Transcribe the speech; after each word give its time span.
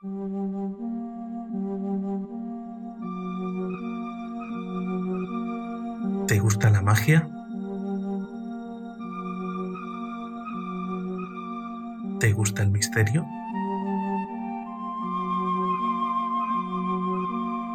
¿Te 0.00 0.06
gusta 6.38 6.70
la 6.70 6.82
magia? 6.82 7.28
¿Te 12.20 12.32
gusta 12.32 12.62
el 12.62 12.70
misterio? 12.70 13.26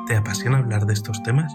¿Te 0.07 0.15
apasiona 0.15 0.59
hablar 0.59 0.85
de 0.85 0.93
estos 0.93 1.21
temas? 1.23 1.53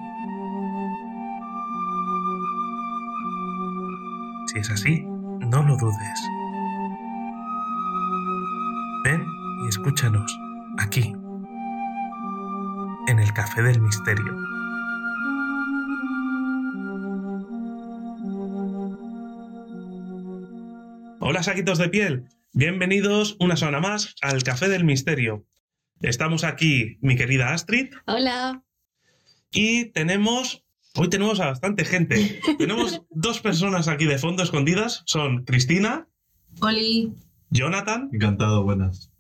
Si 4.49 4.59
es 4.59 4.71
así, 4.71 5.07
no 5.49 5.63
lo 5.63 5.79
dudes. 5.79 6.29
Ven 9.05 9.27
y 9.65 9.69
escúchanos 9.69 10.48
aquí, 10.79 11.13
en 13.09 13.19
el 13.19 13.33
Café 13.33 13.63
del 13.63 13.81
Misterio. 13.81 14.35
Hola 21.21 21.43
saquitos 21.43 21.79
de 21.79 21.89
piel, 21.89 22.29
bienvenidos 22.53 23.37
una 23.41 23.57
semana 23.57 23.81
más 23.81 24.15
al 24.23 24.43
Café 24.43 24.69
del 24.69 24.85
Misterio. 24.85 25.45
Estamos 26.01 26.45
aquí, 26.45 26.99
mi 27.01 27.17
querida 27.17 27.53
Astrid, 27.53 27.93
Hola. 28.07 28.63
y 29.51 29.87
tenemos, 29.87 30.65
hoy 30.95 31.09
tenemos 31.11 31.41
a 31.41 31.47
bastante 31.47 31.85
gente. 31.85 32.41
tenemos 32.59 33.03
dos 33.11 33.41
personas 33.41 33.89
aquí 33.89 34.07
de 34.07 34.19
fondo 34.19 34.43
escondidas, 34.43 35.03
son 35.07 35.45
Cristina, 35.45 36.09
Oli. 36.61 37.13
Jonathan 37.51 38.11
Encantado, 38.13 38.63
buenas. 38.63 39.11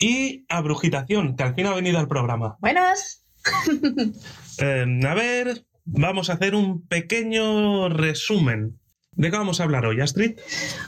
Y 0.00 0.46
a 0.48 0.60
Brujitación, 0.62 1.36
que 1.36 1.42
al 1.44 1.54
fin 1.54 1.66
ha 1.66 1.74
venido 1.74 1.98
al 2.00 2.08
programa. 2.08 2.56
Buenas. 2.60 3.24
Eh, 4.62 5.00
a 5.08 5.14
ver, 5.14 5.64
vamos 5.86 6.28
a 6.28 6.34
hacer 6.34 6.54
un 6.54 6.86
pequeño 6.86 7.88
resumen. 7.88 8.78
¿De 9.12 9.30
qué 9.30 9.38
vamos 9.38 9.58
a 9.58 9.64
hablar 9.64 9.86
hoy, 9.86 10.02
Astrid? 10.02 10.38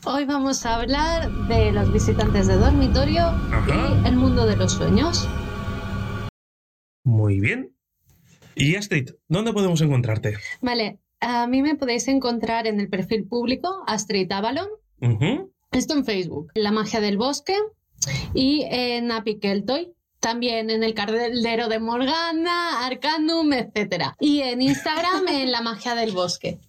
Hoy 0.05 0.27
vamos 0.27 0.67
a 0.67 0.75
hablar 0.75 1.31
de 1.49 1.73
los 1.73 1.91
visitantes 1.91 2.49
de 2.49 2.57
dormitorio 2.57 3.23
Ajá. 3.23 3.99
y 4.05 4.09
el 4.09 4.17
mundo 4.17 4.45
de 4.45 4.57
los 4.57 4.73
sueños. 4.73 5.27
Muy 7.03 7.41
bien. 7.41 7.75
Y 8.55 8.75
Astrid, 8.77 9.13
¿dónde 9.29 9.55
podemos 9.55 9.81
encontrarte? 9.81 10.37
Vale, 10.61 10.99
a 11.21 11.47
mí 11.47 11.63
me 11.63 11.75
podéis 11.75 12.07
encontrar 12.09 12.67
en 12.67 12.79
el 12.79 12.91
perfil 12.91 13.27
público 13.27 13.85
Astrid 13.87 14.31
Avalon, 14.31 14.69
esto 15.71 15.95
en 15.95 16.05
Facebook, 16.05 16.53
La 16.55 16.73
magia 16.73 17.01
del 17.01 17.17
bosque 17.17 17.57
y 18.35 18.65
en 18.69 19.11
Apikeltoy. 19.11 19.93
También 20.21 20.71
en 20.71 20.85
el 20.85 20.95
cardero 20.95 21.69
de 21.69 21.81
Morgana, 21.81 22.87
Arcanum, 22.87 23.53
etc. 23.55 24.05
Y 24.21 24.41
en 24.41 24.63
Instagram 24.63 25.27
en 25.29 25.51
La 25.51 25.63
magia 25.63 25.97
del 25.97 26.13
bosque. 26.13 26.61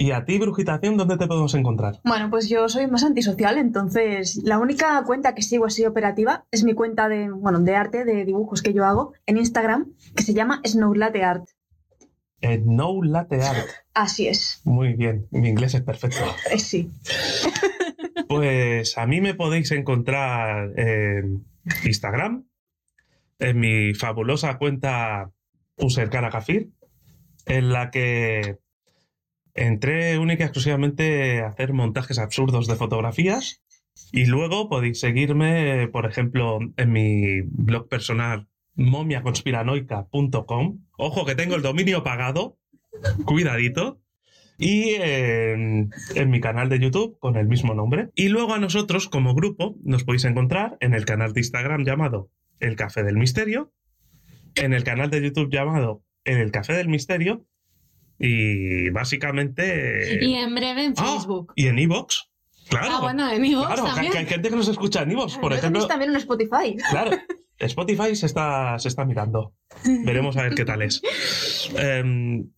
¿Y 0.00 0.12
a 0.12 0.24
ti, 0.24 0.38
Brujitación, 0.38 0.96
dónde 0.96 1.16
te 1.16 1.26
podemos 1.26 1.52
encontrar? 1.56 1.98
Bueno, 2.04 2.30
pues 2.30 2.48
yo 2.48 2.68
soy 2.68 2.86
más 2.86 3.02
antisocial, 3.02 3.58
entonces 3.58 4.36
la 4.44 4.60
única 4.60 5.02
cuenta 5.04 5.34
que 5.34 5.42
sigo 5.42 5.66
así 5.66 5.84
operativa 5.86 6.44
es 6.52 6.62
mi 6.62 6.72
cuenta 6.74 7.08
de, 7.08 7.30
bueno, 7.30 7.58
de 7.58 7.74
arte, 7.74 8.04
de 8.04 8.24
dibujos 8.24 8.62
que 8.62 8.72
yo 8.72 8.84
hago 8.84 9.12
en 9.26 9.38
Instagram, 9.38 9.92
que 10.14 10.22
se 10.22 10.34
llama 10.34 10.60
Snowlatte 10.64 11.24
Art. 11.24 11.48
En 12.40 12.76
No 12.76 13.02
Latte 13.02 13.42
Art. 13.42 13.66
Así 13.92 14.28
es, 14.28 14.60
Muy 14.62 14.92
bien, 14.92 15.26
mi 15.32 15.48
inglés 15.48 15.74
es 15.74 15.82
perfecto. 15.82 16.18
eh, 16.52 16.60
sí. 16.60 16.92
Pues 18.28 18.98
a 18.98 19.06
mí 19.06 19.20
me 19.20 19.34
podéis 19.34 19.70
encontrar 19.72 20.78
en 20.78 21.44
Instagram, 21.84 22.46
en 23.38 23.60
mi 23.60 23.94
fabulosa 23.94 24.58
cuenta 24.58 25.30
User 25.76 26.10
Kafir, 26.10 26.70
en 27.46 27.72
la 27.72 27.90
que 27.90 28.58
entré 29.54 30.18
única 30.18 30.44
y 30.44 30.46
exclusivamente 30.46 31.40
a 31.40 31.48
hacer 31.48 31.72
montajes 31.72 32.18
absurdos 32.18 32.66
de 32.66 32.76
fotografías. 32.76 33.62
Y 34.12 34.26
luego 34.26 34.68
podéis 34.68 35.00
seguirme, 35.00 35.88
por 35.88 36.06
ejemplo, 36.06 36.60
en 36.76 36.92
mi 36.92 37.40
blog 37.42 37.88
personal 37.88 38.46
momiaconspiranoica.com. 38.76 40.86
Ojo 40.96 41.26
que 41.26 41.34
tengo 41.34 41.56
el 41.56 41.62
dominio 41.62 42.04
pagado. 42.04 42.58
Cuidadito. 43.24 44.00
Y 44.58 44.94
en, 44.96 45.90
en 46.16 46.30
mi 46.30 46.40
canal 46.40 46.68
de 46.68 46.80
YouTube 46.80 47.16
con 47.20 47.36
el 47.36 47.46
mismo 47.46 47.74
nombre. 47.74 48.10
Y 48.16 48.28
luego 48.28 48.54
a 48.54 48.58
nosotros, 48.58 49.08
como 49.08 49.34
grupo, 49.34 49.76
nos 49.84 50.02
podéis 50.04 50.24
encontrar 50.24 50.76
en 50.80 50.94
el 50.94 51.04
canal 51.04 51.32
de 51.32 51.40
Instagram 51.40 51.84
llamado 51.84 52.30
El 52.58 52.74
Café 52.74 53.04
del 53.04 53.16
Misterio, 53.16 53.72
en 54.56 54.72
el 54.72 54.82
canal 54.82 55.10
de 55.10 55.22
YouTube 55.22 55.50
llamado 55.52 56.02
El 56.24 56.50
Café 56.50 56.72
del 56.72 56.88
Misterio, 56.88 57.46
y 58.18 58.90
básicamente. 58.90 60.18
Y 60.24 60.34
en 60.34 60.54
breve 60.54 60.84
en 60.86 60.94
Ah, 60.96 61.04
Facebook. 61.14 61.52
y 61.54 61.68
en 61.68 61.78
Evox. 61.78 62.28
Claro. 62.68 62.88
Ah, 62.90 63.00
bueno, 63.00 63.30
en 63.30 63.44
iVoox 63.44 63.66
claro, 63.66 63.84
que- 63.84 63.90
también. 63.90 64.12
que 64.12 64.18
hay 64.18 64.26
gente 64.26 64.50
que 64.50 64.56
nos 64.56 64.68
escucha 64.68 65.02
en 65.02 65.12
Evox, 65.12 65.38
por 65.38 65.52
ejemplo. 65.52 65.86
también 65.86 66.10
en 66.10 66.16
Spotify. 66.16 66.76
Claro, 66.90 67.12
Spotify 67.58 68.14
se 68.16 68.26
está, 68.26 68.78
se 68.78 68.88
está 68.88 69.04
mirando. 69.04 69.54
Veremos 70.04 70.36
a 70.36 70.42
ver 70.42 70.54
qué 70.54 70.64
tal 70.64 70.82
es. 70.82 71.00
Em, 71.78 72.50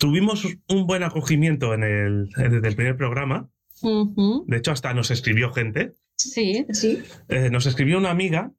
tuvimos 0.00 0.48
un 0.68 0.86
buen 0.86 1.02
acogimiento 1.04 1.74
en 1.74 1.84
el, 1.84 2.28
desde 2.30 2.66
el 2.66 2.74
primer 2.74 2.96
programa. 2.96 3.48
De 3.82 4.56
hecho, 4.56 4.72
hasta 4.72 4.92
nos 4.94 5.10
escribió 5.10 5.52
gente. 5.52 5.92
Sí. 6.16 6.66
Sí. 6.72 7.02
Eh, 7.28 7.50
nos 7.50 7.66
escribió 7.66 7.98
una 7.98 8.10
amiga, 8.10 8.52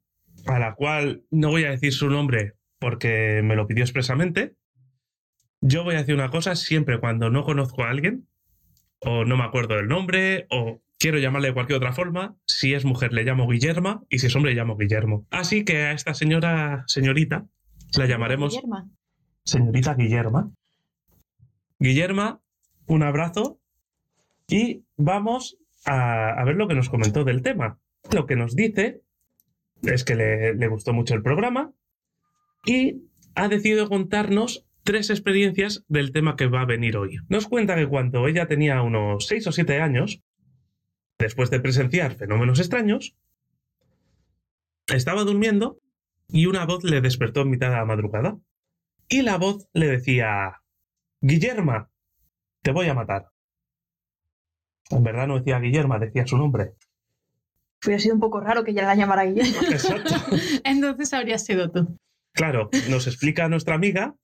a 0.46 0.58
la 0.58 0.74
cual 0.74 1.24
no 1.30 1.50
voy 1.50 1.64
a 1.64 1.70
decir 1.70 1.92
su 1.92 2.08
nombre 2.08 2.54
porque 2.78 3.42
me 3.44 3.56
lo 3.56 3.66
pidió 3.66 3.82
expresamente. 3.84 4.54
Yo 5.60 5.84
voy 5.84 5.94
a 5.94 5.98
decir 5.98 6.14
una 6.14 6.30
cosa, 6.30 6.56
siempre 6.56 6.98
cuando 6.98 7.28
no 7.28 7.44
conozco 7.44 7.84
a 7.84 7.90
alguien, 7.90 8.28
o 9.00 9.24
no 9.24 9.36
me 9.36 9.44
acuerdo 9.44 9.76
del 9.76 9.88
nombre, 9.88 10.46
o 10.50 10.80
quiero 10.98 11.18
llamarle 11.18 11.48
de 11.48 11.54
cualquier 11.54 11.76
otra 11.76 11.92
forma, 11.92 12.36
si 12.46 12.74
es 12.74 12.84
mujer 12.84 13.12
le 13.12 13.24
llamo 13.24 13.48
Guillerma 13.48 14.02
y 14.08 14.18
si 14.20 14.28
es 14.28 14.36
hombre 14.36 14.52
le 14.52 14.60
llamo 14.60 14.76
Guillermo. 14.76 15.26
Así 15.30 15.64
que 15.64 15.78
a 15.78 15.92
esta 15.92 16.14
señora, 16.14 16.84
señorita, 16.86 17.46
la 17.96 18.06
llamaremos 18.06 18.54
Guillerma. 18.54 18.88
señorita 19.44 19.94
Guillerma. 19.94 20.52
Guillerma, 21.82 22.40
un 22.86 23.02
abrazo 23.02 23.58
y 24.46 24.84
vamos 24.96 25.58
a, 25.84 26.40
ver 26.44 26.54
lo 26.54 26.68
que 26.68 26.76
nos 26.76 26.88
comentó 26.88 27.24
del 27.24 27.42
tema. 27.42 27.80
Lo 28.12 28.26
que 28.26 28.36
nos 28.36 28.54
dice 28.54 29.02
es 29.82 30.04
que 30.04 30.14
le, 30.14 30.54
le 30.54 30.68
gustó 30.68 30.92
mucho 30.92 31.14
el 31.14 31.24
programa 31.24 31.72
y 32.64 33.02
ha 33.34 33.48
decidido 33.48 33.88
contarnos 33.88 34.64
tres 34.84 35.10
experiencias 35.10 35.84
del 35.88 36.12
tema 36.12 36.36
que 36.36 36.46
va 36.46 36.60
a 36.60 36.66
venir 36.66 36.96
hoy. 36.96 37.16
Nos 37.28 37.48
cuenta 37.48 37.74
que 37.74 37.88
cuando 37.88 38.28
ella 38.28 38.46
tenía 38.46 38.80
unos 38.82 39.26
6 39.26 39.48
o 39.48 39.52
7 39.52 39.80
años, 39.80 40.22
después 41.18 41.50
de 41.50 41.58
presenciar 41.58 42.14
fenómenos 42.14 42.60
extraños, 42.60 43.16
estaba 44.86 45.24
durmiendo 45.24 45.80
y 46.28 46.46
una 46.46 46.64
voz 46.64 46.84
le 46.84 47.00
despertó 47.00 47.40
en 47.40 47.50
mitad 47.50 47.70
de 47.70 47.76
la 47.76 47.84
madrugada. 47.84 48.38
Y 49.08 49.22
la 49.22 49.36
voz 49.36 49.68
le 49.72 49.88
decía, 49.88 50.61
Guillerma, 51.22 51.88
te 52.62 52.72
voy 52.72 52.88
a 52.88 52.94
matar. 52.94 53.30
En 54.90 55.04
verdad 55.04 55.28
no 55.28 55.38
decía 55.38 55.60
Guillerma, 55.60 56.00
decía 56.00 56.26
su 56.26 56.36
nombre. 56.36 56.74
Hubiera 57.84 58.02
sido 58.02 58.14
un 58.14 58.20
poco 58.20 58.40
raro 58.40 58.64
que 58.64 58.74
ya 58.74 58.82
la 58.82 58.96
llamara 58.96 59.24
Guillermo. 59.24 59.60
Exacto. 59.70 60.14
Entonces 60.64 61.14
habría 61.14 61.38
sido 61.38 61.70
tú. 61.70 61.96
Claro, 62.32 62.70
nos 62.90 63.06
explica 63.06 63.48
nuestra 63.48 63.76
amiga 63.76 64.16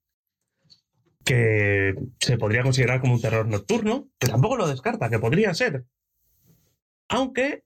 que 1.24 1.94
se 2.18 2.36
podría 2.36 2.62
considerar 2.62 3.00
como 3.00 3.14
un 3.14 3.20
terror 3.20 3.46
nocturno, 3.46 4.08
que 4.18 4.28
tampoco 4.28 4.56
lo 4.56 4.66
descarta, 4.66 5.10
que 5.10 5.18
podría 5.18 5.54
ser. 5.54 5.84
Aunque, 7.08 7.64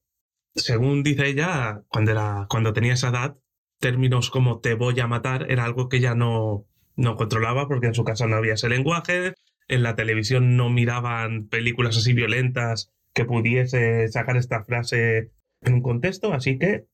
según 0.55 1.03
dice 1.03 1.29
ella, 1.29 1.83
cuando, 1.89 2.11
era, 2.11 2.47
cuando 2.51 2.73
tenía 2.73 2.95
esa 2.95 3.09
edad, 3.09 3.37
términos 3.79 4.31
como 4.31 4.61
te 4.61 4.75
voy 4.75 4.99
a 5.01 5.07
matar 5.07 5.51
era 5.51 5.65
algo 5.65 5.89
que 5.89 5.99
ella 5.99 6.15
no, 6.15 6.67
no 6.97 7.17
controlaba 7.17 7.69
porque 7.69 7.87
en 7.87 7.95
su 7.95 8.05
casa 8.05 8.27
no 8.27 8.37
había 8.37 8.55
ese 8.55 8.69
lenguaje, 8.69 9.35
en 9.69 9.83
la 9.83 9.95
televisión 9.95 10.57
no 10.57 10.69
miraban 10.71 11.49
películas 11.49 11.97
así 11.97 12.13
violentas 12.13 12.93
que 13.15 13.25
pudiese 13.25 14.09
sacar 14.09 14.37
esta 14.37 14.65
frase 14.65 15.31
en 15.63 15.75
un 15.75 15.83
contexto, 15.83 16.33
así 16.33 16.59
que... 16.59 16.85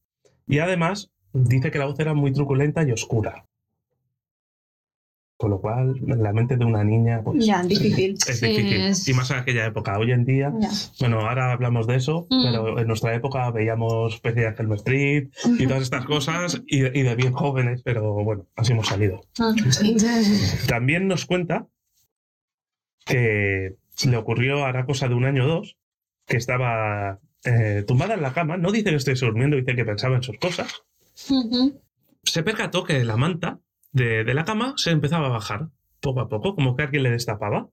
Y 0.46 0.60
además 0.60 1.10
dice 1.32 1.70
que 1.70 1.78
la 1.78 1.86
voz 1.86 1.98
era 2.00 2.14
muy 2.14 2.32
truculenta 2.32 2.82
y 2.82 2.92
oscura. 2.92 3.47
Con 5.38 5.50
lo 5.50 5.61
cual, 5.61 5.94
la 6.05 6.32
mente 6.32 6.56
de 6.56 6.64
una 6.64 6.82
niña 6.82 7.23
pues, 7.23 7.46
Ya, 7.46 7.62
difícil. 7.62 8.14
es 8.26 8.40
Sí, 8.40 8.46
difícil. 8.49 8.81
es- 8.81 9.08
Y 9.08 9.14
más 9.14 9.31
en 9.31 9.37
aquella 9.37 9.67
época. 9.67 9.96
Hoy 9.96 10.11
en 10.11 10.25
día, 10.25 10.52
Ya. 10.61 10.69
bueno, 10.99 11.20
ahora 11.20 11.52
hablamos 11.52 11.87
de 11.87 11.94
eso, 11.94 12.26
Mm. 12.29 12.43
pero 12.43 12.79
en 12.81 12.88
nuestra 12.88 13.14
época 13.14 13.49
veíamos 13.52 14.14
especie 14.14 14.43
de 14.43 14.55
Helm 14.58 14.73
Street 14.73 15.29
y 15.61 15.67
todas 15.69 15.85
estas 15.85 16.05
cosas 16.06 16.61
y, 16.67 16.79
y 16.87 17.02
de 17.02 17.14
bien 17.14 17.32
jóvenes, 17.32 17.82
pero 17.85 18.14
bueno, 18.25 18.46
así 18.56 18.73
hemos 18.73 18.88
salido. 18.88 19.20
También 20.67 21.06
nos 21.06 21.25
cuenta 21.25 21.69
que 23.06 23.76
le 24.06 24.17
ocurrió 24.17 24.64
hará 24.64 24.87
cosa 24.87 25.06
de 25.08 25.14
un 25.14 25.25
año 25.25 25.44
o 25.44 25.49
dos, 25.49 25.76
que 26.26 26.37
estaba 26.37 27.20
eh, 27.44 27.85
tumbada 27.87 28.14
en 28.14 28.23
la 28.23 28.32
cama, 28.32 28.56
no 28.56 28.73
dice 28.73 28.90
que 28.90 28.96
esté 28.96 29.14
durmiendo, 29.14 29.56
dice 29.56 29.76
que 29.76 29.85
pensaba 29.85 30.17
en 30.17 30.23
sus 30.25 30.37
cosas, 30.38 30.82
Ujú. 31.31 31.81
se 32.25 32.43
percató 32.43 32.82
que 32.82 33.05
la 33.05 33.17
manta 33.17 33.61
de, 33.93 34.25
de 34.25 34.35
la 34.35 34.44
cama 34.44 34.75
se 34.76 34.90
empezaba 34.90 35.26
a 35.26 35.31
bajar 35.31 35.69
poco 36.00 36.20
a 36.20 36.29
poco, 36.29 36.55
como 36.55 36.76
que 36.76 36.82
alguien 36.85 37.02
le 37.02 37.11
destapaba. 37.11 37.69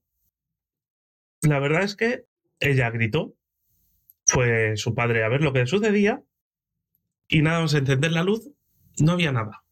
La 1.41 1.59
verdad 1.59 1.83
es 1.83 1.95
que 1.95 2.25
ella 2.59 2.89
gritó, 2.89 3.33
fue 4.25 4.77
su 4.77 4.95
padre 4.95 5.23
a 5.23 5.29
ver 5.29 5.41
lo 5.41 5.53
que 5.53 5.67
sucedía 5.67 6.23
y 7.27 7.41
nada 7.41 7.61
más 7.61 7.73
encender 7.73 8.11
la 8.11 8.23
luz, 8.23 8.49
no 8.99 9.11
había 9.13 9.31
nada. 9.31 9.63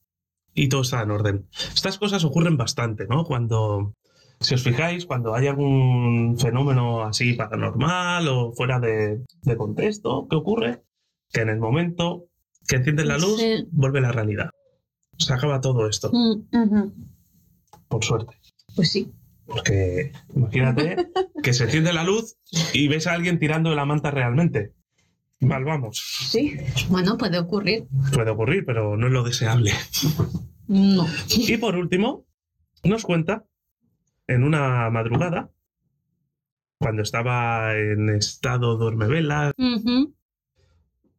Y 0.54 0.70
todo 0.70 0.82
estaba 0.82 1.04
en 1.04 1.12
orden. 1.12 1.48
Estas 1.52 1.98
cosas 1.98 2.24
ocurren 2.26 2.58
bastante, 2.58 3.08
¿no? 3.08 3.24
Cuando, 3.24 3.96
si 4.40 4.54
os 4.54 4.64
fijáis, 4.64 5.08
cuando 5.08 5.34
hay 5.34 5.48
algún 5.48 6.38
fenómeno 6.38 7.04
así 7.04 7.34
paranormal 7.34 8.28
o 8.28 8.54
fuera 8.54 8.80
de, 8.80 9.24
de 9.42 9.58
contexto, 9.58 10.28
¿qué 10.30 10.36
ocurre? 10.36 10.84
Que 11.32 11.42
en 11.42 11.50
el 11.50 11.58
momento 11.60 12.26
que 12.68 12.76
enciendes 12.76 13.08
la 13.08 13.18
luz, 13.18 13.40
Sí. 13.40 13.66
vuelve 13.72 14.02
la 14.02 14.12
realidad. 14.12 14.52
Se 15.26 15.34
acaba 15.34 15.62
todo 15.62 15.88
esto, 15.88 16.12
Mm, 16.12 16.92
por 17.88 18.04
suerte. 18.04 18.36
Pues 18.76 18.92
sí. 18.92 19.12
Porque 19.46 20.12
imagínate 20.36 21.08
que 21.44 21.54
se 21.54 21.66
enciende 21.66 21.94
la 21.94 22.04
luz 22.04 22.38
y 22.74 22.88
ves 22.88 23.08
a 23.08 23.14
alguien 23.14 23.40
tirando 23.40 23.70
de 23.70 23.76
la 23.76 23.86
manta 23.86 24.10
realmente. 24.12 24.74
Mal 25.42 25.66
vamos. 25.66 26.02
Sí. 26.30 26.56
Bueno, 26.90 27.18
puede 27.18 27.38
ocurrir. 27.38 27.86
Puede 28.14 28.32
ocurrir, 28.32 28.64
pero 28.66 28.96
no 28.96 29.08
es 29.08 29.14
lo 29.14 29.24
deseable. 29.24 29.72
No. 30.68 31.06
Y 31.30 31.58
por 31.58 31.76
último, 31.76 32.26
nos 32.86 33.04
cuenta 33.04 33.44
en 34.28 34.44
una 34.46 34.90
madrugada, 34.90 35.52
cuando 36.80 37.02
estaba 37.02 37.76
en 37.78 38.10
estado 38.10 38.78
dormevela, 38.78 39.52
Ujú. 39.58 40.16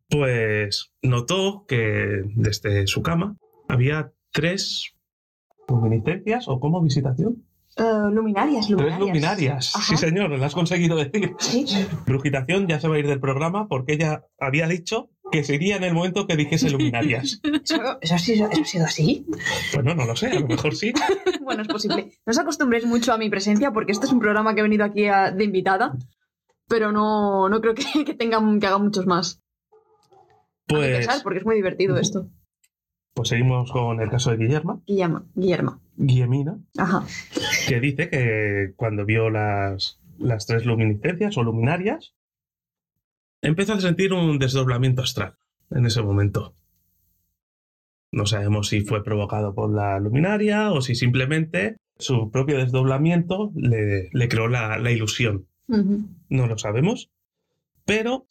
pues 0.09 0.93
notó 1.03 1.67
que 1.69 2.23
desde 2.35 2.87
su 2.87 3.03
cama 3.03 3.37
había 3.69 4.13
tres 4.33 4.93
luminiscencias 5.69 6.49
o 6.49 6.61
como 6.61 6.81
visitación. 6.83 7.45
Eh, 7.77 7.83
luminarias, 8.13 8.71
luminarias. 8.71 8.99
Tres 8.99 8.99
luminarias. 9.01 9.73
Ajá. 9.77 9.85
Sí, 9.85 9.97
señor, 9.97 10.31
lo 10.31 10.45
has 10.45 10.55
conseguido 10.55 10.97
decir. 10.97 11.35
Sí. 11.39 11.67
Brujitación 12.07 12.69
ya 12.69 12.79
se 12.79 12.87
va 12.89 12.97
a 12.97 12.99
ir 13.01 13.07
del 13.09 13.19
programa 13.21 13.67
porque 13.67 13.95
ella 13.95 14.25
había 14.39 14.69
dicho 14.69 15.11
que 15.33 15.43
sería 15.43 15.77
en 15.77 15.83
el 15.83 15.93
momento 15.95 16.27
que 16.29 16.37
dijese 16.37 16.71
luminarias. 16.71 17.41
¿Eso, 17.65 17.99
eso 18.01 18.15
ha 18.15 18.19
sido, 18.19 18.49
eso 18.51 18.61
ha 18.63 18.65
sido 18.65 18.85
así? 18.85 19.27
Bueno, 19.75 19.95
no 19.95 20.05
lo 20.05 20.15
sé, 20.15 20.29
a 20.29 20.39
lo 20.41 20.47
mejor 20.47 20.75
sí. 20.77 20.93
Bueno, 21.43 21.63
es 21.63 21.69
posible. 21.69 22.13
No 22.25 22.31
os 22.31 22.39
acostumbréis 22.39 22.87
mucho 22.87 23.13
a 23.13 23.19
mi 23.19 23.29
presencia 23.29 23.73
porque 23.73 23.93
este 23.93 24.07
es 24.07 24.13
un 24.13 24.21
programa 24.21 24.55
que 24.55 24.61
he 24.61 24.63
venido 24.63 24.85
aquí 24.85 25.07
a- 25.07 25.31
de 25.33 25.45
invitada, 25.45 25.97
pero 26.69 26.93
no, 26.93 27.49
no 27.49 27.61
creo 27.61 27.75
que, 27.75 28.05
que, 28.05 28.15
tenga, 28.15 28.39
que 28.61 28.67
haga 28.67 28.79
muchos 28.79 29.07
más. 29.07 29.41
A 30.13 30.17
Pues, 30.69 30.99
pesar, 30.99 31.23
porque 31.25 31.41
es 31.41 31.45
muy 31.45 31.57
divertido 31.57 31.99
esto. 31.99 32.29
Pues 33.15 33.29
seguimos 33.29 33.71
con 33.71 34.01
el 34.01 34.11
caso 34.11 34.31
de 34.33 34.37
Guillermo, 34.39 34.83
Guillermo. 34.87 35.25
Guillermo. 35.35 35.81
Guillemina, 35.97 36.59
Ajá. 36.77 37.07
que 37.69 37.79
dice 37.81 38.11
que 38.11 38.73
cuando 38.77 39.05
vio 39.05 39.31
las, 39.31 40.01
las 40.19 40.47
tres 40.47 40.67
luminiscencias 40.67 41.37
o 41.39 41.45
luminarias, 41.45 42.15
empezó 43.41 43.75
a 43.75 43.81
sentir 43.81 44.13
un 44.13 44.39
desdoblamiento 44.41 45.03
astral 45.03 45.37
en 45.71 45.87
ese 45.87 46.03
momento. 46.03 46.57
No 48.11 48.27
sabemos 48.27 48.69
si 48.69 48.81
fue 48.81 49.05
provocado 49.05 49.55
por 49.55 49.73
la 49.73 49.99
luminaria 50.01 50.73
o 50.73 50.81
si 50.81 50.97
simplemente 50.97 51.77
su 51.97 52.31
propio 52.31 52.59
desdoblamiento 52.59 53.53
le, 53.55 54.09
le 54.13 54.29
creó 54.29 54.49
la, 54.49 54.79
la 54.79 54.91
ilusión. 54.91 55.47
No 55.69 56.47
lo 56.47 56.59
sabemos, 56.59 57.11
pero 57.85 58.27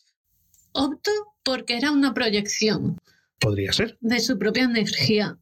Opto 0.73 1.11
porque 1.43 1.77
era 1.77 1.91
una 1.91 2.13
proyección 2.13 2.97
podría 3.43 3.73
ser. 3.73 3.97
de 3.99 4.19
su 4.19 4.39
propia 4.39 4.63
energía. 4.63 5.37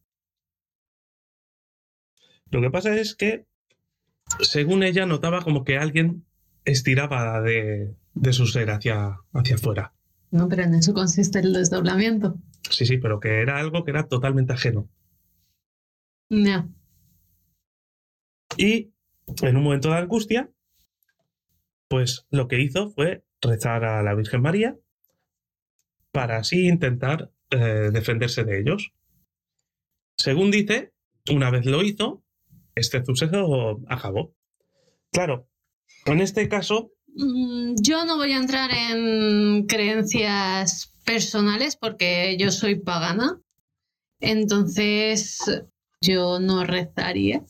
Lo 2.50 2.62
que 2.62 2.70
pasa 2.70 2.96
es 2.96 3.16
que, 3.16 3.46
según 4.42 4.84
ella, 4.84 5.06
notaba 5.06 5.42
como 5.42 5.64
que 5.64 5.78
alguien 5.78 6.26
estiraba 6.66 7.42
de, 7.42 7.96
de 8.14 8.34
su 8.34 8.46
ser 8.48 8.72
hacia, 8.72 9.20
hacia 9.34 9.56
afuera. 9.56 9.94
No, 10.32 10.50
pero 10.50 10.64
en 10.64 10.74
eso 10.74 10.94
consiste 10.94 11.40
el 11.40 11.54
desdoblamiento. 11.54 12.38
Sí, 12.70 12.86
sí, 12.86 12.98
pero 12.98 13.20
que 13.20 13.42
era 13.42 13.60
algo 13.60 13.84
que 13.84 13.92
era 13.92 14.08
totalmente 14.08 14.54
ajeno. 14.54 14.90
Ya. 16.30 16.68
Y 18.58 18.94
en 19.42 19.58
un 19.58 19.64
momento 19.64 19.90
de 19.90 19.98
angustia, 19.98 20.50
pues 21.88 22.26
lo 22.32 22.48
que 22.48 22.62
hizo 22.62 22.90
fue 22.90 23.24
rezar 23.42 23.84
a 23.86 24.02
la 24.04 24.14
Virgen 24.16 24.42
María 24.42 24.78
para 26.12 26.38
así 26.38 26.68
intentar 26.68 27.32
eh, 27.52 27.90
defenderse 27.92 28.44
de 28.44 28.60
ellos. 28.60 28.92
Según 30.18 30.52
dice, 30.52 30.94
una 31.30 31.50
vez 31.50 31.66
lo 31.66 31.84
hizo, 31.84 32.24
este 32.76 33.04
suceso 33.06 33.82
acabó. 33.88 34.34
Claro, 35.12 35.48
en 36.06 36.22
este 36.22 36.48
caso, 36.48 36.92
Mm, 37.16 37.76
Yo 37.82 38.06
no 38.06 38.18
voy 38.18 38.32
a 38.34 38.38
entrar 38.38 38.72
en 38.72 39.66
creencias 39.68 40.94
personales 41.06 41.76
porque 41.76 42.38
yo 42.40 42.52
soy 42.52 42.76
pagana. 42.76 43.40
Entonces, 44.20 45.40
yo 46.02 46.40
no 46.40 46.64
rezaría. 46.64 47.44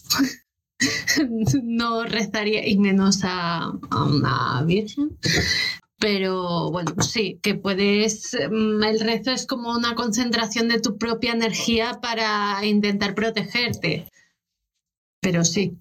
no 1.64 2.06
rezaría, 2.06 2.68
y 2.68 2.78
menos 2.78 3.22
a, 3.24 3.72
a 3.92 4.04
una 4.06 4.64
virgen. 4.64 5.18
Pero 6.02 6.72
bueno, 6.72 6.96
sí, 7.02 7.40
que 7.44 7.54
puedes. 7.56 8.36
mm, 8.50 8.84
El 8.84 9.00
rezo 9.00 9.32
es 9.32 9.46
como 9.46 9.72
una 9.72 9.94
concentración 9.96 10.68
de 10.68 10.82
tu 10.82 10.98
propia 10.98 11.32
energía 11.32 12.00
para 12.02 12.66
intentar 12.66 13.14
protegerte. 13.16 14.08
Pero 15.22 15.46
sí. 15.46 15.78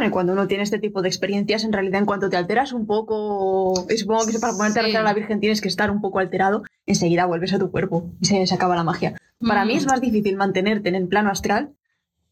Eh, 0.00 0.10
Cuando 0.10 0.32
uno 0.34 0.46
tiene 0.46 0.62
este 0.62 0.78
tipo 0.78 1.02
de 1.02 1.08
experiencias, 1.08 1.64
en 1.64 1.72
realidad, 1.72 1.98
en 2.00 2.06
cuanto 2.06 2.28
te 2.30 2.36
alteras 2.36 2.72
un 2.72 2.86
poco, 2.86 3.86
y 3.90 3.96
supongo 3.98 4.26
que 4.26 4.38
para 4.38 4.54
ponerte 4.56 4.80
a 4.80 4.82
Sí. 4.82 4.88
rezar 4.88 5.00
a 5.02 5.04
la 5.04 5.14
Virgen 5.14 5.40
tienes 5.40 5.60
que 5.60 5.68
estar 5.68 5.90
un 5.90 6.00
poco 6.00 6.18
alterado, 6.18 6.62
enseguida 6.86 7.26
vuelves 7.26 7.52
a 7.54 7.58
tu 7.58 7.70
cuerpo 7.70 8.10
y 8.20 8.26
se, 8.26 8.46
se 8.46 8.54
acaba 8.54 8.74
la 8.76 8.84
magia. 8.84 9.16
Para 9.40 9.64
mí 9.64 9.74
es 9.74 9.84
Mm. 9.86 9.88
más 9.88 10.00
difícil 10.00 10.36
mantenerte 10.36 10.88
en 10.90 10.94
el 10.94 11.08
plano 11.08 11.30
astral 11.30 11.72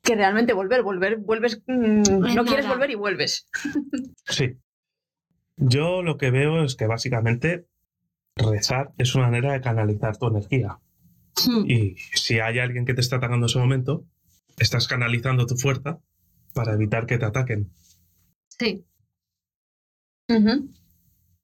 que 0.02 0.14
realmente 0.14 0.52
volver. 0.54 0.82
Volver, 0.82 1.16
vuelves. 1.18 1.60
mm, 1.66 2.34
no 2.34 2.44
quieres 2.44 2.66
volver 2.68 2.90
y 2.90 2.94
vuelves. 2.94 3.46
sí. 4.28 4.56
Yo 5.60 6.02
lo 6.02 6.16
que 6.16 6.30
veo 6.30 6.64
es 6.64 6.74
que 6.74 6.86
básicamente 6.86 7.66
rezar 8.36 8.92
es 8.96 9.14
una 9.14 9.26
manera 9.26 9.52
de 9.52 9.60
canalizar 9.60 10.16
tu 10.16 10.26
energía. 10.28 10.78
Mm. 11.46 11.70
Y 11.70 11.96
si 12.14 12.40
hay 12.40 12.58
alguien 12.58 12.86
que 12.86 12.94
te 12.94 13.00
está 13.00 13.16
atacando 13.16 13.46
en 13.46 13.50
ese 13.50 13.58
momento, 13.58 14.06
estás 14.58 14.88
canalizando 14.88 15.46
tu 15.46 15.56
fuerza 15.56 16.00
para 16.54 16.72
evitar 16.72 17.06
que 17.06 17.18
te 17.18 17.26
ataquen. 17.26 17.70
Sí. 18.48 18.86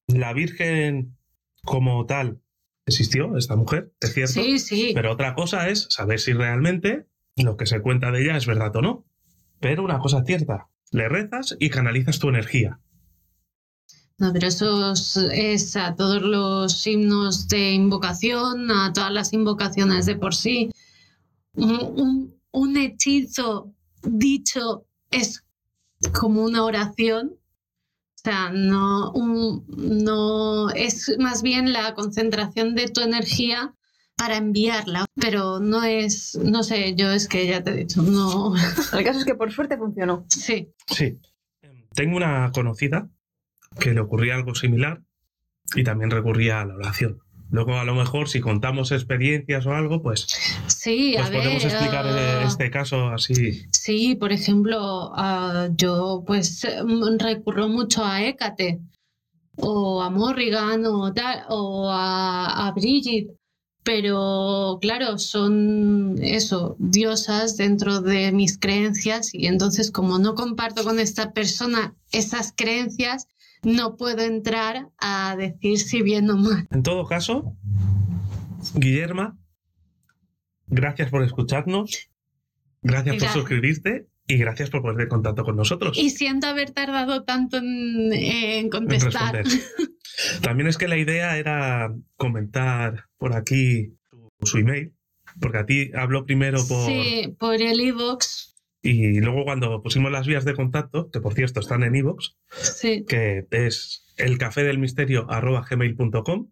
La 0.07 0.33
Virgen 0.33 1.17
como 1.62 2.07
tal 2.07 2.40
existió, 2.87 3.37
esta 3.37 3.57
mujer, 3.57 3.93
es 4.00 4.14
cierto. 4.14 4.33
Sí, 4.33 4.59
sí. 4.59 4.93
Pero 4.95 5.12
otra 5.12 5.35
cosa 5.35 5.69
es 5.69 5.88
saber 5.90 6.21
si 6.21 6.33
realmente 6.33 7.07
lo 7.37 7.57
que 7.57 7.67
se 7.67 7.81
cuenta 7.81 8.12
de 8.12 8.23
ella 8.23 8.37
es 8.37 8.47
verdad 8.47 8.75
o 8.76 8.83
no. 8.83 9.07
Pero 9.61 9.85
una 9.85 9.99
cosa 9.99 10.21
es 10.21 10.26
cierta, 10.26 10.69
le 10.93 11.09
rezas 11.09 11.57
y 11.59 11.71
canalizas 11.71 12.19
tu 12.19 12.29
energía. 12.29 12.81
No, 14.18 14.32
pero 14.32 14.49
eso 14.49 14.92
es, 14.92 15.16
es 15.16 15.76
a 15.76 15.94
todos 15.94 16.23
los 16.23 16.87
himnos 16.87 17.49
de 17.49 17.73
invocación, 17.73 18.70
a 18.70 18.92
todas 18.92 19.12
las 19.12 19.32
invocaciones 19.35 20.06
de 20.06 20.16
por 20.16 20.35
sí. 20.35 20.70
Un, 21.54 21.70
un- 22.00 22.37
un 22.52 22.76
hechizo 22.78 23.73
dicho 24.02 24.87
es 25.11 25.44
como 26.18 26.42
una 26.44 26.64
oración. 26.64 27.32
O 27.35 28.18
sea, 28.28 28.50
no, 28.50 29.12
un- 29.12 29.64
no 29.68 30.70
es 30.70 31.14
más 31.18 31.42
bien 31.42 31.73
la 31.75 31.94
concentración 31.94 32.75
de 32.75 32.88
tu 32.88 33.02
energía 33.02 33.75
para 34.16 34.38
enviarla, 34.38 35.04
pero 35.14 35.61
no 35.61 35.85
es, 35.85 36.37
no 36.42 36.62
sé, 36.62 36.94
yo 36.96 37.11
es 37.11 37.28
que 37.28 37.46
ya 37.46 37.62
te 37.62 37.70
he 37.73 37.76
dicho, 37.76 38.00
no, 38.00 38.54
El 38.94 39.04
caso 39.04 39.18
es 39.18 39.26
que 39.26 39.35
por 39.35 39.52
suerte 39.52 39.76
funcionó. 39.76 40.25
sí, 40.28 40.73
Sí. 40.90 41.18
Tengo 41.94 42.16
una 42.16 42.50
conocida 42.52 43.08
que 43.78 43.92
le 43.92 44.00
ocurría 44.00 44.35
algo 44.35 44.54
similar 44.54 45.02
y 45.75 45.85
también 45.85 46.11
recurría 46.11 46.61
a 46.61 46.66
la 46.66 46.75
oración. 46.75 47.21
Luego, 47.50 47.78
a 47.78 47.85
lo 47.85 47.95
mejor, 47.95 48.28
si 48.28 48.40
contamos 48.40 48.90
experiencias 48.90 49.66
o 49.66 49.73
algo, 49.73 50.02
pues, 50.02 50.26
sí, 50.66 51.12
pues 51.14 51.26
a 51.26 51.30
ver. 51.30 51.42
podemos 51.42 51.64
explicar 51.64 52.06
eh, 52.06 52.11
ah, 52.11 52.45
este 52.45 52.71
caso 52.71 53.09
así. 53.09 53.66
Sí, 53.71 54.16
por 54.16 54.33
ejemplo, 54.33 55.12
ah, 55.14 55.68
yo 55.76 56.25
pues 56.26 56.66
mm, 56.85 57.18
recurro 57.18 57.68
mucho 57.68 58.04
a 58.04 58.25
Hécate 58.25 58.80
o 59.59 60.02
a 60.02 60.11
Morrigan 60.11 60.85
o, 60.87 61.12
tal, 61.14 61.45
o 61.49 61.88
a, 61.88 62.66
a 62.66 62.73
Bridget, 62.73 63.28
pero 63.85 64.78
claro, 64.80 65.16
son 65.16 66.16
eso, 66.21 66.75
diosas 66.80 67.56
dentro 67.56 68.00
de 68.00 68.33
mis 68.33 68.59
creencias 68.59 69.33
y 69.33 69.47
entonces 69.47 69.92
como 69.92 70.18
no 70.18 70.35
comparto 70.35 70.83
con 70.83 70.99
esta 70.99 71.33
persona 71.33 71.95
esas 72.11 72.52
creencias, 72.54 73.28
no 73.63 73.97
puedo 73.97 74.23
entrar 74.23 74.89
a 74.99 75.37
decir 75.37 75.79
si 75.79 76.03
bien 76.03 76.31
o 76.31 76.37
mal. 76.37 76.67
En 76.71 76.83
todo 76.83 77.07
caso, 77.07 77.57
Guillerma, 78.75 79.37
gracias 80.67 81.11
por 81.11 81.23
escucharnos. 81.23 82.11
Gracias 82.83 83.17
por 83.17 83.29
suscribirte 83.31 84.07
y 84.29 84.37
gracias 84.37 84.71
por 84.71 84.83
ponerte 84.83 85.05
en 85.05 85.09
contacto 85.09 85.45
con 85.45 85.57
nosotros. 85.57 85.97
Y 85.99 86.11
siento 86.11 86.47
haber 86.47 86.71
tardado 86.71 87.25
tanto 87.25 87.59
en, 87.59 88.69
contestar. 88.71 89.43
También 90.43 90.69
es 90.69 90.79
que 90.79 90.89
la 90.89 90.97
idea 90.97 91.37
era 91.37 91.95
comentar 92.17 93.07
por 93.19 93.35
aquí 93.35 93.93
su, 94.11 94.31
su 94.43 94.59
email, 94.59 94.93
porque 95.41 95.59
a 95.59 95.67
ti 95.67 95.91
habló 95.95 96.25
primero 96.25 96.67
por... 96.67 96.87
Sí, 96.87 97.35
por 97.39 97.61
el 97.61 97.81
iVoox. 97.81 98.56
Y 98.88 99.19
luego 99.21 99.43
cuando 99.45 99.83
pusimos 99.83 100.12
las 100.12 100.26
vías 100.28 100.45
de 100.45 100.55
contacto, 100.55 101.11
que 101.11 101.21
por 101.21 101.35
cierto 101.35 101.59
están 101.61 101.83
en 101.83 101.97
iVoox, 101.97 102.37
Sí. 102.50 103.05
que 103.09 103.47
es 103.50 104.05
elcafedelmisterio.gmail.com, 104.16 106.49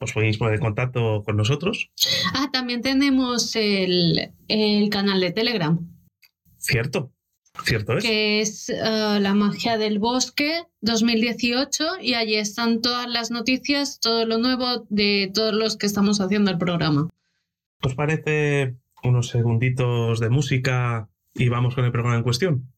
os 0.00 0.12
podéis 0.12 0.38
poner 0.38 0.54
en 0.54 0.60
contacto 0.60 1.22
con 1.24 1.36
nosotros, 1.36 1.90
Ah, 2.34 2.48
también 2.52 2.82
tenemos 2.82 3.54
el, 3.56 4.32
el 4.48 4.88
canal 4.90 5.20
de 5.20 5.30
Telegram, 5.32 5.78
¿cierto? 6.58 7.12
¿Cierto 7.64 7.96
es? 7.96 8.02
que 8.04 8.40
es 8.40 8.68
eh, 8.68 9.18
La 9.20 9.32
magia 9.34 9.78
del 9.78 10.00
bosque 10.00 10.64
2018 10.80 12.00
y 12.02 12.14
allí 12.14 12.34
están 12.34 12.82
todas 12.82 13.08
las 13.08 13.30
noticias, 13.30 14.00
todo 14.00 14.26
lo 14.26 14.38
nuevo 14.38 14.84
de 14.90 15.30
todos 15.32 15.54
los 15.54 15.76
que 15.76 15.86
estamos 15.86 16.20
haciendo 16.20 16.50
el 16.50 16.58
programa. 16.58 17.08
¿Os 17.82 17.94
parece 17.94 18.74
unos 19.04 19.28
segunditos 19.28 20.18
de 20.18 20.30
música 20.30 21.08
y 21.34 21.48
vamos 21.48 21.74
con 21.74 21.84
el 21.84 21.92
programa 21.92 22.16
en 22.16 22.22
cuestión? 22.22 22.72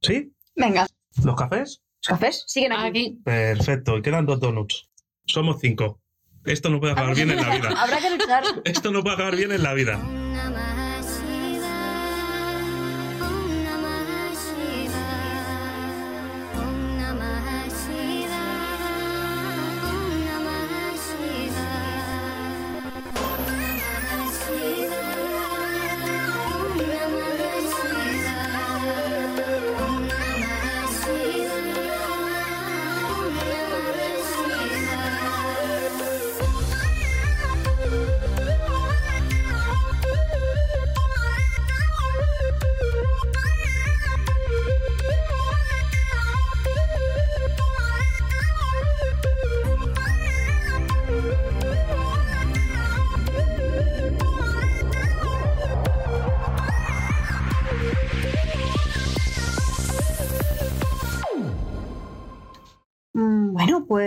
¿Sí? 0.00 0.32
Venga, 0.54 0.86
¿Los 1.24 1.36
cafés? 1.36 1.82
los 2.02 2.08
cafés 2.08 2.44
siguen 2.46 2.72
aquí. 2.72 2.86
Aquí. 2.88 3.20
Perfecto, 3.24 3.98
y 3.98 4.02
quedan 4.02 4.26
dos 4.26 4.40
donuts. 4.40 4.88
Somos 5.26 5.58
cinco. 5.60 6.00
Esto 6.44 6.70
no 6.70 6.80
puede 6.80 6.92
acabar 6.92 7.14
bien 7.14 7.30
en 7.30 7.36
la 7.36 7.56
vida. 7.56 7.68
Habrá 7.76 7.98
que 7.98 8.10
luchar. 8.10 8.44
Esto 8.64 8.90
no 8.90 9.02
puede 9.02 9.14
acabar 9.14 9.36
bien 9.36 9.52
en 9.52 9.62
la 9.62 9.74
vida. 9.74 10.00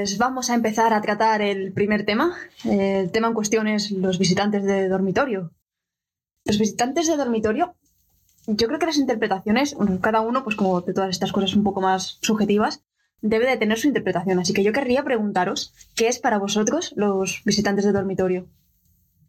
Pues 0.02 0.18
vamos 0.18 0.50
a 0.50 0.56
empezar 0.56 0.94
a 0.94 1.02
tratar 1.02 1.44
el 1.44 1.74
primer 1.74 2.06
tema. 2.06 2.36
El 2.66 3.12
tema 3.12 3.28
en 3.28 3.36
cuestión 3.36 3.68
es 3.68 3.92
los 3.92 4.18
visitantes 4.18 4.64
de 4.64 4.90
dormitorio. 4.90 5.52
Los 6.44 6.58
visitantes 6.58 7.06
de 7.06 7.18
dormitorio, 7.18 7.76
yo 8.48 8.66
creo 8.68 8.80
que 8.80 8.88
las 8.88 8.98
interpretaciones, 8.98 9.76
bueno, 9.76 10.02
cada 10.02 10.22
uno, 10.22 10.44
pues 10.44 10.56
como 10.56 10.82
de 10.82 10.96
todas 10.96 11.12
estas 11.12 11.32
cosas 11.32 11.54
un 11.54 11.64
poco 11.64 11.82
más 11.82 12.18
subjetivas, 12.24 12.84
debe 13.22 13.46
de 13.46 13.58
tener 13.58 13.78
su 13.78 13.90
interpretación. 13.90 14.40
Así 14.40 14.54
que 14.54 14.64
yo 14.64 14.74
querría 14.74 15.04
preguntaros, 15.04 15.76
¿qué 15.96 16.08
es 16.08 16.18
para 16.18 16.40
vosotros 16.40 16.94
los 16.96 17.44
visitantes 17.46 17.86
de 17.86 17.92
dormitorio? 17.92 18.48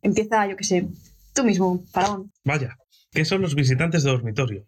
Empieza, 0.00 0.47
yo 0.47 0.57
qué 0.57 0.64
sé, 0.64 0.88
tú 1.35 1.45
mismo, 1.45 1.85
Faraón. 1.91 2.33
Vaya, 2.45 2.79
¿qué 3.11 3.26
son 3.26 3.43
los 3.43 3.55
visitantes 3.55 4.05
de 4.05 4.11
dormitorio? 4.11 4.67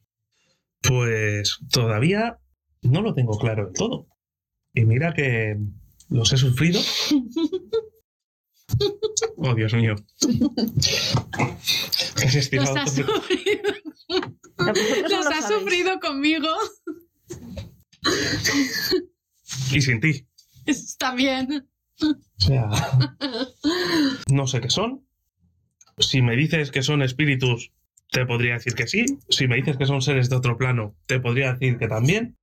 Pues 0.86 1.60
todavía 1.72 2.40
no 2.82 3.00
lo 3.00 3.14
tengo 3.14 3.38
claro 3.38 3.64
del 3.64 3.72
todo. 3.72 4.06
Y 4.74 4.84
mira 4.84 5.14
que 5.14 5.56
los 6.08 6.32
he 6.32 6.36
sufrido. 6.36 6.80
Oh, 9.36 9.54
Dios 9.54 9.74
mío. 9.74 9.94
Estirado 12.16 12.74
Los 12.74 12.76
has 12.76 12.94
sufrido, 12.94 13.62
los 15.08 15.46
sufrido 15.46 16.00
conmigo. 16.00 16.48
Y 19.70 19.80
sin 19.82 20.00
ti. 20.00 20.26
Está 20.66 21.14
bien. 21.14 21.68
O 22.00 22.14
sea, 22.38 22.70
no 24.30 24.46
sé 24.46 24.60
qué 24.60 24.70
son. 24.70 25.06
Si 25.98 26.22
me 26.22 26.36
dices 26.36 26.70
que 26.70 26.82
son 26.82 27.02
espíritus, 27.02 27.70
te 28.10 28.26
podría 28.26 28.54
decir 28.54 28.74
que 28.74 28.86
sí. 28.86 29.04
Si 29.28 29.46
me 29.46 29.56
dices 29.56 29.76
que 29.76 29.86
son 29.86 30.02
seres 30.02 30.28
de 30.28 30.36
otro 30.36 30.56
plano, 30.56 30.96
te 31.06 31.20
podría 31.20 31.52
decir 31.52 31.78
que 31.78 31.88
también. 31.88 32.36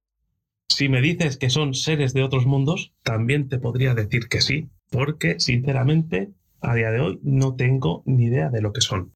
Si 0.71 0.87
me 0.87 1.01
dices 1.01 1.37
que 1.37 1.49
son 1.49 1.73
seres 1.73 2.13
de 2.13 2.23
otros 2.23 2.45
mundos, 2.45 2.93
también 3.03 3.49
te 3.49 3.59
podría 3.59 3.93
decir 3.93 4.29
que 4.29 4.39
sí. 4.39 4.69
Porque, 4.89 5.39
sinceramente, 5.39 6.31
a 6.61 6.75
día 6.75 6.91
de 6.91 7.01
hoy 7.01 7.19
no 7.23 7.55
tengo 7.55 8.03
ni 8.05 8.25
idea 8.25 8.49
de 8.49 8.61
lo 8.61 8.71
que 8.71 8.79
son. 8.79 9.13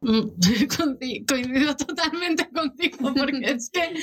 Mm, 0.00 0.28
Coincido 1.28 1.76
totalmente 1.76 2.48
contigo 2.50 3.12
porque 3.14 3.50
es 3.50 3.70
que 3.70 3.98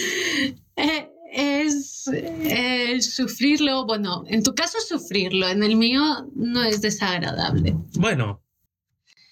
eh, 0.75 1.09
es 1.33 2.07
eh, 2.13 3.01
sufrirlo, 3.01 3.85
bueno, 3.85 4.23
en 4.27 4.43
tu 4.43 4.53
caso 4.53 4.77
sufrirlo, 4.79 5.47
en 5.47 5.63
el 5.63 5.75
mío 5.75 6.03
no 6.35 6.63
es 6.63 6.81
desagradable. 6.81 7.75
Bueno, 7.97 8.44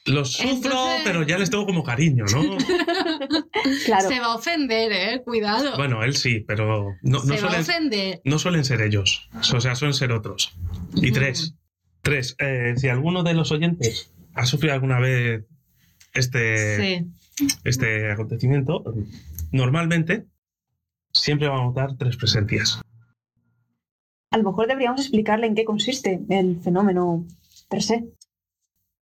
los 0.05 0.33
sufro, 0.33 0.49
Entonces- 0.51 1.01
pero 1.05 1.23
ya 1.23 1.37
les 1.37 1.49
tengo 1.49 1.65
como 1.65 1.83
cariño, 1.83 2.25
¿no? 2.25 2.57
Claro. 3.85 4.09
Se 4.09 4.19
va 4.19 4.25
a 4.27 4.35
ofender, 4.35 4.91
eh, 4.91 5.21
cuidado. 5.23 5.77
Bueno, 5.77 6.03
él 6.03 6.15
sí, 6.17 6.41
pero 6.45 6.95
no, 7.01 7.19
no 7.19 7.19
Se 7.21 7.29
va 7.29 7.35
a 7.35 7.39
suelen, 7.39 7.61
ofender. 7.61 8.21
no 8.25 8.37
suelen 8.39 8.65
ser 8.65 8.81
ellos. 8.81 9.29
O 9.53 9.61
sea, 9.61 9.75
suelen 9.75 9.93
ser 9.93 10.11
otros. 10.11 10.53
Y 10.95 11.11
tres. 11.11 11.55
Tres. 12.01 12.35
eh, 12.39 12.73
si 12.75 12.89
alguno 12.89 13.23
de 13.23 13.33
los 13.33 13.51
oyentes 13.53 14.11
ha 14.33 14.45
sufrido 14.45 14.73
alguna 14.73 14.99
vez 14.99 15.45
este, 16.13 16.77
Sí. 16.99 17.47
este 17.63 18.11
acontecimiento, 18.11 18.83
normalmente 19.53 20.25
siempre 21.13 21.47
va 21.47 21.59
a 21.59 21.63
notar 21.63 21.95
tres 21.97 22.17
presencias. 22.17 22.81
A 24.31 24.37
lo 24.37 24.43
mejor 24.43 24.67
deberíamos 24.67 24.99
explicarle 25.01 25.47
en 25.47 25.55
qué 25.55 25.63
consiste 25.63 26.19
el 26.29 26.59
fenómeno 26.61 27.25
per 27.69 27.81
se. 27.81 28.03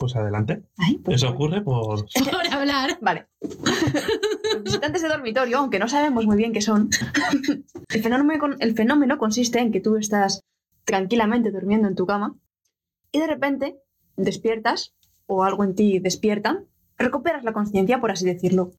Pues 0.01 0.17
adelante. 0.17 0.63
Ay, 0.79 0.97
pues 0.97 1.17
Eso 1.23 1.29
ocurre 1.31 1.61
por... 1.61 2.07
Por 2.31 2.55
hablar. 2.55 2.97
Vale. 3.03 3.27
Los 3.43 4.63
visitantes 4.65 5.03
de 5.03 5.09
dormitorio, 5.09 5.59
aunque 5.59 5.79
no 5.79 5.89
sabemos 5.89 6.25
muy 6.25 6.39
bien 6.39 6.55
qué 6.55 6.63
son, 6.63 6.89
el 7.91 8.03
fenómeno, 8.03 8.41
con- 8.41 8.57
el 8.61 8.75
fenómeno 8.75 9.19
consiste 9.19 9.59
en 9.61 9.71
que 9.73 9.81
tú 9.83 9.97
estás 9.99 10.43
tranquilamente 10.85 11.51
durmiendo 11.51 11.87
en 11.87 11.97
tu 11.97 12.07
cama 12.07 12.35
y 13.13 13.19
de 13.21 13.27
repente 13.27 13.77
despiertas 14.17 14.95
o 15.27 15.45
algo 15.45 15.65
en 15.65 15.75
ti 15.75 15.99
despierta, 15.99 16.63
recuperas 16.97 17.45
la 17.45 17.53
conciencia, 17.53 18.01
por 18.01 18.11
así 18.11 18.25
decirlo, 18.25 18.73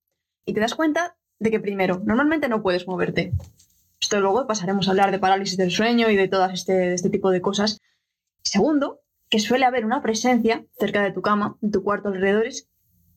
y 0.45 0.53
te 0.53 0.59
das 0.59 0.73
cuenta 0.73 1.15
de 1.37 1.51
que 1.51 1.59
primero, 1.59 2.01
normalmente 2.03 2.49
no 2.49 2.63
puedes 2.63 2.87
moverte. 2.87 3.31
Esto 4.01 4.19
luego 4.21 4.47
pasaremos 4.47 4.87
a 4.87 4.91
hablar 4.91 5.11
de 5.11 5.19
parálisis 5.19 5.55
del 5.55 5.69
sueño 5.69 6.09
y 6.09 6.15
de 6.15 6.27
todas 6.27 6.51
este, 6.51 6.73
de 6.73 6.93
este 6.95 7.11
tipo 7.11 7.29
de 7.29 7.41
cosas. 7.41 7.79
Segundo, 8.43 9.01
que 9.31 9.39
suele 9.39 9.65
haber 9.65 9.85
una 9.85 10.01
presencia 10.01 10.65
cerca 10.77 11.01
de 11.01 11.11
tu 11.11 11.21
cama, 11.21 11.57
en 11.61 11.71
tu 11.71 11.83
cuarto 11.83 12.09
alrededores, 12.09 12.67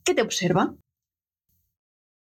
que 0.05 0.15
te 0.15 0.23
observa. 0.23 0.75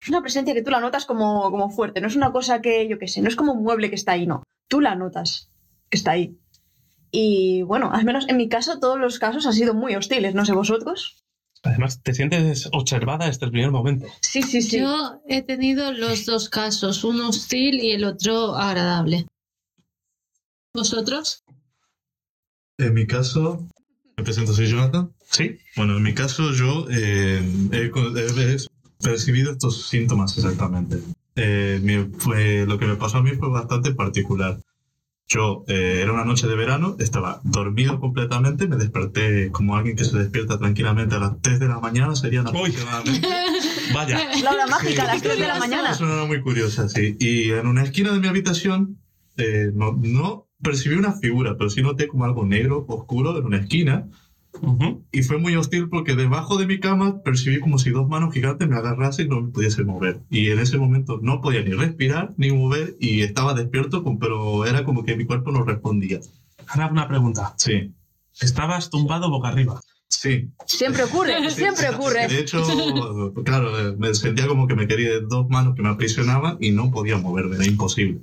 Es 0.00 0.08
una 0.08 0.22
presencia 0.22 0.54
que 0.54 0.62
tú 0.62 0.70
la 0.70 0.80
notas 0.80 1.04
como, 1.04 1.50
como 1.50 1.70
fuerte, 1.70 2.00
no 2.00 2.08
es 2.08 2.16
una 2.16 2.32
cosa 2.32 2.62
que, 2.62 2.88
yo 2.88 2.98
qué 2.98 3.06
sé, 3.06 3.20
no 3.20 3.28
es 3.28 3.36
como 3.36 3.52
un 3.52 3.62
mueble 3.62 3.90
que 3.90 3.94
está 3.94 4.12
ahí, 4.12 4.26
no. 4.26 4.42
Tú 4.66 4.80
la 4.80 4.96
notas 4.96 5.50
que 5.90 5.98
está 5.98 6.12
ahí. 6.12 6.38
Y 7.10 7.62
bueno, 7.62 7.92
al 7.92 8.06
menos 8.06 8.26
en 8.28 8.38
mi 8.38 8.48
caso, 8.48 8.80
todos 8.80 8.98
los 8.98 9.18
casos 9.18 9.46
han 9.46 9.52
sido 9.52 9.74
muy 9.74 9.94
hostiles, 9.94 10.34
no 10.34 10.46
sé 10.46 10.54
vosotros. 10.54 11.22
Además, 11.62 12.02
te 12.02 12.14
sientes 12.14 12.70
observada 12.72 13.26
desde 13.26 13.44
el 13.44 13.52
primer 13.52 13.70
momento. 13.70 14.06
Sí, 14.22 14.42
sí, 14.42 14.62
sí. 14.62 14.80
Yo 14.80 15.20
he 15.28 15.42
tenido 15.42 15.92
los 15.92 16.24
dos 16.24 16.48
casos, 16.48 17.04
uno 17.04 17.28
hostil 17.28 17.74
y 17.74 17.92
el 17.92 18.04
otro 18.04 18.56
agradable. 18.56 19.26
¿Vosotros? 20.74 21.44
En 22.78 22.94
mi 22.94 23.06
caso, 23.06 23.68
me 24.22 24.24
presento, 24.24 24.54
soy 24.54 24.66
Jonathan. 24.68 25.10
¿Sí? 25.28 25.58
Bueno, 25.76 25.96
en 25.96 26.02
mi 26.04 26.14
caso 26.14 26.52
yo 26.52 26.86
eh, 26.90 27.42
he, 27.72 27.90
he 27.90 28.56
percibido 29.02 29.50
estos 29.52 29.88
síntomas 29.88 30.36
exactamente. 30.38 30.98
Eh, 31.34 31.80
mi- 31.82 32.08
fue, 32.18 32.64
lo 32.66 32.78
que 32.78 32.86
me 32.86 32.94
pasó 32.96 33.18
a 33.18 33.22
mí 33.22 33.32
fue 33.32 33.48
bastante 33.48 33.92
particular. 33.94 34.58
Yo, 35.28 35.64
eh, 35.66 36.00
era 36.02 36.12
una 36.12 36.24
noche 36.24 36.46
de 36.46 36.54
verano, 36.54 36.94
estaba 37.00 37.40
dormido 37.42 37.98
completamente, 37.98 38.68
me 38.68 38.76
desperté 38.76 39.50
como 39.50 39.76
alguien 39.76 39.96
que 39.96 40.04
se 40.04 40.16
despierta 40.18 40.58
tranquilamente 40.58 41.14
a 41.16 41.18
las 41.20 41.40
3 41.40 41.58
de 41.58 41.68
la 41.68 41.80
mañana, 41.80 42.14
serían 42.14 42.46
aproximadamente. 42.46 43.26
Vaya. 43.94 44.20
La 44.42 44.52
hora 44.52 44.66
mágica, 44.66 45.02
a 45.02 45.06
las 45.14 45.22
3 45.22 45.38
de 45.38 45.46
la 45.48 45.58
mañana. 45.58 45.90
Es 45.90 46.00
una 46.00 46.12
hora 46.14 46.24
muy 46.26 46.40
curiosa, 46.42 46.88
sí. 46.88 47.16
Y 47.18 47.50
en 47.50 47.66
una 47.66 47.82
esquina 47.82 48.12
de 48.12 48.20
mi 48.20 48.28
habitación, 48.28 48.98
eh, 49.38 49.70
no, 49.74 49.98
no 50.00 50.48
percibí 50.62 50.94
una 50.94 51.12
figura, 51.12 51.56
pero 51.58 51.68
sí 51.70 51.82
noté 51.82 52.08
como 52.08 52.24
algo 52.24 52.44
negro, 52.46 52.84
oscuro, 52.88 53.36
en 53.38 53.44
una 53.46 53.58
esquina. 53.58 54.08
Ujú. 54.60 55.02
Y 55.10 55.22
fue 55.22 55.38
muy 55.38 55.56
hostil 55.56 55.88
porque 55.88 56.14
debajo 56.14 56.58
de 56.58 56.66
mi 56.66 56.78
cama 56.78 57.22
percibí 57.22 57.58
como 57.58 57.78
si 57.78 57.88
dos 57.90 58.06
manos 58.08 58.34
gigantes 58.34 58.68
me 58.68 58.76
agarrasen 58.76 59.26
y 59.26 59.28
no 59.30 59.40
me 59.40 59.50
pudiese 59.50 59.82
mover. 59.82 60.20
Y 60.30 60.50
en 60.50 60.58
ese 60.58 60.76
momento 60.76 61.18
no 61.22 61.40
podía 61.40 61.62
ni 61.62 61.72
respirar 61.72 62.34
ni 62.36 62.52
mover 62.52 62.94
y 63.00 63.22
estaba 63.22 63.54
despierto, 63.54 64.04
pero 64.20 64.66
era 64.66 64.84
como 64.84 65.04
que 65.04 65.16
mi 65.16 65.24
cuerpo 65.24 65.52
no 65.52 65.64
respondía. 65.64 66.20
Ahora 66.68 66.88
una 66.88 67.08
pregunta. 67.08 67.54
Sí, 67.56 67.92
Estabas 68.40 68.90
tumbado 68.90 69.30
boca 69.30 69.48
arriba. 69.48 69.80
sí. 70.08 70.50
Siempre 70.66 71.04
ocurre, 71.04 71.50
siempre 71.50 71.88
De 71.88 71.94
ocurre. 71.94 72.38
hecho, 72.38 72.62
claro, 73.44 73.78
eh, 73.78 73.94
me 73.98 74.14
sentía 74.14 74.46
como 74.46 74.66
que 74.66 74.74
me 74.74 74.86
quería 74.86 75.18
dos 75.20 75.48
manos 75.48 75.74
que 75.74 75.82
me 75.82 75.88
aprisionaban 75.88 76.58
y 76.60 76.70
no 76.72 76.90
podía 76.90 77.16
moverme, 77.18 77.56
era 77.56 77.66
imposible. 77.66 78.20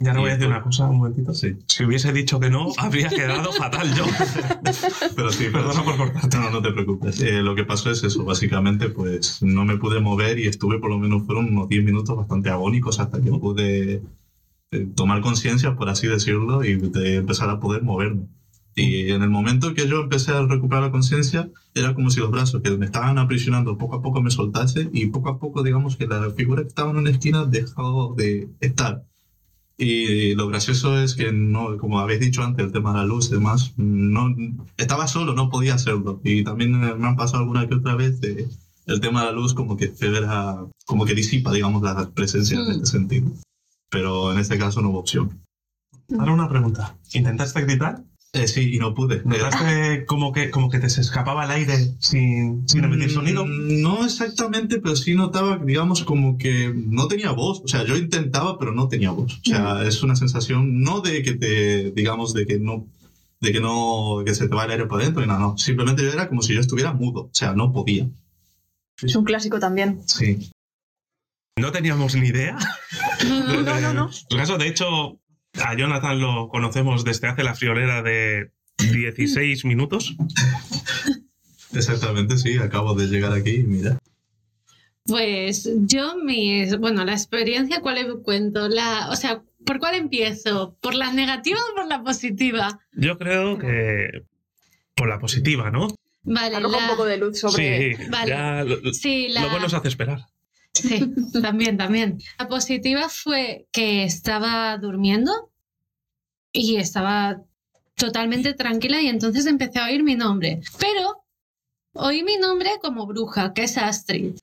Ya 0.00 0.12
no 0.12 0.20
voy 0.20 0.30
a 0.30 0.34
decir 0.34 0.48
una 0.48 0.62
cosa, 0.62 0.88
un 0.88 0.98
momentito. 0.98 1.32
Sí, 1.34 1.56
Si 1.68 1.84
hubiese 1.84 2.12
dicho 2.12 2.40
que 2.40 2.50
no, 2.50 2.68
habría 2.78 3.08
quedado 3.08 3.52
fatal 3.52 3.94
yo. 3.94 4.04
pero 5.16 5.30
sí, 5.30 5.46
Perdona 5.52 5.84
por 5.84 5.96
cortarte. 5.96 6.36
No, 6.36 6.50
no 6.50 6.60
te 6.62 6.72
preocupes. 6.72 7.20
Eh, 7.20 7.42
lo 7.42 7.54
que 7.54 7.64
pasó 7.64 7.90
es 7.90 8.02
eso, 8.02 8.24
básicamente, 8.24 8.88
pues 8.90 9.42
no 9.42 9.64
me 9.64 9.76
pude 9.78 10.00
mover 10.00 10.38
y 10.38 10.46
estuve 10.48 10.78
por 10.78 10.90
lo 10.90 10.98
menos, 10.98 11.24
fueron 11.24 11.46
unos 11.46 11.68
10 11.68 11.84
minutos 11.84 12.16
bastante 12.16 12.50
agónicos 12.50 12.98
hasta 12.98 13.20
que 13.20 13.30
pude 13.30 14.02
eh, 14.72 14.86
tomar 14.96 15.20
conciencia, 15.20 15.76
por 15.76 15.88
así 15.88 16.08
decirlo, 16.08 16.64
y 16.64 16.74
de 16.76 17.16
empezar 17.16 17.48
a 17.50 17.60
poder 17.60 17.82
moverme. 17.82 18.26
Y 18.76 19.12
en 19.12 19.22
el 19.22 19.30
momento 19.30 19.72
que 19.72 19.86
yo 19.86 20.00
empecé 20.00 20.32
a 20.32 20.42
recuperar 20.42 20.82
la 20.82 20.90
conciencia, 20.90 21.48
era 21.74 21.94
como 21.94 22.10
si 22.10 22.18
los 22.18 22.32
brazos 22.32 22.60
que 22.60 22.70
me 22.76 22.86
estaban 22.86 23.18
aprisionando 23.18 23.78
poco 23.78 23.96
a 23.96 24.02
poco 24.02 24.20
me 24.20 24.32
soltase 24.32 24.90
y 24.92 25.06
poco 25.06 25.28
a 25.28 25.38
poco, 25.38 25.62
digamos, 25.62 25.96
que 25.96 26.08
la 26.08 26.28
figura 26.30 26.62
que 26.62 26.68
estaba 26.68 26.90
en 26.90 26.96
una 26.96 27.10
esquina 27.10 27.44
dejó 27.44 28.14
de 28.16 28.48
estar. 28.60 29.04
Y 29.76 30.34
lo 30.36 30.46
gracioso 30.46 30.98
es 30.98 31.14
que, 31.16 31.32
no, 31.32 31.76
como 31.78 31.98
habéis 31.98 32.20
dicho 32.20 32.42
antes, 32.42 32.64
el 32.64 32.72
tema 32.72 32.92
de 32.92 32.98
la 32.98 33.04
luz 33.04 33.28
y 33.28 33.34
demás, 33.34 33.72
no, 33.76 34.34
estaba 34.76 35.08
solo, 35.08 35.34
no 35.34 35.50
podía 35.50 35.74
hacerlo. 35.74 36.20
Y 36.22 36.44
también 36.44 36.78
me 36.78 37.06
han 37.06 37.16
pasado 37.16 37.38
alguna 37.42 37.66
que 37.66 37.74
otra 37.74 37.96
vez 37.96 38.22
eh, 38.22 38.48
el 38.86 39.00
tema 39.00 39.20
de 39.20 39.26
la 39.26 39.32
luz 39.32 39.52
como 39.54 39.76
que 39.76 39.88
federa, 39.88 40.64
como 40.86 41.04
que 41.04 41.14
disipa, 41.14 41.52
digamos, 41.52 41.82
las 41.82 42.06
presencias 42.08 42.60
en 42.60 42.66
Mm. 42.68 42.70
este 42.70 42.86
sentido. 42.86 43.30
Pero 43.90 44.32
en 44.32 44.38
este 44.38 44.58
caso 44.58 44.80
no 44.80 44.90
hubo 44.90 45.00
opción. 45.00 45.40
Ahora 46.18 46.32
una 46.32 46.48
pregunta. 46.48 46.96
¿Intentaste 47.12 47.62
gritar? 47.62 48.02
Eh, 48.34 48.48
sí, 48.48 48.74
y 48.74 48.78
no 48.78 48.94
pude. 48.94 49.22
¿Notaste 49.24 50.04
como 50.06 50.32
que, 50.32 50.50
como 50.50 50.68
que 50.68 50.80
te 50.80 50.90
se 50.90 51.00
escapaba 51.00 51.44
el 51.44 51.52
aire 51.52 51.94
sin, 52.00 52.68
sin 52.68 52.82
emitir 52.82 53.10
sonido? 53.12 53.46
Mm, 53.46 53.80
No 53.80 54.04
exactamente, 54.04 54.80
pero 54.80 54.96
sí 54.96 55.14
notaba, 55.14 55.58
digamos, 55.64 56.02
como 56.02 56.36
que 56.36 56.72
no 56.74 57.06
tenía 57.06 57.30
voz. 57.30 57.62
O 57.64 57.68
sea, 57.68 57.84
yo 57.84 57.96
intentaba, 57.96 58.58
pero 58.58 58.72
no 58.72 58.88
tenía 58.88 59.12
voz. 59.12 59.34
O 59.34 59.44
sea, 59.44 59.84
es 59.86 60.02
una 60.02 60.16
sensación 60.16 60.80
no 60.82 61.00
de 61.00 61.22
que 61.22 61.34
te, 61.34 61.92
digamos, 61.92 62.34
de 62.34 62.44
que 62.44 62.58
no, 62.58 62.88
de 63.40 63.52
que 63.52 63.60
no, 63.60 64.22
que 64.26 64.34
se 64.34 64.48
te 64.48 64.54
va 64.54 64.64
el 64.64 64.72
aire 64.72 64.86
por 64.86 65.00
dentro 65.00 65.22
y 65.22 65.26
nada, 65.28 65.38
no. 65.38 65.56
Simplemente 65.56 66.02
yo 66.02 66.10
era 66.10 66.28
como 66.28 66.42
si 66.42 66.54
yo 66.54 66.60
estuviera 66.60 66.92
mudo. 66.92 67.20
O 67.26 67.30
sea, 67.32 67.52
no 67.54 67.72
podía. 67.72 68.08
Es 69.00 69.14
un 69.14 69.24
clásico 69.24 69.60
también. 69.60 70.00
Sí. 70.06 70.50
No 71.56 71.70
teníamos 71.70 72.16
ni 72.16 72.28
idea. 72.28 72.58
No, 73.24 73.62
no, 73.62 73.80
no, 73.80 73.94
no. 73.94 74.10
El 74.28 74.36
caso, 74.36 74.58
de 74.58 74.68
hecho, 74.68 75.18
a 75.62 75.76
Jonathan 75.76 76.20
lo 76.20 76.48
conocemos 76.48 77.04
desde 77.04 77.28
hace 77.28 77.42
la 77.44 77.54
friolera 77.54 78.02
de 78.02 78.50
16 78.78 79.64
minutos. 79.64 80.14
Exactamente, 81.72 82.36
sí. 82.38 82.56
Acabo 82.58 82.94
de 82.94 83.06
llegar 83.06 83.32
aquí 83.32 83.50
y 83.56 83.62
mira. 83.64 83.98
Pues 85.06 85.68
yo, 85.86 86.16
mi, 86.16 86.64
bueno, 86.76 87.04
la 87.04 87.12
experiencia, 87.12 87.80
¿cuál 87.80 87.96
le 87.96 88.22
cuento? 88.22 88.68
La, 88.68 89.08
o 89.10 89.16
sea, 89.16 89.42
¿por 89.66 89.78
cuál 89.78 89.96
empiezo? 89.96 90.78
¿Por 90.80 90.94
la 90.94 91.12
negativa 91.12 91.58
o 91.72 91.74
por 91.76 91.86
la 91.86 92.02
positiva? 92.02 92.80
Yo 92.92 93.18
creo 93.18 93.58
que 93.58 94.22
por 94.96 95.08
la 95.08 95.18
positiva, 95.18 95.70
¿no? 95.70 95.88
Vale, 96.22 96.56
Arroja 96.56 96.76
un 96.78 96.82
la- 96.84 96.88
poco 96.88 97.04
de 97.04 97.18
luz 97.18 97.38
sobre. 97.38 97.96
Sí, 97.96 98.02
Vale. 98.08 98.30
ya 98.30 98.64
lo, 98.64 98.94
sí, 98.94 99.28
la- 99.28 99.42
lo 99.42 99.50
bueno 99.50 99.68
se 99.68 99.76
hace 99.76 99.88
esperar. 99.88 100.20
Sí, 100.74 101.14
también, 101.42 101.76
también. 101.76 102.18
La 102.38 102.48
positiva 102.48 103.08
fue 103.08 103.68
que 103.72 104.04
estaba 104.04 104.76
durmiendo 104.76 105.52
y 106.52 106.76
estaba 106.76 107.42
totalmente 107.96 108.54
tranquila 108.54 109.00
y 109.00 109.08
entonces 109.08 109.46
empecé 109.46 109.78
a 109.78 109.86
oír 109.86 110.02
mi 110.02 110.16
nombre. 110.16 110.60
Pero 110.78 111.24
oí 111.94 112.24
mi 112.24 112.36
nombre 112.36 112.70
como 112.82 113.06
bruja, 113.06 113.54
que 113.54 113.64
es 113.64 113.78
Astrid. 113.78 114.36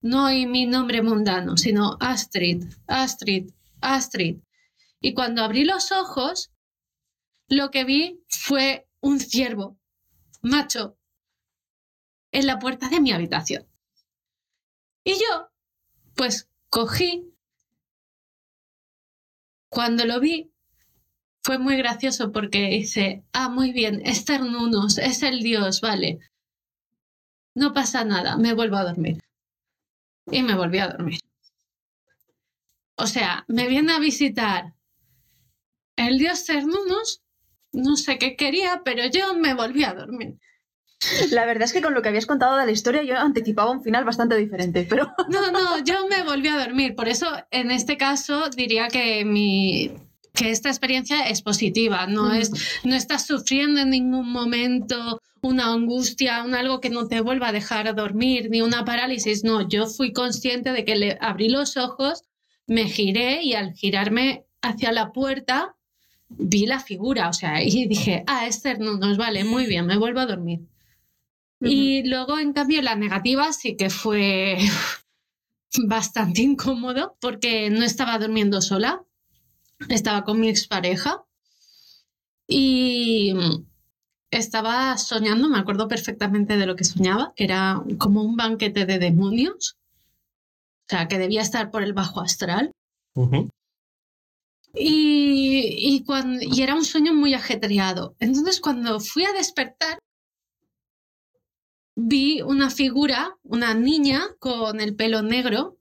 No 0.00 0.26
oí 0.26 0.46
mi 0.46 0.66
nombre 0.66 1.02
mundano, 1.02 1.56
sino 1.56 1.96
Astrid, 2.00 2.64
Astrid, 2.86 3.50
Astrid. 3.80 4.38
Y 5.00 5.14
cuando 5.14 5.42
abrí 5.42 5.64
los 5.64 5.92
ojos, 5.92 6.50
lo 7.48 7.70
que 7.70 7.84
vi 7.84 8.20
fue 8.28 8.88
un 9.00 9.20
ciervo, 9.20 9.78
macho, 10.42 10.96
en 12.32 12.46
la 12.46 12.58
puerta 12.58 12.88
de 12.88 13.00
mi 13.00 13.12
habitación. 13.12 13.66
Y 15.04 15.14
yo, 15.14 15.50
pues 16.16 16.48
cogí. 16.70 17.32
Cuando 19.68 20.04
lo 20.04 20.20
vi, 20.20 20.50
fue 21.44 21.58
muy 21.58 21.76
gracioso 21.76 22.32
porque 22.32 22.68
dice, 22.68 23.24
ah, 23.32 23.48
muy 23.48 23.72
bien, 23.72 24.00
Esther 24.04 24.40
Nunos, 24.40 24.98
es 24.98 25.22
el 25.22 25.42
dios, 25.42 25.80
vale. 25.80 26.18
No 27.54 27.72
pasa 27.72 28.04
nada, 28.04 28.36
me 28.36 28.54
vuelvo 28.54 28.76
a 28.76 28.84
dormir. 28.84 29.20
Y 30.30 30.42
me 30.42 30.56
volví 30.56 30.78
a 30.78 30.88
dormir. 30.88 31.20
O 32.96 33.06
sea, 33.06 33.44
me 33.48 33.68
viene 33.68 33.92
a 33.92 33.98
visitar 33.98 34.74
el 35.96 36.18
dios 36.18 36.44
Cernunos, 36.44 37.22
no 37.72 37.96
sé 37.96 38.18
qué 38.18 38.36
quería, 38.36 38.82
pero 38.84 39.06
yo 39.06 39.34
me 39.34 39.54
volví 39.54 39.84
a 39.84 39.94
dormir. 39.94 40.38
La 41.30 41.44
verdad 41.44 41.64
es 41.64 41.72
que 41.72 41.82
con 41.82 41.94
lo 41.94 42.02
que 42.02 42.08
habías 42.08 42.26
contado 42.26 42.56
de 42.56 42.66
la 42.66 42.72
historia 42.72 43.02
yo 43.02 43.16
anticipaba 43.16 43.70
un 43.70 43.82
final 43.82 44.04
bastante 44.04 44.36
diferente, 44.36 44.86
pero 44.88 45.06
No, 45.28 45.50
no, 45.50 45.84
yo 45.84 46.06
me 46.08 46.22
volví 46.22 46.48
a 46.48 46.58
dormir. 46.58 46.94
Por 46.94 47.08
eso, 47.08 47.26
en 47.50 47.70
este 47.70 47.96
caso, 47.96 48.48
diría 48.50 48.88
que 48.88 49.24
mi 49.24 49.92
que 50.32 50.50
esta 50.50 50.68
experiencia 50.68 51.28
es 51.28 51.40
positiva, 51.40 52.06
no 52.06 52.30
es 52.34 52.50
no 52.84 52.94
estás 52.94 53.26
sufriendo 53.26 53.80
en 53.80 53.88
ningún 53.88 54.30
momento 54.30 55.22
una 55.40 55.72
angustia, 55.72 56.44
un 56.44 56.54
algo 56.54 56.80
que 56.80 56.90
no 56.90 57.08
te 57.08 57.20
vuelva 57.22 57.48
a 57.48 57.52
dejar 57.52 57.94
dormir, 57.94 58.50
ni 58.50 58.60
una 58.60 58.84
parálisis, 58.84 59.44
no, 59.44 59.66
yo 59.66 59.86
fui 59.86 60.12
consciente 60.12 60.72
de 60.72 60.84
que 60.84 60.96
le 60.96 61.18
abrí 61.22 61.48
los 61.48 61.78
ojos, 61.78 62.22
me 62.66 62.84
giré 62.84 63.42
y 63.44 63.54
al 63.54 63.72
girarme 63.72 64.44
hacia 64.60 64.92
la 64.92 65.12
puerta 65.12 65.74
vi 66.28 66.66
la 66.66 66.80
figura, 66.80 67.28
o 67.28 67.32
sea, 67.32 67.62
y 67.62 67.86
dije, 67.86 68.24
ah, 68.26 68.46
Esther, 68.46 68.80
no 68.80 68.98
nos 68.98 69.16
vale, 69.16 69.44
muy 69.44 69.66
bien, 69.66 69.86
me 69.86 69.96
vuelvo 69.96 70.20
a 70.20 70.26
dormir. 70.26 70.60
Y 71.60 72.02
luego, 72.08 72.38
en 72.38 72.52
cambio, 72.52 72.82
la 72.82 72.94
negativa 72.96 73.52
sí 73.52 73.76
que 73.76 73.88
fue 73.90 74.58
bastante 75.86 76.42
incómodo 76.42 77.16
porque 77.20 77.70
no 77.70 77.82
estaba 77.84 78.18
durmiendo 78.18 78.60
sola, 78.60 79.02
estaba 79.88 80.24
con 80.24 80.40
mi 80.40 80.48
expareja 80.48 81.24
y 82.48 83.34
estaba 84.30 84.96
soñando, 84.98 85.48
me 85.48 85.58
acuerdo 85.58 85.88
perfectamente 85.88 86.56
de 86.56 86.66
lo 86.66 86.76
que 86.76 86.84
soñaba, 86.84 87.32
que 87.34 87.44
era 87.44 87.82
como 87.98 88.22
un 88.22 88.36
banquete 88.36 88.86
de 88.86 88.98
demonios, 88.98 89.76
o 90.88 90.88
sea, 90.88 91.08
que 91.08 91.18
debía 91.18 91.42
estar 91.42 91.70
por 91.70 91.82
el 91.82 91.92
bajo 91.94 92.20
astral. 92.20 92.70
Y, 94.74 95.74
y, 95.78 96.04
cuan- 96.04 96.38
y 96.42 96.62
era 96.62 96.74
un 96.74 96.84
sueño 96.84 97.14
muy 97.14 97.34
ajetreado. 97.34 98.14
Entonces, 98.20 98.60
cuando 98.60 99.00
fui 99.00 99.24
a 99.24 99.32
despertar, 99.32 99.98
vi 101.96 102.42
una 102.42 102.70
figura, 102.70 103.36
una 103.42 103.74
niña 103.74 104.22
con 104.38 104.80
el 104.80 104.94
pelo 104.94 105.22
negro, 105.22 105.78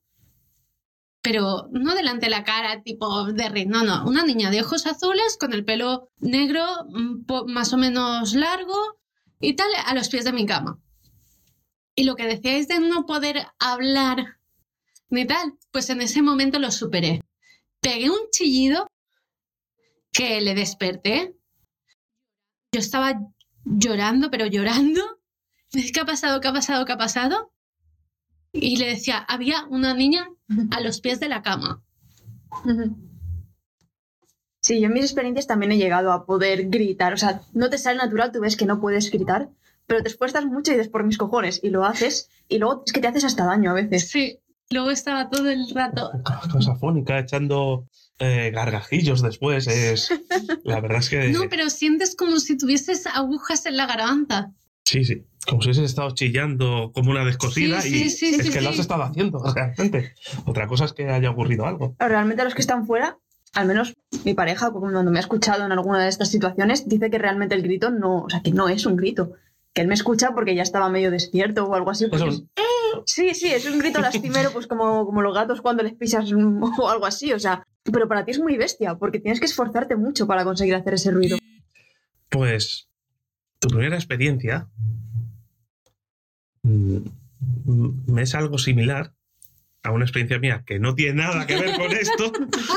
pero 1.21 1.67
no 1.71 1.93
delante 1.95 2.27
de 2.27 2.29
la 2.29 2.43
cara, 2.43 2.81
tipo 2.83 3.25
de 3.33 3.49
Rick, 3.49 3.67
no, 3.67 3.83
no, 3.83 4.05
una 4.05 4.23
niña 4.23 4.49
de 4.49 4.61
ojos 4.61 4.85
azules 4.85 5.37
con 5.39 5.53
el 5.53 5.65
pelo 5.65 6.09
negro, 6.17 6.63
po- 7.27 7.45
más 7.47 7.73
o 7.73 7.77
menos 7.77 8.33
largo 8.33 8.75
y 9.39 9.53
tal, 9.55 9.67
a 9.85 9.93
los 9.93 10.09
pies 10.09 10.23
de 10.23 10.33
mi 10.33 10.45
cama. 10.45 10.79
Y 11.95 12.03
lo 12.03 12.15
que 12.15 12.27
decíais 12.27 12.67
de 12.67 12.79
no 12.79 13.05
poder 13.05 13.47
hablar 13.59 14.37
ni 15.09 15.25
tal, 15.25 15.53
pues 15.71 15.89
en 15.89 16.01
ese 16.01 16.21
momento 16.21 16.59
lo 16.59 16.71
superé. 16.71 17.21
Pegué 17.81 18.09
un 18.09 18.29
chillido 18.31 18.87
que 20.11 20.41
le 20.41 20.55
desperté. 20.55 21.35
Yo 22.71 22.79
estaba 22.79 23.19
llorando, 23.63 24.29
pero 24.29 24.45
llorando. 24.45 25.01
¿Qué 25.93 25.99
ha 25.99 26.05
pasado? 26.05 26.41
¿Qué 26.41 26.47
ha 26.47 26.53
pasado? 26.53 26.85
¿Qué 26.85 26.93
ha 26.93 26.97
pasado? 26.97 27.51
Y 28.51 28.77
le 28.77 28.87
decía, 28.87 29.17
había 29.17 29.65
una 29.69 29.93
niña 29.93 30.29
a 30.71 30.79
los 30.79 31.01
pies 31.01 31.19
de 31.19 31.27
la 31.27 31.41
cama. 31.41 31.83
Sí, 34.61 34.79
yo 34.79 34.87
en 34.87 34.93
mis 34.93 35.03
experiencias 35.03 35.45
también 35.45 35.73
he 35.73 35.77
llegado 35.77 36.11
a 36.11 36.25
poder 36.25 36.69
gritar. 36.69 37.13
O 37.13 37.17
sea, 37.17 37.41
no 37.53 37.69
te 37.69 37.77
sale 37.77 37.97
natural, 37.97 38.31
tú 38.31 38.39
ves 38.39 38.55
que 38.55 38.65
no 38.65 38.79
puedes 38.79 39.11
gritar, 39.11 39.49
pero 39.85 40.01
te 40.01 40.09
esfuerzas 40.09 40.45
mucho 40.45 40.71
y 40.71 40.75
dices 40.75 40.89
por 40.89 41.03
mis 41.03 41.17
cojones 41.17 41.59
y 41.63 41.69
lo 41.69 41.85
haces. 41.85 42.29
Y 42.47 42.59
luego 42.59 42.83
es 42.85 42.93
que 42.93 43.01
te 43.01 43.07
haces 43.07 43.25
hasta 43.25 43.45
daño 43.45 43.71
a 43.71 43.73
veces. 43.73 44.09
Sí, 44.09 44.39
luego 44.69 44.89
estaba 44.89 45.29
todo 45.29 45.49
el 45.49 45.69
rato. 45.69 46.11
Cosa 46.51 46.75
fónica, 46.75 47.19
echando 47.19 47.87
eh, 48.19 48.51
gargajillos 48.53 49.21
después. 49.21 49.67
Es, 49.67 50.09
la 50.63 50.79
verdad 50.79 50.99
es 50.99 51.09
que. 51.09 51.29
No, 51.29 51.41
pero 51.49 51.69
sientes 51.69 52.15
como 52.15 52.39
si 52.39 52.57
tuvieses 52.57 53.05
agujas 53.05 53.65
en 53.65 53.77
la 53.77 53.85
garganta. 53.85 54.53
Sí, 54.85 55.03
sí. 55.03 55.25
Como 55.47 55.61
si 55.61 55.69
hubieses 55.69 55.85
estado 55.85 56.11
chillando 56.11 56.91
como 56.93 57.11
una 57.11 57.25
descosida 57.25 57.81
Sí, 57.81 58.05
y 58.05 58.09
sí, 58.09 58.35
es 58.35 58.49
que 58.49 58.61
lo 58.61 58.69
has 58.69 58.79
estado 58.79 59.03
haciendo 59.03 59.43
realmente. 59.53 60.13
Otra 60.45 60.67
cosa 60.67 60.85
es 60.85 60.93
que 60.93 61.09
haya 61.09 61.29
ocurrido 61.29 61.65
algo. 61.65 61.95
Realmente 61.99 62.43
los 62.43 62.55
que 62.55 62.61
están 62.61 62.87
fuera, 62.87 63.17
al 63.53 63.67
menos 63.67 63.95
mi 64.23 64.33
pareja, 64.33 64.71
cuando 64.71 65.03
me 65.03 65.17
ha 65.17 65.21
escuchado 65.21 65.65
en 65.65 65.71
alguna 65.71 66.01
de 66.01 66.09
estas 66.09 66.29
situaciones, 66.29 66.87
dice 66.87 67.09
que 67.09 67.17
realmente 67.17 67.55
el 67.55 67.63
grito 67.63 67.91
no, 67.91 68.23
o 68.23 68.29
sea, 68.29 68.41
que 68.41 68.51
no 68.51 68.69
es 68.69 68.85
un 68.85 68.95
grito. 68.95 69.33
Que 69.73 69.81
él 69.81 69.87
me 69.87 69.93
escucha 69.93 70.31
porque 70.33 70.55
ya 70.55 70.63
estaba 70.63 70.89
medio 70.89 71.11
despierto 71.11 71.65
o 71.65 71.75
algo 71.75 71.91
así. 71.91 72.05
Es 72.05 72.43
Sí, 73.05 73.33
sí, 73.33 73.47
es 73.47 73.65
un 73.69 73.77
grito 73.77 73.99
lastimero, 73.99 74.51
pues 74.51 74.67
como, 74.67 75.05
como 75.05 75.21
los 75.21 75.35
gatos 75.35 75.61
cuando 75.61 75.83
les 75.83 75.93
pisas 75.93 76.31
o 76.79 76.89
algo 76.89 77.05
así, 77.05 77.33
o 77.33 77.39
sea. 77.39 77.67
Pero 77.83 78.07
para 78.07 78.25
ti 78.25 78.31
es 78.31 78.39
muy 78.39 78.57
bestia, 78.57 78.95
porque 78.95 79.19
tienes 79.19 79.39
que 79.39 79.45
esforzarte 79.45 79.95
mucho 79.95 80.25
para 80.25 80.43
conseguir 80.43 80.75
hacer 80.75 80.93
ese 80.95 81.11
ruido. 81.11 81.37
Pues 82.29 82.84
tu 83.65 83.69
primera 83.69 83.95
experiencia 83.95 84.69
mm, 86.61 86.97
mm, 87.65 88.11
me 88.11 88.21
es 88.21 88.35
algo 88.35 88.59
similar 88.59 89.15
a 89.81 89.91
una 89.91 90.05
experiencia 90.05 90.37
mía 90.37 90.63
que 90.67 90.77
no 90.79 90.93
tiene 90.93 91.23
nada 91.23 91.47
que 91.47 91.59
ver 91.59 91.75
con 91.75 91.91
esto, 91.91 92.31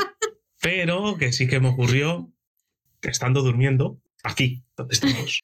pero 0.61 1.17
que 1.17 1.31
sí 1.31 1.47
que 1.47 1.59
me 1.59 1.69
ocurrió 1.69 2.31
estando 3.03 3.43
durmiendo 3.43 4.01
aquí, 4.23 4.63
donde 4.75 4.93
estamos. 4.93 5.43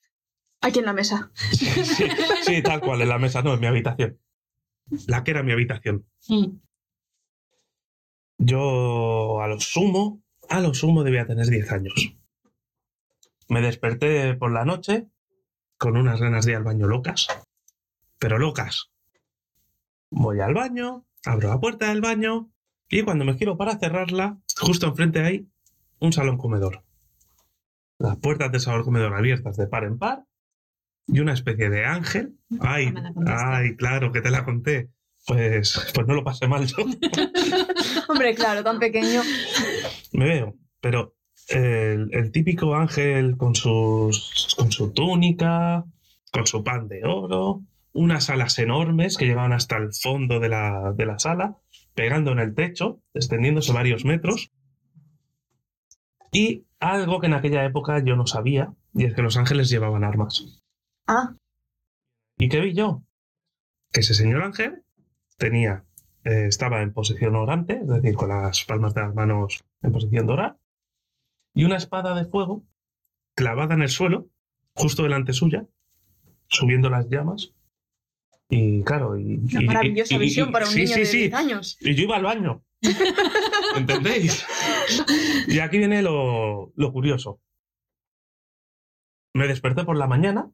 Aquí 0.62 0.80
en 0.80 0.86
la 0.86 0.94
mesa. 0.94 1.32
Sí, 1.52 1.68
sí, 2.44 2.62
tal 2.64 2.82
cual, 2.82 3.02
en 3.02 3.10
la 3.10 3.20
mesa, 3.20 3.44
no, 3.44 3.54
en 3.54 3.60
mi 3.60 3.68
habitación. 3.68 4.20
La 5.08 5.24
que 5.24 5.32
era 5.32 5.44
mi 5.44 5.52
habitación. 5.52 6.08
Mm. 6.28 6.58
Yo 8.38 9.42
a 9.42 9.48
lo 9.48 9.60
sumo, 9.60 10.24
a 10.50 10.60
lo 10.60 10.74
sumo 10.74 11.04
debía 11.04 11.28
tener 11.28 11.48
10 11.48 11.72
años. 11.72 12.16
Me 13.48 13.62
desperté 13.62 14.34
por 14.34 14.52
la 14.52 14.66
noche 14.66 15.08
con 15.78 15.98
unas 15.98 16.20
ganas 16.20 16.46
de 16.46 16.52
ir 16.52 16.58
al 16.58 16.64
baño 16.64 16.88
locas, 16.88 17.28
pero 18.20 18.38
locas. 18.38 18.92
Voy 20.10 20.40
al 20.40 20.54
baño, 20.54 21.06
abro 21.26 21.50
la 21.50 21.60
puerta 21.60 21.90
del 21.90 22.02
baño 22.02 22.52
y 22.90 23.02
cuando 23.04 23.26
me 23.26 23.38
giro 23.38 23.58
para 23.58 23.78
cerrarla, 23.78 24.38
justo 24.58 24.88
enfrente 24.88 25.22
hay 25.22 25.48
un 26.00 26.14
salón 26.14 26.38
comedor. 26.38 26.84
Las 27.98 28.18
puertas 28.18 28.52
del 28.52 28.62
salón 28.62 28.84
comedor 28.84 29.14
abiertas 29.14 29.58
de 29.58 29.68
par 29.68 29.84
en 29.84 29.98
par 29.98 30.26
y 31.08 31.20
una 31.20 31.34
especie 31.34 31.70
de 31.70 31.86
ángel. 31.86 32.38
Ay, 32.60 32.94
ay, 33.28 33.76
claro 33.76 34.12
que 34.12 34.22
te 34.22 34.32
la 34.32 34.44
conté. 34.44 34.90
Pues, 35.26 35.92
pues 35.94 36.06
no 36.06 36.14
lo 36.14 36.24
pasé 36.24 36.48
mal 36.48 36.68
yo. 36.68 36.86
Hombre, 38.08 38.36
claro, 38.36 38.64
tan 38.64 38.78
pequeño. 38.78 39.22
Me 40.14 40.26
veo, 40.26 40.56
pero 40.80 41.16
el, 41.48 42.10
el 42.12 42.32
típico 42.32 42.76
ángel 42.76 43.38
con, 43.38 43.56
sus, 43.56 44.56
con 44.58 44.72
su 44.72 44.92
túnica, 44.92 45.86
con 46.32 46.48
su 46.48 46.64
pan 46.64 46.88
de 46.88 47.04
oro, 47.06 47.64
unas 47.94 48.30
alas 48.30 48.60
enormes 48.60 49.18
que 49.18 49.26
llegaban 49.26 49.54
hasta 49.54 49.78
el 49.78 49.94
fondo 49.94 50.40
de 50.40 50.50
la, 50.50 50.94
de 50.96 51.06
la 51.06 51.18
sala, 51.18 51.58
pegando 51.94 52.32
en 52.32 52.40
el 52.40 52.54
techo, 52.54 53.02
extendiéndose 53.14 53.72
varios 53.72 54.04
metros. 54.04 54.52
Y 56.32 56.66
algo 56.80 57.22
que 57.22 57.28
en 57.28 57.34
aquella 57.34 57.64
época 57.64 58.04
yo 58.04 58.16
no 58.18 58.28
sabía, 58.28 58.74
y 58.94 59.06
es 59.06 59.14
que 59.14 59.22
los 59.22 59.38
ángeles 59.38 59.70
llevaban 59.70 60.04
armas. 60.04 60.62
Ah, 61.08 61.36
¿Y 62.38 62.50
qué 62.50 62.60
vi 62.60 62.74
yo? 62.74 63.04
Que 63.94 64.02
ese 64.02 64.14
señor 64.14 64.44
ángel 64.44 64.84
tenía, 65.38 65.86
eh, 66.26 66.48
estaba 66.48 66.82
en 66.82 66.92
posición 66.92 67.36
orante, 67.36 67.80
es 67.82 67.88
decir, 67.88 68.16
con 68.16 68.30
las 68.30 68.66
palmas 68.66 68.94
de 68.94 69.02
las 69.02 69.16
manos 69.16 69.64
en 69.82 69.92
posición 69.94 70.28
de 70.28 70.34
orar, 70.34 70.58
y 71.56 71.64
una 71.64 71.78
espada 71.78 72.14
de 72.14 72.26
fuego 72.26 72.64
clavada 73.36 73.74
en 73.74 73.82
el 73.82 73.90
suelo, 73.90 74.30
justo 74.76 75.02
delante 75.04 75.34
suya, 75.34 75.66
subiendo 76.48 76.90
las 76.90 77.10
llamas. 77.10 77.54
Y 78.50 78.84
claro, 78.84 79.18
y. 79.18 79.38
una 79.38 79.62
y- 79.62 79.66
maravillosa 79.66 80.16
y- 80.16 80.20
visión 80.20 80.52
para 80.52 80.66
un 80.68 80.72
sí, 80.72 80.80
niño 80.84 80.94
sí, 80.94 81.00
de 81.00 81.06
sí. 81.08 81.18
10 81.18 81.34
años. 81.34 81.78
Y 81.82 81.96
yo 81.96 82.04
iba 82.04 82.16
al 82.18 82.24
baño. 82.24 82.64
¿Entendéis? 83.76 84.46
Y 85.48 85.60
aquí 85.60 85.80
viene 85.80 86.04
lo, 86.04 86.72
lo 86.76 86.92
curioso. 86.94 87.42
Me 89.34 89.48
desperté 89.48 89.84
por 89.84 89.98
la 89.98 90.08
mañana, 90.08 90.50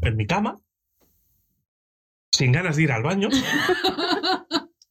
en 0.00 0.16
mi 0.16 0.26
cama, 0.26 0.60
sin 2.32 2.50
ganas 2.52 2.76
de 2.76 2.82
ir 2.84 2.92
al 2.92 3.02
baño. 3.02 3.28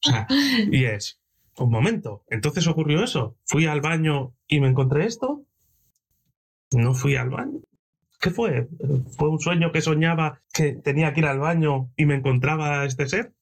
O 0.04 0.10
sea, 0.10 0.26
y 0.71 0.84
es, 0.86 1.20
un 1.65 1.71
momento, 1.71 2.24
entonces 2.30 2.67
ocurrió 2.67 3.04
eso. 3.04 3.38
Fui 3.45 3.65
al 3.65 3.82
baño 3.82 4.34
y 4.47 4.60
me 4.60 4.67
encontré 4.67 5.06
esto. 5.06 5.43
No 6.71 6.93
fui 6.93 7.15
al 7.15 7.30
baño. 7.30 7.60
¿Qué 8.19 8.30
fue? 8.30 8.67
¿Fue 9.17 9.30
un 9.30 9.39
sueño 9.39 9.71
que 9.71 9.82
soñaba 9.82 10.41
que 10.54 10.74
tenía 10.74 11.13
que 11.13 11.21
ir 11.21 11.26
al 11.26 11.39
baño 11.39 11.89
y 11.95 12.06
me 12.06 12.15
encontraba 12.15 12.86
este 12.86 13.08
ser? 13.08 13.34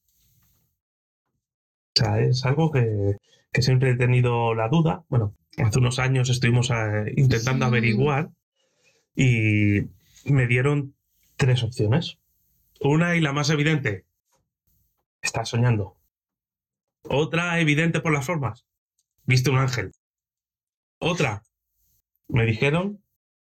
O 1.98 2.00
sea, 2.02 2.20
es 2.22 2.46
algo 2.46 2.72
que, 2.72 3.18
que 3.52 3.62
siempre 3.62 3.92
he 3.92 3.96
tenido 3.98 4.56
la 4.56 4.70
duda. 4.70 5.04
Bueno, 5.10 5.36
hace 5.58 5.80
unos 5.80 6.00
años 6.00 6.30
estuvimos 6.30 6.72
eh, 6.72 7.14
intentando 7.18 7.66
Sí. 7.66 7.70
averiguar 7.70 8.30
y 9.16 9.82
me 10.26 10.48
dieron 10.48 10.96
tres 11.36 11.62
opciones. 11.64 12.18
Una 12.80 13.16
y 13.18 13.22
la 13.22 13.34
más 13.34 13.50
evidente. 13.50 14.06
Estás 15.22 15.50
soñando. 15.50 15.98
Otra 17.04 17.60
evidente 17.60 18.02
por 18.02 18.14
las 18.14 18.26
formas. 18.26 18.66
Viste 19.26 19.50
un 19.50 19.58
ángel. 19.58 19.92
Otra. 21.00 21.44
Me 22.28 22.46
dijeron. 22.46 23.04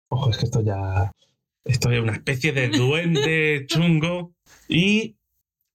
Ojo, 0.10 0.30
es 0.30 0.38
que 0.38 0.46
esto 0.46 0.62
ya. 0.62 1.12
Esto 1.64 1.92
es 1.92 2.02
una 2.02 2.14
especie 2.14 2.52
de 2.54 2.70
duende 2.78 3.66
chungo. 3.68 4.34
Y 4.68 5.18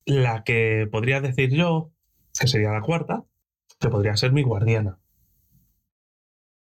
la 0.04 0.44
que 0.44 0.88
podría 0.90 1.20
decir 1.20 1.50
yo, 1.50 1.92
que 2.38 2.46
sería 2.46 2.70
la 2.70 2.82
cuarta, 2.82 3.24
que 3.78 3.88
podría 3.88 4.16
ser 4.16 4.32
mi 4.32 4.42
guardiana. 4.42 4.98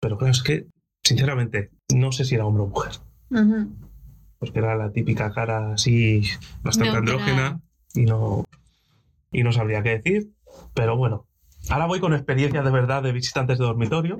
Pero 0.01 0.17
claro, 0.17 0.33
es 0.33 0.43
que, 0.43 0.67
sinceramente, 1.03 1.71
no 1.95 2.13
sé 2.13 2.25
si 2.25 2.35
era 2.35 2.47
hombre 2.47 2.63
o 2.65 2.67
mujer. 2.67 2.93
Ujú. 3.31 3.77
Porque 4.39 4.59
era 4.59 4.75
la 4.75 4.91
típica 4.93 5.33
cara 5.33 5.75
así, 5.75 6.23
bastante 6.63 6.93
No, 6.93 6.99
andrógena, 6.99 7.61
y 7.95 8.07
no, 8.07 8.45
y 9.31 9.43
no 9.43 9.53
sabría 9.53 9.83
qué 9.83 9.99
decir. 9.99 10.33
Pero 10.75 10.97
bueno, 10.97 11.27
ahora 11.69 11.87
voy 11.87 12.01
con 12.01 12.15
experiencias 12.15 12.65
de 12.65 12.71
verdad 12.71 13.03
de 13.03 13.13
visitantes 13.13 13.59
de 13.59 13.65
dormitorio. 13.65 14.19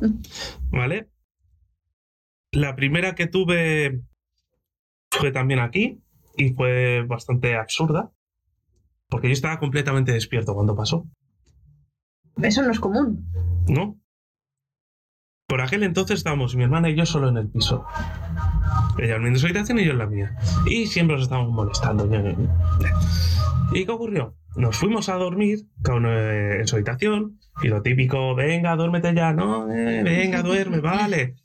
¿Vale? 0.70 1.10
La 2.52 2.76
primera 2.76 3.14
que 3.14 3.26
tuve 3.26 4.02
fue 5.10 5.32
también 5.32 5.60
aquí 5.60 6.02
y 6.36 6.50
fue 6.54 7.04
bastante 7.06 7.56
absurda. 7.56 8.12
Porque 9.08 9.28
yo 9.28 9.32
estaba 9.32 9.58
completamente 9.58 10.12
despierto 10.12 10.54
cuando 10.54 10.76
pasó. 10.76 11.06
Eso 12.36 12.62
no 12.62 12.70
es 12.70 12.78
común. 12.78 13.26
¿no? 13.68 13.98
Por 15.46 15.62
aquel 15.62 15.82
entonces 15.82 16.18
estábamos 16.18 16.54
mi 16.56 16.64
hermana 16.64 16.90
y 16.90 16.96
yo 16.96 17.06
solo 17.06 17.28
en 17.28 17.38
el 17.38 17.48
piso. 17.48 17.86
Ella 18.98 19.14
durmiendo 19.14 19.36
en 19.36 19.40
su 19.40 19.46
habitación 19.46 19.78
y 19.78 19.84
yo 19.84 19.92
en 19.92 19.98
la 19.98 20.06
mía. 20.06 20.36
Y 20.66 20.86
siempre 20.86 21.16
nos 21.16 21.24
estábamos 21.24 21.52
molestando. 21.52 22.06
¿Y 23.72 23.86
qué 23.86 23.90
ocurrió? 23.90 24.34
Nos 24.58 24.76
fuimos 24.76 25.08
a 25.08 25.14
dormir 25.14 25.68
uno 25.88 26.12
eh, 26.12 26.58
en 26.58 26.66
su 26.66 26.74
habitación 26.74 27.38
y 27.62 27.68
lo 27.68 27.80
típico, 27.80 28.34
venga, 28.34 28.74
duérmete 28.74 29.14
ya, 29.14 29.32
no, 29.32 29.72
eh, 29.72 30.02
venga, 30.02 30.42
duerme, 30.42 30.80
vale. 30.80 31.36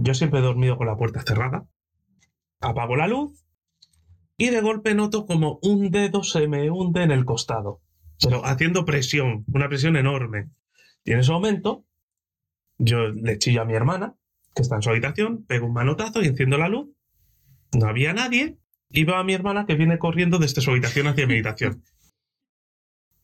Yo 0.00 0.14
siempre 0.14 0.40
he 0.40 0.42
dormido 0.42 0.78
con 0.78 0.86
la 0.86 0.96
puerta 0.96 1.20
cerrada. 1.20 1.66
Apago 2.62 2.96
la 2.96 3.08
luz 3.08 3.44
y 4.38 4.48
de 4.48 4.62
golpe 4.62 4.94
noto 4.94 5.26
como 5.26 5.58
un 5.60 5.90
dedo 5.90 6.22
se 6.22 6.48
me 6.48 6.70
hunde 6.70 7.02
en 7.02 7.10
el 7.10 7.26
costado, 7.26 7.82
pero 8.22 8.46
haciendo 8.46 8.86
presión, 8.86 9.44
una 9.52 9.68
presión 9.68 9.96
enorme. 9.96 10.48
Y 11.04 11.12
en 11.12 11.20
ese 11.20 11.32
momento, 11.32 11.84
yo 12.78 13.08
le 13.08 13.36
chillo 13.36 13.60
a 13.60 13.66
mi 13.66 13.74
hermana, 13.74 14.16
que 14.54 14.62
está 14.62 14.76
en 14.76 14.82
su 14.82 14.88
habitación, 14.88 15.44
pego 15.44 15.66
un 15.66 15.74
manotazo 15.74 16.22
y 16.22 16.28
enciendo 16.28 16.56
la 16.56 16.70
luz. 16.70 16.88
No 17.78 17.86
había 17.86 18.14
nadie. 18.14 18.56
Y 18.88 19.04
veo 19.04 19.16
a 19.16 19.24
mi 19.24 19.34
hermana 19.34 19.66
que 19.66 19.74
viene 19.74 19.98
corriendo 19.98 20.38
desde 20.38 20.62
su 20.62 20.70
habitación 20.70 21.06
hacia 21.06 21.26
mi 21.26 21.34
habitación. 21.34 21.84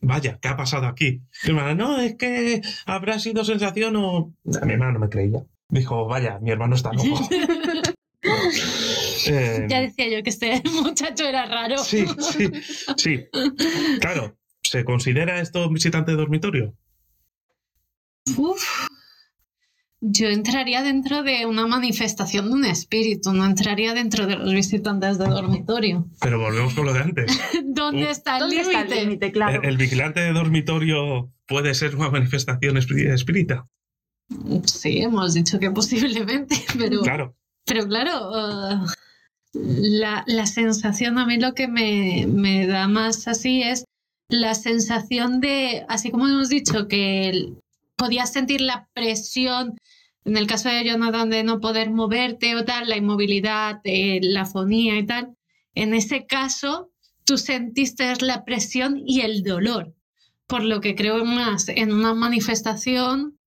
Vaya, 0.00 0.38
¿qué 0.40 0.48
ha 0.48 0.56
pasado 0.56 0.87
aquí? 0.87 1.22
Mi 1.44 1.50
hermana, 1.50 1.74
no, 1.74 1.98
es 2.00 2.16
que 2.16 2.62
habrá 2.85 3.18
sido 3.18 3.44
sensación 3.44 3.96
o... 3.96 4.32
A 4.61 4.64
mi 4.64 4.74
hermana 4.74 4.92
no 4.92 4.98
me 5.00 5.09
creía. 5.09 5.44
Dijo, 5.68 6.06
vaya, 6.06 6.38
mi 6.40 6.50
hermano 6.50 6.74
está 6.76 6.92
loco. 6.92 7.28
Eh, 9.28 9.66
Ya 9.68 9.80
decía 9.80 10.09
yo 10.09 10.22
que 10.22 10.30
este 10.30 10.62
muchacho 10.82 11.24
era 11.24 11.46
raro. 11.46 11.78
Sí, 11.78 12.04
sí, 12.18 12.48
sí. 12.96 13.26
Claro, 14.00 14.37
¿se 14.62 14.85
considera 14.85 15.40
esto 15.40 15.66
un 15.68 15.74
visitante 15.74 16.12
de 16.12 16.16
dormitorio? 16.16 16.74
Uf, 18.37 18.88
Yo 20.08 20.28
entraría 20.28 20.82
dentro 20.82 21.22
de 21.22 21.46
una 21.46 21.66
manifestación 21.66 22.46
de 22.48 22.52
un 22.54 22.64
espíritu, 22.64 23.32
no 23.32 23.44
entraría 23.44 23.92
dentro 23.92 24.26
de 24.26 24.36
los 24.36 24.52
visitantes 24.52 25.18
de 25.18 25.24
dormitorio. 25.26 26.06
Pero 26.20 26.38
volvemos 26.38 26.74
con 26.74 26.86
lo 26.86 26.92
de 26.92 27.00
antes. 27.00 27.40
¿Dónde 27.64 28.04
Uh. 28.06 28.10
está 28.10 28.34
el 28.36 28.40
¿Dónde 28.40 28.60
está 28.60 28.82
el 28.82 28.90
límite? 29.00 29.32
Claro. 29.32 29.62
El, 29.62 29.68
el 29.70 29.76
vigilante 29.76 30.20
de 30.20 30.32
dormitorio 30.32 31.32
puede 31.48 31.74
ser 31.74 31.96
una 31.96 32.10
manifestación 32.10 32.76
espí- 32.76 33.10
espírita. 33.12 33.66
Sí, 34.64 34.98
hemos 34.98 35.34
dicho 35.34 35.58
que 35.58 35.70
posiblemente, 35.70 36.56
pero 36.78 37.00
Claro. 37.02 37.34
Pero 37.64 37.86
claro, 37.88 38.30
uh, 38.30 38.86
la, 39.54 40.22
la 40.26 40.46
sensación 40.46 41.18
a 41.18 41.26
mí 41.26 41.38
lo 41.38 41.54
que 41.54 41.66
me, 41.68 42.26
me 42.28 42.66
da 42.66 42.86
más 42.86 43.26
así 43.26 43.62
es 43.62 43.84
la 44.28 44.54
sensación 44.54 45.40
de, 45.40 45.84
así 45.88 46.10
como 46.10 46.28
hemos 46.28 46.48
dicho, 46.48 46.86
que 46.88 47.52
podías 47.96 48.32
sentir 48.32 48.60
la 48.60 48.88
presión, 48.94 49.76
en 50.26 50.36
el 50.36 50.48
caso 50.48 50.68
de 50.68 50.84
Jonathan, 50.84 51.30
de 51.30 51.44
no 51.44 51.60
poder 51.60 51.90
moverte 51.90 52.56
o 52.56 52.64
tal, 52.64 52.88
la 52.88 52.96
inmovilidad, 52.96 53.80
eh, 53.84 54.18
la 54.22 54.44
fonía 54.44 54.98
y 54.98 55.06
tal. 55.06 55.36
En 55.74 55.94
ese 55.94 56.26
caso, 56.26 56.90
tú 57.24 57.38
sentiste 57.38 58.12
la 58.20 58.44
presión 58.44 59.02
y 59.06 59.20
el 59.20 59.44
dolor, 59.44 59.94
por 60.48 60.64
lo 60.64 60.80
que 60.80 60.96
creo 60.96 61.24
más 61.24 61.68
en 61.68 61.92
una 61.92 62.12
manifestación 62.12 63.38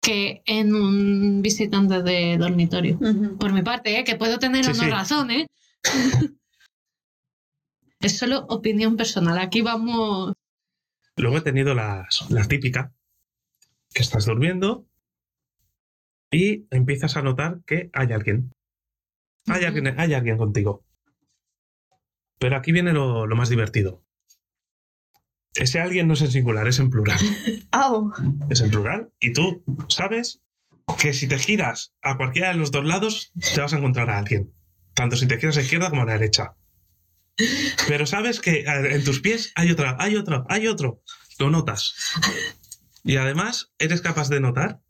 que 0.00 0.42
en 0.46 0.74
un 0.74 1.42
visitante 1.42 2.02
de 2.02 2.38
dormitorio. 2.38 2.98
Por 3.38 3.52
mi 3.52 3.60
parte, 3.62 3.98
¿eh? 3.98 4.04
que 4.04 4.16
puedo 4.16 4.38
tener 4.38 4.64
Sí, 4.64 4.72
sí. 4.74 4.86
razón, 4.88 5.30
¿eh? 5.30 5.46
es 8.00 8.16
solo 8.16 8.46
opinión 8.48 8.96
personal. 8.96 9.38
Aquí 9.38 9.60
vamos. 9.60 10.32
Luego 11.16 11.36
he 11.38 11.42
tenido 11.42 11.74
las, 11.74 12.24
la 12.30 12.44
típica, 12.46 12.94
que 13.92 14.02
estás 14.02 14.24
durmiendo 14.24 14.87
y 16.30 16.66
empiezas 16.70 17.16
a 17.16 17.22
notar 17.22 17.60
que 17.66 17.90
hay 17.92 18.12
alguien. 18.12 18.54
Hay, 19.46 19.64
alguien, 19.64 19.98
hay 19.98 20.14
alguien 20.14 20.36
contigo. 20.36 20.84
Pero 22.38 22.56
aquí 22.56 22.72
viene 22.72 22.92
lo, 22.92 23.26
lo 23.26 23.36
más 23.36 23.48
divertido. 23.48 24.04
Ese 25.54 25.80
alguien 25.80 26.06
no 26.06 26.14
es 26.14 26.22
en 26.22 26.30
singular, 26.30 26.68
es 26.68 26.78
en 26.78 26.90
plural. 26.90 27.18
Au. 27.72 28.12
Es 28.50 28.60
en 28.60 28.70
plural. 28.70 29.10
Y 29.18 29.32
tú 29.32 29.64
sabes 29.88 30.40
que 30.98 31.12
si 31.12 31.26
te 31.26 31.38
giras 31.38 31.94
a 32.02 32.16
cualquiera 32.16 32.48
de 32.48 32.54
los 32.54 32.70
dos 32.70 32.84
lados, 32.84 33.32
te 33.54 33.60
vas 33.60 33.72
a 33.72 33.78
encontrar 33.78 34.10
a 34.10 34.18
alguien. 34.18 34.52
Tanto 34.94 35.16
si 35.16 35.26
te 35.26 35.38
giras 35.38 35.56
a 35.56 35.60
la 35.60 35.64
izquierda 35.64 35.90
como 35.90 36.02
a 36.02 36.06
la 36.06 36.12
derecha. 36.12 36.54
Pero 37.86 38.06
sabes 38.06 38.40
que 38.40 38.64
en 38.66 39.04
tus 39.04 39.20
pies 39.20 39.52
hay 39.54 39.70
otra, 39.70 39.96
hay 39.98 40.16
otro, 40.16 40.44
hay 40.48 40.66
otro. 40.66 41.02
Lo 41.38 41.50
notas. 41.50 41.94
Y 43.04 43.16
además 43.16 43.72
eres 43.78 44.00
capaz 44.00 44.28
de 44.28 44.40
notar 44.40 44.80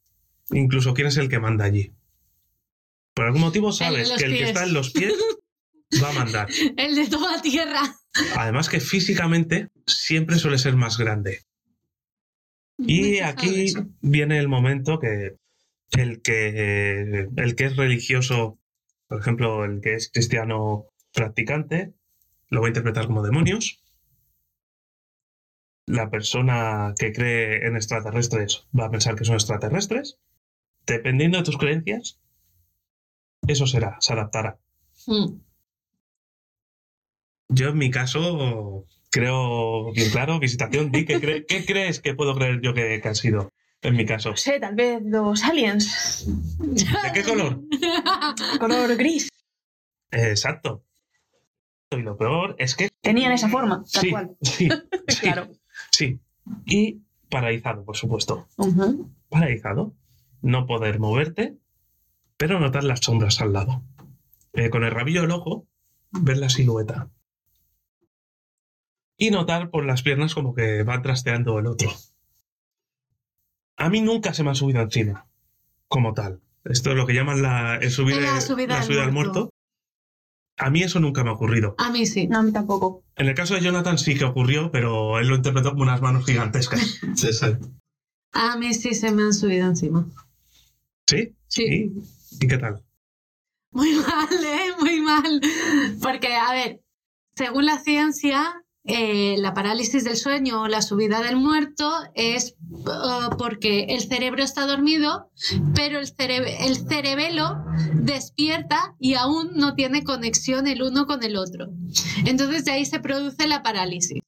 incluso 0.51 0.95
quién 0.95 1.09
es 1.09 1.17
el 1.17 1.29
que 1.29 1.39
manda 1.39 1.65
allí. 1.65 1.93
Por 3.15 3.27
algún 3.27 3.41
motivo 3.41 3.73
sabes 3.73 4.13
que 4.13 4.25
el 4.25 4.37
que 4.37 4.45
está 4.45 4.65
en 4.65 4.75
los 4.75 4.91
pies 4.91 5.15
va 6.03 6.11
a 6.11 6.13
mandar. 6.13 6.49
El 6.77 6.95
de 6.95 7.09
toda 7.09 7.43
tierra. 7.43 7.97
Además 8.37 8.69
que 8.69 8.81
físicamente 8.81 9.71
siempre 9.87 10.39
suele 10.39 10.59
ser 10.59 10.77
más 10.77 10.99
grande. 10.99 11.41
Y 12.79 13.19
aquí 13.19 13.75
viene 14.01 14.39
el 14.39 14.49
momento 14.49 15.01
que 15.01 15.37
el 15.97 16.23
que 16.23 17.27
el 17.37 17.57
que 17.57 17.65
es 17.65 17.77
religioso, 17.77 18.59
por 19.09 19.21
ejemplo, 19.21 19.65
el 19.65 19.81
que 19.81 19.95
es 19.95 20.11
cristiano 20.13 20.87
practicante, 21.13 21.95
lo 22.51 22.61
va 22.61 22.69
a 22.69 22.71
interpretar 22.71 23.07
como 23.07 23.23
demonios. 23.23 23.83
La 25.87 26.11
persona 26.11 26.95
que 26.99 27.13
cree 27.13 27.67
en 27.67 27.75
extraterrestres 27.75 28.67
va 28.79 28.87
a 28.87 28.91
pensar 28.91 29.17
que 29.17 29.25
son 29.25 29.35
extraterrestres. 29.35 30.19
Dependiendo 30.89 31.39
de 31.39 31.45
tus 31.45 31.57
creencias, 31.59 32.19
eso 33.47 33.67
será, 33.67 33.97
se 34.01 34.13
adaptará. 34.15 34.59
Mm. 35.07 35.35
Yo 37.51 37.69
en 37.69 37.79
mi 37.79 37.91
caso 37.91 38.87
creo 39.11 39.93
bien 39.93 40.11
claro, 40.11 40.39
visitación, 40.39 40.91
di 40.91 41.05
que 41.05 41.21
cre- 41.21 41.45
¿qué 41.47 41.65
crees 41.65 42.01
que 42.01 42.15
puedo 42.15 42.35
creer 42.35 42.61
yo 42.61 42.75
que, 42.75 43.01
que 43.01 43.09
han 43.09 43.15
sido 43.15 43.53
en 43.83 43.97
mi 43.97 44.05
caso? 44.05 44.31
No 44.31 44.37
sé, 44.37 44.61
tal 44.61 44.75
vez 44.75 45.01
los 45.05 45.43
aliens. 45.45 46.27
¿De 46.59 47.13
qué 47.15 47.23
color? 47.23 47.61
Color 48.61 48.97
gris. 48.97 49.29
Exacto. 50.11 50.85
Y 51.91 51.97
lo 51.97 52.17
peor 52.19 52.55
es 52.59 52.75
que 52.77 52.91
Tenían 53.01 53.33
esa 53.33 53.49
forma, 53.49 53.83
tal 53.93 54.03
sí, 54.03 54.11
cual. 54.11 54.37
sí, 54.43 54.69
sí, 55.09 55.21
Claro. 55.21 55.49
sí. 55.91 56.19
Y 56.67 57.01
paralizado, 57.31 57.85
por 57.85 57.97
supuesto. 57.97 58.47
Paralizado. 59.31 59.95
No 60.43 60.67
poder 60.67 60.99
moverte, 61.01 61.57
pero 62.37 62.61
notar 62.61 62.85
las 62.85 63.01
sombras 63.01 63.41
al 63.41 63.53
lado. 63.53 63.83
Eh, 64.53 64.71
con 64.71 64.85
el 64.85 64.91
rabillo 64.91 65.23
del 65.23 65.31
ojo, 65.33 65.67
ver 66.11 66.39
la 66.39 66.49
silueta. 66.49 67.11
Y 69.17 69.31
notar 69.31 69.71
por 69.71 69.85
las 69.85 70.03
piernas 70.03 70.35
como 70.35 70.55
que 70.55 70.85
va 70.85 71.03
trasteando 71.03 71.59
el 71.59 71.67
otro. 71.67 71.91
A 73.77 73.89
mí 73.91 74.01
nunca 74.01 74.33
se 74.35 74.43
me 74.45 74.51
ha 74.51 74.55
subido 74.55 74.81
encima, 74.81 75.27
como 75.89 76.15
tal. 76.15 76.41
Esto 76.65 76.91
es 76.91 76.97
lo 76.97 77.07
que 77.07 77.15
llaman 77.15 77.43
la, 77.43 77.77
el 77.77 77.91
subir- 77.91 78.21
La 78.21 78.41
subida 78.41 78.75
la 78.75 78.79
al 78.81 78.85
subida 78.85 79.05
al 79.05 79.13
muerto. 79.13 79.33
muerto. 79.33 79.55
A 80.61 80.71
mí 80.71 80.83
eso 80.83 80.99
nunca 80.99 81.23
me 81.23 81.31
ha 81.31 81.35
ocurrido. 81.35 81.75
A 81.79 81.91
mí 81.91 82.05
sí. 82.05 82.27
No, 82.27 82.39
a 82.39 82.43
mí 82.43 82.53
tampoco. 82.53 83.05
En 83.17 83.29
el 83.29 83.35
caso 83.35 83.55
de 83.55 83.61
Jonathan 83.61 83.97
sí 83.99 84.17
que 84.17 84.25
ocurrió, 84.25 84.71
pero 84.73 85.19
él 85.21 85.29
lo 85.29 85.37
interpretó 85.37 85.71
como 85.71 85.83
unas 85.83 86.01
manos 86.03 86.25
gigantescas. 86.27 87.01
Sí, 87.15 87.33
sí. 87.33 87.47
A 88.33 88.57
mí 88.57 88.75
sí 88.75 88.95
se 88.95 89.11
me 89.13 89.23
han 89.23 89.33
subido 89.33 89.67
encima. 89.67 90.07
¿Sí? 91.09 91.35
Sí. 91.47 91.65
¿Y, 91.65 92.45
¿Y 92.45 92.49
qué 92.49 92.59
tal? 92.59 92.85
Muy 93.71 93.93
mal, 93.95 94.45
¿eh? 94.45 94.73
Muy 94.79 95.01
mal. 95.01 95.41
Porque, 96.03 96.35
a 96.35 96.53
ver, 96.53 96.83
según 97.35 97.65
la 97.65 97.79
ciencia, 97.79 98.63
eh, 98.85 99.37
la 99.39 99.55
parálisis 99.55 100.05
del 100.05 100.17
sueño 100.17 100.63
o 100.63 100.69
la 100.69 100.83
subida 100.83 101.23
del 101.23 101.37
muerto 101.37 101.91
es 102.15 102.51
eh, 102.51 103.35
porque 103.39 103.85
el 103.89 104.03
cerebro 104.03 104.43
está 104.43 104.67
dormido, 104.67 105.31
pero 105.75 105.99
el, 105.99 106.13
el 106.19 106.77
cerebelo 106.77 107.65
despierta 107.95 108.95
y 108.99 109.15
aún 109.15 109.53
no 109.55 109.75
tiene 109.75 110.05
conexión 110.05 110.67
el 110.67 110.83
uno 110.83 111.07
con 111.07 111.23
el 111.23 111.37
otro. 111.37 111.69
Entonces 112.27 112.67
de 112.67 112.73
ahí 112.73 112.85
se 112.85 113.01
produce 113.01 113.47
la 113.47 113.63
parálisis. 113.63 114.21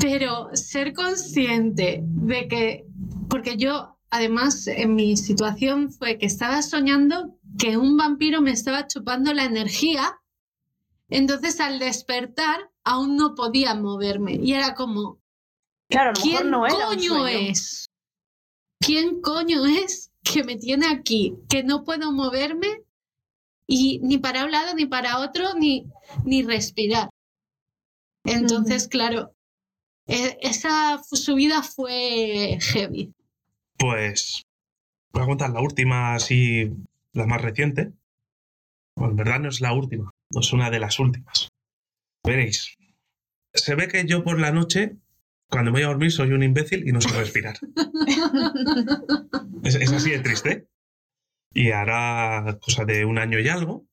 Pero 0.00 0.48
ser 0.54 0.92
consciente 0.92 2.00
de 2.02 2.48
que, 2.48 2.84
porque 3.28 3.56
yo, 3.56 3.97
además, 4.10 4.66
en 4.66 4.94
mi 4.94 5.16
situación 5.16 5.90
fue 5.92 6.18
que 6.18 6.26
estaba 6.26 6.62
soñando 6.62 7.38
que 7.58 7.76
un 7.76 7.96
vampiro 7.96 8.40
me 8.40 8.50
estaba 8.52 8.86
chupando 8.86 9.32
la 9.34 9.44
energía, 9.44 10.20
entonces 11.08 11.60
al 11.60 11.78
despertar 11.78 12.70
aún 12.84 13.16
no 13.16 13.34
podía 13.34 13.74
moverme. 13.74 14.38
Y 14.42 14.52
era 14.54 14.74
como, 14.74 15.20
Claro, 15.88 16.10
a 16.10 16.12
lo 16.12 16.20
mejor 16.20 16.38
¿quién 16.40 16.50
no 16.50 16.66
era 16.66 16.88
un 16.88 16.94
coño 16.96 17.26
es? 17.26 17.86
¿Quién 18.80 19.20
coño 19.20 19.66
es 19.66 20.12
que 20.22 20.44
me 20.44 20.56
tiene 20.56 20.86
aquí? 20.86 21.34
Que 21.48 21.62
no 21.62 21.84
puedo 21.84 22.12
moverme 22.12 22.82
y 23.66 23.98
ni 24.00 24.18
para 24.18 24.44
un 24.44 24.50
lado, 24.50 24.74
ni 24.74 24.86
para 24.86 25.20
otro, 25.20 25.54
ni, 25.54 25.86
ni 26.24 26.42
respirar. 26.42 27.10
Entonces, 28.24 28.88
claro, 28.88 29.34
e- 30.06 30.38
esa 30.40 31.02
subida 31.10 31.62
fue 31.62 32.58
heavy. 32.60 33.14
Pues 33.78 34.44
voy 35.12 35.22
a 35.22 35.26
contar 35.26 35.50
la 35.50 35.60
última, 35.60 36.14
así, 36.14 36.70
la 37.12 37.26
más 37.26 37.40
reciente. 37.40 37.92
En 38.96 39.16
verdad 39.16 39.40
no 39.40 39.48
es 39.48 39.60
la 39.60 39.72
última, 39.72 40.10
no 40.30 40.40
es 40.40 40.52
una 40.52 40.70
de 40.70 40.80
las 40.80 40.98
últimas. 40.98 41.48
Veréis, 42.24 42.76
se 43.54 43.74
ve 43.74 43.88
que 43.88 44.04
yo 44.04 44.24
por 44.24 44.40
la 44.40 44.50
noche, 44.50 44.96
cuando 45.48 45.70
voy 45.70 45.82
a 45.82 45.86
dormir, 45.86 46.10
soy 46.10 46.32
un 46.32 46.42
imbécil 46.42 46.86
y 46.88 46.92
no 46.92 47.00
sé 47.00 47.16
respirar. 47.16 47.56
es, 49.62 49.92
así 49.92 50.10
de 50.10 50.18
triste. 50.18 50.66
Y 51.54 51.70
ahora, 51.70 52.58
cosa 52.60 52.84
de 52.84 53.04
un 53.04 53.18
año 53.18 53.38
y 53.38 53.48
algo, 53.48 53.86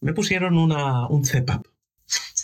me 0.00 0.12
pusieron 0.12 0.58
una, 0.58 1.08
un 1.08 1.22
CPAP 1.22 1.66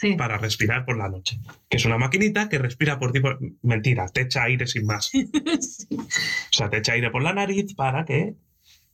Sí. 0.05 0.17
para 0.17 0.39
respirar 0.39 0.85
por 0.85 0.97
la 0.99 1.09
noche, 1.09 1.41
que 1.69 1.77
es 1.79 1.85
una 1.85 1.99
maquinita 1.99 2.49
que 2.49 2.59
respira 2.59 2.99
por 2.99 3.13
tipo... 3.13 3.31
Mentira, 3.63 4.07
te 4.09 4.23
echa 4.23 4.45
aire 4.45 4.67
sin 4.67 4.87
más. 4.87 5.11
Sí. 5.61 5.97
O 5.97 6.57
sea, 6.57 6.71
te 6.71 6.79
echa 6.79 6.93
aire 6.93 7.11
por 7.11 7.23
la 7.23 7.33
nariz 7.33 7.75
para 7.75 8.05
que 8.05 8.35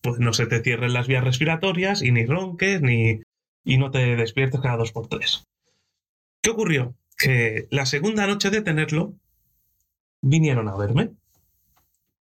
pues, 0.01 0.19
no 0.19 0.33
se 0.33 0.47
te 0.47 0.63
cierren 0.63 0.93
las 0.93 1.09
vías 1.09 1.25
respiratorias 1.25 2.03
y 2.03 2.13
ni 2.13 2.25
ronques 2.27 2.81
ni, 2.81 3.21
y 3.65 3.79
no 3.79 3.91
te 3.91 4.17
despiertes 4.17 4.61
cada 4.61 4.77
dos 4.77 4.93
por 4.93 5.09
tres. 5.09 5.47
¿Qué 6.43 6.51
ocurrió? 6.51 6.95
Que 7.19 7.67
la 7.71 7.87
segunda 7.87 8.27
noche 8.27 8.51
de 8.51 8.63
tenerlo 8.63 9.15
vinieron 10.23 10.69
a 10.69 10.77
verme. 10.77 11.11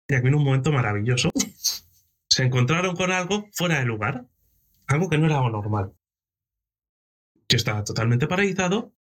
Y 0.08 0.14
aquí 0.14 0.24
vino 0.24 0.38
un 0.38 0.44
momento 0.44 0.72
maravilloso. 0.72 1.30
Se 2.28 2.42
encontraron 2.44 2.96
con 2.96 3.12
algo 3.12 3.48
fuera 3.52 3.78
de 3.78 3.86
lugar, 3.86 4.26
algo 4.86 5.08
que 5.08 5.18
no 5.18 5.26
era 5.26 5.40
normal. 5.48 5.92
Yo 7.48 7.56
estaba 7.56 7.84
totalmente 7.84 8.26
paralizado 8.26 8.92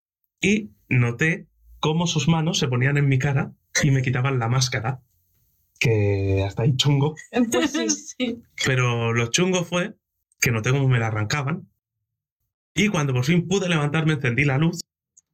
y 0.41 0.71
noté 0.89 1.47
cómo 1.81 2.07
sus 2.07 2.29
manos 2.29 2.59
se 2.59 2.69
ponían 2.69 2.97
en 2.99 3.09
mi 3.09 3.19
cara 3.19 3.53
y 3.83 3.91
me 3.91 4.03
quitaban 4.03 4.39
la 4.39 4.49
máscara 4.49 5.03
que 5.79 6.43
hasta 6.47 6.63
ahí 6.63 6.77
chungo. 6.77 7.15
Pues 7.53 7.73
sí. 7.73 7.89
Sí. 8.19 8.43
Pero 8.65 9.13
lo 9.13 9.27
chungo 9.31 9.65
fue 9.65 9.95
que 10.41 10.51
noté 10.51 10.71
cómo 10.71 10.89
me 10.89 10.99
la 10.99 11.09
arrancaban. 11.09 11.69
Y 12.75 12.89
cuando 12.89 13.13
por 13.13 13.25
fin 13.25 13.47
pude 13.49 13.69
levantarme, 13.69 14.15
encendí 14.15 14.45
la 14.45 14.59
luz, 14.59 14.81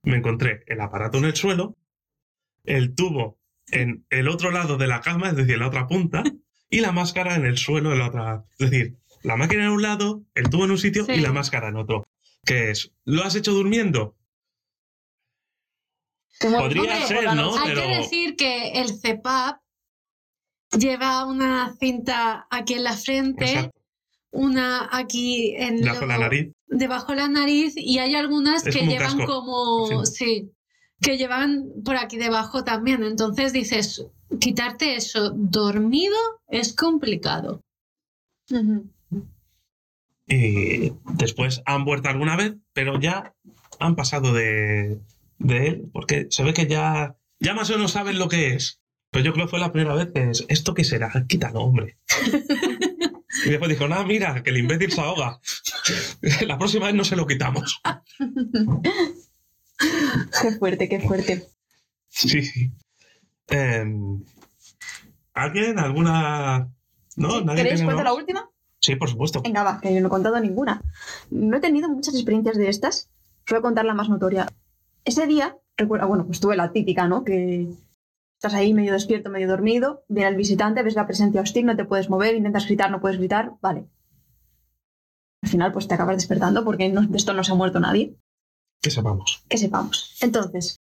me 0.03 0.16
encontré 0.16 0.62
el 0.66 0.81
aparato 0.81 1.18
en 1.18 1.25
el 1.25 1.35
suelo, 1.37 1.77
el 2.64 2.94
tubo 2.94 3.38
en 3.73 4.05
el 4.11 4.29
otro 4.29 4.51
lado 4.51 4.77
de 4.77 4.87
la 4.87 5.01
cama, 5.01 5.31
es 5.31 5.37
decir, 5.37 5.55
en 5.55 5.61
la 5.61 5.68
otra 5.68 5.87
punta, 5.87 6.23
y 6.68 6.81
la 6.81 6.92
máscara 6.92 7.37
en 7.37 7.46
el 7.46 7.57
suelo 7.57 7.92
en 7.92 7.99
la 7.99 8.09
otra. 8.09 8.44
Es 8.59 8.70
decir, 8.70 8.96
la 9.23 9.37
máquina 9.37 9.64
en 9.64 9.70
un 9.70 9.83
lado, 9.83 10.23
el 10.35 10.51
tubo 10.51 10.64
en 10.64 10.73
un 10.73 10.79
sitio 10.79 11.05
Sí. 11.05 11.12
y 11.12 11.20
la 11.20 11.33
máscara 11.33 11.68
en 11.68 11.77
otro. 11.77 12.07
¿Qué 12.51 12.73
es? 12.73 12.91
¿Lo 13.05 13.23
has 13.23 13.37
hecho 13.37 13.53
durmiendo? 13.53 14.17
Podría 16.41 17.07
ser, 17.07 17.33
¿no? 17.37 17.55
Hay 17.57 17.69
pero- 17.69 17.83
que 17.83 17.97
decir 17.99 18.35
que 18.35 18.73
el 18.81 18.99
CEPAP 18.99 19.61
lleva 20.77 21.27
una 21.27 21.77
cinta 21.79 22.49
aquí 22.51 22.75
en 22.75 22.83
la 22.83 22.95
frente, 22.97 23.45
Exacto. 23.45 23.81
una 24.33 24.89
aquí 24.91 25.55
en 25.57 25.77
Debajo 25.81 26.01
de 26.01 26.07
la 26.09 26.19
nariz. 26.19 26.53
debajo 26.67 27.13
de 27.13 27.19
la 27.19 27.29
nariz 27.29 27.75
y 27.77 27.99
hay 28.01 28.17
algunas 28.17 28.67
Es 28.67 28.75
que 28.75 28.81
como 28.81 28.91
llevan 28.91 29.19
casco, 29.19 29.27
como 29.27 30.07
sí. 30.07 30.15
sí 30.17 30.51
que 31.01 31.17
llevan 31.19 31.67
por 31.85 31.97
aquí 31.97 32.17
debajo 32.17 32.63
también 32.65 33.03
entonces 33.05 33.53
dices 33.53 34.07
quitarte 34.41 34.95
eso 34.97 35.31
dormido 35.35 36.17
es 36.49 36.75
complicado 36.75 37.61
Ujú. 38.51 38.89
Y 40.31 40.93
después 41.14 41.61
han 41.66 41.85
vuelto 41.85 42.09
alguna 42.09 42.37
vez, 42.37 42.55
pero 42.73 43.01
ya 43.01 43.35
han 43.81 43.97
pasado 43.97 44.33
de, 44.33 45.01
de 45.38 45.66
él, 45.66 45.90
porque 45.93 46.29
se 46.31 46.45
ve 46.45 46.55
que 46.55 46.69
ya, 46.69 47.16
ya 47.40 47.53
más 47.53 47.69
o 47.71 47.75
menos 47.75 47.90
saben 47.90 48.21
lo 48.21 48.29
que 48.29 48.55
es. 48.55 48.81
Pero 49.11 49.25
yo 49.25 49.33
creo 49.33 49.47
que 49.47 49.51
fue 49.51 49.59
la 49.59 49.73
primera 49.73 49.93
vez 49.97 50.12
que 50.12 50.31
es, 50.31 50.47
¿esto 50.49 50.73
qué 50.73 50.85
será? 50.85 51.11
Quítalo, 51.27 51.62
hombre. 51.62 51.99
y 53.45 53.51
después 53.51 53.69
dijo, 53.69 53.88
nada, 53.88 54.05
mira, 54.05 54.40
que 54.45 54.51
el 54.51 54.59
imbécil 54.59 54.93
se 54.93 55.01
ahoga. 55.01 55.40
la 56.47 56.59
próxima 56.59 56.87
vez 56.87 56.95
no 56.95 57.03
se 57.03 57.16
lo 57.16 57.27
quitamos. 57.27 57.83
Qué 60.43 60.53
fuerte, 60.59 60.88
qué 60.88 61.01
fuerte. 61.01 61.49
Sí, 62.09 62.43
sí. 62.43 62.71
Em, 63.49 64.23
¿Alguien? 65.35 65.79
¿Alguna...? 65.81 66.69
¿No? 67.16 67.40
¿Nadie 67.40 67.64
¿Queréis 67.64 67.83
cuento 67.83 68.05
la 68.05 68.12
última? 68.12 68.50
Sí, 68.81 68.97
por 68.97 69.11
supuesto. 69.11 69.43
Venga, 69.43 69.62
va, 69.62 69.81
que 69.81 69.95
yo 69.95 70.01
no 70.01 70.07
he 70.07 70.11
contado 70.11 70.40
ninguna. 70.40 70.83
No 71.31 71.57
he 71.57 71.61
tenido 71.61 71.88
muchas 71.88 72.14
experiencias 72.14 72.57
de 72.57 72.69
estas. 72.69 73.11
A 73.55 73.61
contar 73.61 73.85
la 73.85 73.95
más 73.95 74.09
notoria. 74.09 74.47
Ese 75.05 75.27
día, 75.27 75.59
recuerda, 75.77 76.07
bueno, 76.07 76.25
pues 76.25 76.38
tuve 76.40 76.57
la 76.57 76.71
típica, 76.73 77.09
¿no? 77.09 77.25
Que 77.25 77.69
estás 78.38 78.55
ahí 78.55 78.73
medio 78.73 78.93
despierto, 78.93 79.29
medio 79.29 79.49
dormido, 79.49 80.05
viene 80.09 80.31
el 80.31 80.37
visitante, 80.37 80.83
ves 80.85 80.95
la 80.95 81.07
presencia 81.07 81.40
hostil, 81.40 81.66
no 81.66 81.77
te 81.77 81.85
puedes 81.85 82.09
mover, 82.09 82.37
intentas 82.37 82.66
gritar, 82.66 82.90
no 82.93 83.01
puedes 83.01 83.19
gritar, 83.19 83.53
vale. 83.61 83.87
Al 85.43 85.49
final, 85.49 85.73
pues 85.73 85.88
te 85.88 85.95
acabas 85.95 86.16
despertando 86.16 86.64
porque 86.64 86.88
no- 86.90 87.03
de 87.07 87.16
esto 87.16 87.33
no 87.33 87.43
se 87.43 87.53
ha 87.53 87.57
muerto 87.57 87.81
nadie. 87.81 88.14
Que 88.83 88.90
sepamos. 88.90 89.45
que 89.49 89.59
sepamos. 89.59 90.16
Entonces, 90.23 90.77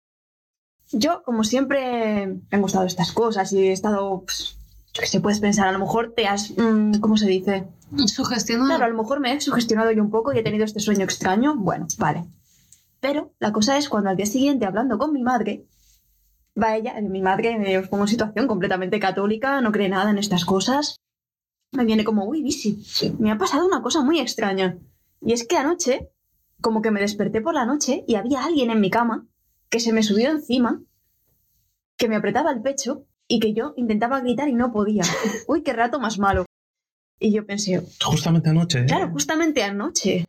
yo, 0.90 1.22
como 1.22 1.44
siempre, 1.44 2.26
me 2.26 2.40
han 2.50 2.62
gustado 2.62 2.85
estas 2.85 3.12
cosas 3.12 3.52
y 3.52 3.68
he 3.68 3.72
estado, 3.72 4.22
pues, 4.22 4.59
sé, 5.04 5.20
puedes 5.20 5.40
pensar, 5.40 5.68
a 5.68 5.72
lo 5.72 5.78
mejor 5.78 6.14
te 6.14 6.26
has, 6.26 6.52
mm, 6.56 7.00
¿cómo 7.00 7.16
se 7.16 7.26
dice? 7.26 7.66
sugestionado 8.06 8.68
Claro, 8.68 8.85
a 8.85 8.88
lo 8.88 8.96
mejor 8.96 9.20
me 9.20 9.32
he 9.32 9.40
sugestionado 9.40 9.90
yo 9.92 10.02
un 10.02 10.11
poco 10.11 10.32
y 10.32 10.38
he 10.38 10.42
tenido 10.42 10.64
este 10.64 10.80
sueño 10.80 11.04
extraño. 11.04 11.56
Bueno, 11.56 11.87
vale. 11.98 12.24
Pero 13.00 13.32
la 13.38 13.52
cosa 13.52 13.76
es 13.76 13.88
cuando 13.88 14.11
al 14.11 14.16
día 14.16 14.26
siguiente, 14.26 14.66
hablando 14.66 14.98
con 14.98 15.12
mi 15.12 15.22
madre, 15.22 15.66
va 16.61 16.76
ella, 16.76 16.94
mi 17.00 17.20
madre, 17.20 17.59
me 17.59 17.76
os 17.78 17.88
pongo 17.88 18.04
en 18.04 18.09
situación 18.09 18.46
completamente 18.46 18.98
católica, 18.98 19.61
no 19.61 19.72
cree 19.72 19.88
nada 19.88 20.11
en 20.11 20.18
estas 20.18 20.44
cosas. 20.44 21.00
Me 21.72 21.85
viene 21.85 22.04
como, 22.04 22.24
uy, 22.24 22.42
Bisi, 22.42 22.82
me 23.18 23.30
ha 23.30 23.38
pasado 23.38 23.66
una 23.66 23.82
cosa 23.82 24.02
muy 24.02 24.20
extraña. 24.20 24.78
Y 25.20 25.32
es 25.32 25.46
que 25.46 25.56
anoche, 25.56 26.11
como 26.61 26.82
que 26.82 26.90
me 26.90 27.00
desperté 27.00 27.40
por 27.40 27.54
la 27.54 27.66
noche 27.66 28.04
y 28.06 28.14
había 28.14 28.44
alguien 28.44 28.70
en 28.70 28.80
mi 28.80 28.90
cama 28.90 29.26
que 29.68 29.80
se 29.80 29.92
me 29.92 30.02
subió 30.02 30.30
encima, 30.30 30.82
que 31.96 32.09
me 32.09 32.16
apretaba 32.16 32.50
el 32.52 32.62
pecho 32.62 33.04
y 33.28 33.40
que 33.40 33.52
yo 33.52 33.74
intentaba 33.76 34.20
gritar 34.20 34.48
y 34.48 34.54
no 34.54 34.72
podía. 34.72 35.02
Uy, 35.48 35.62
qué 35.62 35.72
rato 35.72 36.00
más 36.00 36.18
malo. 36.18 36.44
Y 37.18 37.32
yo 37.32 37.46
pensé, 37.46 37.82
Justamente 38.04 38.50
anoche. 38.50 38.80
¿eh? 38.80 38.86
Claro, 38.86 39.10
justamente 39.10 39.62
anoche. 39.62 40.26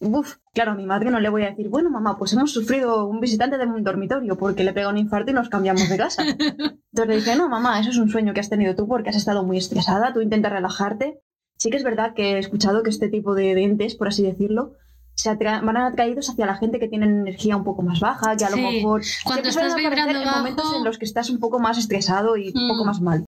Uf, 0.00 0.36
claro, 0.52 0.72
a 0.72 0.74
mi 0.74 0.84
madre 0.84 1.10
no 1.10 1.20
le 1.20 1.28
voy 1.28 1.42
a 1.42 1.50
decir, 1.50 1.68
bueno, 1.68 1.88
mamá, 1.88 2.18
pues 2.18 2.32
hemos 2.32 2.52
sufrido 2.52 3.06
un 3.06 3.20
visitante 3.20 3.56
de 3.56 3.64
un 3.64 3.84
dormitorio 3.84 4.36
porque 4.36 4.64
le 4.64 4.72
pega 4.72 4.88
un 4.88 4.98
infarto 4.98 5.30
y 5.30 5.34
nos 5.34 5.48
cambiamos 5.48 5.88
de 5.88 5.96
casa. 5.96 6.22
Entonces 6.38 7.06
le 7.06 7.16
dije, 7.16 7.36
no, 7.36 7.48
mamá, 7.48 7.78
eso 7.80 7.90
es 7.90 7.96
un 7.96 8.10
sueño 8.10 8.34
que 8.34 8.40
has 8.40 8.50
tenido 8.50 8.74
tú 8.74 8.88
porque 8.88 9.10
has 9.10 9.16
estado 9.16 9.44
muy 9.44 9.56
estresada, 9.56 10.12
tú 10.12 10.20
intentas 10.20 10.52
relajarte. 10.52 11.20
Sí 11.56 11.70
que 11.70 11.76
es 11.76 11.84
verdad 11.84 12.14
que 12.14 12.32
he 12.32 12.38
escuchado 12.38 12.82
que 12.82 12.90
este 12.90 13.08
tipo 13.08 13.34
de 13.34 13.52
entes, 13.62 13.94
por 13.94 14.08
así 14.08 14.24
decirlo, 14.24 14.72
se 15.14 15.30
atra- 15.30 15.60
van 15.64 15.76
atraídos 15.76 16.28
hacia 16.30 16.46
la 16.46 16.56
gente 16.56 16.78
que 16.78 16.88
tiene 16.88 17.06
energía 17.06 17.56
un 17.56 17.64
poco 17.64 17.82
más 17.82 18.00
baja, 18.00 18.36
que 18.36 18.44
a 18.44 18.50
lo 18.50 18.56
mejor 18.56 19.02
cuando 19.24 19.48
estás 19.48 19.74
vibrando 19.76 20.18
en 20.20 20.28
momentos 20.28 20.64
bajo- 20.64 20.76
en 20.78 20.84
los 20.84 20.98
que 20.98 21.04
estás 21.04 21.30
un 21.30 21.38
poco 21.38 21.58
más 21.60 21.78
estresado 21.78 22.36
y 22.36 22.48
un 22.54 22.66
Mm. 22.66 22.68
poco 22.68 22.84
más 22.84 23.00
mal. 23.00 23.24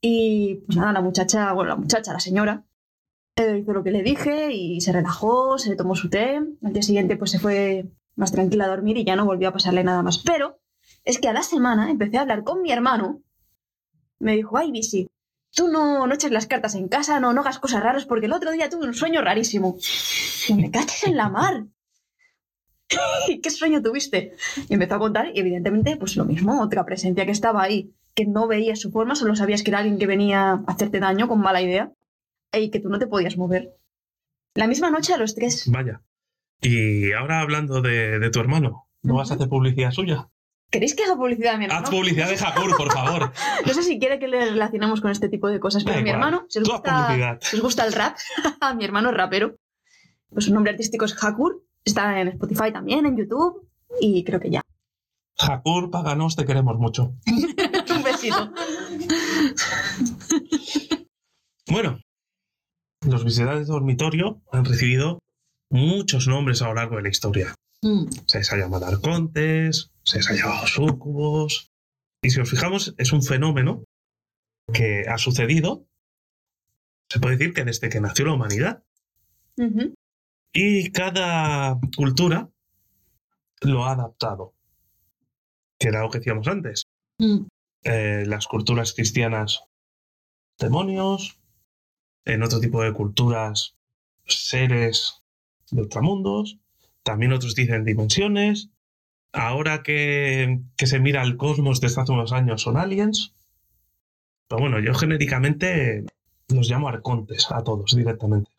Y 0.00 0.56
pues 0.66 0.76
nada, 0.76 0.92
la 0.92 1.00
muchacha, 1.00 1.52
bueno, 1.52 1.70
la 1.70 1.76
muchacha, 1.76 2.12
la 2.12 2.20
señora, 2.20 2.64
eh, 3.36 3.58
hizo 3.62 3.72
lo 3.72 3.82
que 3.84 3.90
le 3.90 4.02
dije 4.02 4.52
y 4.52 4.80
se 4.80 4.92
relajó, 4.92 5.58
se 5.58 5.76
tomó 5.76 5.94
su 5.94 6.08
té. 6.10 6.36
Al 6.64 6.72
día 6.72 6.82
siguiente 6.82 7.16
pues 7.16 7.30
se 7.30 7.38
fue 7.38 7.86
más 8.16 8.32
tranquila 8.32 8.64
a 8.64 8.68
dormir 8.68 8.96
y 8.96 9.04
ya 9.04 9.16
no 9.16 9.24
volvió 9.24 9.48
a 9.48 9.52
pasarle 9.52 9.84
nada 9.84 10.02
más. 10.02 10.18
Pero 10.18 10.58
es 11.04 11.18
que 11.18 11.28
a 11.28 11.32
la 11.32 11.42
semana 11.42 11.90
empecé 11.90 12.18
a 12.18 12.22
hablar 12.22 12.42
con 12.44 12.62
mi 12.62 12.72
hermano. 12.72 13.22
Me 14.20 14.34
dijo, 14.34 14.56
ay, 14.56 14.72
Bisi, 14.72 15.08
tú 15.54 15.68
no, 15.68 16.06
no 16.06 16.14
eches 16.14 16.30
las 16.30 16.46
cartas 16.46 16.74
en 16.74 16.88
casa, 16.88 17.20
no, 17.20 17.32
no 17.32 17.40
hagas 17.40 17.58
cosas 17.58 17.82
raras 17.82 18.06
porque 18.06 18.26
el 18.26 18.32
otro 18.32 18.52
día 18.52 18.70
tuve 18.70 18.86
un 18.86 18.94
sueño 18.94 19.22
rarísimo. 19.22 19.76
Y 20.48 20.54
me 20.54 20.70
caches 20.70 21.04
en 21.04 21.16
la 21.16 21.28
mar. 21.28 21.64
¿Qué 23.42 23.50
sueño 23.50 23.82
tuviste? 23.82 24.34
Y 24.68 24.74
empezó 24.74 24.94
a 24.94 24.98
contar 24.98 25.30
y 25.34 25.40
evidentemente 25.40 25.96
pues 25.96 26.16
lo 26.16 26.24
mismo, 26.24 26.62
otra 26.62 26.84
presencia 26.84 27.26
que 27.26 27.32
estaba 27.32 27.62
ahí, 27.62 27.92
que 28.14 28.26
no 28.26 28.46
veías 28.46 28.80
su 28.80 28.90
forma, 28.90 29.14
solo 29.14 29.36
sabías 29.36 29.62
que 29.62 29.70
era 29.70 29.78
alguien 29.78 29.98
que 29.98 30.06
venía 30.06 30.52
a 30.52 30.64
hacerte 30.66 31.00
daño 31.00 31.28
con 31.28 31.40
mala 31.40 31.62
idea 31.62 31.92
y 32.52 32.70
que 32.70 32.80
tú 32.80 32.88
no 32.88 32.98
te 32.98 33.06
podías 33.06 33.36
mover. 33.36 33.76
La 34.54 34.66
misma 34.66 34.90
noche 34.90 35.12
a 35.12 35.18
los 35.18 35.34
tres. 35.34 35.70
Vaya. 35.70 36.02
Y 36.60 37.12
ahora 37.12 37.40
hablando 37.40 37.82
de, 37.82 38.18
de 38.18 38.30
tu 38.30 38.40
hermano, 38.40 38.88
¿no 39.02 39.16
vas 39.16 39.30
a 39.30 39.34
hacer 39.34 39.48
publicidad 39.48 39.92
suya? 39.92 40.30
¿Queréis 40.70 40.94
que 40.94 41.04
haga 41.04 41.16
publicidad 41.16 41.52
de 41.52 41.58
mi 41.58 41.64
hermano? 41.64 41.84
Haz 41.84 41.90
publicidad 41.90 42.28
de 42.28 42.36
Hakur, 42.36 42.76
por 42.76 42.92
favor. 42.92 43.32
No 43.66 43.72
sé 43.72 43.82
si 43.82 43.98
quiere 43.98 44.18
que 44.18 44.28
le 44.28 44.44
relacionemos 44.44 45.00
con 45.00 45.10
este 45.10 45.28
tipo 45.28 45.48
de 45.48 45.60
cosas, 45.60 45.82
pero 45.82 45.96
Da 45.96 46.02
mi 46.02 46.10
hermano, 46.10 46.44
si 46.48 46.58
os 46.58 46.68
gusta, 46.68 47.38
si 47.40 47.56
os 47.56 47.62
gusta 47.62 47.86
el 47.86 47.92
rap, 47.92 48.16
mi 48.76 48.84
hermano 48.84 49.10
es 49.10 49.16
rapero. 49.16 49.56
Pues 50.30 50.44
su 50.44 50.52
nombre 50.52 50.72
artístico 50.72 51.06
es 51.06 51.16
Hakur, 51.22 51.64
está 51.84 52.20
en 52.20 52.28
Spotify 52.28 52.70
también, 52.70 53.06
en 53.06 53.16
YouTube, 53.16 53.66
y 54.00 54.22
creo 54.24 54.40
que 54.40 54.50
ya. 54.50 54.60
Hakur, 55.38 55.90
páganos, 55.90 56.36
te 56.36 56.44
queremos 56.44 56.76
mucho. 56.78 57.14
Un 57.26 58.02
besito. 58.02 58.52
Bueno, 61.70 61.98
los 63.06 63.24
visitantes 63.24 63.68
de 63.68 63.72
dormitorio 63.72 64.42
han 64.52 64.64
recibido 64.66 65.20
muchos 65.70 66.28
nombres 66.28 66.60
a 66.60 66.68
lo 66.68 66.74
largo 66.74 66.96
de 66.96 67.02
la 67.02 67.08
historia. 67.08 67.54
Mm. 67.82 68.06
Se 68.26 68.38
les 68.38 68.52
ha 68.52 68.56
llamado 68.56 68.86
arcontes, 68.86 69.90
se 70.04 70.18
les 70.18 70.30
ha 70.30 70.34
llamado 70.34 70.66
súcubos. 70.66 71.70
Y 72.22 72.30
si 72.30 72.40
os 72.40 72.50
fijamos, 72.50 72.94
es 72.98 73.12
un 73.12 73.22
fenómeno 73.22 73.84
que 74.72 75.04
ha 75.08 75.18
sucedido, 75.18 75.86
se 77.08 77.20
puede 77.20 77.36
decir 77.36 77.54
que 77.54 77.64
desde 77.64 77.88
que 77.88 78.00
nació 78.00 78.26
la 78.26 78.34
humanidad. 78.34 78.82
Y 80.52 80.92
cada 80.92 81.78
cultura 81.96 82.48
lo 83.62 83.84
ha 83.84 83.92
adaptado. 83.92 84.54
Que 85.78 85.88
era 85.88 86.02
lo 86.02 86.10
que 86.10 86.18
decíamos 86.18 86.46
antes. 86.48 86.84
Mm. 87.18 87.46
Eh, 87.84 88.24
las 88.26 88.46
culturas 88.46 88.92
cristianas, 88.92 89.64
demonios. 90.58 91.38
En 92.24 92.42
otro 92.42 92.60
tipo 92.60 92.82
de 92.82 92.92
culturas, 92.92 93.76
seres 94.26 95.22
de 95.70 95.82
ultramundos. 95.82 96.58
También 97.08 97.32
otros 97.32 97.54
dicen 97.54 97.86
dimensiones. 97.86 98.68
Ahora 99.32 99.82
que, 99.82 100.60
que 100.76 100.86
se 100.86 101.00
mira 101.00 101.22
el 101.22 101.38
cosmos 101.38 101.80
desde 101.80 102.02
hace 102.02 102.12
unos 102.12 102.32
años 102.32 102.60
son 102.60 102.76
aliens. 102.76 103.32
Pero 104.46 104.60
bueno, 104.60 104.78
yo 104.78 104.92
genéricamente 104.92 106.04
los 106.48 106.68
llamo 106.68 106.86
arcontes 106.86 107.50
a 107.50 107.64
todos 107.64 107.96
directamente. 107.96 108.50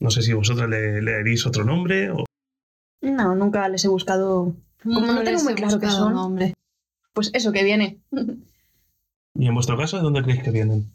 No 0.00 0.10
sé 0.10 0.22
si 0.22 0.32
vosotros 0.32 0.68
le, 0.68 1.02
le 1.02 1.12
daréis 1.12 1.46
otro 1.46 1.62
nombre 1.62 2.10
o... 2.10 2.24
No, 3.00 3.36
nunca 3.36 3.68
les 3.68 3.84
he 3.84 3.88
buscado. 3.88 4.56
Como 4.82 5.00
no 5.00 5.22
tengo 5.22 5.44
muy 5.44 5.54
claro 5.54 5.78
qué 5.78 5.88
son. 5.88 6.14
nombre. 6.14 6.54
Pues 7.12 7.30
eso 7.32 7.52
que 7.52 7.62
viene. 7.62 8.00
Y 9.36 9.46
en 9.46 9.54
vuestro 9.54 9.76
caso, 9.76 9.98
¿de 9.98 10.02
dónde 10.02 10.24
creéis 10.24 10.42
que 10.42 10.50
vienen? 10.50 10.90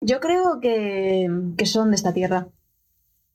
Yo 0.00 0.18
creo 0.18 0.58
que, 0.60 1.30
que 1.56 1.66
son 1.66 1.90
de 1.90 1.94
esta 1.94 2.12
tierra. 2.12 2.48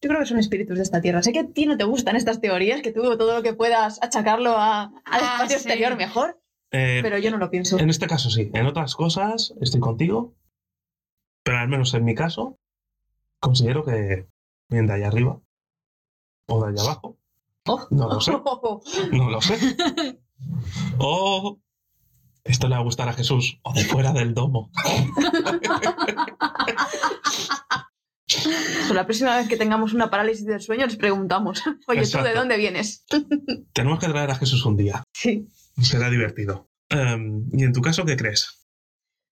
Yo 0.01 0.09
creo 0.09 0.19
que 0.19 0.25
son 0.27 0.37
espíritus 0.39 0.77
de 0.77 0.83
esta 0.83 1.01
tierra. 1.01 1.23
Sé 1.23 1.31
que 1.33 1.39
a 1.39 1.47
ti 1.47 1.65
no 1.65 1.77
te 1.77 1.83
gustan 1.83 2.15
estas 2.15 2.39
teorías, 2.41 2.81
que 2.81 2.91
tú 2.91 3.01
todo 3.17 3.35
lo 3.35 3.41
que 3.43 3.53
puedas 3.53 4.01
achacarlo 4.03 4.51
a, 4.57 4.83
al 4.83 4.91
Ah, 5.05 5.17
espacio 5.33 5.47
sí. 5.49 5.53
exterior 5.55 5.95
mejor. 5.97 6.39
eh, 6.71 6.99
Pero 7.01 7.17
yo 7.17 7.31
no 7.31 7.37
lo 7.37 7.49
pienso. 7.49 7.79
en 7.79 7.89
este 7.89 8.05
caso 8.07 8.29
sí. 8.29 8.51
En 8.53 8.65
otras 8.67 8.95
cosas 8.95 9.53
estoy 9.61 9.79
contigo. 9.79 10.35
Pero 11.43 11.57
al 11.59 11.67
menos 11.69 11.93
en 11.93 12.03
mi 12.05 12.13
caso, 12.15 12.57
considero 13.39 13.83
que 13.85 14.27
bien 14.69 14.85
de 14.87 14.93
allá 14.93 15.07
arriba 15.07 15.39
o 16.47 16.63
de 16.65 16.71
allá 16.71 16.81
abajo. 16.83 17.17
Oh. 17.67 17.87
No 17.89 18.07
lo 18.09 18.19
sé. 18.21 18.31
No 19.11 19.29
lo 19.31 19.41
sé. 19.41 19.57
O 20.99 21.59
esto 22.43 22.67
le 22.67 22.75
va 22.75 22.81
a 22.81 22.83
gustar 22.83 23.07
a 23.09 23.13
Jesús. 23.13 23.59
O 23.63 23.73
de 23.73 23.83
fuera 23.85 24.11
del 24.13 24.33
domo. 24.35 24.69
Pues 28.45 28.91
la 28.93 29.05
próxima 29.05 29.37
vez 29.37 29.47
que 29.47 29.57
tengamos 29.57 29.93
una 29.93 30.09
parálisis 30.09 30.45
del 30.45 30.61
sueño 30.61 30.85
les 30.85 30.95
preguntamos, 30.95 31.61
oye, 31.87 32.07
¿tú 32.07 32.19
de 32.19 32.33
dónde 32.33 32.57
vienes? 32.57 33.05
Tenemos 33.73 33.99
que 33.99 34.07
traer 34.07 34.31
a 34.31 34.35
Jesús 34.35 34.65
un 34.65 34.77
día. 34.77 35.03
Sí. 35.13 35.47
Será 35.81 36.09
divertido. 36.09 36.69
Em, 36.89 37.49
¿Y 37.53 37.63
en 37.63 37.73
tu 37.73 37.81
caso 37.81 38.05
qué 38.05 38.15
crees? 38.15 38.65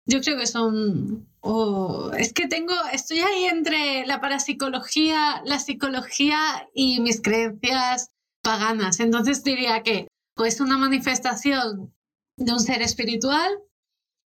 Yo 0.06 0.20
creo 0.20 0.38
que 0.38 0.48
son. 0.48 1.30
oh, 1.40 2.12
es 2.18 2.34
que 2.34 2.48
tengo. 2.48 2.74
Estoy 2.92 3.20
ahí 3.20 3.46
entre 3.46 4.06
la 4.06 4.20
parapsicología, 4.20 5.42
la 5.46 5.60
psicología 5.60 6.68
y 6.74 7.00
mis 7.00 7.22
creencias 7.22 8.10
paganas. 8.42 9.00
Entonces 9.00 9.44
diría 9.44 9.82
que 9.82 10.08
o 10.36 10.46
es 10.46 10.60
una 10.60 10.78
manifestación 10.78 11.94
de 12.38 12.52
un 12.52 12.60
ser 12.60 12.82
espiritual, 12.82 13.50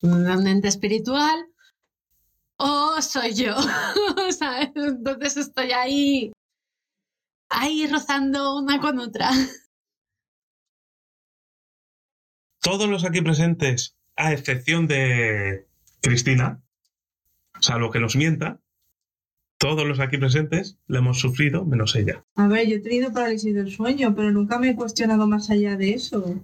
de 0.01 0.09
un 0.09 0.47
ente 0.47 0.67
espiritual, 0.67 1.47
o 2.57 3.01
soy 3.01 3.33
yo. 3.33 3.55
¿sabes? 4.37 4.71
Entonces 4.75 5.37
estoy 5.37 5.71
ahí. 5.71 6.31
Ahí 7.49 7.87
rozando 7.87 8.57
una 8.57 8.79
con 8.79 8.99
otra. 8.99 9.29
Todos 12.61 12.87
los 12.87 13.03
aquí 13.03 13.21
presentes, 13.21 13.97
a 14.15 14.31
excepción 14.33 14.87
de 14.87 15.67
Cristina, 16.01 16.63
salvo 17.59 17.91
que 17.91 17.99
nos 17.99 18.15
mienta, 18.15 18.61
todos 19.57 19.85
los 19.85 19.99
aquí 19.99 20.17
presentes 20.17 20.77
le 20.87 20.99
hemos 20.99 21.19
sufrido, 21.19 21.65
menos 21.65 21.95
ella. 21.95 22.25
A 22.35 22.47
ver, 22.47 22.67
yo 22.67 22.77
he 22.77 22.79
tenido 22.79 23.13
parálisis 23.13 23.53
del 23.53 23.71
sueño, 23.71 24.15
pero 24.15 24.31
nunca 24.31 24.57
me 24.59 24.69
he 24.69 24.75
cuestionado 24.75 25.27
más 25.27 25.49
allá 25.49 25.75
de 25.75 25.91
eso. 25.91 26.41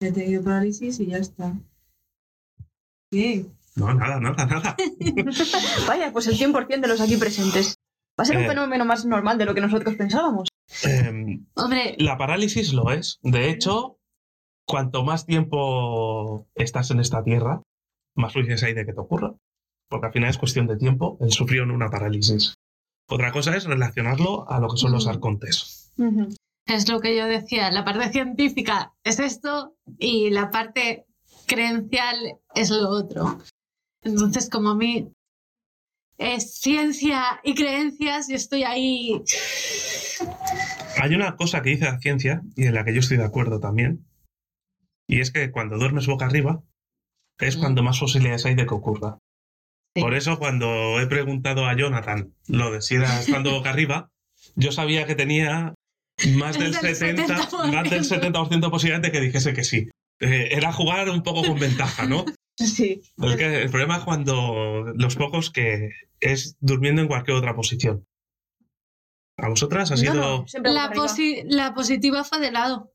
He 0.00 0.12
tenido 0.12 0.42
parálisis 0.42 1.00
y 1.00 1.06
ya 1.06 1.18
está. 1.18 1.52
¿Qué? 3.10 3.46
No, 3.78 3.94
nada, 3.94 4.18
nada, 4.20 4.46
nada. 4.46 4.76
Vaya, 5.86 6.12
pues 6.12 6.26
el 6.26 6.36
100% 6.36 6.80
de 6.80 6.88
los 6.88 7.00
aquí 7.00 7.16
presentes. 7.16 7.76
Va 8.18 8.22
a 8.22 8.24
ser 8.24 8.36
un 8.36 8.44
Eh. 8.44 8.48
fenómeno 8.48 8.84
más 8.84 9.04
normal 9.06 9.38
de 9.38 9.44
lo 9.44 9.54
que 9.54 9.60
nosotros 9.60 9.94
pensábamos. 9.94 10.48
Em, 10.82 11.46
Hombre, 11.54 11.94
la 11.98 12.18
parálisis 12.18 12.72
lo 12.72 12.90
es. 12.90 13.18
De 13.22 13.48
hecho, 13.50 13.98
cuanto 14.66 15.04
más 15.04 15.24
tiempo 15.26 16.46
estás 16.54 16.90
en 16.90 17.00
esta 17.00 17.22
tierra, 17.22 17.62
más 18.16 18.32
fluidez 18.32 18.62
hay 18.64 18.74
de 18.74 18.84
que 18.84 18.92
te 18.92 19.00
ocurra. 19.00 19.34
Porque 19.88 20.06
al 20.08 20.12
final 20.12 20.30
es 20.30 20.38
cuestión 20.38 20.66
de 20.66 20.76
tiempo 20.76 21.16
el 21.20 21.32
sufrir 21.32 21.62
una 21.62 21.88
parálisis. 21.88 22.54
Otra 23.08 23.32
cosa 23.32 23.56
es 23.56 23.64
relacionarlo 23.64 24.50
a 24.50 24.60
lo 24.60 24.68
que 24.68 24.76
son 24.76 24.92
los 24.92 25.06
arcontes. 25.06 25.92
Es 26.66 26.88
lo 26.90 27.00
que 27.00 27.16
yo 27.16 27.24
decía, 27.26 27.70
la 27.70 27.84
parte 27.86 28.10
científica 28.10 28.92
es 29.02 29.18
esto 29.18 29.74
y 29.98 30.28
la 30.28 30.50
parte 30.50 31.06
creencial 31.46 32.16
es 32.54 32.68
lo 32.70 32.90
otro. 32.90 33.38
Entonces, 34.08 34.48
como 34.50 34.70
a 34.70 34.74
mí 34.74 35.12
es 36.18 36.54
ciencia 36.58 37.40
y 37.44 37.54
creencias, 37.54 38.28
yo 38.28 38.36
estoy 38.36 38.64
ahí. 38.64 39.22
Hay 41.00 41.14
una 41.14 41.36
cosa 41.36 41.62
que 41.62 41.70
dice 41.70 41.84
la 41.84 41.98
ciencia 42.00 42.42
y 42.56 42.66
en 42.66 42.74
la 42.74 42.84
que 42.84 42.92
yo 42.92 43.00
estoy 43.00 43.16
de 43.18 43.24
acuerdo 43.24 43.60
también. 43.60 44.04
Y 45.06 45.20
es 45.20 45.30
que 45.30 45.50
cuando 45.50 45.78
duermes 45.78 46.06
boca 46.06 46.26
arriba 46.26 46.62
es 47.38 47.56
Mm. 47.56 47.60
cuando 47.60 47.82
más 47.82 47.98
posibilidades 48.00 48.44
hay 48.46 48.54
de 48.56 48.66
que 48.66 48.74
ocurra. 48.74 49.18
Sí. 49.94 50.02
Por 50.02 50.14
eso 50.14 50.38
cuando 50.38 51.00
he 51.00 51.06
preguntado 51.06 51.66
a 51.66 51.76
Jonathan 51.76 52.34
lo 52.48 52.72
de 52.72 52.82
si 52.82 52.96
era 52.96 53.20
estando 53.20 53.52
boca 53.52 53.70
arriba, 53.70 54.10
yo 54.56 54.72
sabía 54.72 55.06
que 55.06 55.14
tenía 55.14 55.74
más 56.36 56.58
del 56.58 56.74
Es 56.74 56.80
del 57.00 57.16
70%, 57.16 57.72
más 57.72 57.88
del 57.88 58.04
70 58.04 58.42
de 58.56 58.70
posibilidad 58.70 59.00
de 59.00 59.12
que 59.12 59.20
dijese 59.20 59.52
que 59.54 59.64
sí. 59.64 59.88
Eh, 60.20 60.48
era 60.50 60.72
jugar 60.72 61.08
un 61.10 61.22
poco 61.22 61.42
con 61.44 61.58
ventaja, 61.60 62.06
¿no? 62.06 62.24
Sí. 62.58 63.00
Es 63.22 63.36
que 63.36 63.62
el 63.62 63.70
problema 63.70 63.98
es 63.98 64.04
cuando 64.04 64.84
los 64.96 65.14
pocos 65.16 65.50
que 65.50 65.90
es 66.20 66.56
durmiendo 66.60 67.00
en 67.00 67.08
cualquier 67.08 67.36
otra 67.36 67.54
posición. 67.54 68.04
¿A 69.36 69.48
vosotras 69.48 69.90
ha 69.92 69.94
No, 69.94 70.00
sido...? 70.00 70.14
no, 70.14 70.46
siempre 70.48 70.72
La, 70.72 70.90
posi- 70.90 71.74
positiva 71.74 72.24
fue 72.24 72.40
de 72.40 72.50
lado. 72.50 72.92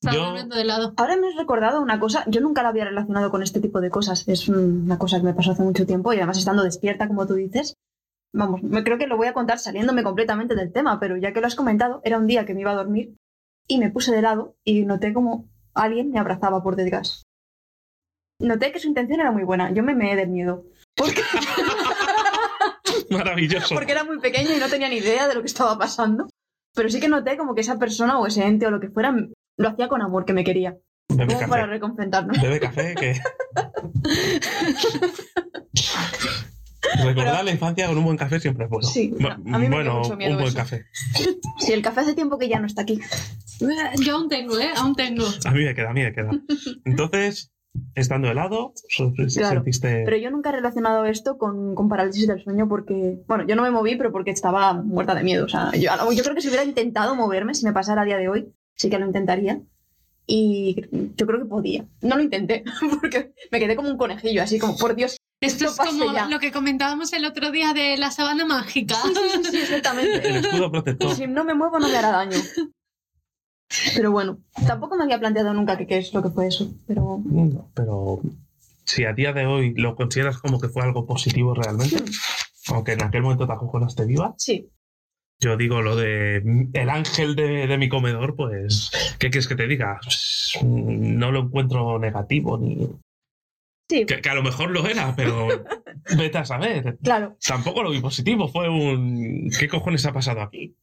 Estaba 0.00 0.16
Yo- 0.16 0.24
durmiendo 0.26 0.56
de 0.56 0.64
lado. 0.64 0.94
Ahora 0.96 1.16
me 1.18 1.28
has 1.28 1.36
recordado 1.36 1.82
una 1.82 2.00
cosa, 2.00 2.24
yo 2.28 2.40
nunca 2.40 2.62
la 2.62 2.70
había 2.70 2.84
relacionado 2.86 3.30
con 3.30 3.42
este 3.42 3.60
tipo 3.60 3.80
de 3.80 3.90
cosas. 3.90 4.26
Es 4.28 4.48
un- 4.48 4.84
una 4.84 4.96
cosa 4.98 5.18
que 5.18 5.24
me 5.24 5.34
pasó 5.34 5.50
hace 5.52 5.62
mucho 5.62 5.84
tiempo 5.86 6.12
y 6.12 6.16
además 6.16 6.38
estando 6.38 6.62
despierta, 6.62 7.06
como 7.08 7.26
tú 7.26 7.34
dices. 7.34 7.74
Vamos, 8.32 8.62
me 8.62 8.84
creo 8.84 8.96
que 8.98 9.06
lo 9.06 9.16
voy 9.16 9.26
a 9.26 9.32
contar 9.34 9.58
saliéndome 9.58 10.02
completamente 10.02 10.54
del 10.54 10.72
tema, 10.72 11.00
pero 11.00 11.16
ya 11.16 11.32
que 11.32 11.40
lo 11.40 11.46
has 11.46 11.54
comentado, 11.54 12.00
era 12.04 12.18
un 12.18 12.26
día 12.26 12.46
que 12.46 12.54
me 12.54 12.60
iba 12.60 12.70
a 12.70 12.76
dormir 12.76 13.14
y 13.66 13.78
me 13.78 13.90
puse 13.90 14.12
de 14.14 14.22
lado 14.22 14.54
y 14.64 14.84
noté 14.84 15.12
como 15.12 15.46
alguien 15.74 16.10
me 16.10 16.18
abrazaba 16.18 16.62
por 16.62 16.76
detrás. 16.76 17.24
Noté 18.40 18.70
que 18.72 18.78
su 18.78 18.86
intención 18.88 19.20
era 19.20 19.32
muy 19.32 19.42
buena, 19.42 19.72
yo 19.72 19.82
me 19.82 19.94
meé 19.96 20.14
del 20.14 20.28
miedo. 20.28 20.64
Porque, 20.94 21.22
Maravilloso. 23.10 23.74
porque 23.74 23.92
era 23.92 24.04
muy 24.04 24.20
pequeña 24.20 24.54
y 24.54 24.60
no 24.60 24.68
tenía 24.68 24.88
ni 24.88 24.96
idea 24.98 25.26
de 25.28 25.34
lo 25.34 25.40
que 25.40 25.46
estaba 25.48 25.76
pasando. 25.76 26.28
Pero 26.74 26.88
sí 26.88 27.00
que 27.00 27.08
noté 27.08 27.36
como 27.36 27.54
que 27.54 27.62
esa 27.62 27.78
persona 27.78 28.18
o 28.18 28.26
ese 28.26 28.44
ente 28.46 28.66
o 28.66 28.70
lo 28.70 28.78
que 28.78 28.90
fuera 28.90 29.12
lo 29.56 29.68
hacía 29.68 29.88
con 29.88 30.02
amor, 30.02 30.24
que 30.24 30.32
me 30.34 30.44
quería. 30.44 30.76
Bebe 31.08 31.34
Como 31.34 31.48
para 31.48 31.62
café. 31.62 31.72
reconfortarnos. 31.72 32.40
Bebe 32.40 32.60
café, 32.60 32.94
que... 32.94 33.20
Recordar 37.04 37.44
la 37.44 37.50
infancia 37.50 37.86
con 37.88 37.98
un 37.98 38.04
buen 38.04 38.16
café 38.16 38.38
siempre 38.40 38.64
es 38.64 38.70
bueno. 38.70 38.86
Sí, 38.88 39.10
Bu- 39.10 39.30
a 39.32 39.36
mí 39.58 39.68
me 39.68 39.74
bueno, 39.76 39.98
mucho 39.98 40.16
miedo 40.16 40.32
un 40.32 40.36
buen 40.38 40.48
eso. 40.48 40.56
café. 40.56 40.84
Sí, 41.58 41.72
el 41.72 41.82
café 41.82 42.00
hace 42.02 42.14
tiempo 42.14 42.38
que 42.38 42.48
ya 42.48 42.60
no 42.60 42.66
está 42.66 42.82
aquí. 42.82 43.00
Yo 43.98 44.14
aún 44.14 44.28
tengo, 44.28 44.58
¿eh? 44.60 44.70
Aún 44.76 44.94
tengo. 44.94 45.24
A 45.44 45.50
mí 45.50 45.64
me 45.64 45.74
queda, 45.74 45.90
a 45.90 45.92
mí 45.92 46.02
me 46.02 46.12
queda. 46.12 46.30
Entonces, 46.84 47.50
estando 47.94 48.28
helado, 48.28 48.72
Claro, 48.96 49.56
sentiste... 49.56 50.02
Pero 50.04 50.16
yo 50.16 50.30
nunca 50.30 50.50
he 50.50 50.52
relacionado 50.52 51.04
esto 51.04 51.38
con, 51.38 51.74
con 51.74 51.88
parálisis 51.88 52.26
del 52.26 52.42
sueño 52.42 52.68
porque, 52.68 53.20
bueno, 53.26 53.46
yo 53.46 53.56
no 53.56 53.62
me 53.62 53.70
moví, 53.70 53.96
pero 53.96 54.12
porque 54.12 54.30
estaba 54.30 54.72
muerta 54.74 55.14
de 55.14 55.22
miedo. 55.22 55.44
O 55.44 55.48
sea, 55.48 55.72
yo, 55.72 55.90
yo 56.12 56.22
creo 56.22 56.34
que 56.34 56.40
si 56.40 56.48
hubiera 56.48 56.64
intentado 56.64 57.14
moverme, 57.14 57.54
si 57.54 57.64
me 57.64 57.72
pasara 57.72 58.02
a 58.02 58.04
día 58.04 58.16
de 58.16 58.28
hoy, 58.28 58.52
sí 58.74 58.90
que 58.90 58.98
lo 58.98 59.06
intentaría. 59.06 59.60
Y 60.26 60.82
yo 61.16 61.26
creo 61.26 61.38
que 61.38 61.46
podía. 61.46 61.86
No 62.02 62.16
lo 62.16 62.22
intenté, 62.22 62.64
porque 63.00 63.32
me 63.50 63.58
quedé 63.58 63.76
como 63.76 63.88
un 63.88 63.96
conejillo, 63.96 64.42
así 64.42 64.58
como, 64.58 64.76
por 64.76 64.94
Dios. 64.94 65.16
Esto 65.40 65.66
es 65.66 65.76
como 65.76 66.12
ya. 66.12 66.28
lo 66.28 66.40
que 66.40 66.50
comentábamos 66.50 67.12
el 67.12 67.24
otro 67.24 67.50
día 67.52 67.72
de 67.72 67.96
la 67.96 68.10
sábana 68.10 68.44
mágica. 68.44 68.96
Sí, 68.96 69.14
sí, 69.14 69.50
sí, 69.50 69.56
exactamente. 69.58 70.28
El 70.28 70.36
escudo 70.36 70.70
protector. 70.70 71.14
Si 71.14 71.26
no 71.26 71.44
me 71.44 71.54
muevo, 71.54 71.78
no 71.78 71.88
me 71.88 71.96
hará 71.96 72.10
daño. 72.10 72.38
Pero 73.94 74.10
bueno, 74.10 74.38
tampoco 74.66 74.96
me 74.96 75.04
había 75.04 75.18
planteado 75.18 75.52
nunca 75.52 75.76
que 75.76 75.86
qué 75.86 75.98
es 75.98 76.12
lo 76.14 76.22
que 76.22 76.30
fue 76.30 76.46
eso. 76.46 76.70
Pero 76.86 77.20
No, 77.24 77.68
pero 77.74 78.20
si 78.84 79.04
a 79.04 79.12
día 79.12 79.32
de 79.32 79.46
hoy 79.46 79.74
lo 79.74 79.94
consideras 79.94 80.38
como 80.38 80.60
que 80.60 80.68
fue 80.68 80.82
algo 80.82 81.06
positivo 81.06 81.54
realmente, 81.54 81.96
aunque 82.68 82.92
en 82.92 83.02
aquel 83.02 83.22
momento 83.22 83.46
te 83.46 83.52
acojonaste 83.52 84.06
viva, 84.06 84.34
sí, 84.38 84.70
yo 85.40 85.56
digo 85.56 85.82
lo 85.82 85.94
de 85.94 86.68
el 86.72 86.90
ángel 86.90 87.36
de, 87.36 87.66
de 87.66 87.78
mi 87.78 87.88
comedor, 87.88 88.34
pues, 88.34 88.90
¿qué 89.18 89.30
quieres 89.30 89.46
que 89.46 89.54
te 89.54 89.68
diga? 89.68 90.00
Pues, 90.02 90.58
No 90.64 91.30
lo 91.30 91.40
encuentro 91.40 91.98
negativo, 91.98 92.58
ni... 92.58 92.88
sí, 93.88 94.04
Que, 94.06 94.20
que 94.20 94.28
a 94.30 94.34
lo 94.34 94.42
mejor 94.42 94.70
lo 94.70 94.86
era, 94.88 95.14
pero 95.14 95.46
vete 96.16 96.38
a 96.38 96.44
saber. 96.44 96.98
claro. 97.02 97.36
Tampoco 97.46 97.82
lo 97.82 97.90
vi 97.90 98.00
positivo, 98.00 98.48
fue 98.48 98.68
un... 98.68 99.50
¿Qué 99.58 99.68
cojones 99.68 100.06
ha 100.06 100.12
pasado 100.12 100.40
aquí? 100.40 100.74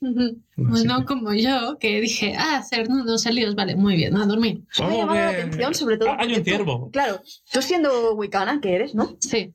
Que- 0.00 1.04
como 1.06 1.32
yo, 1.34 1.78
que 1.78 2.00
dije, 2.00 2.34
ah, 2.36 2.56
hacer 2.58 2.88
nudos 2.90 3.24
líos, 3.26 3.54
vale, 3.54 3.74
muy 3.76 3.96
bien, 3.96 4.16
a 4.16 4.26
dormir. 4.26 4.62
Me 4.78 4.84
ha 4.84 4.88
Vamos 4.88 4.98
llamado 4.98 5.18
la 5.18 5.28
atención, 5.30 5.74
sobre 5.74 5.96
todo. 5.98 6.10
Ah, 6.10 6.16
hay 6.20 6.28
un 6.32 6.38
tú- 6.38 6.44
ciervo. 6.44 6.90
Claro, 6.90 7.22
tú 7.52 7.62
siendo 7.62 8.14
wicana, 8.14 8.60
que 8.60 8.74
eres, 8.74 8.94
¿no? 8.94 9.16
Sí. 9.20 9.54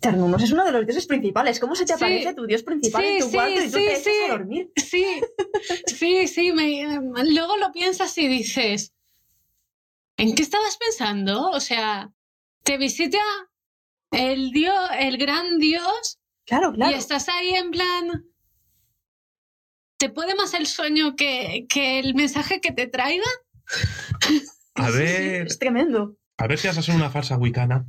Ternunos 0.00 0.42
es 0.42 0.50
uno 0.52 0.64
de 0.64 0.72
los 0.72 0.84
dioses 0.84 1.06
principales. 1.06 1.60
¿Cómo 1.60 1.74
se 1.76 1.84
te 1.84 1.88
Sí. 1.88 1.94
aparece 1.94 2.34
tu 2.34 2.46
dios 2.46 2.62
principal 2.64 3.02
Sí, 3.02 3.08
en 3.08 3.18
tu 3.20 3.26
sí, 3.28 3.32
cuarto 3.34 3.52
y 3.62 3.66
tú 3.66 3.72
te 3.72 3.90
echas 3.92 4.02
sí. 4.04 4.10
a 4.24 4.32
dormir? 4.32 4.72
Sí, 4.76 5.06
sí, 5.86 6.28
sí. 6.28 6.52
me- 6.52 6.84
luego 7.30 7.56
lo 7.56 7.72
piensas 7.72 8.16
y 8.18 8.26
dices, 8.28 8.92
¿en 10.16 10.34
qué 10.34 10.42
estabas 10.42 10.76
pensando? 10.76 11.50
O 11.50 11.60
sea, 11.60 12.10
te 12.64 12.78
visita 12.78 13.18
el 14.10 14.50
dios, 14.50 14.74
el 14.98 15.18
gran 15.18 15.58
dios, 15.58 16.18
Claro, 16.46 16.72
claro. 16.72 16.92
y 16.92 16.98
estás 16.98 17.28
ahí 17.28 17.50
en 17.54 17.70
plan. 17.70 18.26
¿Te 20.02 20.10
puede 20.10 20.34
más 20.34 20.52
el 20.54 20.66
sueño 20.66 21.14
que, 21.14 21.66
que 21.68 22.00
el 22.00 22.16
mensaje 22.16 22.60
que 22.60 22.72
te 22.72 22.88
traiga? 22.88 23.22
A 24.74 24.86
Sí, 24.90 24.92
sí, 24.94 24.98
ver, 24.98 25.46
es 25.46 25.58
tremendo. 25.60 26.16
a 26.38 26.46
ver 26.48 26.58
si 26.58 26.66
vas 26.66 26.76
a 26.78 26.82
ser 26.82 26.96
una 26.96 27.08
farsa 27.08 27.36
wicana. 27.36 27.86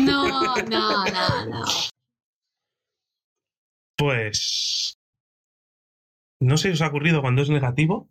No, 0.00 0.26
no, 0.30 0.54
no, 0.70 1.46
no. 1.46 1.64
Pues. 3.98 4.96
No 6.40 6.56
sé 6.56 6.68
si 6.68 6.72
os 6.74 6.80
ha 6.80 6.86
ocurrido 6.88 7.20
cuando 7.20 7.42
es 7.42 7.50
negativo, 7.50 8.08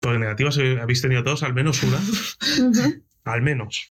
Porque 0.00 0.18
negativas 0.18 0.58
habéis 0.58 1.02
tenido 1.02 1.22
todos 1.22 1.44
al 1.44 1.54
menos 1.54 1.80
una. 1.84 2.00
Al 3.26 3.42
menos. 3.42 3.94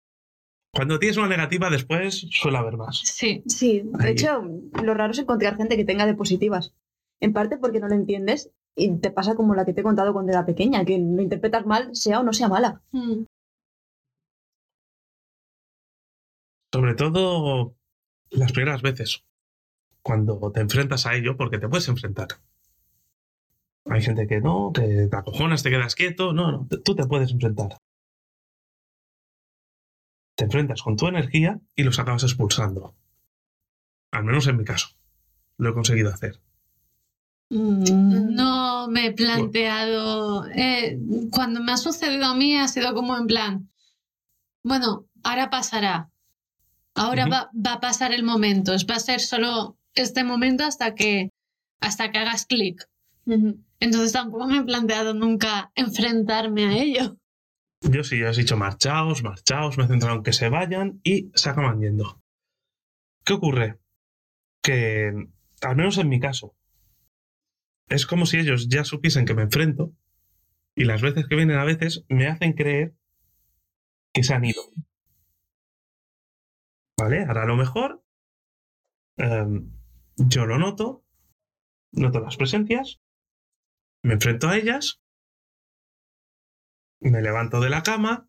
Cuando 0.72 0.98
tienes 0.98 1.18
una 1.18 1.28
negativa, 1.28 1.70
después 1.70 2.26
suele 2.32 2.58
haber 2.58 2.76
más. 2.78 3.00
Sí. 3.04 3.44
Sí, 3.46 3.82
de 3.84 4.06
Ahí. 4.08 4.12
hecho, 4.12 4.42
lo 4.82 4.92
raro 4.94 5.12
es 5.12 5.18
encontrar 5.20 5.56
gente 5.56 5.76
que 5.76 5.84
tenga 5.84 6.04
de 6.04 6.14
positivas. 6.14 6.74
En 7.24 7.32
parte 7.32 7.56
porque 7.56 7.80
no 7.80 7.88
lo 7.88 7.94
entiendes 7.94 8.50
y 8.76 8.98
te 8.98 9.10
pasa 9.10 9.34
como 9.34 9.54
la 9.54 9.64
que 9.64 9.72
te 9.72 9.80
he 9.80 9.84
contado 9.84 10.12
cuando 10.12 10.32
era 10.32 10.44
pequeña, 10.44 10.84
que 10.84 10.98
lo 10.98 11.22
interpretas 11.22 11.64
mal, 11.64 11.88
sea 11.94 12.20
o 12.20 12.22
no 12.22 12.32
sea 12.34 12.48
mala. 12.48 12.82
Mm. 12.92 13.24
Sobre 16.72 16.94
todo 16.94 17.74
las 18.30 18.52
primeras 18.52 18.82
veces. 18.82 19.24
Cuando 20.02 20.52
te 20.52 20.60
enfrentas 20.60 21.06
a 21.06 21.14
ello, 21.14 21.36
porque 21.38 21.58
te 21.58 21.68
puedes 21.68 21.88
enfrentar. 21.88 22.28
Hay 23.86 24.02
gente 24.02 24.26
que 24.26 24.40
no, 24.42 24.70
que 24.74 25.08
te 25.10 25.16
acojonas, 25.16 25.62
te 25.62 25.70
quedas 25.70 25.94
quieto. 25.94 26.34
No, 26.34 26.52
no, 26.52 26.66
te- 26.66 26.78
tú 26.78 26.94
te 26.94 27.06
puedes 27.06 27.30
enfrentar. 27.30 27.78
Te 30.36 30.44
enfrentas 30.44 30.82
con 30.82 30.96
tu 30.96 31.06
energía 31.06 31.58
y 31.74 31.84
los 31.84 31.98
acabas 31.98 32.24
expulsando. 32.24 32.94
Al 34.10 34.24
menos 34.24 34.46
en 34.46 34.58
mi 34.58 34.64
caso. 34.64 34.88
Lo 35.56 35.70
he 35.70 35.74
conseguido 35.74 36.10
hacer. 36.10 36.38
Mm, 37.54 38.34
No 38.34 38.88
me 38.88 39.06
he 39.06 39.12
planteado. 39.12 40.46
eh, 40.48 40.98
cuando 41.30 41.60
me 41.62 41.72
ha 41.72 41.76
sucedido 41.76 42.24
a 42.26 42.34
mí 42.34 42.56
ha 42.56 42.68
sido 42.68 42.92
como 42.94 43.16
en 43.16 43.26
plan. 43.26 43.70
Bueno, 44.64 45.06
ahora 45.22 45.50
pasará. 45.50 46.10
Ahora 46.96 47.26
va, 47.26 47.50
va 47.54 47.74
a 47.74 47.80
pasar 47.80 48.12
el 48.12 48.22
momento. 48.22 48.72
Va 48.90 48.96
a 48.96 49.00
ser 49.00 49.20
solo 49.20 49.76
este 49.94 50.24
momento 50.24 50.64
hasta 50.64 50.94
que, 50.94 51.30
hasta 51.80 52.10
que 52.10 52.18
hagas 52.18 52.46
clic. 52.46 52.88
Entonces 53.80 54.12
tampoco 54.12 54.46
me 54.46 54.58
he 54.58 54.62
planteado 54.64 55.14
nunca 55.14 55.70
enfrentarme 55.74 56.64
a 56.66 56.72
ello. 56.78 57.16
Yo 57.80 58.02
sí, 58.04 58.16
he 58.22 58.30
dicho 58.32 58.56
marchaos, 58.56 59.22
marchaos, 59.22 59.76
me 59.76 59.84
he 59.84 59.88
centrado 59.88 60.16
en 60.16 60.22
que 60.22 60.32
se 60.32 60.48
vayan 60.48 61.00
y 61.04 61.30
se 61.34 61.50
acaban 61.50 61.80
yendo. 61.80 62.20
¿Qué 63.24 63.32
ocurre? 63.34 63.78
Que, 64.62 65.12
al 65.62 65.76
menos 65.76 65.98
en 65.98 66.08
mi 66.08 66.18
caso, 66.20 66.54
es 67.88 68.06
como 68.06 68.26
si 68.26 68.38
ellos 68.38 68.68
ya 68.68 68.84
supiesen 68.84 69.24
que 69.24 69.34
me 69.34 69.42
enfrento 69.42 69.92
y 70.74 70.84
las 70.84 71.02
veces 71.02 71.26
que 71.28 71.36
vienen 71.36 71.58
a 71.58 71.64
veces 71.64 72.04
me 72.08 72.26
hacen 72.26 72.54
creer 72.54 72.94
que 74.12 74.24
se 74.24 74.34
han 74.34 74.44
ido. 74.44 74.62
¿Vale? 76.98 77.24
Ahora 77.24 77.42
a 77.42 77.46
lo 77.46 77.56
mejor 77.56 78.04
em, 79.16 79.70
yo 80.16 80.46
lo 80.46 80.58
noto, 80.58 81.04
noto 81.92 82.20
las 82.20 82.36
presencias, 82.36 83.00
me 84.02 84.14
enfrento 84.14 84.48
a 84.48 84.56
ellas 84.56 85.00
me 87.10 87.20
levanto 87.20 87.60
de 87.60 87.70
la 87.70 87.82
cama 87.82 88.28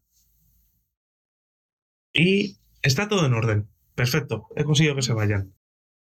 y 2.13 2.59
está 2.81 3.07
todo 3.07 3.25
en 3.25 3.33
orden. 3.33 3.69
Perfecto, 3.95 4.47
he 4.55 4.63
conseguido 4.63 4.95
que 4.95 5.01
se 5.01 5.13
vayan. 5.13 5.55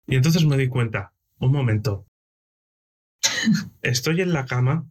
Y 0.08 0.16
entonces 0.16 0.46
me 0.46 0.56
doy 0.56 0.70
cuenta, 0.70 1.14
un 1.40 1.52
momento, 1.52 2.06
estoy 3.82 4.22
en 4.22 4.34
la 4.34 4.46
cama 4.46 4.88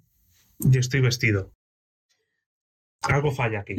y 0.58 0.78
estoy 0.78 1.00
vestido. 1.00 1.52
Algo 3.02 3.32
falla 3.32 3.60
aquí. 3.60 3.76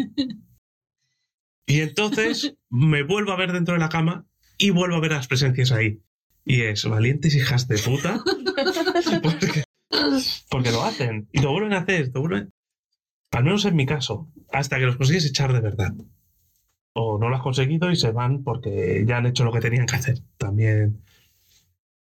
Y 1.66 1.82
entonces 1.82 2.56
me 2.70 3.04
vuelvo 3.04 3.32
a 3.32 3.36
ver 3.36 3.52
dentro 3.52 3.76
de 3.76 3.80
la 3.80 3.90
cama 3.90 4.26
y 4.58 4.72
vuelvo 4.72 4.96
a 4.96 5.00
ver 5.02 5.12
las 5.12 5.28
presencias 5.28 5.72
ahí. 5.72 6.02
Y 6.44 6.62
es 6.62 6.84
valientes 6.86 7.36
hijas 7.36 7.68
de 7.68 7.78
puta. 7.78 8.24
Porque, 9.22 9.64
porque 10.50 10.72
lo 10.72 10.84
hacen. 10.84 11.28
Y 11.32 11.42
lo 11.42 11.52
vuelven 11.52 11.74
a 11.74 11.80
hacer. 11.80 12.12
Lo 12.14 12.22
vuelven... 12.22 12.52
Al 13.32 13.44
menos 13.44 13.66
en 13.66 13.76
mi 13.76 13.86
caso. 13.86 14.32
Hasta 14.52 14.78
que 14.78 14.86
los 14.86 14.98
consigues 14.98 15.26
echar 15.26 15.54
de 15.54 15.62
verdad. 15.62 15.94
O 16.94 17.18
no 17.20 17.30
lo 17.30 17.36
has 17.36 17.42
conseguido 17.42 17.92
y 17.92 17.96
se 17.96 18.12
van 18.12 18.44
porque 18.44 19.04
ya 19.08 19.18
han 19.18 19.26
hecho 19.26 19.44
lo 19.44 19.52
que 19.52 19.62
tenían 19.62 19.86
que 19.86 19.96
hacer. 19.96 20.20
También. 20.38 21.04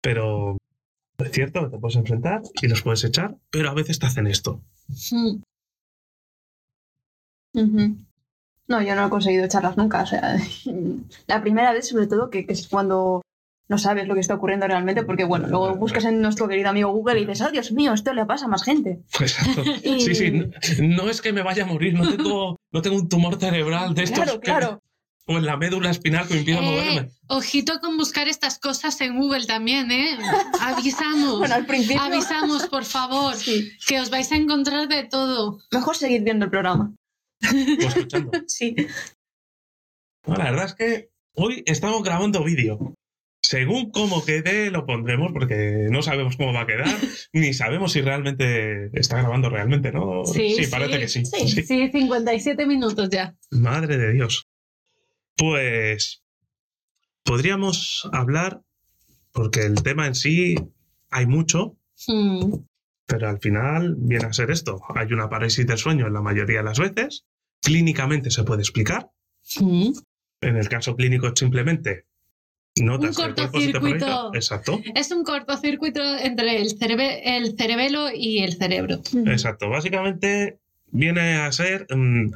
Pero 0.00 0.56
es 1.24 1.32
cierto 1.32 1.62
que 1.64 1.70
te 1.70 1.78
puedes 1.78 1.96
enfrentar 1.96 2.42
y 2.62 2.68
los 2.68 2.82
puedes 2.82 3.02
echar, 3.04 3.36
pero 3.50 3.70
a 3.70 3.74
veces 3.74 3.98
te 3.98 4.06
hacen 4.06 4.26
esto. 4.26 4.62
Mm. 5.10 5.36
Ujú. 7.54 7.96
No, 8.68 8.82
yo 8.82 8.94
no 8.94 9.06
he 9.06 9.10
conseguido 9.10 9.44
echarlas 9.44 9.76
nunca. 9.76 10.02
O 10.02 10.06
sea, 10.06 10.36
la 11.26 11.40
primera 11.40 11.72
vez, 11.72 11.88
sobre 11.88 12.06
todo, 12.06 12.30
que, 12.30 12.46
que 12.46 12.52
es 12.52 12.68
cuando 12.68 13.22
no 13.70 13.76
sabes 13.78 14.06
lo 14.08 14.14
que 14.14 14.20
está 14.20 14.34
ocurriendo 14.34 14.66
realmente, 14.66 15.02
porque 15.02 15.24
bueno, 15.24 15.46
luego 15.48 15.74
buscas 15.76 16.04
en 16.06 16.22
nuestro 16.22 16.48
querido 16.48 16.70
amigo 16.70 16.90
Google 16.90 17.20
y 17.20 17.26
dices, 17.26 17.42
oh 17.46 17.50
Dios 17.50 17.70
mío, 17.72 17.92
esto 17.92 18.14
le 18.14 18.24
pasa 18.24 18.46
a 18.46 18.48
más 18.48 18.62
gente. 18.62 19.02
Exacto. 19.20 19.62
Y- 19.84 20.00
Sí, 20.00 20.14
sí. 20.14 20.30
No, 20.30 20.46
no 21.04 21.10
es 21.10 21.20
que 21.20 21.32
me 21.32 21.42
vaya 21.42 21.64
a 21.64 21.66
morir, 21.66 21.94
no 21.94 22.08
tengo, 22.08 22.56
no 22.72 22.82
tengo 22.82 22.96
un 22.96 23.08
tumor 23.08 23.38
cerebral 23.38 23.94
de 23.94 24.04
estos. 24.04 24.18
Claro, 24.22 24.40
que- 24.40 24.44
claro. 24.44 24.80
O 25.28 25.38
en 25.38 25.44
la 25.46 25.56
médula 25.56 25.90
espinal 25.90 26.26
que 26.26 26.34
me 26.34 26.40
impide 26.40 26.56
Eh, 26.58 26.60
moverme. 26.62 27.10
ojito 27.28 27.78
con 27.80 27.96
buscar 27.96 28.28
estas 28.28 28.58
cosas 28.58 29.00
en 29.02 29.16
Google 29.18 29.46
también, 29.46 29.90
¿eh? 29.92 30.18
Avisamos. 30.60 31.38
Bueno, 31.38 31.54
al 31.54 31.66
principio. 31.66 32.00
Avisamos, 32.02 32.66
por 32.68 32.84
favor, 32.84 33.36
Sí. 33.36 33.70
que 33.86 34.00
os 34.00 34.10
vais 34.10 34.32
a 34.32 34.36
encontrar 34.36 34.88
de 34.88 35.04
todo. 35.04 35.58
Mejor 35.70 35.96
seguir 35.96 36.22
viendo 36.22 36.46
el 36.46 36.50
programa. 36.50 36.94
O 37.44 37.86
escuchando. 37.86 38.30
Sí. 38.48 38.74
No, 40.26 40.34
la 40.34 40.44
verdad 40.50 40.66
es 40.66 40.74
que 40.74 41.10
hoy 41.34 41.62
estamos 41.66 42.02
grabando 42.02 42.42
vídeo. 42.42 42.94
Según 43.42 43.90
cómo 43.92 44.24
quede, 44.24 44.70
lo 44.70 44.84
pondremos 44.84 45.32
porque 45.32 45.86
no 45.90 46.02
sabemos 46.02 46.36
cómo 46.36 46.52
va 46.52 46.62
a 46.62 46.66
quedar, 46.66 46.86
ni 47.32 47.54
sabemos 47.54 47.92
si 47.92 48.00
realmente 48.02 48.90
está 48.98 49.18
grabando 49.18 49.48
realmente, 49.48 49.92
¿no? 49.92 50.22
parece 50.70 50.98
que 50.98 51.08
sí. 51.08 51.24
Sí, 51.24 51.48
sí. 51.48 51.62
sí, 51.62 51.88
57 51.90 52.66
minutos 52.66 53.08
ya. 53.10 53.36
Madre 53.50 53.96
de 53.96 54.12
Dios. 54.12 54.44
Pues 55.38 56.22
podríamos 57.24 58.08
hablar, 58.12 58.60
porque 59.32 59.62
el 59.62 59.82
tema 59.82 60.06
en 60.06 60.14
sí 60.14 60.56
hay 61.10 61.26
mucho, 61.26 61.78
Mm, 62.06 62.52
pero 63.06 63.28
al 63.28 63.40
final 63.40 63.96
viene 63.98 64.26
a 64.26 64.32
ser 64.32 64.50
esto. 64.50 64.80
Hay 64.94 65.12
una 65.12 65.28
parálisis 65.28 65.66
del 65.66 65.78
sueño 65.78 66.06
en 66.06 66.12
la 66.12 66.20
mayoría 66.20 66.58
de 66.58 66.64
las 66.64 66.78
veces. 66.78 67.24
Clínicamente 67.62 68.30
se 68.30 68.44
puede 68.44 68.62
explicar. 68.62 69.10
mm. 69.60 69.92
En 70.40 70.56
el 70.56 70.68
caso 70.68 70.94
clínico 70.94 71.32
simplemente 71.34 72.04
notas 72.76 73.16
te 73.16 73.22
cortocircuito. 73.22 74.32
Exacto. 74.34 74.80
Es 74.94 75.10
un 75.10 75.24
cortocircuito 75.24 76.00
entre 76.18 76.60
el 76.60 76.70
cerebelo 77.56 78.12
y 78.14 78.38
el 78.44 78.56
cerebro. 78.56 79.00
Exacto. 79.26 79.68
Básicamente 79.68 80.60
viene 80.92 81.38
a 81.38 81.50
ser 81.50 81.88
mm, 81.90 82.30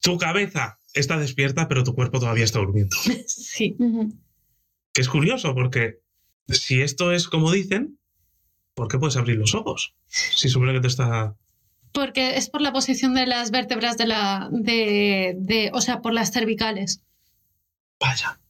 tu 0.00 0.16
cabeza 0.16 0.78
está 0.96 1.18
despierta, 1.18 1.68
pero 1.68 1.84
tu 1.84 1.94
cuerpo 1.94 2.18
todavía 2.18 2.44
está 2.44 2.58
durmiendo. 2.58 2.96
Sí. 3.26 3.76
Que 4.92 5.02
es 5.02 5.08
curioso 5.08 5.54
porque 5.54 6.00
si 6.48 6.80
esto 6.80 7.12
es 7.12 7.28
como 7.28 7.52
dicen, 7.52 7.98
¿por 8.74 8.88
qué 8.88 8.98
puedes 8.98 9.16
abrir 9.16 9.36
los 9.36 9.54
ojos? 9.54 9.94
Si 10.06 10.48
supone 10.48 10.72
que 10.72 10.80
te 10.80 10.88
está. 10.88 11.36
Porque 11.92 12.36
es 12.36 12.48
por 12.48 12.60
la 12.60 12.72
posición 12.72 13.14
de 13.14 13.26
las 13.26 13.50
vértebras 13.50 13.96
de 13.96 14.06
la. 14.06 14.48
de. 14.50 15.34
de 15.38 15.70
o 15.72 15.80
sea, 15.80 16.00
por 16.00 16.12
las 16.12 16.32
cervicales. 16.32 17.02
Vaya. 18.00 18.40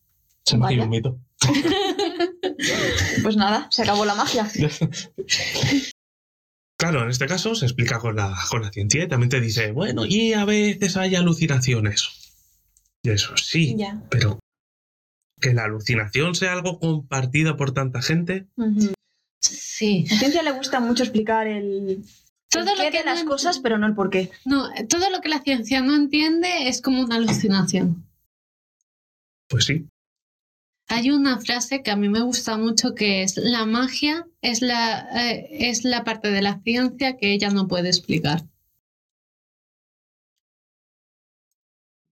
Se 0.45 0.57
me 0.57 0.67
ha 0.67 0.83
un 0.83 0.91
mito. 0.91 1.19
Pues 3.23 3.37
nada, 3.37 3.67
se 3.71 3.83
acabó 3.83 4.05
la 4.05 4.15
magia. 4.15 4.49
Claro, 6.79 7.03
en 7.03 7.09
este 7.09 7.27
caso 7.27 7.55
se 7.55 7.65
explica 7.65 7.99
con 7.99 8.17
la, 8.17 8.37
con 8.51 8.61
la 8.61 8.71
ciencia 8.71 9.03
y 9.03 9.09
también 9.09 9.31
te 9.31 9.41
dice, 9.41 9.73
bueno, 9.73 10.05
y 10.05 10.35
a 10.35 10.45
veces 10.45 10.99
hay 10.99 11.15
alucinaciones. 11.15 12.26
Y 13.07 13.11
eso 13.11 13.37
sí, 13.37 13.77
Ya. 13.79 14.03
pero 14.11 14.41
que 15.41 15.55
la 15.55 15.65
alucinación 15.65 16.35
sea 16.35 16.53
algo 16.55 16.81
compartido 16.81 17.57
por 17.57 17.73
tanta 17.73 18.03
gente. 18.03 18.47
Sí. 19.41 20.07
A 20.11 20.15
la 20.15 20.19
ciencia 20.19 20.43
le 20.43 20.51
gusta 20.53 20.81
mucho 20.81 21.05
explicar 21.05 21.47
el, 21.47 22.03
Todo 22.51 22.73
el 22.73 22.79
lo 22.79 22.85
qué 22.85 22.91
que 22.91 22.99
de 22.99 23.05
las 23.05 23.23
no 23.25 23.31
cosas, 23.31 23.61
pero 23.61 23.79
no 23.79 23.87
el 23.87 23.95
por 23.95 24.11
qué. 24.11 24.31
No, 24.45 24.69
todo 24.89 25.09
lo 25.11 25.21
que 25.21 25.29
la 25.29 25.41
ciencia 25.43 25.81
no 25.83 25.95
entiende 25.95 26.69
es 26.69 26.81
como 26.83 27.01
una 27.03 27.17
alucinación. 27.17 28.05
pues 29.49 29.67
sí. 29.67 29.87
Hay 30.89 31.11
una 31.11 31.39
frase 31.39 31.83
que 31.83 31.91
a 31.93 31.97
mí 31.97 32.09
me 32.09 32.23
gusta 32.23 32.57
mucho 32.57 32.95
que 32.95 33.23
es 33.23 33.37
la 33.37 33.67
magia 33.67 34.27
es 34.41 34.63
la, 34.63 35.09
eh, 35.31 35.49
es 35.69 35.85
la 35.85 36.03
parte 36.05 36.29
de 36.31 36.43
la 36.43 36.61
ciencia 36.63 37.17
que 37.17 37.33
ella 37.33 37.51
no 37.51 37.69
puede 37.69 37.89
explicar. 37.89 38.43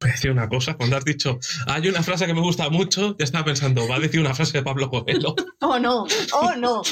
Voy 0.04 0.10
a 0.10 0.14
decir 0.16 0.30
una 0.30 0.50
cosa, 0.50 0.74
cuando 0.74 0.98
has 0.98 1.04
dicho, 1.06 1.38
hay 1.66 1.88
una 1.88 2.02
frase 2.02 2.26
que 2.26 2.34
me 2.34 2.42
gusta 2.42 2.68
mucho, 2.68 3.16
ya 3.18 3.24
estaba 3.24 3.46
pensando, 3.46 3.88
va 3.88 3.96
a 3.96 4.00
decir 4.00 4.20
una 4.20 4.34
frase 4.34 4.58
de 4.58 4.62
Pablo 4.62 4.90
Coelho. 4.90 5.34
Oh 5.62 5.78
no, 5.78 6.04
oh 6.34 6.52
no. 6.58 6.82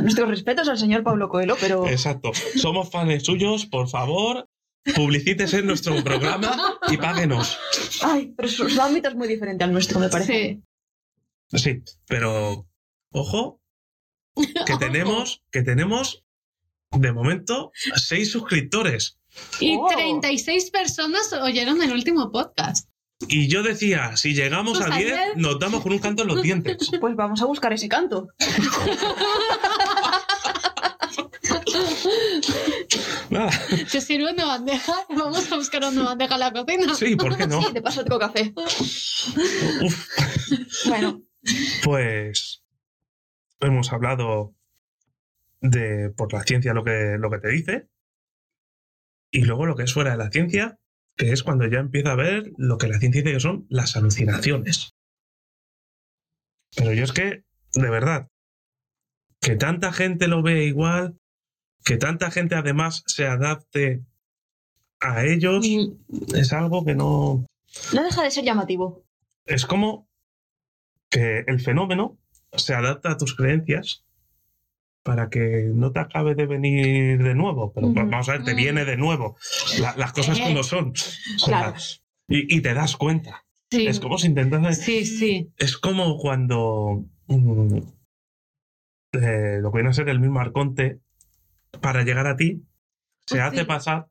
Nuestros 0.00 0.28
respetos 0.28 0.68
al 0.68 0.78
señor 0.78 1.02
Pablo 1.02 1.28
Coelho, 1.28 1.56
pero 1.60 1.88
Exacto. 1.88 2.30
Somos 2.54 2.88
fans 2.92 3.24
suyos, 3.24 3.66
por 3.66 3.88
favor, 3.88 4.48
publicítese 4.94 5.58
en 5.58 5.66
nuestro 5.66 6.04
programa 6.04 6.78
y 6.88 6.96
páguenos. 6.96 7.58
ay, 8.02 8.32
pero 8.36 8.48
su, 8.48 8.70
su 8.70 8.80
ámbito 8.80 9.08
es 9.08 9.16
muy 9.16 9.26
diferente 9.26 9.64
al 9.64 9.72
nuestro, 9.72 9.98
me 9.98 10.08
parece. 10.08 10.60
Sí. 11.48 11.58
Sí, 11.58 11.82
pero 12.06 12.68
ojo, 13.10 13.60
que 14.36 14.76
tenemos, 14.78 15.42
que 15.50 15.64
tenemos 15.64 16.24
de 16.92 17.12
momento, 17.12 17.72
seis 17.96 18.30
suscriptores. 18.30 19.19
Y 19.60 19.76
Oh. 19.78 19.86
36 19.88 20.70
personas 20.70 21.32
oyeron 21.32 21.82
el 21.82 21.92
último 21.92 22.30
podcast. 22.32 22.88
Y 23.28 23.48
yo 23.48 23.62
decía, 23.62 24.16
si 24.16 24.32
llegamos 24.34 24.78
Pues 24.78 24.90
a 24.90 24.96
10, 24.96 25.12
ayer- 25.12 25.32
nos 25.36 25.58
damos 25.58 25.82
con 25.82 25.92
un 25.92 25.98
canto 25.98 26.22
en 26.22 26.28
los 26.28 26.42
dientes. 26.42 26.76
Pues 27.00 27.14
vamos 27.16 27.42
a 27.42 27.44
buscar 27.46 27.72
ese 27.72 27.88
canto. 27.88 28.28
Nada. 33.30 33.50
Se 33.86 34.00
sirve 34.00 34.32
una 34.32 34.44
bandeja 34.46 34.92
vamos 35.10 35.50
a 35.50 35.56
buscar 35.56 35.84
una 35.84 36.02
bandeja 36.02 36.34
en 36.34 36.40
la 36.40 36.52
cocina. 36.52 36.94
Sí, 36.94 37.16
¿por 37.16 37.36
qué 37.36 37.46
no? 37.46 37.62
Sí, 37.62 37.72
te 37.72 37.82
paso 37.82 38.00
otro 38.02 38.18
café. 38.18 38.52
Uf, 38.56 40.06
Bueno, 40.86 41.22
pues 41.84 42.62
hemos 43.60 43.92
hablado 43.92 44.54
de 45.60 46.10
por 46.16 46.32
la 46.32 46.42
ciencia 46.42 46.72
lo 46.74 46.82
que, 46.84 47.16
lo 47.18 47.30
que 47.30 47.38
te 47.38 47.48
dice. 47.48 47.88
Y 49.30 49.44
luego 49.44 49.66
lo 49.66 49.76
que 49.76 49.84
es 49.84 49.92
fuera 49.92 50.12
de 50.12 50.16
la 50.16 50.30
ciencia, 50.30 50.78
que 51.16 51.32
es 51.32 51.42
cuando 51.42 51.66
ya 51.66 51.78
empieza 51.78 52.12
a 52.12 52.16
ver 52.16 52.52
lo 52.56 52.78
que 52.78 52.88
la 52.88 52.98
ciencia 52.98 53.22
dice 53.22 53.34
que 53.34 53.40
son 53.40 53.66
las 53.68 53.96
alucinaciones. 53.96 54.94
Pero 56.76 56.92
yo 56.92 57.04
es 57.04 57.12
que, 57.12 57.44
de 57.74 57.90
verdad, 57.90 58.28
que 59.40 59.56
tanta 59.56 59.92
gente 59.92 60.28
lo 60.28 60.42
ve 60.42 60.64
igual, 60.64 61.18
que 61.84 61.96
tanta 61.96 62.30
gente 62.30 62.54
además 62.54 63.02
se 63.06 63.26
adapte 63.26 64.04
a 65.00 65.24
ellos, 65.24 65.66
es 66.34 66.52
algo 66.52 66.84
que 66.84 66.94
no, 66.94 67.46
no 67.94 68.04
deja 68.04 68.22
de 68.22 68.30
ser 68.30 68.44
llamativo. 68.44 69.04
es 69.46 69.64
como 69.64 70.08
que 71.08 71.44
el 71.46 71.60
fenómeno 71.60 72.18
se 72.52 72.74
adapta 72.74 73.12
a 73.12 73.16
tus 73.16 73.34
creencias 73.34 74.04
para 75.02 75.28
que 75.30 75.70
no 75.74 75.92
te 75.92 76.00
acabe 76.00 76.34
de 76.34 76.46
venir 76.46 77.22
de 77.22 77.34
nuevo. 77.34 77.72
Pero 77.72 77.92
vamos 77.92 78.28
a 78.28 78.32
ver, 78.32 78.44
te 78.44 78.54
viene 78.54 78.84
de 78.84 78.96
nuevo. 78.96 79.36
La- 79.78 79.94
las 79.96 80.12
cosas 80.12 80.38
Eh. 80.38 80.42
como 80.44 80.62
son. 80.62 80.92
Claro. 81.44 81.74
y, 82.28 82.56
y 82.56 82.60
te 82.60 82.74
das 82.74 82.96
cuenta. 82.96 83.44
Sí, 83.70 83.86
Es 83.86 84.00
como 84.00 84.18
si 84.18 84.26
intentas... 84.28 84.78
sí, 84.78 85.04
sí. 85.06 85.50
Es 85.56 85.76
como 85.78 86.16
cuando 86.18 87.04
mm, 87.28 87.76
eh, 89.12 89.58
lo 89.60 89.70
que 89.72 89.76
viene 89.78 89.90
a 89.90 89.94
ser 89.94 90.08
el 90.08 90.20
mismo 90.20 90.40
arconte, 90.40 91.00
para 91.80 92.02
llegar 92.02 92.26
a 92.26 92.36
ti, 92.36 92.62
se 93.26 93.36
Sí. 93.36 93.40
hace 93.40 93.64
pasar 93.64 94.06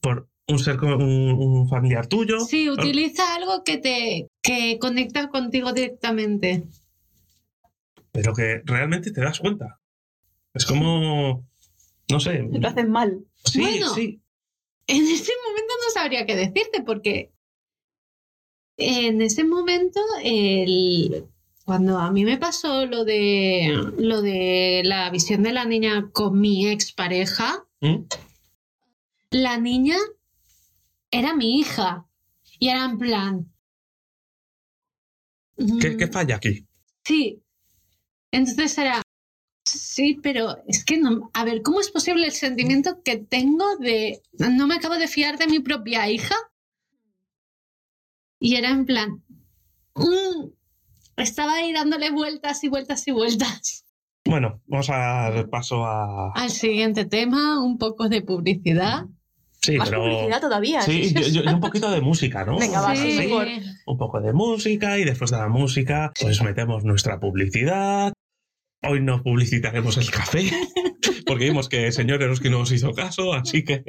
por 0.00 0.28
un 0.46 0.58
ser 0.58 0.78
un, 0.82 1.02
un 1.02 1.68
familiar 1.68 2.06
tuyo. 2.06 2.40
Sí, 2.40 2.68
utiliza 2.70 3.34
algo 3.34 3.64
que 3.64 3.78
te 3.78 4.28
que 4.42 4.78
conecta 4.80 5.28
contigo 5.28 5.72
directamente. 5.72 6.64
pero 8.12 8.34
que 8.34 8.62
realmente 8.64 9.10
te 9.12 9.20
das 9.20 9.38
cuenta. 9.38 9.78
Es 10.58 10.66
como, 10.66 11.46
no 12.10 12.20
sé, 12.20 12.42
Lo 12.50 12.68
hacen 12.68 12.90
mal. 12.90 13.24
sí, 13.44 13.60
Bueno. 13.60 13.94
sí, 13.94 14.20
En 14.88 15.02
ese 15.06 15.32
momento 15.46 15.74
no 15.86 15.92
sabría 15.94 16.26
qué 16.26 16.34
decirte 16.34 16.82
porque 16.84 17.32
en 18.76 19.22
ese 19.22 19.44
momento 19.44 20.00
el 20.22 21.26
cuando 21.64 21.98
a 21.98 22.10
mí 22.10 22.24
me 22.24 22.38
pasó 22.38 22.86
lo 22.86 23.04
de 23.04 23.70
lo 23.98 24.20
de 24.22 24.82
la 24.84 25.10
visión 25.10 25.42
de 25.42 25.52
la 25.52 25.64
niña 25.64 26.10
con 26.12 26.40
mi 26.40 26.66
expareja, 26.66 27.64
¿Mm? 27.80 28.04
la 29.30 29.58
niña 29.58 29.96
era 31.10 31.34
mi 31.34 31.58
hija 31.60 32.06
y 32.58 32.68
era 32.68 32.84
en 32.84 32.98
plan 32.98 33.52
¿Qué, 35.56 35.90
mm, 35.90 35.98
qué 35.98 36.06
falla 36.08 36.36
aquí? 36.36 36.66
Sí. 37.04 37.42
Entonces 38.30 38.76
era. 38.78 39.02
Sí, 39.68 40.18
pero 40.22 40.56
es 40.66 40.84
que 40.84 40.96
no. 40.98 41.30
A 41.34 41.44
ver, 41.44 41.62
¿cómo 41.62 41.80
es 41.80 41.90
posible 41.90 42.24
el 42.26 42.32
sentimiento 42.32 43.02
que 43.02 43.16
tengo 43.18 43.76
de. 43.76 44.22
No 44.38 44.66
me 44.66 44.76
acabo 44.76 44.94
de 44.96 45.08
fiar 45.08 45.36
de 45.38 45.46
mi 45.46 45.60
propia 45.60 46.08
hija? 46.08 46.34
Y 48.40 48.56
era 48.56 48.70
en 48.70 48.86
plan. 48.86 49.22
mm, 49.94 50.48
estaba 51.16 51.54
ahí 51.54 51.72
dándole 51.72 52.10
vueltas 52.10 52.62
y 52.64 52.68
vueltas 52.68 53.06
y 53.08 53.10
vueltas. 53.10 53.84
Bueno, 54.24 54.60
vamos 54.66 54.90
a 54.90 54.96
dar 55.30 55.48
paso 55.48 55.84
a... 55.86 56.32
Al 56.32 56.50
siguiente 56.50 57.04
tema, 57.06 57.62
un 57.62 57.78
poco 57.78 58.08
de 58.08 58.20
publicidad. 58.22 59.06
Sí, 59.62 59.76
Más 59.76 59.88
pero... 59.88 60.02
publicidad 60.02 60.40
todavía. 60.40 60.82
Sí, 60.82 61.12
yo- 61.32 61.42
un 61.50 61.60
poquito 61.60 61.90
de 61.90 62.00
música, 62.00 62.44
¿no? 62.44 62.58
Venga, 62.58 62.80
va, 62.80 62.94
Sí. 62.94 63.28
Un 63.86 63.98
poco 63.98 64.20
de 64.20 64.32
música 64.32 64.98
y 64.98 65.04
después 65.04 65.30
de 65.30 65.38
la 65.38 65.48
música, 65.48 66.12
pues 66.20 66.42
metemos 66.42 66.84
nuestra 66.84 67.18
publicidad. 67.18 68.12
Hoy 68.82 69.00
no 69.00 69.22
publicitaremos 69.22 69.96
el 69.96 70.10
café, 70.10 70.50
porque 71.26 71.44
vimos 71.46 71.68
que 71.68 71.86
el 71.86 71.92
señor 71.92 72.22
Eroski 72.22 72.48
no 72.48 72.60
nos 72.60 72.72
hizo 72.72 72.92
caso, 72.92 73.32
así 73.32 73.64
que... 73.64 73.82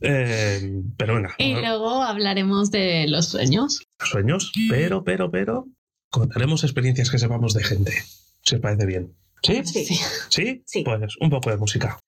eh, 0.00 0.72
pero 0.96 1.16
venga, 1.16 1.34
Y 1.38 1.54
luego 1.54 2.02
hablaremos 2.02 2.70
de 2.70 3.06
los 3.08 3.28
sueños. 3.28 3.80
sueños, 3.98 4.52
pero, 4.70 5.02
pero, 5.02 5.30
pero, 5.30 5.66
contaremos 6.10 6.62
experiencias 6.62 7.10
que 7.10 7.18
sepamos 7.18 7.54
de 7.54 7.64
gente, 7.64 7.92
si 8.44 8.54
os 8.54 8.60
parece 8.60 8.86
bien. 8.86 9.14
¿Sí? 9.42 9.62
Sí. 9.64 9.84
¿Sí? 10.28 10.62
Sí. 10.64 10.82
Pues 10.84 11.16
un 11.20 11.30
poco 11.30 11.50
de 11.50 11.56
música. 11.56 11.98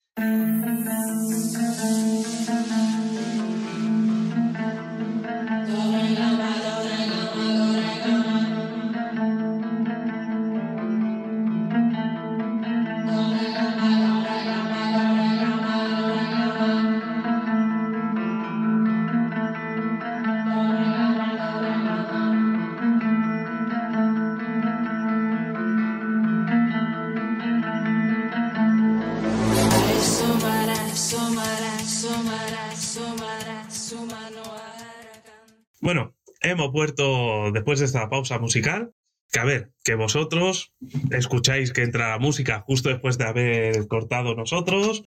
Vuelto 36.72 37.50
después 37.52 37.78
de 37.80 37.86
esta 37.86 38.08
pausa 38.08 38.38
musical. 38.38 38.92
Que 39.32 39.38
a 39.38 39.44
ver, 39.44 39.70
que 39.84 39.94
vosotros 39.94 40.72
escucháis 41.10 41.72
que 41.72 41.82
entra 41.82 42.08
la 42.10 42.18
música 42.18 42.64
justo 42.66 42.88
después 42.88 43.16
de 43.16 43.24
haber 43.26 43.86
cortado 43.86 44.34
nosotros, 44.34 45.04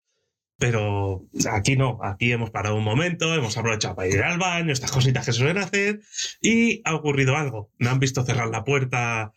pero 0.59 1.25
aquí 1.53 1.77
no, 1.77 2.01
aquí 2.03 2.33
hemos 2.33 2.51
parado 2.51 2.75
un 2.75 2.83
momento, 2.83 3.33
hemos 3.33 3.57
aprovechado 3.57 3.95
para 3.95 4.09
ir 4.09 4.21
al 4.21 4.39
baño, 4.39 4.73
estas 4.73 4.91
cositas 4.91 5.25
que 5.25 5.33
suelen 5.33 5.59
hacer, 5.59 6.01
y 6.43 6.83
ha 6.85 6.97
ocurrido 6.97 7.37
algo. 7.37 7.71
Me 7.79 7.91
han 7.91 8.01
visto 8.01 8.25
cerrar 8.25 8.49
la 8.49 8.65
puerta 8.65 9.31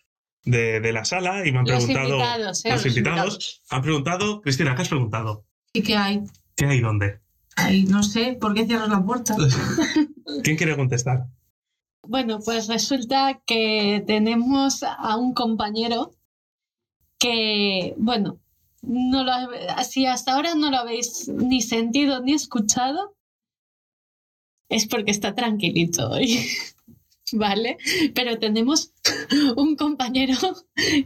de, 0.45 0.79
de 0.79 0.91
la 0.93 1.05
sala 1.05 1.45
y 1.45 1.51
me 1.51 1.59
han 1.59 1.65
Los 1.67 1.85
preguntado. 1.85 2.15
invitados, 2.15 2.65
¿eh? 2.65 2.69
los 2.71 2.83
Los 2.83 2.85
invitados 2.97 3.61
han 3.69 3.81
preguntado, 3.83 4.41
Cristina, 4.41 4.75
¿qué 4.75 4.81
has 4.81 4.89
preguntado? 4.89 5.45
¿Y 5.73 5.83
qué 5.83 5.95
hay? 5.95 6.23
¿Qué 6.55 6.65
hay 6.65 6.81
dónde? 6.81 7.19
Ay, 7.55 7.83
no 7.83 8.01
sé, 8.01 8.35
¿por 8.41 8.55
qué 8.55 8.65
cierras 8.65 8.89
la 8.89 9.03
puerta? 9.05 9.35
¿Quién 10.43 10.57
quiere 10.57 10.75
contestar? 10.75 11.25
Bueno, 12.03 12.39
pues 12.43 12.67
resulta 12.67 13.41
que 13.45 14.03
tenemos 14.07 14.83
a 14.83 15.17
un 15.17 15.33
compañero 15.33 16.13
que, 17.19 17.93
bueno, 17.97 18.39
no 18.81 19.23
lo, 19.23 19.31
si 19.87 20.07
hasta 20.07 20.33
ahora 20.33 20.55
no 20.55 20.71
lo 20.71 20.77
habéis 20.77 21.27
ni 21.27 21.61
sentido 21.61 22.19
ni 22.21 22.33
escuchado, 22.33 23.15
es 24.69 24.87
porque 24.87 25.11
está 25.11 25.35
tranquilito 25.35 26.09
hoy, 26.09 26.39
¿vale? 27.33 27.77
Pero 28.15 28.39
tenemos 28.39 28.93
un 29.55 29.75
compañero 29.75 30.37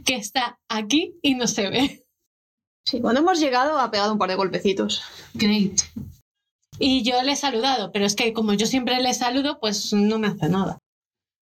que 0.04 0.14
está 0.14 0.58
aquí 0.68 1.16
y 1.20 1.34
no 1.34 1.46
se 1.46 1.68
ve. 1.68 2.06
Sí, 2.86 3.00
cuando 3.00 3.20
hemos 3.20 3.40
llegado 3.40 3.78
ha 3.78 3.90
pegado 3.90 4.12
un 4.12 4.18
par 4.18 4.30
de 4.30 4.36
golpecitos. 4.36 5.02
Great. 5.34 5.80
Y 6.78 7.02
yo 7.02 7.22
le 7.22 7.32
he 7.32 7.36
saludado, 7.36 7.90
pero 7.90 8.06
es 8.06 8.14
que 8.14 8.32
como 8.32 8.54
yo 8.54 8.66
siempre 8.66 9.00
le 9.02 9.12
saludo, 9.12 9.58
pues 9.60 9.92
no 9.92 10.18
me 10.18 10.28
hace 10.28 10.48
nada. 10.48 10.78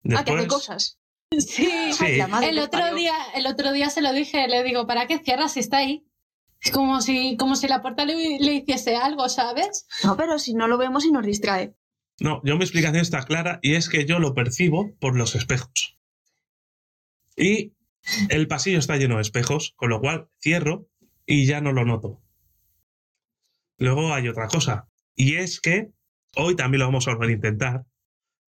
Ah, 0.05 0.09
que 0.09 0.15
hace 0.15 0.33
Después- 0.33 0.49
cosas. 0.49 0.99
Sí. 1.39 1.67
Sí. 1.93 2.21
Ay, 2.21 2.49
El 2.51 2.59
otro, 2.59 2.81
parió. 2.81 2.97
día, 2.97 3.15
el 3.35 3.47
otro 3.47 3.73
día 3.73 3.89
se 3.91 4.03
lo 4.03 4.13
dije, 4.13 4.49
le 4.49 4.63
digo, 4.65 4.87
¿para 4.87 5.07
qué 5.07 5.19
cierras 5.19 5.53
si 5.55 5.61
está 5.61 5.79
ahí? 5.79 6.07
Es 6.61 6.71
como 6.71 7.01
si, 7.01 7.37
como 7.37 7.57
si 7.57 7.67
la 7.69 7.83
puerta 7.83 8.05
le, 8.05 8.39
le 8.39 8.53
hiciese 8.55 8.97
algo, 8.97 9.29
¿sabes? 9.29 9.87
No, 10.05 10.17
pero 10.17 10.39
si 10.39 10.55
no 10.55 10.69
lo 10.69 10.79
vemos 10.79 11.05
y 11.05 11.11
nos 11.11 11.25
distrae. 11.27 11.75
No, 12.21 12.41
yo 12.45 12.57
mi 12.57 12.63
explicación 12.63 13.01
está 13.03 13.23
clara 13.25 13.59
y 13.63 13.75
es 13.75 13.89
que 13.89 14.05
yo 14.05 14.19
lo 14.21 14.35
percibo 14.35 14.95
por 15.01 15.17
los 15.17 15.35
espejos. 15.35 15.99
Y 17.37 17.73
el 18.29 18.47
pasillo 18.47 18.79
está 18.79 18.97
lleno 18.97 19.17
de 19.17 19.23
espejos, 19.23 19.73
con 19.77 19.89
lo 19.91 20.01
cual 20.01 20.29
cierro 20.41 20.89
y 21.27 21.47
ya 21.47 21.61
no 21.61 21.73
lo 21.73 21.85
noto. 21.85 22.21
Luego 23.79 24.13
hay 24.15 24.29
otra 24.29 24.47
cosa, 24.49 24.89
y 25.17 25.37
es 25.37 25.61
que 25.61 25.91
hoy 26.37 26.55
también 26.55 26.81
lo 26.81 26.87
vamos 26.87 27.09
a 27.09 27.13
volver 27.15 27.31
a 27.31 27.33
intentar, 27.33 27.85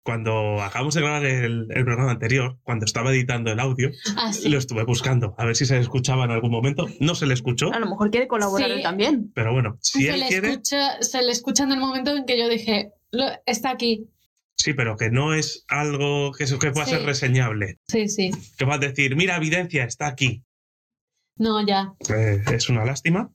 cuando 0.04 0.62
acabamos 0.62 0.94
de 0.96 1.02
grabar 1.02 1.26
el, 1.26 1.68
el 1.72 1.86
programa 1.86 2.12
anterior, 2.12 2.60
cuando 2.64 2.84
estaba 2.86 3.12
editando 3.12 3.52
el 3.52 3.60
audio, 3.60 3.90
Así. 4.18 4.50
lo 4.50 4.58
estuve 4.58 4.84
buscando 4.84 5.34
a 5.38 5.46
ver 5.46 5.56
si 5.56 5.66
se 5.66 5.78
escuchaba 5.80 6.26
en 6.26 6.32
algún 6.32 6.52
momento. 6.52 6.88
No 7.00 7.16
se 7.16 7.26
le 7.26 7.34
escuchó, 7.34 7.72
A 7.74 7.80
lo 7.80 7.88
mejor 7.90 8.12
quiere 8.12 8.28
colaborar 8.28 8.68
Sí. 8.70 8.76
él 8.76 8.84
también. 8.84 9.32
pero 9.34 9.54
bueno, 9.54 9.78
si 9.82 10.04
se, 10.04 10.10
él 10.14 10.20
le 10.20 10.28
quiere, 10.28 10.50
escucha, 10.50 11.02
se 11.02 11.22
le 11.24 11.32
escucha 11.32 11.64
en 11.64 11.72
el 11.72 11.80
momento 11.80 12.16
en 12.16 12.26
que 12.26 12.38
yo 12.38 12.50
dije, 12.50 12.92
"Lo- 13.12 13.32
está 13.46 13.70
aquí. 13.72 14.10
sí, 14.58 14.74
pero 14.74 14.98
que 14.98 15.10
no 15.10 15.34
es 15.34 15.64
algo 15.70 16.32
que, 16.34 16.46
pueda 16.72 16.86
Sí. 16.86 16.92
ser 16.92 17.04
reseñable. 17.04 17.80
Sí, 17.88 18.08
sí. 18.10 18.32
Que 18.58 18.66
vas 18.66 18.78
a 18.78 18.80
decir, 18.80 19.16
mira, 19.16 19.38
evidencia, 19.38 19.84
está 19.86 20.08
aquí. 20.08 20.44
No, 21.38 21.66
ya. 21.66 21.94
Eh, 22.16 22.44
es 22.54 22.70
una 22.70 22.86
lástima. 22.86 23.32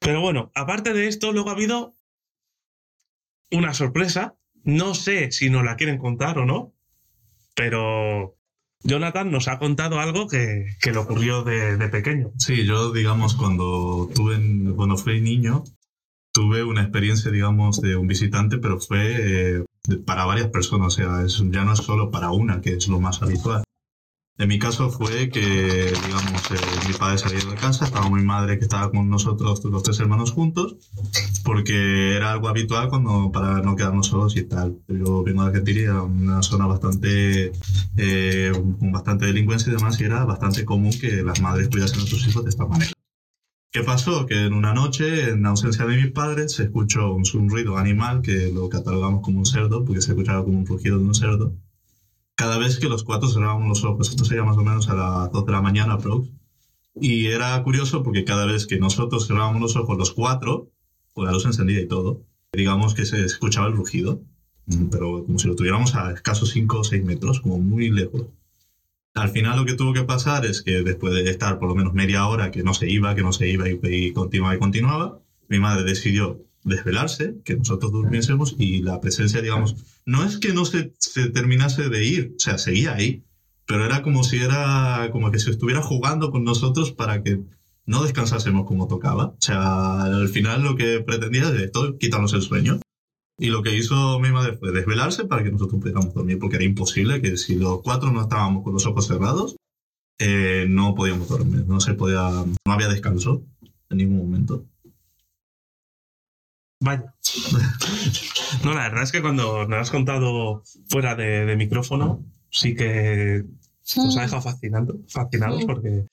Pero 0.00 0.20
bueno, 0.20 0.50
aparte 0.54 0.92
de 0.92 1.06
esto, 1.08 1.32
luego 1.32 1.48
ha 1.50 1.54
habido 1.54 1.96
una 3.50 3.72
sorpresa. 3.74 4.36
No 4.66 4.94
sé 4.94 5.30
si 5.30 5.48
nos 5.48 5.64
la 5.64 5.76
quieren 5.76 5.96
contar 5.96 6.38
o 6.38 6.44
no, 6.44 6.74
pero 7.54 8.36
Jonathan 8.82 9.30
nos 9.30 9.48
ha 9.48 9.58
contado 9.58 10.00
algo 10.00 10.26
que, 10.26 10.66
que 10.82 10.92
le 10.92 10.98
ocurrió 10.98 11.44
de, 11.44 11.76
de 11.76 11.88
pequeño. 11.88 12.32
Sí, 12.36 12.66
yo, 12.66 12.92
digamos, 12.92 13.34
cuando 13.34 14.10
tuve, 14.14 14.36
cuando 14.74 14.96
fui 14.96 15.20
niño, 15.20 15.62
tuve 16.32 16.64
una 16.64 16.82
experiencia, 16.82 17.30
digamos, 17.30 17.80
de 17.80 17.96
un 17.96 18.08
visitante, 18.08 18.58
pero 18.58 18.80
fue 18.80 19.58
eh, 19.58 19.64
para 20.04 20.24
varias 20.24 20.48
personas, 20.48 20.88
o 20.88 20.90
sea, 20.90 21.44
ya 21.50 21.64
no 21.64 21.72
es 21.72 21.78
solo 21.78 22.10
para 22.10 22.30
una, 22.32 22.60
que 22.60 22.74
es 22.74 22.88
lo 22.88 23.00
más 23.00 23.22
habitual. 23.22 23.62
En 24.38 24.48
mi 24.48 24.58
caso 24.58 24.90
fue 24.90 25.30
que, 25.30 25.40
digamos, 25.40 26.50
eh, 26.50 26.86
mi 26.86 26.92
padre 26.92 27.16
se 27.16 27.26
había 27.26 27.38
ido 27.38 27.50
de 27.52 27.56
casa, 27.56 27.86
estaba 27.86 28.10
mi 28.10 28.22
madre 28.22 28.58
que 28.58 28.64
estaba 28.64 28.90
con 28.90 29.08
nosotros, 29.08 29.64
los 29.64 29.82
tres 29.82 29.98
hermanos 29.98 30.32
juntos, 30.32 30.76
porque 31.42 32.16
era 32.16 32.32
algo 32.32 32.48
habitual 32.48 32.90
cuando, 32.90 33.32
para 33.32 33.62
no 33.62 33.76
quedarnos 33.76 34.08
solos 34.08 34.36
y 34.36 34.42
tal. 34.42 34.76
Yo 34.88 35.22
vengo 35.22 35.42
de 35.42 35.48
Argentina, 35.48 36.02
una 36.02 36.42
zona 36.42 36.66
bastante, 36.66 37.52
eh, 37.96 38.52
con 38.78 38.92
bastante 38.92 39.24
delincuencia 39.24 39.72
y 39.72 39.76
demás, 39.76 39.98
y 40.00 40.04
era 40.04 40.26
bastante 40.26 40.66
común 40.66 40.92
que 40.92 41.22
las 41.22 41.40
madres 41.40 41.68
cuidasen 41.68 42.00
a 42.00 42.06
sus 42.06 42.28
hijos 42.28 42.44
de 42.44 42.50
esta 42.50 42.66
manera. 42.66 42.92
¿Qué 43.72 43.82
pasó? 43.84 44.26
Que 44.26 44.44
en 44.46 44.52
una 44.52 44.74
noche, 44.74 45.30
en 45.30 45.46
ausencia 45.46 45.86
de 45.86 45.96
mis 45.96 46.12
padres, 46.12 46.52
se 46.52 46.64
escuchó 46.64 47.14
un, 47.14 47.24
un 47.34 47.48
ruido 47.48 47.78
animal 47.78 48.20
que 48.20 48.52
lo 48.52 48.68
catalogamos 48.68 49.22
como 49.22 49.38
un 49.38 49.46
cerdo, 49.46 49.82
porque 49.82 50.02
se 50.02 50.10
escuchaba 50.12 50.44
como 50.44 50.58
un 50.58 50.66
rugido 50.66 50.98
de 50.98 51.04
un 51.04 51.14
cerdo. 51.14 51.54
Cada 52.36 52.58
vez 52.58 52.78
que 52.78 52.88
los 52.88 53.02
cuatro 53.02 53.30
cerrábamos 53.30 53.66
los 53.66 53.84
ojos, 53.84 54.10
esto 54.10 54.26
sería 54.26 54.44
más 54.44 54.58
o 54.58 54.62
menos 54.62 54.88
a 54.90 54.94
las 54.94 55.32
2 55.32 55.46
de 55.46 55.52
la 55.52 55.62
mañana, 55.62 55.94
aprox. 55.94 56.28
Y 56.94 57.26
era 57.26 57.62
curioso 57.62 58.02
porque 58.02 58.24
cada 58.24 58.44
vez 58.44 58.66
que 58.66 58.78
nosotros 58.78 59.26
cerrábamos 59.26 59.62
los 59.62 59.76
ojos, 59.76 59.96
los 59.96 60.12
cuatro, 60.12 60.70
con 61.14 61.24
la 61.24 61.32
luz 61.32 61.46
encendida 61.46 61.80
y 61.80 61.88
todo, 61.88 62.22
digamos 62.52 62.94
que 62.94 63.06
se 63.06 63.24
escuchaba 63.24 63.68
el 63.68 63.72
rugido, 63.74 64.20
pero 64.90 65.24
como 65.24 65.38
si 65.38 65.48
lo 65.48 65.56
tuviéramos 65.56 65.94
a 65.94 66.12
escasos 66.12 66.50
5 66.50 66.80
o 66.80 66.84
6 66.84 67.04
metros, 67.04 67.40
como 67.40 67.58
muy 67.58 67.90
lejos. 67.90 68.26
Al 69.14 69.30
final 69.30 69.58
lo 69.58 69.64
que 69.64 69.74
tuvo 69.74 69.94
que 69.94 70.02
pasar 70.02 70.44
es 70.44 70.60
que 70.60 70.82
después 70.82 71.14
de 71.14 71.30
estar 71.30 71.58
por 71.58 71.68
lo 71.68 71.74
menos 71.74 71.94
media 71.94 72.26
hora 72.26 72.50
que 72.50 72.62
no 72.62 72.74
se 72.74 72.90
iba, 72.90 73.14
que 73.14 73.22
no 73.22 73.32
se 73.32 73.48
iba 73.48 73.66
y, 73.68 73.80
y 73.82 74.12
continuaba 74.12 74.54
y 74.54 74.58
continuaba, 74.58 75.20
mi 75.48 75.58
madre 75.58 75.84
decidió 75.84 76.42
desvelarse, 76.66 77.36
que 77.44 77.56
nosotros 77.56 77.92
durmiésemos 77.92 78.56
y 78.58 78.82
la 78.82 79.00
presencia, 79.00 79.40
digamos, 79.40 79.76
no 80.04 80.24
es 80.24 80.38
que 80.38 80.52
no 80.52 80.64
se, 80.64 80.92
se 80.98 81.30
terminase 81.30 81.88
de 81.88 82.04
ir, 82.04 82.34
o 82.36 82.40
sea, 82.40 82.58
seguía 82.58 82.94
ahí, 82.94 83.24
pero 83.66 83.84
era 83.84 84.02
como 84.02 84.24
si 84.24 84.38
era 84.38 85.08
como 85.12 85.30
que 85.30 85.38
se 85.38 85.50
estuviera 85.50 85.82
jugando 85.82 86.30
con 86.30 86.44
nosotros 86.44 86.92
para 86.92 87.22
que 87.22 87.40
no 87.86 88.02
descansásemos 88.02 88.66
como 88.66 88.88
tocaba. 88.88 89.26
O 89.26 89.36
sea, 89.40 90.02
al 90.02 90.28
final 90.28 90.62
lo 90.62 90.76
que 90.76 91.00
pretendía 91.00 91.48
es 91.48 91.60
esto, 91.60 91.96
quitarnos 91.98 92.32
el 92.34 92.42
sueño. 92.42 92.80
Y 93.38 93.48
lo 93.48 93.62
que 93.62 93.76
hizo 93.76 94.18
mi 94.18 94.30
madre 94.30 94.56
fue 94.56 94.72
desvelarse 94.72 95.24
para 95.26 95.44
que 95.44 95.50
nosotros 95.50 95.80
pudiéramos 95.80 96.14
dormir, 96.14 96.38
porque 96.38 96.56
era 96.56 96.64
imposible 96.64 97.20
que 97.20 97.36
si 97.36 97.56
los 97.56 97.82
cuatro 97.82 98.10
no 98.10 98.22
estábamos 98.22 98.64
con 98.64 98.72
los 98.72 98.86
ojos 98.86 99.06
cerrados, 99.06 99.56
eh, 100.18 100.66
no 100.68 100.94
podíamos 100.94 101.28
dormir, 101.28 101.66
no 101.66 101.80
se 101.80 101.92
podía, 101.94 102.30
no 102.30 102.72
había 102.72 102.88
descanso 102.88 103.42
en 103.90 103.98
ningún 103.98 104.18
momento. 104.18 104.64
Vaya. 106.80 107.14
No, 108.64 108.74
la 108.74 108.82
verdad 108.88 109.02
es 109.02 109.12
que 109.12 109.22
cuando 109.22 109.66
nos 109.66 109.78
has 109.80 109.90
contado 109.90 110.62
fuera 110.88 111.14
de, 111.14 111.46
de 111.46 111.56
micrófono, 111.56 112.24
sí 112.50 112.74
que 112.74 113.44
nos 113.96 114.16
ha 114.16 114.22
dejado 114.22 114.42
fascinando, 114.42 114.98
fascinados 115.08 115.64
Mm. 115.64 115.66
porque 115.66 116.06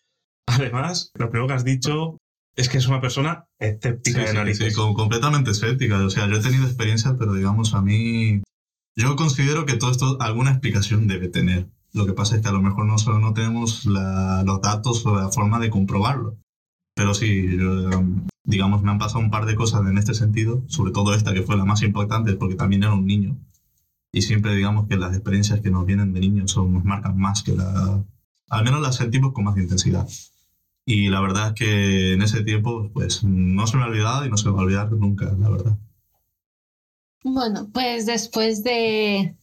además 0.48 1.12
lo 1.16 1.30
primero 1.30 1.48
que 1.48 1.54
has 1.54 1.64
dicho 1.66 2.18
es 2.56 2.70
que 2.70 2.78
es 2.78 2.88
una 2.88 3.02
persona 3.02 3.46
escéptica 3.60 4.20
Sí, 4.20 4.26
de 4.26 4.28
sí, 4.32 4.36
narices. 4.36 4.74
sí, 4.74 4.80
com- 4.80 4.94
completamente 4.94 5.52
escéptica. 5.52 5.98
O 6.04 6.10
sea, 6.10 6.28
yo 6.28 6.36
he 6.38 6.42
tenido 6.42 6.66
experiencias, 6.66 7.16
pero 7.18 7.34
digamos, 7.34 7.74
a 7.74 7.82
mí. 7.82 8.42
Yo 8.96 9.16
considero 9.16 9.66
que 9.66 9.76
todo 9.78 9.90
esto 9.92 10.18
alguna 10.22 10.52
explicación 10.52 11.08
debe 11.08 11.28
tener. 11.30 11.68
Lo 11.94 12.06
que 12.06 12.14
pasa 12.14 12.36
es 12.36 12.42
que 12.44 12.50
a 12.50 12.52
lo 12.52 12.62
mejor 12.62 12.86
no 12.86 12.98
solo 13.00 13.18
no 13.20 13.34
tenemos 13.34 13.86
la- 13.86 14.44
los 14.46 14.62
datos 14.62 15.04
o 15.06 15.16
la 15.16 15.30
forma 15.30 15.60
de 15.60 15.72
comprobarlo. 15.72 16.38
Pero 16.96 17.16
sí, 17.16 17.58
yo, 17.58 17.90
digamos, 18.44 18.82
me 18.82 18.92
han 18.92 19.00
pasado 19.00 19.20
un 19.20 19.32
par 19.32 19.46
de 19.46 19.56
cosas 19.56 19.82
en 19.88 19.98
este 19.98 20.14
sentido, 20.14 20.64
sobre 20.68 20.92
todo 20.92 21.14
esta 21.14 21.34
que 21.34 21.44
fue 21.44 21.58
la 21.58 21.66
más 21.66 21.82
importante 21.82 22.34
porque 22.34 22.56
también 22.56 22.84
era 22.84 22.94
un 22.94 23.06
niño. 23.06 23.38
Y 24.12 24.22
siempre 24.22 24.56
digamos 24.56 24.88
que 24.88 24.98
las 24.98 25.14
experiencias 25.14 25.62
que 25.62 25.72
nos 25.72 25.86
vienen 25.86 26.14
de 26.14 26.20
niños 26.20 26.52
son, 26.52 26.74
nos 26.74 26.84
marcan 26.84 27.18
más 27.18 27.42
que 27.42 27.54
la... 27.56 28.04
Al 28.50 28.64
menos 28.64 28.82
las 28.82 28.98
sentimos 28.98 29.34
con 29.34 29.46
más 29.46 29.58
intensidad. 29.58 30.08
Y 30.86 31.10
la 31.10 31.22
verdad 31.22 31.48
es 31.48 31.54
que 31.54 32.14
en 32.14 32.22
ese 32.22 32.44
tiempo, 32.44 32.90
pues 32.94 33.24
no 33.24 33.66
se 33.66 33.78
me 33.78 33.84
ha 33.84 33.88
olvidado 33.88 34.26
y 34.26 34.30
no 34.30 34.38
se 34.38 34.46
me 34.46 34.52
va 34.54 34.60
a 34.60 34.64
olvidar 34.64 34.92
nunca, 34.92 35.34
la 35.40 35.50
verdad. 35.50 35.78
Bueno, 37.24 37.70
pues 37.74 38.06
después 38.06 38.64
de 38.64 39.36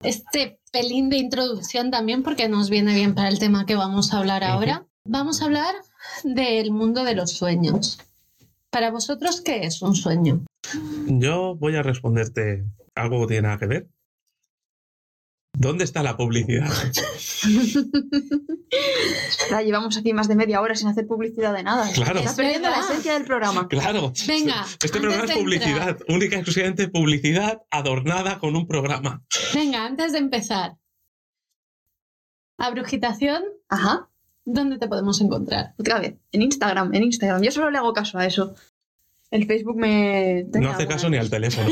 este 0.00 0.58
pelín 0.72 1.10
de 1.10 1.18
introducción 1.18 1.90
también, 1.90 2.22
porque 2.22 2.48
nos 2.48 2.70
viene 2.70 2.94
bien 2.94 3.14
para 3.14 3.28
el 3.28 3.38
tema 3.38 3.66
que 3.66 3.76
vamos 3.76 4.12
a 4.12 4.18
hablar 4.18 4.42
ahora, 4.42 4.86
vamos 5.04 5.42
a 5.42 5.44
hablar 5.44 5.74
del 6.24 6.70
mundo 6.70 7.04
de 7.04 7.14
los 7.14 7.32
sueños. 7.32 7.98
Para 8.70 8.90
vosotros, 8.90 9.40
¿qué 9.40 9.64
es 9.64 9.82
un 9.82 9.94
sueño? 9.94 10.44
Yo 11.06 11.56
voy 11.56 11.76
a 11.76 11.82
responderte 11.82 12.64
algo 12.94 13.20
que 13.20 13.26
tiene 13.28 13.42
nada 13.42 13.58
que 13.58 13.66
ver. 13.66 13.88
¿Dónde 15.56 15.84
está 15.84 16.02
la 16.02 16.16
publicidad? 16.16 16.70
Ya 19.50 19.62
llevamos 19.62 19.96
aquí 19.96 20.12
más 20.12 20.28
de 20.28 20.36
media 20.36 20.60
hora 20.60 20.74
sin 20.74 20.88
hacer 20.88 21.06
publicidad 21.06 21.54
de 21.54 21.62
nada. 21.62 21.90
Claro. 21.92 22.18
Estás 22.18 22.36
perdiendo 22.36 22.68
la 22.68 22.80
esencia 22.80 23.14
del 23.14 23.24
programa. 23.24 23.66
Claro. 23.66 24.12
Venga, 24.26 24.66
Este 24.82 25.00
programa 25.00 25.24
es 25.24 25.32
publicidad, 25.32 25.98
única 26.08 26.36
y 26.36 26.38
exclusivamente 26.40 26.88
publicidad 26.88 27.62
adornada 27.70 28.38
con 28.38 28.56
un 28.56 28.66
programa. 28.66 29.22
Venga, 29.54 29.86
antes 29.86 30.12
de 30.12 30.18
empezar. 30.18 30.76
A 32.58 32.70
Brujitación, 32.70 33.42
Ajá. 33.68 34.10
¿Dónde 34.54 34.78
te 34.78 34.88
podemos 34.88 35.20
encontrar? 35.20 35.74
Otra 35.78 36.00
vez. 36.00 36.14
En 36.32 36.42
Instagram, 36.42 36.94
en 36.94 37.02
Instagram. 37.04 37.42
Yo 37.42 37.50
solo 37.50 37.70
le 37.70 37.78
hago 37.78 37.92
caso 37.92 38.18
a 38.18 38.26
eso. 38.26 38.54
El 39.30 39.44
Facebook 39.46 39.76
me... 39.76 40.46
No 40.54 40.70
hace 40.70 40.86
caso 40.94 41.10
ni 41.10 41.18
al 41.18 41.28
teléfono. 41.28 41.68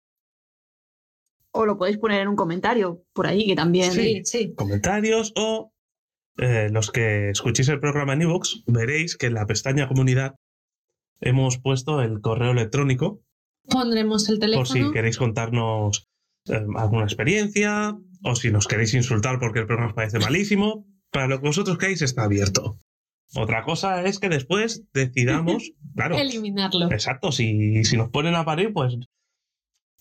O 1.57 1.67
lo 1.67 1.79
podéis 1.79 1.99
poner 1.99 2.21
en 2.23 2.29
un 2.29 2.37
comentario 2.37 3.03
por 3.13 3.27
ahí, 3.29 3.47
que 3.47 3.55
también. 3.55 3.93
Sí, 3.93 4.23
sí. 4.25 4.55
Comentarios 4.55 5.33
o 5.37 5.73
eh, 6.39 6.69
los 6.71 6.91
que 6.91 7.31
escuchéis 7.31 7.69
el 7.69 7.79
programa 7.79 8.15
en 8.15 8.23
iVoox, 8.23 8.65
veréis 8.67 9.17
que 9.17 9.27
en 9.27 9.35
la 9.35 9.47
pestaña 9.47 9.87
comunidad 9.87 10.35
hemos 11.21 11.59
puesto 11.59 12.03
el 12.03 12.21
correo 12.21 12.51
electrónico 12.51 13.21
Pondremos 13.69 14.29
el 14.29 14.39
por 14.41 14.67
si 14.67 14.73
teléfono. 14.75 14.93
queréis 14.93 15.17
contarnos 15.17 16.09
eh, 16.49 16.67
alguna 16.77 17.05
experiencia 17.05 17.97
o 18.25 18.35
si 18.35 18.51
nos 18.51 18.67
queréis 18.67 18.93
insultar 18.95 19.39
porque 19.39 19.61
el 19.61 19.67
programa 19.67 19.91
os 19.91 19.95
parece 19.95 20.19
malísimo. 20.19 20.87
Para 21.11 21.29
lo 21.29 21.41
que 21.41 21.47
vosotros 21.47 21.79
queráis 21.79 22.03
está 22.03 22.25
abierto. 22.25 22.79
Otra 23.37 23.63
cosa 23.63 24.03
es 24.05 24.19
que 24.19 24.29
después 24.29 24.85
decidamos, 24.93 25.73
claro, 25.95 26.17
Eliminarlo. 26.19 26.91
exacto, 26.91 27.31
si, 27.33 27.85
si 27.85 27.97
nos 27.97 28.11
ponen 28.11 28.35
a 28.35 28.45
parir, 28.45 28.73
pues 28.73 28.97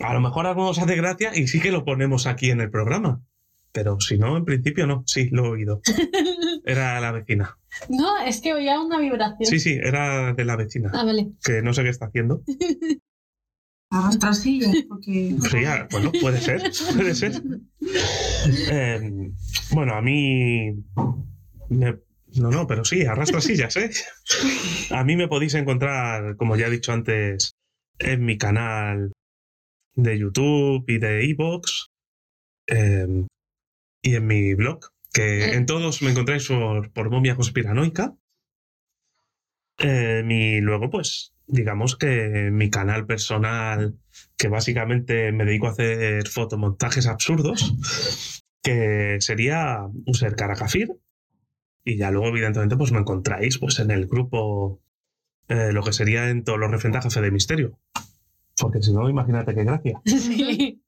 a 0.03 0.13
lo 0.13 0.21
mejor 0.21 0.45
algo 0.47 0.65
nos 0.65 0.79
hace 0.79 0.95
gracia 0.95 1.31
y 1.35 1.47
sí 1.47 1.59
que 1.59 1.71
lo 1.71 1.83
ponemos 1.85 2.27
aquí 2.27 2.49
en 2.51 2.61
el 2.61 2.69
programa. 2.69 3.21
Pero 3.71 3.99
si 3.99 4.17
no, 4.19 4.37
en 4.37 4.45
principio 4.45 4.85
no, 4.85 5.03
sí, 5.07 5.29
lo 5.31 5.45
he 5.45 5.49
oído. 5.49 5.81
Era 6.65 6.99
la 7.01 7.11
vecina. 7.11 7.57
No, 7.89 8.19
es 8.19 8.39
que 8.41 8.53
oía 8.53 8.79
una 8.79 8.99
vibración. 8.99 9.45
Sí, 9.49 9.59
sí, 9.59 9.73
era 9.81 10.33
de 10.33 10.45
la 10.45 10.55
vecina, 10.55 10.91
Ah, 10.93 11.03
vale. 11.03 11.31
que 11.43 11.61
no 11.63 11.73
sé 11.73 11.81
qué 11.83 11.89
está 11.89 12.05
haciendo. 12.05 12.43
Arrastrar 13.89 14.35
sillas, 14.35 14.75
porque. 14.87 15.35
Sí, 15.51 15.65
ah, 15.65 15.87
bueno, 15.91 16.11
puede 16.21 16.39
ser, 16.39 16.61
puede 16.95 17.15
ser. 17.15 17.41
Eh, 18.71 19.31
bueno, 19.71 19.93
a 19.95 20.01
mí... 20.01 20.71
me- 21.69 21.97
no, 22.35 22.49
no, 22.49 22.65
pero 22.65 22.83
sí, 22.83 23.05
arrastra 23.05 23.41
sillas, 23.41 23.75
¿eh? 23.77 23.91
A 24.89 25.03
mí 25.03 25.15
me 25.15 25.27
podéis 25.27 25.53
encontrar, 25.53 26.35
como 26.35 26.55
ya 26.55 26.65
he 26.65 26.71
dicho 26.71 26.91
antes, 26.91 27.53
en 27.99 28.25
mi 28.25 28.37
canal 28.39 29.12
de 29.95 30.17
YouTube 30.17 30.85
y 30.87 30.97
de 30.97 31.25
iVoox 31.25 31.89
eh, 32.67 33.25
y 34.01 34.15
en 34.15 34.27
mi 34.27 34.53
blog, 34.53 34.79
que 35.13 35.45
Eh. 35.45 35.55
en 35.55 35.65
todos 35.65 36.01
me 36.01 36.11
encontráis 36.11 36.47
por, 36.47 36.91
por 36.91 37.09
Momia 37.09 37.35
Conspiranoica. 37.35 38.15
Eh, 39.79 40.23
y 40.27 40.61
luego, 40.61 40.89
pues, 40.89 41.33
digamos 41.47 41.97
que 41.97 42.49
mi 42.51 42.69
canal 42.69 43.05
personal, 43.05 43.97
que 44.37 44.47
básicamente 44.47 45.31
me 45.31 45.45
dedico 45.45 45.67
a 45.67 45.71
hacer 45.71 46.27
fotomontajes 46.27 47.07
absurdos, 47.07 47.75
que 48.61 49.17
sería 49.19 49.87
User 50.05 50.35
Caracafir. 50.35 50.89
Y 51.85 51.97
ya 51.97 52.11
luego, 52.11 52.29
evidentemente, 52.29 52.77
pues 52.77 52.91
me 52.91 52.99
encontráis 52.99 53.57
pues, 53.57 53.79
en 53.79 53.91
el 53.91 54.07
grupo, 54.07 54.81
eh, 55.49 55.71
lo 55.73 55.83
que 55.83 55.91
sería 55.91 56.29
en 56.29 56.43
todo 56.43 56.57
lo 56.57 56.67
referente 56.69 56.99
a 56.99 57.01
Café 57.01 57.21
de 57.21 57.31
Misterio. 57.31 57.79
Porque 58.59 58.81
si 58.81 58.91
no, 58.93 59.09
imagínate 59.09 59.53
qué 59.55 59.63
gracia. 59.63 60.01
Sí. 60.05 60.79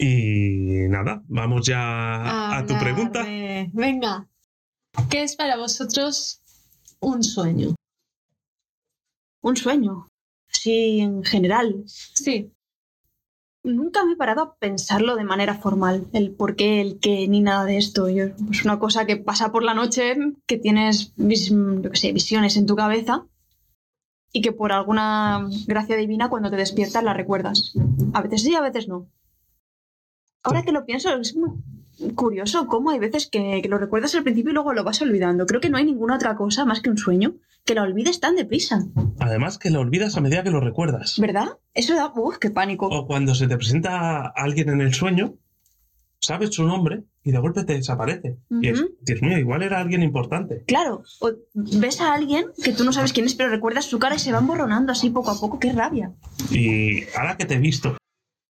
Y 0.00 0.86
nada, 0.88 1.22
vamos 1.26 1.66
ya 1.66 2.56
a 2.58 2.64
tu 2.64 2.78
pregunta. 2.78 3.24
Venga. 3.72 4.28
¿Qué 5.10 5.24
es 5.24 5.34
para 5.34 5.56
vosotros 5.56 6.40
un 7.00 7.24
sueño? 7.24 7.74
Un 9.42 9.56
sueño. 9.56 10.06
Sí, 10.48 11.00
en 11.00 11.24
general. 11.24 11.82
Sí. 11.86 12.52
Nunca 13.64 14.04
me 14.04 14.12
he 14.12 14.16
parado 14.16 14.42
a 14.42 14.54
pensarlo 14.56 15.16
de 15.16 15.24
manera 15.24 15.54
formal, 15.58 16.06
el 16.12 16.30
por 16.30 16.54
qué, 16.54 16.80
el 16.80 17.00
qué, 17.00 17.26
ni 17.26 17.40
nada 17.40 17.64
de 17.64 17.76
esto. 17.76 18.08
Yo- 18.08 18.26
es 18.52 18.64
una 18.64 18.78
cosa 18.78 19.04
que 19.04 19.16
pasa 19.16 19.50
por 19.50 19.64
la 19.64 19.74
noche, 19.74 20.14
que 20.46 20.58
tienes 20.58 21.12
yo 21.16 21.90
qué 21.90 21.96
sé, 21.96 22.12
visiones 22.12 22.56
en 22.56 22.66
tu 22.66 22.76
cabeza 22.76 23.26
y 24.32 24.42
que 24.42 24.52
por 24.52 24.72
alguna 24.72 25.48
gracia 25.66 25.96
divina 25.96 26.28
cuando 26.28 26.50
te 26.50 26.56
despiertas 26.56 27.02
la 27.02 27.14
recuerdas. 27.14 27.72
A 28.12 28.22
veces 28.22 28.42
sí, 28.42 28.54
a 28.54 28.60
veces 28.60 28.88
no. 28.88 29.08
Ahora 30.42 30.62
que 30.62 30.72
lo 30.72 30.84
pienso, 30.84 31.14
es 31.16 31.36
muy 31.36 31.50
curioso 32.14 32.66
cómo 32.66 32.90
hay 32.90 32.98
veces 32.98 33.28
que, 33.30 33.60
que 33.62 33.68
lo 33.68 33.78
recuerdas 33.78 34.14
al 34.14 34.22
principio 34.22 34.50
y 34.50 34.54
luego 34.54 34.72
lo 34.72 34.84
vas 34.84 35.02
olvidando. 35.02 35.46
Creo 35.46 35.60
que 35.60 35.70
no 35.70 35.78
hay 35.78 35.84
ninguna 35.84 36.16
otra 36.16 36.36
cosa 36.36 36.64
más 36.64 36.80
que 36.80 36.90
un 36.90 36.98
sueño 36.98 37.34
que 37.64 37.74
lo 37.74 37.82
olvides 37.82 38.18
tan 38.18 38.34
deprisa, 38.34 38.86
Además, 39.18 39.58
que 39.58 39.70
lo 39.70 39.80
olvidas 39.80 40.16
a 40.16 40.22
medida 40.22 40.42
que 40.42 40.50
lo 40.50 40.60
recuerdas. 40.60 41.18
¿verdad? 41.18 41.58
Eso 41.74 41.94
da, 41.94 42.10
uff, 42.14 42.38
qué 42.38 42.50
pánico. 42.50 42.86
O 42.86 43.06
cuando 43.06 43.34
se 43.34 43.46
te 43.46 43.56
presenta 43.56 44.26
alguien 44.26 44.70
en 44.70 44.80
el 44.80 44.94
sueño, 44.94 45.34
sabes 46.18 46.54
su 46.54 46.64
nombre 46.64 47.04
y 47.28 47.30
de 47.30 47.38
golpe 47.40 47.62
te 47.64 47.74
desaparece. 47.74 48.38
Y 48.62 48.68
es. 48.68 48.82
Dios 49.02 49.20
mío, 49.20 49.36
igual 49.36 49.62
era 49.62 49.80
alguien 49.80 50.02
importante. 50.02 50.64
Claro, 50.66 51.02
o 51.20 51.30
ves 51.52 52.00
a 52.00 52.14
alguien 52.14 52.46
que 52.64 52.72
tú 52.72 52.84
no 52.84 52.92
sabes 52.94 53.12
quién 53.12 53.26
es, 53.26 53.34
pero 53.34 53.50
recuerdas 53.50 53.84
su 53.84 53.98
cara 53.98 54.14
y 54.16 54.18
se 54.18 54.32
van 54.32 54.46
borronando 54.46 54.92
así 54.92 55.10
poco 55.10 55.30
a 55.30 55.38
poco. 55.38 55.58
¡Qué 55.58 55.72
rabia! 55.72 56.10
Y 56.50 57.02
ahora 57.14 57.36
que 57.36 57.44
te 57.44 57.54
he 57.56 57.58
visto, 57.58 57.98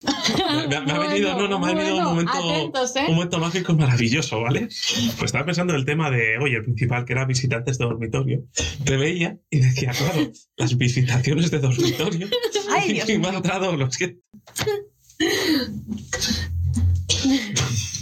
me, 0.54 0.68
me- 0.68 0.80
me 0.86 0.92
ha 0.92 0.98
venido, 1.00 1.36
no, 1.36 1.48
no, 1.48 1.58
me 1.58 1.72
ha 1.72 1.74
venido 1.74 1.98
un 1.98 2.04
momento, 2.04 2.32
atentos, 2.32 2.94
¿eh? 2.94 3.06
un 3.08 3.14
momento 3.16 3.38
mágico 3.40 3.72
y 3.72 3.74
maravilloso, 3.74 4.40
¿vale? 4.40 4.60
Pues 4.68 5.22
estaba 5.24 5.44
pensando 5.44 5.72
en 5.72 5.80
el 5.80 5.84
tema 5.84 6.08
de, 6.12 6.38
oye, 6.38 6.54
el 6.58 6.62
principal 6.62 7.04
que 7.04 7.14
era 7.14 7.24
visitantes 7.24 7.78
de 7.78 7.84
dormitorio. 7.84 8.44
Te 8.84 8.96
veía 8.96 9.38
y 9.50 9.58
decía, 9.58 9.90
claro, 9.90 10.30
las 10.56 10.78
visitaciones 10.78 11.50
de 11.50 11.58
dormitorio. 11.58 12.28
¡Ay, 12.70 12.92
Dios 12.92 13.08
y 13.08 13.18
me 13.18 13.26
ha 13.26 13.32
los 13.76 13.96
que. 13.98 14.20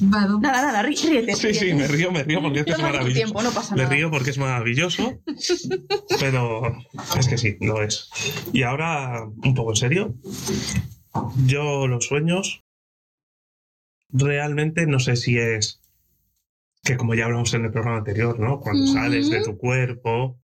Nada, 0.00 0.38
nada, 0.40 0.82
rí- 0.82 0.94
ríete. 0.96 1.34
Sí, 1.34 1.54
sí, 1.54 1.72
me 1.74 1.86
río, 1.88 2.12
me 2.12 2.22
río 2.22 2.42
porque 2.42 2.60
es 2.60 2.64
que 2.66 2.72
es 2.72 2.78
maravilloso. 2.78 3.14
tiempo, 3.14 3.42
no 3.42 3.50
pasa 3.50 3.74
Me 3.76 3.86
río 3.86 4.10
porque 4.10 4.30
es 4.30 4.38
maravilloso, 4.38 5.20
pero 6.20 6.76
es 7.18 7.28
que 7.28 7.38
sí, 7.38 7.56
lo 7.60 7.82
es. 7.82 8.10
Y 8.52 8.62
ahora, 8.62 9.24
un 9.24 9.54
poco 9.54 9.70
en 9.72 9.76
serio, 9.76 10.14
yo 11.46 11.86
los 11.86 12.06
sueños 12.06 12.62
realmente 14.10 14.86
no 14.86 15.00
sé 15.00 15.16
si 15.16 15.38
es 15.38 15.80
que 16.84 16.96
como 16.96 17.14
ya 17.14 17.24
hablamos 17.24 17.52
en 17.54 17.64
el 17.64 17.72
programa 17.72 17.98
anterior, 17.98 18.38
¿no? 18.38 18.60
Cuando 18.60 18.86
sales 18.92 19.28
de 19.30 19.42
tu 19.42 19.56
cuerpo 19.58 20.38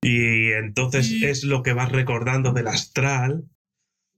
y 0.00 0.50
entonces 0.52 1.12
es 1.22 1.44
lo 1.44 1.62
que 1.62 1.74
vas 1.74 1.92
recordando 1.92 2.52
del 2.52 2.68
astral. 2.68 3.44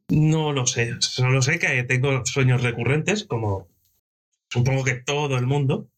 No 0.08 0.52
lo 0.52 0.66
sé, 0.66 0.94
solo 1.00 1.40
sé 1.42 1.58
que 1.58 1.82
tengo 1.84 2.24
sueños 2.26 2.62
recurrentes, 2.62 3.24
como 3.24 3.68
supongo 4.54 4.84
que 4.84 4.94
todo 4.94 5.36
el 5.36 5.46
mundo, 5.46 5.88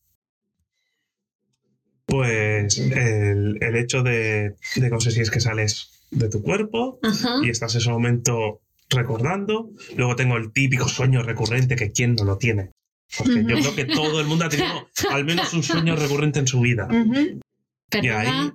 pues 2.07 2.79
el, 2.79 3.59
el 3.61 3.77
hecho 3.77 4.03
de, 4.03 4.55
de 4.77 4.91
no 4.91 5.01
sé 5.01 5.11
si 5.11 5.21
es 5.21 5.31
que 5.31 5.41
sales 5.41 5.91
de 6.11 6.29
tu 6.29 6.43
cuerpo 6.43 6.99
Ajá. 7.03 7.41
y 7.43 7.51
estás 7.51 7.75
en 7.75 7.81
ese 7.81 7.91
momento 7.91 8.61
recordando. 8.89 9.71
Luego 9.97 10.17
tengo 10.17 10.37
el 10.37 10.53
típico 10.53 10.89
sueño 10.89 11.23
recurrente 11.23 11.77
que 11.77 11.91
quién 11.93 12.15
no 12.15 12.25
lo 12.25 12.39
tiene. 12.39 12.71
Porque 13.19 13.45
yo 13.47 13.57
creo 13.61 13.75
que 13.75 13.85
todo 13.85 14.21
el 14.21 14.27
mundo 14.27 14.45
ha 14.47 14.49
tenido 14.49 14.89
al 15.11 15.25
menos 15.25 15.53
un 15.55 15.63
sueño 15.63 15.95
recurrente 15.97 16.39
en 16.39 16.47
su 16.47 16.61
vida. 16.61 16.89
Y 18.03 18.09
ahí, 18.09 18.53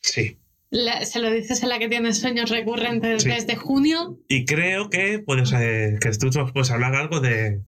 sí. 0.00 0.38
la- 0.70 1.04
se 1.04 1.18
lo 1.20 1.30
dices 1.30 1.62
a 1.62 1.66
la 1.66 1.78
que 1.78 1.88
tiene 1.88 2.12
sueños 2.12 2.50
recurrentes 2.50 3.22
Sí. 3.24 3.28
desde 3.28 3.56
junio. 3.56 4.18
Y 4.28 4.44
creo 4.46 4.88
que 4.90 5.18
puedes, 5.20 5.52
eh, 5.52 5.98
que 6.00 6.10
tú 6.12 6.26
nos 6.30 6.52
puedes 6.52 6.70
hablar 6.70 6.94
algo 6.96 7.20
de, 7.20 7.60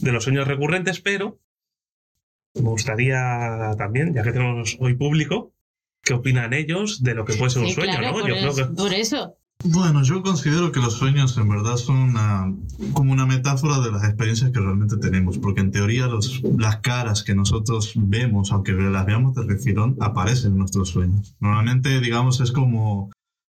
de 0.00 0.12
los 0.12 0.24
sueños 0.24 0.46
recurrentes, 0.46 1.00
pero 1.00 1.38
me 2.54 2.68
gustaría 2.68 3.74
también, 3.78 4.14
ya 4.14 4.22
que 4.22 4.32
tenemos 4.32 4.76
hoy 4.80 4.94
público, 4.94 5.52
qué 6.02 6.14
opinan 6.14 6.52
ellos 6.52 7.02
de 7.02 7.14
lo 7.14 7.24
que 7.24 7.34
puede 7.34 7.50
ser 7.50 7.62
un 7.62 7.68
Sí, 7.68 7.74
sueño, 7.74 7.98
claro, 7.98 8.06
¿no? 8.08 8.12
por, 8.20 8.28
Yo 8.28 8.34
creo 8.34 8.50
eso, 8.50 8.56
que 8.68 8.74
por 8.74 8.92
eso. 8.94 9.36
Bueno, 9.62 10.02
yo 10.02 10.22
considero 10.22 10.72
que 10.72 10.80
los 10.80 10.94
sueños 10.94 11.36
en 11.36 11.46
verdad 11.48 11.76
son 11.76 11.96
una, 11.96 12.50
como 12.94 13.12
una 13.12 13.26
metáfora 13.26 13.80
de 13.80 13.92
las 13.92 14.04
experiencias 14.04 14.50
que 14.52 14.58
realmente 14.58 14.96
tenemos, 14.96 15.36
porque 15.36 15.60
en 15.60 15.70
teoría 15.70 16.06
los, 16.06 16.42
las 16.58 16.78
caras 16.78 17.22
que 17.22 17.34
nosotros 17.34 17.92
vemos, 17.94 18.52
aunque 18.52 18.72
las 18.72 19.04
veamos 19.04 19.34
de 19.34 19.42
refilón, 19.44 19.96
aparecen 20.00 20.52
en 20.52 20.58
nuestros 20.58 20.88
sueños. 20.88 21.36
Normalmente, 21.40 22.00
digamos, 22.00 22.40
es 22.40 22.52
como 22.52 23.10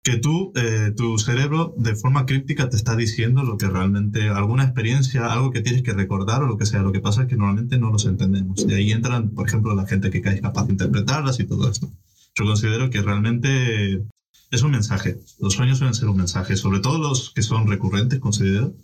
que 0.08 0.16
tú, 0.16 0.52
eh, 0.54 0.94
tu 0.96 1.18
cerebro 1.18 1.74
de 1.76 1.94
forma 1.94 2.24
críptica 2.24 2.70
te 2.70 2.76
está 2.76 2.96
diciendo 2.96 3.42
lo 3.42 3.58
que 3.58 3.66
realmente, 3.66 4.30
alguna 4.30 4.64
experiencia, 4.64 5.30
algo 5.30 5.50
que 5.50 5.60
tienes 5.60 5.82
que 5.82 5.92
recordar 5.92 6.42
o 6.42 6.46
lo 6.46 6.56
que 6.56 6.64
sea. 6.64 6.80
Lo 6.80 6.92
que 6.92 7.00
pasa 7.00 7.22
es 7.22 7.28
que 7.28 7.36
normalmente 7.36 7.78
no 7.78 7.90
los 7.90 8.06
entendemos. 8.06 8.64
Y 8.66 8.72
ahí 8.72 8.90
entran, 8.90 9.28
por 9.30 9.46
ejemplo, 9.46 9.74
la 9.74 9.86
gente 9.86 10.08
que 10.08 10.26
es 10.26 10.40
capaz 10.40 10.64
de 10.64 10.72
interpretarlas 10.72 11.40
y 11.40 11.44
todo 11.44 11.70
esto. 11.70 11.90
Yo 12.34 12.46
considero 12.46 12.88
que 12.88 13.02
realmente 13.02 14.02
es 14.50 14.62
un 14.62 14.70
mensaje. 14.70 15.18
Los 15.40 15.52
sueños 15.52 15.76
suelen 15.76 15.94
ser 15.94 16.08
un 16.08 16.16
mensaje, 16.16 16.56
sobre 16.56 16.80
todo 16.80 16.96
los 16.96 17.34
que 17.34 17.42
son 17.42 17.68
recurrentes, 17.68 18.18
considero 18.18 18.74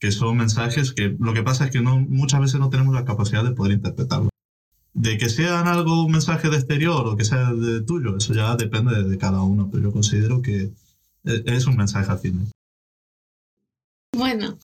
que 0.00 0.10
son 0.10 0.36
mensajes 0.36 0.92
que 0.94 1.14
lo 1.16 1.32
que 1.32 1.44
pasa 1.44 1.66
es 1.66 1.70
que 1.70 1.80
no, 1.80 2.00
muchas 2.00 2.40
veces 2.40 2.58
no 2.58 2.70
tenemos 2.70 2.92
la 2.92 3.04
capacidad 3.04 3.44
de 3.44 3.52
poder 3.52 3.74
interpretarlo. 3.74 4.31
De 4.94 5.16
que 5.16 5.28
sean 5.30 5.66
algo, 5.68 6.04
un 6.04 6.12
mensaje 6.12 6.50
de 6.50 6.56
exterior 6.56 7.06
o 7.06 7.16
que 7.16 7.24
sea 7.24 7.52
de 7.52 7.82
tuyo, 7.82 8.16
eso 8.16 8.34
ya 8.34 8.54
depende 8.56 8.94
de, 9.02 9.08
de 9.08 9.18
cada 9.18 9.42
uno, 9.42 9.68
pero 9.70 9.84
yo 9.84 9.92
considero 9.92 10.42
que 10.42 10.70
e- 11.24 11.42
es 11.46 11.66
un 11.66 11.76
mensaje 11.76 12.10
al 12.12 12.18
fin. 12.18 12.50
Bueno, 14.14 14.58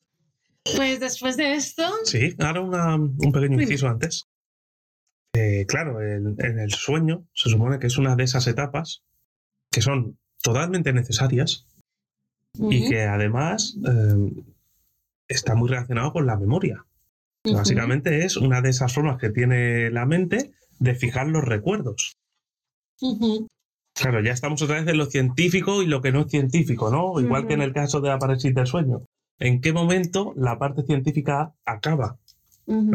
pues 0.77 1.01
después 1.01 1.37
de 1.39 1.55
esto, 1.55 1.83
Sí, 2.05 2.35
ahora 2.39 2.61
una- 2.61 2.97
un 2.97 3.33
pequeño 3.33 3.61
inciso 3.63 3.89
antes. 3.89 4.27
Eh, 5.35 5.65
claro, 5.67 6.03
en 6.03 6.59
el 6.59 6.73
sueño 6.73 7.25
se 7.33 7.49
supone 7.51 7.79
que 7.79 7.87
es 7.87 7.97
una 7.97 8.17
de 8.17 8.25
esas 8.25 8.47
etapas 8.49 9.03
que 9.71 9.81
son 9.83 10.19
totalmente 10.43 10.93
necesarias 10.93 11.67
y 12.55 12.89
que 12.89 13.03
además 13.05 13.77
eh, 13.87 14.33
está 15.29 15.55
muy 15.55 15.69
relacionado 15.69 16.13
con 16.13 16.27
la 16.27 16.37
memoria. 16.37 16.85
Básicamente 17.53 18.25
es 18.25 18.37
una 18.37 18.61
de 18.61 18.71
esas 18.71 18.93
formas 18.93 19.19
que 19.19 19.31
tiene 19.31 19.91
la 19.91 20.07
mente 20.07 20.53
de 20.79 20.95
fijar 20.95 21.29
los 21.29 21.45
recuerdos. 21.45 22.17
Claro, 23.95 24.23
ya 24.23 24.33
estamos 24.33 24.63
otra 24.63 24.77
vez 24.77 24.89
en 24.89 24.99
lo 24.99 25.07
científico 25.07 25.83
y 25.83 25.87
lo 25.87 26.01
que 26.01 26.13
no 26.13 26.21
es 26.21 26.31
científico, 26.31 26.91
¿no? 26.91 27.21
Igual 27.21 27.47
que 27.47 27.55
en 27.55 27.63
el 27.63 27.73
caso 27.73 28.01
de 28.01 28.09
la 28.09 28.19
parálisis 28.19 28.55
del 28.55 28.67
sueño. 28.67 29.03
¿En 29.39 29.61
qué 29.61 29.73
momento 29.73 30.33
la 30.37 30.59
parte 30.59 30.83
científica 30.83 31.55
acaba? 31.65 32.19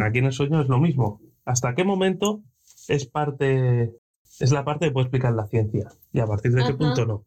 Aquí 0.01 0.19
en 0.19 0.25
el 0.25 0.33
sueño 0.33 0.61
es 0.61 0.67
lo 0.67 0.79
mismo. 0.79 1.21
¿Hasta 1.45 1.73
qué 1.75 1.83
momento 1.83 2.41
es 2.87 3.05
parte, 3.05 3.93
es 4.39 4.51
la 4.51 4.63
parte 4.63 4.85
que 4.85 4.91
puede 4.91 5.05
explicar 5.05 5.33
la 5.33 5.47
ciencia? 5.47 5.91
Y 6.11 6.19
a 6.19 6.27
partir 6.27 6.51
de 6.51 6.65
qué 6.65 6.73
punto 6.73 7.05
no. 7.05 7.25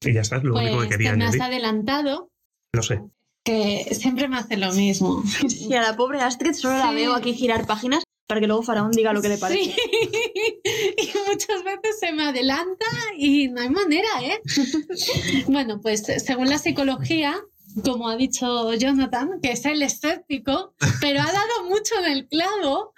Y 0.00 0.12
ya 0.12 0.20
está, 0.20 0.36
es 0.36 0.44
lo 0.44 0.54
único 0.54 0.76
pues 0.76 0.88
que 0.88 0.94
quería 0.94 1.12
te 1.12 1.16
me 1.18 1.24
has 1.24 1.34
añadir. 1.34 1.54
adelantado 1.54 2.30
Lo 2.72 2.82
sé. 2.82 3.02
Que 3.46 3.94
siempre 3.94 4.28
me 4.28 4.36
hace 4.36 4.56
lo 4.56 4.72
mismo. 4.72 5.22
Y 5.48 5.72
a 5.74 5.80
la 5.80 5.96
pobre 5.96 6.20
Astrid 6.20 6.52
solo 6.52 6.76
la 6.76 6.90
veo 6.90 7.14
aquí 7.14 7.32
girar 7.32 7.66
páginas 7.66 8.02
para 8.26 8.40
que 8.40 8.48
luego 8.48 8.64
Faraón 8.64 8.90
diga 8.90 9.12
lo 9.12 9.22
que 9.22 9.28
le 9.28 9.38
parece. 9.38 9.64
Sí. 9.64 9.76
Y 10.98 11.12
muchas 11.28 11.62
veces 11.62 12.00
se 12.00 12.12
me 12.12 12.24
adelanta 12.24 12.86
y 13.16 13.48
no 13.48 13.60
hay 13.60 13.70
manera, 13.70 14.08
¿eh? 14.20 14.40
Bueno, 15.46 15.80
pues 15.80 16.04
según 16.24 16.48
la 16.48 16.58
psicología, 16.58 17.36
como 17.84 18.08
ha 18.08 18.16
dicho 18.16 18.74
Jonathan, 18.74 19.38
que 19.40 19.52
es 19.52 19.64
el 19.64 19.82
escéptico, 19.82 20.74
pero 21.00 21.20
ha 21.20 21.26
dado 21.26 21.68
mucho 21.68 21.94
en 22.04 22.12
el 22.12 22.26
clavo, 22.26 22.94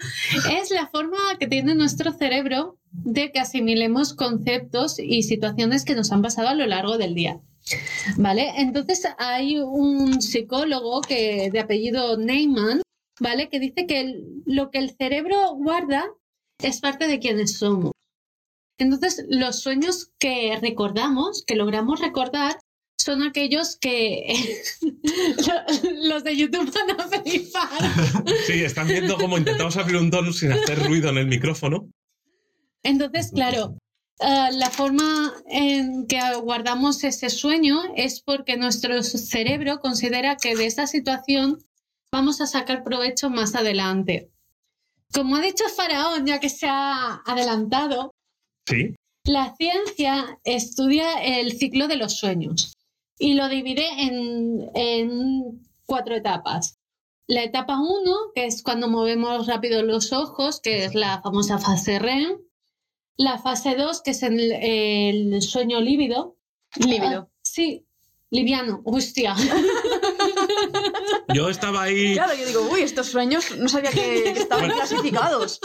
es 0.50 0.70
la 0.70 0.86
forma 0.86 1.18
que 1.38 1.46
tiene 1.46 1.74
nuestro 1.74 2.12
cerebro 2.12 2.78
de 2.90 3.32
que 3.32 3.40
asimilemos 3.40 4.14
conceptos 4.14 4.98
y 4.98 5.24
situaciones 5.24 5.84
que 5.84 5.94
nos 5.94 6.10
han 6.10 6.22
pasado 6.22 6.48
a 6.48 6.54
lo 6.54 6.66
largo 6.66 6.96
del 6.96 7.14
día. 7.14 7.40
¿Vale? 8.16 8.52
Entonces 8.56 9.02
hay 9.18 9.58
un 9.58 10.20
psicólogo 10.22 11.00
que, 11.02 11.50
de 11.52 11.60
apellido 11.60 12.16
Neyman, 12.16 12.82
¿vale? 13.20 13.48
Que 13.48 13.60
dice 13.60 13.86
que 13.86 14.00
el- 14.00 14.42
lo 14.46 14.70
que 14.70 14.78
el 14.78 14.90
cerebro 14.96 15.54
guarda 15.56 16.04
es 16.62 16.80
parte 16.80 17.06
de 17.08 17.18
quienes 17.18 17.58
somos. 17.58 17.92
Entonces, 18.80 19.24
los 19.28 19.60
sueños 19.60 20.12
que 20.20 20.56
recordamos, 20.60 21.42
que 21.46 21.56
logramos 21.56 22.00
recordar, 22.00 22.58
son 22.96 23.22
aquellos 23.22 23.76
que 23.80 24.34
los 26.02 26.24
de 26.24 26.36
YouTube 26.36 26.72
van 26.72 27.00
a 27.00 27.08
flipar. 27.08 28.24
Sí, 28.46 28.62
están 28.64 28.88
viendo 28.88 29.16
cómo 29.16 29.36
intentamos 29.38 29.76
abrir 29.76 29.96
un 29.96 30.10
donut 30.10 30.34
sin 30.34 30.52
hacer 30.52 30.84
ruido 30.86 31.08
en 31.10 31.18
el 31.18 31.26
micrófono. 31.26 31.90
Entonces, 32.82 33.30
claro, 33.32 33.76
eh, 34.20 34.48
la 34.52 34.70
forma 34.70 35.32
en 35.48 36.06
que 36.06 36.18
guardamos 36.42 37.04
ese 37.04 37.30
sueño 37.30 37.80
es 37.96 38.20
porque 38.20 38.56
nuestro 38.56 39.02
cerebro 39.02 39.80
considera 39.80 40.36
que 40.36 40.56
de 40.56 40.66
esa 40.66 40.86
situación 40.86 41.58
vamos 42.12 42.40
a 42.40 42.46
sacar 42.46 42.82
provecho 42.84 43.30
más 43.30 43.54
adelante. 43.54 44.30
Como 45.12 45.36
ha 45.36 45.40
dicho 45.40 45.64
Faraón, 45.74 46.26
ya 46.26 46.40
que 46.40 46.48
se 46.48 46.66
ha 46.68 47.22
adelantado, 47.26 48.12
Sí. 48.66 48.94
la 49.24 49.54
ciencia 49.56 50.38
estudia 50.44 51.12
el 51.22 51.52
ciclo 51.56 51.88
de 51.88 51.96
los 51.96 52.18
sueños 52.18 52.74
y 53.18 53.34
lo 53.34 53.48
divide 53.48 53.86
en, 54.02 54.70
en 54.74 55.68
cuatro 55.86 56.14
etapas. 56.14 56.76
La 57.26 57.42
etapa 57.44 57.78
1, 57.78 58.32
que 58.34 58.46
es 58.46 58.62
cuando 58.62 58.88
movemos 58.88 59.46
rápido 59.46 59.82
los 59.82 60.12
ojos, 60.12 60.60
que 60.60 60.84
es 60.84 60.94
la 60.94 61.20
famosa 61.22 61.58
fase 61.58 61.98
REM. 61.98 62.38
La 63.18 63.36
fase 63.38 63.74
2, 63.74 64.00
que 64.02 64.12
es 64.12 64.22
el, 64.22 64.52
el 64.52 65.42
sueño 65.42 65.80
lívido. 65.80 66.36
Lívido. 66.76 67.28
Ah, 67.28 67.38
sí, 67.42 67.84
liviano, 68.30 68.80
hostia. 68.84 69.34
Yo 71.34 71.48
estaba 71.50 71.82
ahí. 71.82 72.14
Claro, 72.14 72.34
yo 72.34 72.46
digo, 72.46 72.68
uy, 72.70 72.80
estos 72.82 73.08
sueños 73.08 73.56
no 73.58 73.68
sabía 73.68 73.90
que, 73.90 74.22
que 74.34 74.38
estaban 74.38 74.66
Bueno. 74.68 74.76
clasificados. 74.76 75.60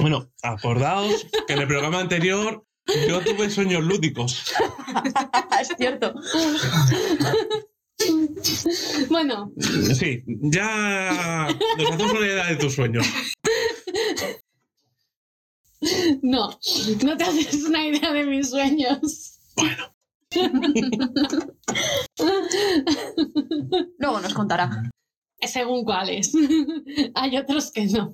Bueno, 0.00 0.28
acordaos 0.42 1.26
que 1.46 1.52
en 1.52 1.60
el 1.60 1.68
programa 1.68 2.00
anterior 2.00 2.64
yo 3.08 3.20
tuve 3.20 3.48
sueños 3.48 3.84
lúdicos. 3.84 4.52
es 5.60 5.68
cierto. 5.78 6.14
bueno, 9.08 9.52
Sí, 9.94 10.24
ya 10.26 11.48
nos 11.78 11.90
hacemos 11.92 12.12
una 12.12 12.26
idea 12.26 12.46
de 12.46 12.56
tus 12.56 12.74
sueños. 12.74 13.06
No, 16.22 16.58
no 17.04 17.16
te 17.16 17.24
haces 17.24 17.64
una 17.64 17.86
idea 17.86 18.12
de 18.12 18.24
mis 18.24 18.50
sueños. 18.50 19.38
Bueno, 19.56 19.92
Luego 23.98 24.20
nos 24.20 24.34
contará. 24.34 24.90
según 25.40 25.84
cuáles. 25.84 26.32
Hay 27.14 27.36
otros 27.36 27.70
que 27.72 27.86
no. 27.86 28.12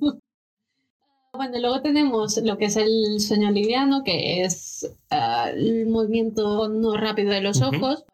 Bueno, 1.33 1.59
luego 1.61 1.83
tenemos 1.83 2.39
lo 2.39 2.57
que 2.59 2.64
es 2.66 2.77
el 2.77 3.21
sueño 3.21 3.51
liviano, 3.51 4.03
que 4.03 4.43
es 4.43 4.91
ah, 5.11 5.51
el 5.51 5.87
movimiento 5.87 6.69
no 6.69 6.97
rápido 6.97 7.31
de 7.31 7.43
los 7.43 7.61
ojos, 7.62 8.05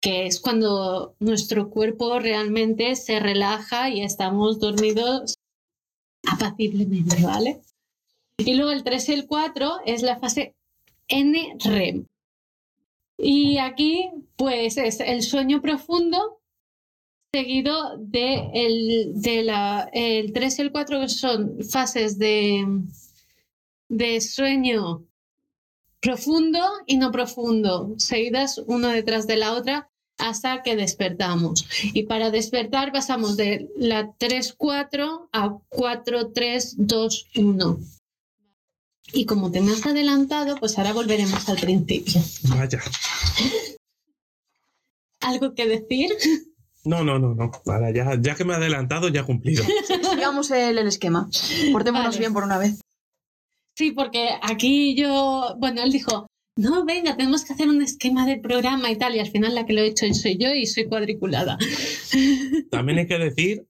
que 0.00 0.26
es 0.26 0.40
cuando 0.40 1.16
nuestro 1.18 1.68
cuerpo 1.70 2.18
realmente 2.18 2.96
se 2.96 3.20
relaja 3.20 3.90
y 3.90 4.02
estamos 4.02 4.58
dormidos 4.58 5.34
apaciblemente, 6.26 7.22
¿vale? 7.22 7.60
Y 8.38 8.54
luego 8.54 8.72
el 8.72 8.84
3 8.84 9.08
y 9.08 9.12
el 9.12 9.26
4 9.26 9.72
es 9.86 10.02
la 10.02 10.18
fase 10.18 10.54
NREM. 11.08 12.06
Y 13.18 13.58
aquí, 13.58 14.10
pues, 14.36 14.76
es 14.76 15.00
el 15.00 15.22
sueño 15.22 15.62
profundo 15.62 16.42
seguido 17.32 17.96
de 17.98 18.50
el, 18.52 19.22
de 19.22 19.42
la, 19.42 19.88
el 19.92 20.32
3 20.32 20.58
y 20.58 20.62
el 20.62 20.72
4, 20.72 21.00
que 21.00 21.08
son 21.08 21.58
fases 21.62 22.18
de, 22.18 22.66
de 23.88 24.20
sueño 24.20 25.06
profundo 26.00 26.60
y 26.86 26.98
no 26.98 27.12
profundo, 27.12 27.94
seguidas 27.96 28.58
una 28.66 28.92
detrás 28.92 29.26
de 29.26 29.36
la 29.36 29.54
otra 29.54 29.88
hasta 30.18 30.62
que 30.62 30.76
despertamos. 30.76 31.66
Y 31.94 32.02
para 32.02 32.30
despertar 32.30 32.92
pasamos 32.92 33.36
de 33.36 33.70
la 33.76 34.12
3-4 34.18 35.28
a 35.32 35.56
4-3-2-1. 35.70 38.01
Y 39.12 39.26
como 39.26 39.50
te 39.50 39.60
me 39.60 39.72
has 39.72 39.84
adelantado, 39.86 40.56
pues 40.56 40.78
ahora 40.78 40.92
volveremos 40.92 41.48
al 41.48 41.58
principio. 41.58 42.20
vaya. 42.44 42.80
¿Algo 45.20 45.54
que 45.54 45.66
decir? 45.68 46.10
No, 46.84 47.04
no, 47.04 47.18
no, 47.18 47.34
no. 47.34 47.52
Ahora 47.66 47.92
ya, 47.92 48.18
ya 48.20 48.34
que 48.34 48.44
me 48.44 48.54
he 48.54 48.56
adelantado, 48.56 49.08
ya 49.08 49.20
he 49.20 49.24
cumplido. 49.24 49.62
Sigamos 50.10 50.50
el, 50.50 50.78
el 50.78 50.86
esquema. 50.88 51.28
Portémonos 51.72 52.08
Vale. 52.08 52.18
bien 52.18 52.32
por 52.32 52.42
una 52.44 52.58
vez. 52.58 52.80
Sí, 53.76 53.92
porque 53.92 54.30
aquí 54.42 54.94
yo, 54.96 55.54
bueno, 55.58 55.82
él 55.82 55.92
dijo, 55.92 56.26
no, 56.56 56.84
venga, 56.84 57.16
tenemos 57.16 57.44
que 57.44 57.52
hacer 57.52 57.68
un 57.68 57.82
esquema 57.82 58.26
de 58.26 58.38
programa 58.38 58.90
y 58.90 58.96
tal, 58.96 59.14
y 59.14 59.20
al 59.20 59.30
final 59.30 59.54
la 59.54 59.64
que 59.64 59.72
lo 59.72 59.80
he 59.80 59.86
hecho 59.86 60.12
soy 60.12 60.36
yo 60.38 60.52
y 60.52 60.66
soy 60.66 60.86
cuadriculada. 60.88 61.56
También 62.70 62.98
hay 62.98 63.06
que 63.06 63.18
decir 63.18 63.66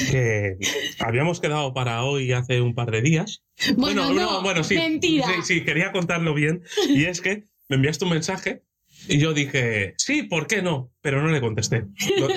que 0.00 0.56
habíamos 1.00 1.40
quedado 1.40 1.74
para 1.74 2.04
hoy 2.04 2.32
hace 2.32 2.60
un 2.60 2.74
par 2.74 2.90
de 2.90 3.02
días. 3.02 3.42
Bueno, 3.76 4.12
no, 4.12 4.42
bueno, 4.42 4.62
sí. 4.64 4.74
mentira. 4.76 5.26
Sí, 5.26 5.54
sí, 5.54 5.64
quería 5.64 5.92
contarlo 5.92 6.34
bien. 6.34 6.62
Y 6.88 7.04
es 7.04 7.20
que 7.20 7.44
me 7.68 7.76
enviaste 7.76 8.04
un 8.04 8.10
mensaje 8.10 8.62
y 9.08 9.18
yo 9.18 9.32
dije, 9.34 9.94
sí, 9.98 10.22
¿por 10.24 10.46
qué 10.46 10.62
no? 10.62 10.92
Pero 11.00 11.22
no 11.22 11.28
le 11.28 11.40
contesté. 11.40 11.84
Lo, 12.18 12.28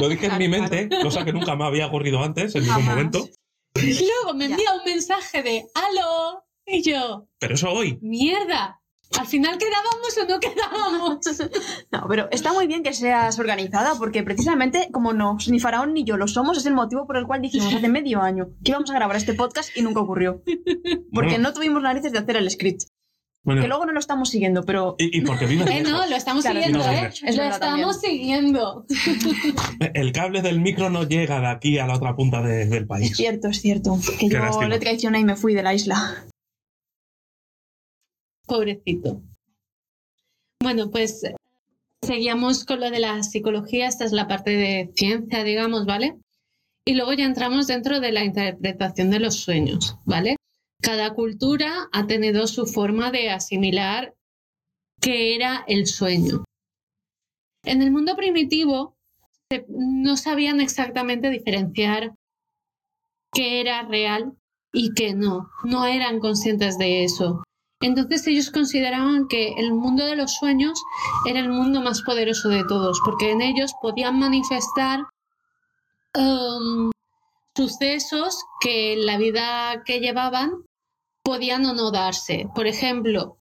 lo 0.00 0.08
dije 0.08 0.26
en 0.26 0.38
mi 0.38 0.48
mente, 0.48 0.88
cosa 1.02 1.24
que 1.24 1.32
nunca 1.32 1.56
me 1.56 1.64
había 1.64 1.86
ocurrido 1.86 2.22
antes, 2.22 2.54
en 2.54 2.62
ningún 2.62 2.76
Jamás. 2.82 2.96
momento. 2.96 3.28
Luego 3.76 4.34
me 4.34 4.46
envía 4.46 4.72
un 4.72 4.84
mensaje 4.84 5.42
de, 5.42 5.64
¡aló! 5.74 6.44
Y 6.66 6.82
yo, 6.82 7.28
Pero 7.38 7.54
eso 7.56 7.70
hoy. 7.70 7.98
¡mierda! 8.00 8.80
¿Al 9.20 9.26
final 9.26 9.58
quedábamos 9.58 10.18
o 10.22 10.28
no 10.28 10.40
quedábamos? 10.40 11.18
No, 11.92 12.06
pero 12.08 12.28
está 12.32 12.52
muy 12.52 12.66
bien 12.66 12.82
que 12.82 12.92
seas 12.92 13.38
organizada 13.38 13.94
porque 13.98 14.22
precisamente 14.22 14.88
como 14.92 15.12
no, 15.12 15.36
ni 15.48 15.60
Faraón 15.60 15.94
ni 15.94 16.04
yo 16.04 16.16
lo 16.16 16.26
somos, 16.26 16.58
es 16.58 16.66
el 16.66 16.74
motivo 16.74 17.06
por 17.06 17.16
el 17.16 17.26
cual 17.26 17.40
dijimos 17.42 17.72
hace 17.74 17.88
medio 17.88 18.20
año 18.20 18.48
que 18.64 18.72
íbamos 18.72 18.90
a 18.90 18.94
grabar 18.94 19.16
este 19.16 19.34
podcast 19.34 19.76
y 19.76 19.82
nunca 19.82 20.00
ocurrió. 20.00 20.42
Porque 21.12 21.38
no 21.38 21.52
tuvimos 21.52 21.82
narices 21.82 22.12
de 22.12 22.18
hacer 22.18 22.36
el 22.36 22.50
script. 22.50 22.82
Bueno, 23.46 23.60
Que 23.60 23.68
luego 23.68 23.84
no 23.84 23.92
lo 23.92 24.00
estamos 24.00 24.30
siguiendo, 24.30 24.64
pero 24.64 24.96
y, 24.98 25.18
y 25.18 25.20
porque 25.20 25.44
vive 25.46 25.64
Eh, 25.70 25.82
no, 25.82 26.06
lo 26.06 26.16
estamos 26.16 26.42
Claro, 26.44 26.60
siguiendo, 26.62 26.90
¿eh? 26.90 27.10
es 27.24 27.36
lo 27.36 27.42
estamos 27.44 28.00
siguiendo. 28.00 28.86
el 29.94 30.12
cable 30.12 30.40
del 30.40 30.60
micro 30.60 30.88
no 30.88 31.04
llega 31.04 31.40
de 31.40 31.46
aquí 31.48 31.78
a 31.78 31.86
la 31.86 31.94
otra 31.96 32.16
punta 32.16 32.40
de- 32.40 32.64
del 32.66 32.82
es 32.84 32.88
país. 32.88 33.16
cierto, 33.16 33.48
es 33.48 33.60
cierto. 33.60 33.98
Que 34.18 34.28
Qué 34.28 34.34
yo 34.34 34.38
lástima. 34.38 34.68
le 34.68 34.78
traicioné 34.78 35.20
y 35.20 35.24
me 35.24 35.36
fui 35.36 35.52
de 35.54 35.62
la 35.62 35.74
isla. 35.74 36.24
Pobrecito. 38.46 39.22
Bueno, 40.60 40.90
pues 40.90 41.22
seguíamos 42.02 42.64
con 42.64 42.80
lo 42.80 42.90
de 42.90 43.00
la 43.00 43.22
psicología. 43.22 43.88
Esta 43.88 44.04
es 44.04 44.12
la 44.12 44.28
parte 44.28 44.50
de 44.50 44.92
ciencia, 44.94 45.44
digamos, 45.44 45.86
¿vale? 45.86 46.16
Y 46.86 46.94
luego 46.94 47.12
ya 47.14 47.24
entramos 47.24 47.66
dentro 47.66 48.00
de 48.00 48.12
la 48.12 48.24
interpretación 48.24 49.10
de 49.10 49.20
los 49.20 49.36
sueños, 49.36 49.96
¿vale? 50.04 50.36
Cada 50.82 51.14
cultura 51.14 51.88
ha 51.92 52.06
tenido 52.06 52.46
su 52.46 52.66
forma 52.66 53.10
de 53.10 53.30
asimilar 53.30 54.14
qué 55.00 55.34
era 55.34 55.64
el 55.66 55.86
sueño. 55.86 56.44
En 57.64 57.80
el 57.80 57.90
mundo 57.90 58.16
primitivo 58.16 58.94
no 59.68 60.16
sabían 60.16 60.60
exactamente 60.60 61.30
diferenciar 61.30 62.14
qué 63.32 63.60
era 63.60 63.82
real 63.82 64.32
y 64.72 64.92
qué 64.92 65.14
no. 65.14 65.50
No 65.64 65.86
eran 65.86 66.20
conscientes 66.20 66.76
de 66.76 67.04
eso. 67.04 67.42
Entonces 67.84 68.26
ellos 68.26 68.50
consideraban 68.50 69.28
que 69.28 69.52
el 69.58 69.74
mundo 69.74 70.06
de 70.06 70.16
los 70.16 70.36
sueños 70.36 70.82
era 71.28 71.40
el 71.40 71.50
mundo 71.50 71.82
más 71.82 72.00
poderoso 72.00 72.48
de 72.48 72.64
todos, 72.64 72.98
porque 73.04 73.30
en 73.30 73.42
ellos 73.42 73.74
podían 73.82 74.18
manifestar 74.18 75.00
um, 76.16 76.90
sucesos 77.54 78.42
que 78.62 78.94
en 78.94 79.04
la 79.04 79.18
vida 79.18 79.82
que 79.84 80.00
llevaban 80.00 80.64
podían 81.22 81.66
o 81.66 81.74
no 81.74 81.90
darse. 81.90 82.48
Por 82.54 82.66
ejemplo, 82.66 83.36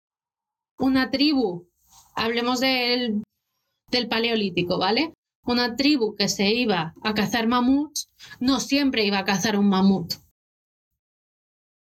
una 0.80 1.12
tribu, 1.12 1.68
hablemos 2.16 2.62
del, 2.62 3.22
del 3.92 4.08
paleolítico, 4.08 4.80
¿vale? 4.80 5.14
Una 5.46 5.76
tribu 5.76 6.16
que 6.16 6.28
se 6.30 6.50
iba 6.50 6.96
a 7.04 7.14
cazar 7.14 7.46
mamuts, 7.46 8.10
no 8.40 8.60
siempre 8.60 9.06
iba 9.06 9.20
a 9.20 9.26
cazar 9.26 9.56
un 9.56 9.70
mamut. 9.70 10.16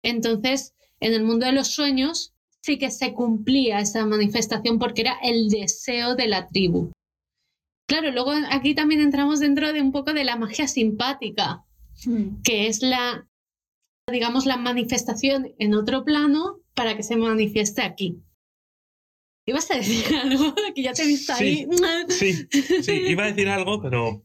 Entonces, 0.02 0.74
en 1.00 1.14
el 1.14 1.24
mundo 1.24 1.46
de 1.46 1.52
los 1.52 1.68
sueños 1.68 2.34
sí 2.70 2.78
que 2.78 2.92
se 2.92 3.14
cumplía 3.14 3.80
esa 3.80 4.06
manifestación 4.06 4.78
porque 4.78 5.02
era 5.02 5.18
el 5.24 5.50
deseo 5.50 6.16
de 6.16 6.28
la 6.28 6.48
tribu. 6.48 6.92
Claro, 7.88 8.12
luego 8.12 8.32
aquí 8.52 8.76
también 8.76 9.02
entramos 9.02 9.40
dentro 9.40 9.74
de 9.74 9.82
un 9.82 9.92
poco 9.92 10.14
de 10.14 10.24
la 10.24 10.36
magia 10.36 10.68
simpática, 10.68 11.66
que 12.44 12.68
es 12.68 12.84
la, 12.84 13.28
digamos, 14.12 14.46
la 14.46 14.58
manifestación 14.58 15.56
en 15.58 15.74
otro 15.74 16.06
plano 16.06 16.60
para 16.76 16.96
que 16.96 17.02
se 17.02 17.18
manifieste 17.18 17.82
aquí. 17.82 18.22
¿Ibas 19.48 19.72
a 19.72 19.78
decir 19.78 20.06
algo? 20.24 20.54
Que 20.76 20.84
ya 20.84 20.94
te 20.94 21.02
he 21.02 21.08
visto 21.08 21.34
ahí. 21.34 21.68
Sí, 22.10 22.48
sí, 22.84 22.92
iba 22.92 23.24
a 23.24 23.28
decir 23.30 23.50
algo, 23.50 23.82
pero 23.82 24.24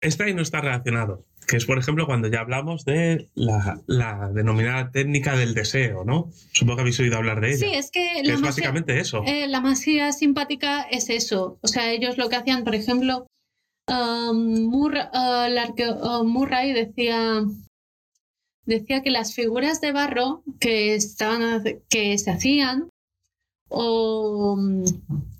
está 0.00 0.28
y 0.28 0.34
no 0.34 0.42
está 0.42 0.60
relacionado. 0.60 1.24
Que 1.48 1.56
es, 1.56 1.64
por 1.64 1.78
ejemplo, 1.78 2.04
cuando 2.04 2.28
ya 2.28 2.40
hablamos 2.40 2.84
de 2.84 3.30
la, 3.34 3.80
la 3.86 4.28
denominada 4.34 4.90
técnica 4.90 5.34
del 5.34 5.54
deseo, 5.54 6.04
¿no? 6.04 6.30
Supongo 6.52 6.76
que 6.76 6.80
habéis 6.82 7.00
oído 7.00 7.16
hablar 7.16 7.40
de 7.40 7.48
ella. 7.54 7.56
Sí, 7.66 7.74
es 7.74 7.90
que 7.90 8.06
que 8.16 8.22
la 8.22 8.34
es 8.34 8.40
magia- 8.40 8.48
básicamente 8.50 9.00
eso. 9.00 9.22
Eh, 9.26 9.48
la 9.48 9.60
magia 9.62 10.12
simpática 10.12 10.82
es 10.82 11.08
eso. 11.08 11.58
O 11.62 11.66
sea, 11.68 11.90
ellos 11.90 12.18
lo 12.18 12.28
que 12.28 12.36
hacían, 12.36 12.64
por 12.64 12.74
ejemplo, 12.74 13.26
um, 13.88 14.74
uh, 14.74 14.90
el 15.46 15.56
arqueo- 15.58 16.20
uh, 16.20 16.24
Murray 16.24 16.74
decía, 16.74 17.42
decía 18.66 19.02
que 19.02 19.10
las 19.10 19.32
figuras 19.34 19.80
de 19.80 19.92
barro 19.92 20.42
que, 20.60 20.94
estaban, 20.94 21.62
que 21.88 22.18
se 22.18 22.30
hacían 22.30 22.90
o, 23.70 24.58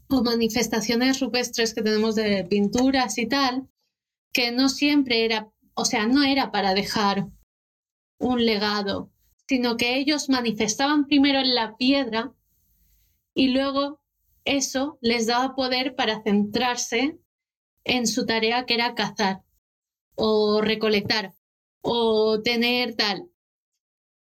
o 0.08 0.22
manifestaciones 0.22 1.20
rupestres 1.20 1.74
que 1.74 1.82
tenemos 1.82 2.14
de 2.14 2.44
pinturas 2.44 3.18
y 3.18 3.26
tal, 3.26 3.68
que 4.32 4.52
no 4.52 4.68
siempre 4.70 5.24
era, 5.26 5.48
o 5.78 5.84
sea, 5.84 6.08
no 6.08 6.24
era 6.24 6.50
para 6.50 6.74
dejar 6.74 7.28
un 8.18 8.44
legado, 8.44 9.12
sino 9.46 9.76
que 9.76 9.96
ellos 9.96 10.28
manifestaban 10.28 11.06
primero 11.06 11.38
en 11.38 11.54
la 11.54 11.76
piedra 11.76 12.34
y 13.32 13.50
luego 13.50 14.00
eso 14.44 14.98
les 15.00 15.28
daba 15.28 15.54
poder 15.54 15.94
para 15.94 16.20
centrarse 16.24 17.20
en 17.84 18.08
su 18.08 18.26
tarea 18.26 18.66
que 18.66 18.74
era 18.74 18.96
cazar 18.96 19.44
o 20.16 20.60
recolectar 20.60 21.34
o 21.80 22.42
tener 22.42 22.96
tal. 22.96 23.30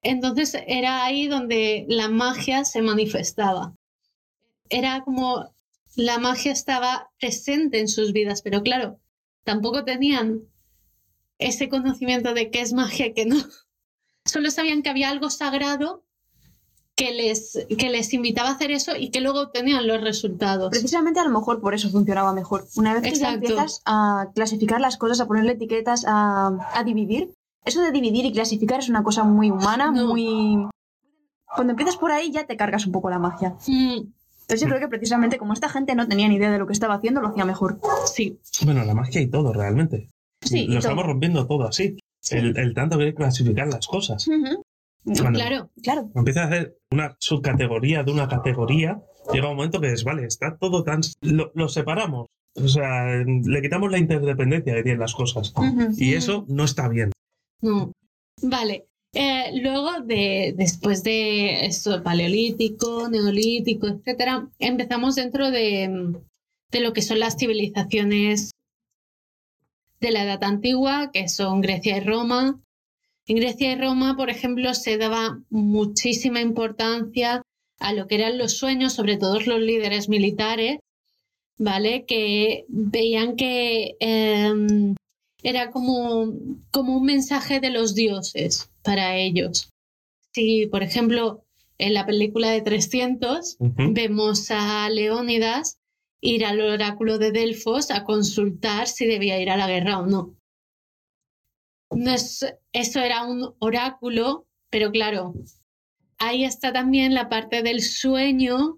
Entonces 0.02 0.56
era 0.68 1.04
ahí 1.04 1.28
donde 1.28 1.86
la 1.90 2.08
magia 2.08 2.64
se 2.64 2.82
manifestaba. 2.82 3.76
Era 4.70 5.02
como 5.04 5.54
la 5.98 6.18
magia 6.18 6.54
estaba 6.54 7.12
presente 7.20 7.82
en 7.82 7.90
sus 7.90 8.14
vidas, 8.14 8.42
pero 8.42 8.64
claro, 8.64 9.02
tampoco 9.44 9.84
tenían 9.84 10.50
ese 11.42 11.68
conocimiento 11.70 12.34
de 12.34 12.50
qué 12.52 12.62
es 12.62 12.74
magia 12.74 13.08
y 13.08 13.14
qué 13.14 13.26
no. 13.26 13.38
Solo 14.26 14.52
sabían 14.52 14.82
que 14.84 14.90
había 14.90 15.10
algo 15.10 15.30
sagrado 15.30 16.04
que 16.96 17.12
les, 17.14 17.66
que 17.78 17.90
les 17.90 18.14
invitaba 18.14 18.50
a 18.50 18.54
hacer 18.54 18.70
eso 18.70 18.96
y 18.96 19.10
que 19.10 19.22
luego 19.22 19.42
obtenían 19.42 19.88
los 19.88 20.02
resultados. 20.02 20.70
Precisamente 20.70 21.20
a 21.20 21.24
lo 21.24 21.32
mejor 21.32 21.60
por 21.60 21.74
eso 21.74 21.90
funcionaba 21.90 22.32
mejor. 22.34 22.68
Una 22.76 22.94
vez 22.94 23.02
que 23.04 23.16
ya 23.16 23.34
empiezas 23.34 23.82
a 23.86 24.28
clasificar 24.36 24.80
las 24.80 24.98
cosas, 24.98 25.20
a 25.22 25.26
ponerle 25.26 25.54
etiquetas, 25.54 26.06
a, 26.08 26.52
a 26.76 26.84
dividir, 26.84 27.34
eso 27.66 27.82
de 27.82 27.92
dividir 27.92 28.26
y 28.26 28.32
clasificar 28.32 28.80
es 28.80 28.90
una 28.90 29.04
cosa 29.04 29.24
muy 29.24 29.50
humana, 29.50 29.92
No. 29.92 30.08
muy... 30.10 30.68
Cuando 31.56 31.72
empiezas 31.72 31.98
por 31.98 32.12
ahí 32.12 32.32
ya 32.32 32.46
te 32.46 32.56
cargas 32.56 32.86
un 32.86 32.92
poco 32.92 33.10
la 33.10 33.20
magia. 33.20 33.56
Mm, 33.68 33.98
Entonces 34.42 34.62
yo 34.62 34.68
creo 34.68 34.80
que 34.80 34.88
precisamente 34.88 35.38
como 35.40 35.54
esta 35.54 35.70
gente 35.70 35.96
no 35.96 36.08
tenía 36.08 36.28
ni 36.30 36.36
idea 36.36 36.52
de 36.52 36.60
lo 36.60 36.68
que 36.68 36.74
estaba 36.74 36.94
haciendo, 36.96 37.20
lo 37.22 37.30
hacía 37.30 37.46
mejor. 37.46 37.80
sí, 38.06 38.40
Bueno, 38.64 38.86
la 38.86 38.94
magia 38.94 39.20
y 39.22 39.28
todo, 39.28 39.52
realmente. 39.54 40.11
Sí, 40.42 40.68
Lo 40.68 40.80
estamos 40.80 41.06
rompiendo 41.06 41.46
todo 41.48 41.68
así. 41.68 41.98
Sí. 42.20 42.38
El, 42.38 42.58
el 42.58 42.74
tanto 42.74 42.98
que 42.98 43.14
clasificar 43.14 43.68
las 43.68 43.88
cosas. 43.88 44.28
Cuando 45.04 45.40
claro. 45.40 45.70
Claro. 45.82 46.12
empieza 46.16 46.44
a 46.44 46.48
hacer 46.48 46.78
una 46.92 47.16
subcategoría 47.20 48.04
de 48.04 48.12
una 48.12 48.28
categoría, 48.28 49.02
llega 49.34 49.50
un 49.50 49.56
momento 49.56 49.82
que 49.82 49.92
es, 49.92 50.04
vale, 50.04 50.26
está 50.26 50.58
todo 50.58 50.84
tan... 50.84 51.02
Lo, 51.22 51.52
lo 51.56 51.68
separamos. 51.68 52.28
O 52.56 52.68
sea, 52.68 53.24
le 53.24 53.62
quitamos 53.62 53.92
la 53.92 53.98
interdependencia 53.98 54.76
que 54.76 54.84
tienen 54.84 55.00
las 55.00 55.16
cosas. 55.16 55.54
Y 55.98 56.14
eso 56.14 56.46
no 56.50 56.66
está 56.66 56.90
bien. 56.90 57.12
No. 57.62 57.92
Vale. 58.42 58.86
Eh, 59.14 59.60
luego, 59.62 60.02
de, 60.06 60.54
después 60.58 61.04
de 61.04 61.66
esto, 61.66 62.02
paleolítico, 62.04 63.10
neolítico, 63.10 63.88
etcétera, 63.88 64.48
empezamos 64.60 65.16
dentro 65.16 65.52
de, 65.52 66.14
de 66.72 66.80
lo 66.80 66.94
que 66.94 67.02
son 67.02 67.20
las 67.20 67.38
civilizaciones 67.38 68.52
de 70.02 70.12
la 70.12 70.24
Edad 70.24 70.44
Antigua, 70.44 71.12
que 71.14 71.30
son 71.30 71.62
Grecia 71.62 71.98
y 71.98 72.00
Roma. 72.02 72.60
En 73.28 73.36
Grecia 73.38 73.72
y 73.72 73.76
Roma, 73.76 74.18
por 74.18 74.30
ejemplo, 74.30 74.74
se 74.74 74.98
daba 74.98 75.40
muchísima 75.50 76.42
importancia 76.42 77.44
a 77.80 77.94
lo 77.94 78.08
que 78.08 78.16
eran 78.16 78.38
los 78.38 78.58
sueños, 78.58 78.94
sobre 78.94 79.18
todo 79.18 79.40
los 79.40 79.62
líderes 79.62 80.10
militares, 80.10 80.80
¿vale? 81.58 82.06
Que 82.06 82.66
veían 82.68 83.36
que 83.36 83.96
em, 84.00 84.96
era 85.44 85.70
como, 85.72 86.34
como 86.72 86.98
un 86.98 87.06
mensaje 87.06 87.60
de 87.60 87.70
los 87.70 87.94
dioses 87.96 88.70
para 88.84 89.16
ellos. 89.16 89.70
Si, 90.34 90.66
por 90.66 90.82
ejemplo, 90.82 91.44
en 91.78 91.94
la 91.94 92.06
película 92.06 92.50
de 92.50 92.62
300 92.62 93.58
Ujú. 93.60 93.94
vemos 93.94 94.50
a 94.50 94.90
Leónidas 94.90 95.78
ir 96.22 96.46
al 96.46 96.62
oráculo 96.62 97.18
de 97.18 97.32
Delfos 97.32 97.92
a 97.92 98.04
consultar 98.04 98.88
si 98.88 99.06
debía 99.06 99.42
ir 99.42 99.50
a 99.50 99.58
la 99.58 99.68
guerra 99.68 100.00
o 100.00 100.06
no. 100.06 100.36
no 101.92 102.14
es, 102.14 102.46
eso 102.72 103.00
era 103.02 103.26
un 103.26 103.54
oráculo, 103.60 104.46
pero 104.70 104.92
claro, 104.92 105.34
ahí 106.18 106.46
está 106.46 106.72
también 106.72 107.14
la 107.14 107.28
parte 107.28 107.64
del 107.64 107.82
sueño 107.82 108.78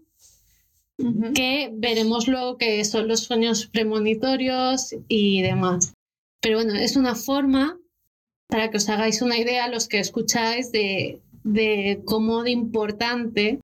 que 1.35 1.69
veremos 1.73 2.27
luego 2.27 2.57
que 2.57 2.83
son 2.85 3.07
los 3.07 3.21
sueños 3.21 3.67
premonitorios 3.67 4.95
y 5.07 5.41
demás. 5.41 5.93
Pero 6.41 6.57
bueno, 6.57 6.75
es 6.75 6.95
una 6.95 7.15
forma 7.15 7.77
para 8.47 8.69
que 8.69 8.77
os 8.77 8.87
hagáis 8.87 9.21
una 9.21 9.37
idea, 9.37 9.67
los 9.67 9.87
que 9.87 9.99
escucháis, 9.99 10.71
de, 10.71 11.21
de 11.43 12.01
cómo 12.05 12.43
de 12.43 12.51
importante 12.51 13.59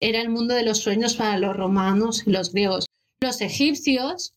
era 0.00 0.20
el 0.20 0.30
mundo 0.30 0.54
de 0.54 0.64
los 0.64 0.78
sueños 0.78 1.14
para 1.14 1.38
los 1.38 1.56
romanos 1.56 2.26
y 2.26 2.30
los 2.30 2.52
griegos. 2.52 2.86
Los 3.22 3.40
egipcios 3.40 4.34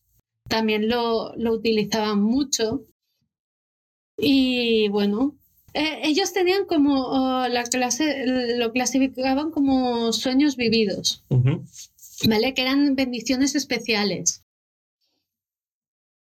también 0.48 0.88
lo, 0.88 1.34
lo 1.36 1.52
utilizaban 1.52 2.22
mucho. 2.22 2.86
Y 4.16 4.88
bueno, 4.88 5.36
Eh, 5.78 6.08
ellos 6.08 6.32
tenían 6.32 6.64
como 6.64 6.92
oh, 7.18 7.48
la 7.48 7.64
clase, 7.64 8.24
lo 8.56 8.72
clasificaban 8.72 9.50
como 9.50 10.10
sueños 10.10 10.56
vividos. 10.56 11.22
¿vale? 12.26 12.54
Que 12.54 12.62
eran 12.62 12.94
bendiciones 12.94 13.54
especiales. 13.54 14.42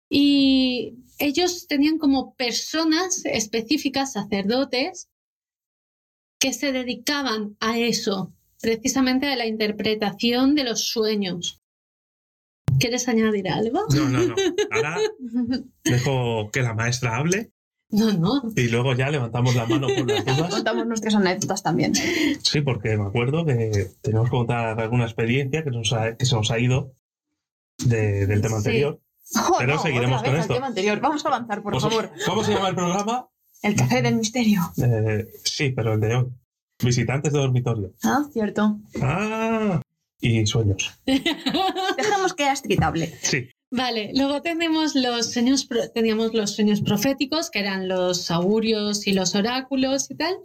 Y 0.09 0.95
ellos 1.19 1.67
tenían 1.67 1.99
como 1.99 2.35
personas 2.37 3.27
específicas, 3.27 4.15
sacerdotes, 4.15 5.11
que 6.39 6.55
se 6.55 6.73
dedicaban 6.73 7.57
a 7.61 7.79
eso, 7.79 8.33
precisamente 8.63 9.27
a 9.27 9.37
la 9.37 9.47
interpretación 9.47 10.55
de 10.55 10.65
los 10.65 10.89
sueños. 10.89 11.61
¿Quieres 12.79 13.09
añadir 13.09 13.49
algo? 13.49 13.81
No, 13.95 14.09
no, 14.09 14.23
no. 14.27 14.35
Ahora 14.71 14.99
dejo 15.85 16.51
que 16.51 16.63
la 16.63 16.75
maestra 16.75 17.17
hable 17.17 17.53
No, 17.91 18.13
no. 18.13 18.43
y 18.57 18.69
luego 18.69 18.95
ya 18.95 19.11
levantamos 19.11 19.55
la 19.55 19.67
mano 19.67 19.87
por 19.89 20.09
las 20.11 20.25
dudas. 20.25 20.51
Contamos 20.51 20.87
nuestras 20.87 21.15
anécdotas 21.15 21.63
también. 21.63 21.95
Sí, 21.95 22.61
porque 22.61 22.97
me 22.97 23.05
acuerdo 23.07 23.45
que 23.45 23.91
tenemos 24.03 24.27
que 24.27 24.37
contar 24.37 24.81
alguna 24.81 25.05
experiencia 25.05 25.63
que, 25.65 25.71
nos 25.71 25.93
ha- 25.93 26.17
que 26.17 26.25
se 26.27 26.35
nos 26.35 26.51
ha 26.51 26.59
ido 26.59 26.93
de- 27.85 28.27
del 28.27 28.41
tema 28.41 28.57
Sí. 28.61 28.69
anterior. 28.69 29.01
Oh, 29.37 29.57
Pero 29.59 29.75
no, 29.75 29.83
seguiremos 29.83 30.21
otra 30.21 30.31
con 30.33 30.41
esto. 30.41 30.55
tema 30.55 30.67
anterior. 30.67 31.01
Vamos 31.01 31.25
a 31.25 31.29
avanzar, 31.29 31.63
por 31.63 31.81
favor. 31.81 32.11
¿Cómo 32.27 32.45
se 32.45 32.53
llama 32.53 32.69
el 32.69 32.75
programa? 32.75 33.29
El 33.63 33.75
café 33.75 34.03
del 34.03 34.17
misterio. 34.17 34.61
Eh, 34.77 35.27
sí, 35.45 35.71
pero 35.71 35.95
el 35.95 36.01
de 36.01 36.15
hoy. 36.15 36.27
Visitantes 36.85 37.33
de 37.33 37.39
dormitorio. 37.39 37.93
Ah, 38.03 38.25
cierto. 38.33 38.79
Ah, 39.01 39.81
y 40.25 40.47
sueños. 40.47 40.91
Dejamos 41.07 42.35
que 42.35 42.45
Astrid 42.45 42.83
hable. 42.83 43.13
Sí. 43.23 43.49
Vale, 43.71 44.13
luego 44.15 44.41
tenemos 44.41 44.95
los 44.95 45.33
sueños, 45.33 45.69
teníamos 45.93 46.33
los 46.33 46.55
sueños 46.55 46.81
proféticos, 46.81 47.51
que 47.51 47.59
eran 47.59 47.89
los 47.89 48.31
augurios 48.31 49.07
y 49.07 49.13
los 49.13 49.35
oráculos 49.35 50.11
y 50.11 50.15
tal. 50.15 50.37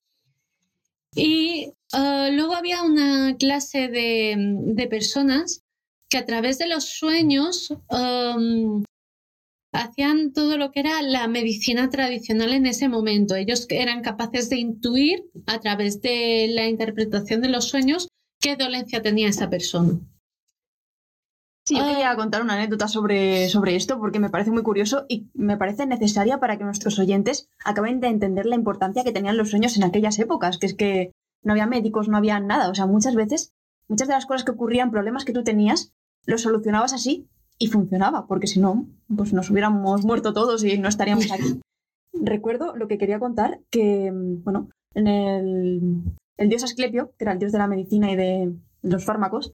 Y 1.15 1.73
eh, 1.93 2.30
luego 2.31 2.56
había 2.56 2.81
una 2.81 3.35
clase 3.38 3.88
de, 3.88 4.35
de 4.38 4.88
personas 4.88 5.61
que 6.10 6.18
a 6.18 6.26
través 6.26 6.57
de 6.57 6.68
los 6.68 6.85
sueños 6.85 7.72
em, 7.89 8.84
hacían 9.72 10.34
todo 10.34 10.57
lo 10.57 10.72
que 10.72 10.80
era 10.80 11.01
la 11.01 11.27
medicina 11.27 11.89
tradicional 11.89 12.53
en 12.53 12.65
ese 12.65 12.89
momento. 12.89 13.35
Ellos 13.35 13.68
eran 13.69 14.01
capaces 14.01 14.49
de 14.49 14.57
intuir 14.57 15.23
a 15.45 15.60
través 15.60 16.01
de 16.01 16.47
la 16.49 16.68
interpretación 16.68 17.41
de 17.41 17.49
los 17.49 17.65
sueños 17.65 18.07
qué 18.39 18.55
dolencia 18.55 19.01
tenía 19.01 19.27
esa 19.29 19.49
persona. 19.49 19.99
Sí, 21.65 21.75
yo 21.75 21.83
Ah. 21.83 21.87
quería 21.89 22.15
contar 22.15 22.41
una 22.41 22.55
anécdota 22.55 22.87
sobre, 22.87 23.47
sobre 23.49 23.75
esto 23.75 23.99
porque 23.99 24.19
me 24.19 24.29
parece 24.29 24.49
muy 24.51 24.63
curioso 24.63 25.05
y 25.07 25.27
me 25.35 25.57
parece 25.57 25.85
necesaria 25.85 26.39
para 26.39 26.57
que 26.57 26.63
nuestros 26.63 26.97
oyentes 26.97 27.47
acaben 27.63 27.99
de 27.99 28.07
entender 28.07 28.45
la 28.47 28.55
importancia 28.55 29.03
que 29.03 29.11
tenían 29.11 29.37
los 29.37 29.51
sueños 29.51 29.77
en 29.77 29.83
aquellas 29.83 30.17
épocas, 30.17 30.57
que 30.57 30.65
es 30.65 30.73
que 30.73 31.11
no 31.43 31.53
había 31.53 31.67
médicos, 31.67 32.07
no 32.09 32.17
había 32.17 32.39
nada. 32.39 32.69
O 32.69 32.75
sea, 32.75 32.87
muchas 32.87 33.13
veces, 33.13 33.53
muchas 33.87 34.07
de 34.07 34.15
las 34.15 34.25
cosas 34.25 34.43
que 34.43 34.51
ocurrían, 34.51 34.89
problemas 34.89 35.25
que 35.25 35.33
tú 35.33 35.43
tenías, 35.43 35.93
los 36.25 36.41
solucionabas 36.41 36.93
así 36.93 37.27
y 37.59 37.67
funcionaba, 37.67 38.25
porque 38.25 38.47
si 38.47 38.59
no, 38.59 38.87
pues 39.15 39.31
nos 39.33 39.49
hubiéramos 39.51 40.03
muerto 40.05 40.33
todos 40.33 40.63
y 40.63 40.77
no 40.79 40.89
estaríamos 40.89 41.31
aquí. 41.31 41.61
Recuerdo 42.13 42.75
lo 42.75 42.87
que 42.87 42.97
quería 42.97 43.19
contar, 43.19 43.59
que, 43.69 44.11
mm, 44.11 44.43
bueno, 44.43 44.69
en 44.95 45.07
el, 45.07 46.01
el 46.39 46.47
dios 46.47 46.63
Asclepio, 46.63 47.13
que 47.17 47.25
era 47.25 47.33
el 47.33 47.39
dios 47.39 47.51
de 47.51 47.57
la 47.57 47.67
medicina 47.67 48.11
y 48.11 48.15
de 48.15 48.53
los 48.81 49.03
fármacos, 49.03 49.51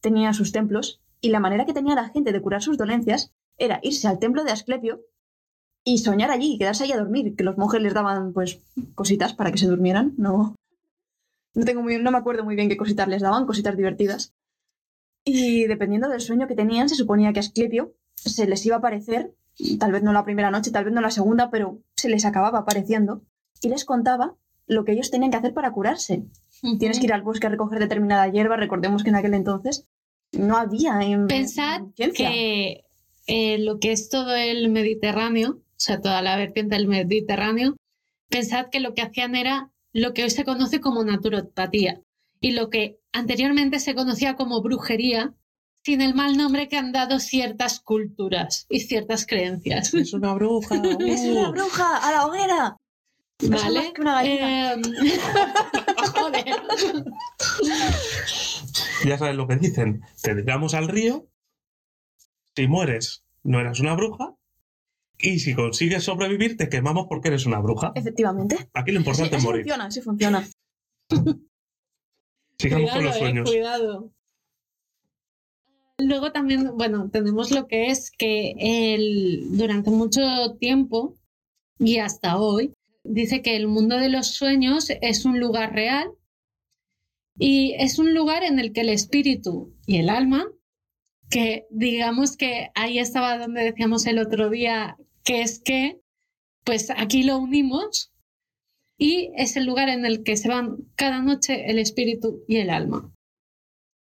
tenía 0.00 0.32
sus 0.32 0.52
templos 0.52 1.02
y 1.20 1.30
la 1.30 1.40
manera 1.40 1.66
que 1.66 1.74
tenía 1.74 1.96
la 1.96 2.08
gente 2.08 2.32
de 2.32 2.40
curar 2.40 2.62
sus 2.62 2.78
dolencias 2.78 3.32
era 3.58 3.80
irse 3.82 4.06
al 4.06 4.20
templo 4.20 4.44
de 4.44 4.52
Asclepio 4.52 5.00
y 5.84 5.98
soñar 5.98 6.30
allí 6.30 6.54
y 6.54 6.58
quedarse 6.58 6.84
ahí 6.84 6.92
a 6.92 6.98
dormir, 6.98 7.34
que 7.34 7.42
los 7.42 7.58
monjes 7.58 7.82
les 7.82 7.94
daban 7.94 8.32
pues 8.32 8.60
cositas 8.94 9.34
para 9.34 9.50
que 9.50 9.58
se 9.58 9.66
durmieran, 9.66 10.14
no 10.18 10.54
no 11.52 11.64
tengo 11.64 11.82
muy, 11.82 11.98
no 12.00 12.12
me 12.12 12.18
acuerdo 12.18 12.44
muy 12.44 12.54
bien 12.54 12.68
qué 12.68 12.76
cositas 12.76 13.08
les 13.08 13.22
daban, 13.22 13.44
cositas 13.44 13.76
divertidas. 13.76 14.32
Y 15.24 15.66
dependiendo 15.66 16.08
del 16.08 16.20
sueño 16.20 16.46
que 16.46 16.54
tenían, 16.54 16.88
se 16.88 16.94
suponía 16.94 17.32
que 17.32 17.40
Asclepio 17.40 17.92
se 18.14 18.46
les 18.46 18.64
iba 18.66 18.76
a 18.76 18.78
aparecer, 18.78 19.34
tal 19.80 19.90
vez 19.90 20.04
no 20.04 20.12
la 20.12 20.24
primera 20.24 20.52
noche, 20.52 20.70
tal 20.70 20.84
vez 20.84 20.94
no 20.94 21.00
la 21.00 21.10
segunda, 21.10 21.50
pero 21.50 21.82
se 21.96 22.08
les 22.08 22.24
acababa 22.24 22.60
apareciendo 22.60 23.22
y 23.60 23.68
les 23.68 23.84
contaba 23.84 24.36
lo 24.70 24.84
que 24.84 24.92
ellos 24.92 25.10
tenían 25.10 25.32
que 25.32 25.36
hacer 25.36 25.52
para 25.52 25.72
curarse. 25.72 26.22
Tienes 26.78 27.00
que 27.00 27.06
ir 27.06 27.12
al 27.12 27.22
bosque 27.22 27.48
a 27.48 27.50
recoger 27.50 27.80
determinada 27.80 28.28
hierba. 28.28 28.56
Recordemos 28.56 29.02
que 29.02 29.10
en 29.10 29.16
aquel 29.16 29.34
entonces 29.34 29.84
no 30.32 30.56
había 30.56 31.00
en 31.02 31.26
Pensad 31.26 31.82
ciencia. 31.96 32.28
que 32.28 32.84
eh, 33.26 33.58
lo 33.58 33.80
que 33.80 33.90
es 33.90 34.08
todo 34.08 34.34
el 34.34 34.68
Mediterráneo, 34.68 35.58
o 35.58 35.74
sea, 35.76 36.00
toda 36.00 36.22
la 36.22 36.36
vertiente 36.36 36.76
del 36.76 36.86
Mediterráneo, 36.86 37.76
pensad 38.28 38.66
que 38.70 38.78
lo 38.78 38.94
que 38.94 39.02
hacían 39.02 39.34
era 39.34 39.72
lo 39.92 40.14
que 40.14 40.22
hoy 40.22 40.30
se 40.30 40.44
conoce 40.44 40.80
como 40.80 41.02
naturopatía 41.02 42.00
y 42.40 42.52
lo 42.52 42.70
que 42.70 43.00
anteriormente 43.12 43.80
se 43.80 43.96
conocía 43.96 44.36
como 44.36 44.62
brujería, 44.62 45.34
sin 45.82 46.00
el 46.00 46.14
mal 46.14 46.36
nombre 46.36 46.68
que 46.68 46.76
han 46.76 46.92
dado 46.92 47.18
ciertas 47.18 47.80
culturas 47.80 48.66
y 48.68 48.80
ciertas 48.80 49.26
creencias. 49.26 49.92
Es 49.94 50.12
una 50.12 50.32
bruja. 50.34 50.76
¡Es 51.00 51.22
una 51.22 51.48
uh. 51.48 51.52
bruja! 51.52 51.96
¡A 51.96 52.12
la 52.12 52.26
hoguera! 52.26 52.76
Más 53.48 53.62
¿Vale? 53.64 53.92
que 53.94 54.00
una 54.02 54.14
gallina. 54.14 54.72
Em, 54.74 54.82
Joder. 56.14 56.62
Ya 59.04 59.18
sabes 59.18 59.34
lo 59.36 59.46
que 59.46 59.56
dicen. 59.56 60.02
Te 60.22 60.34
tiramos 60.34 60.74
al 60.74 60.88
río. 60.88 61.26
Si 62.54 62.66
mueres, 62.66 63.24
no 63.42 63.60
eras 63.60 63.80
una 63.80 63.94
bruja. 63.94 64.34
Y 65.18 65.38
si 65.40 65.54
consigues 65.54 66.04
sobrevivir, 66.04 66.56
te 66.56 66.68
quemamos 66.68 67.06
porque 67.08 67.28
eres 67.28 67.46
una 67.46 67.58
bruja. 67.60 67.92
Efectivamente. 67.94 68.68
Aquí 68.74 68.90
lo 68.92 69.00
Sí, 69.00 69.06
importante 69.06 69.36
es 69.36 69.44
morir. 69.44 69.62
funciona, 69.62 69.90
sí 69.90 70.00
funciona. 70.00 70.48
Sigamos 72.58 72.90
con 72.90 72.98
Cuidado, 73.00 73.02
los 73.02 73.16
eh, 73.16 73.18
sueños. 73.18 73.50
cuidado. 73.50 74.12
Luego 75.98 76.32
también, 76.32 76.76
bueno, 76.76 77.10
tenemos 77.10 77.50
lo 77.50 77.66
que 77.66 77.90
es 77.90 78.10
que 78.10 78.54
el, 78.58 79.56
durante 79.56 79.90
mucho 79.90 80.20
tiempo 80.58 81.14
y 81.78 81.98
hasta 81.98 82.38
hoy, 82.38 82.72
dice 83.04 83.42
que 83.42 83.56
el 83.56 83.66
mundo 83.68 83.96
de 83.98 84.08
los 84.08 84.28
sueños 84.34 84.88
es 85.00 85.24
un 85.24 85.38
lugar 85.40 85.72
real 85.72 86.10
y 87.38 87.74
es 87.78 87.98
un 87.98 88.14
lugar 88.14 88.42
en 88.44 88.58
el 88.58 88.72
que 88.72 88.82
el 88.82 88.90
espíritu 88.90 89.74
y 89.86 89.98
el 89.98 90.10
alma, 90.10 90.46
que 91.30 91.66
digamos 91.70 92.36
que 92.36 92.70
ahí 92.74 92.98
estaba 92.98 93.38
donde 93.38 93.64
decíamos 93.64 94.06
el 94.06 94.18
otro 94.18 94.50
día, 94.50 94.96
que 95.24 95.42
es 95.42 95.60
que, 95.60 96.00
pues 96.64 96.90
aquí 96.90 97.22
lo 97.22 97.38
unimos 97.38 98.12
y 98.98 99.30
es 99.36 99.56
el 99.56 99.64
lugar 99.64 99.88
en 99.88 100.04
el 100.04 100.22
que 100.22 100.36
se 100.36 100.48
van 100.48 100.76
cada 100.96 101.22
noche 101.22 101.70
el 101.70 101.78
espíritu 101.78 102.44
y 102.46 102.56
el 102.56 102.68
alma. 102.70 103.10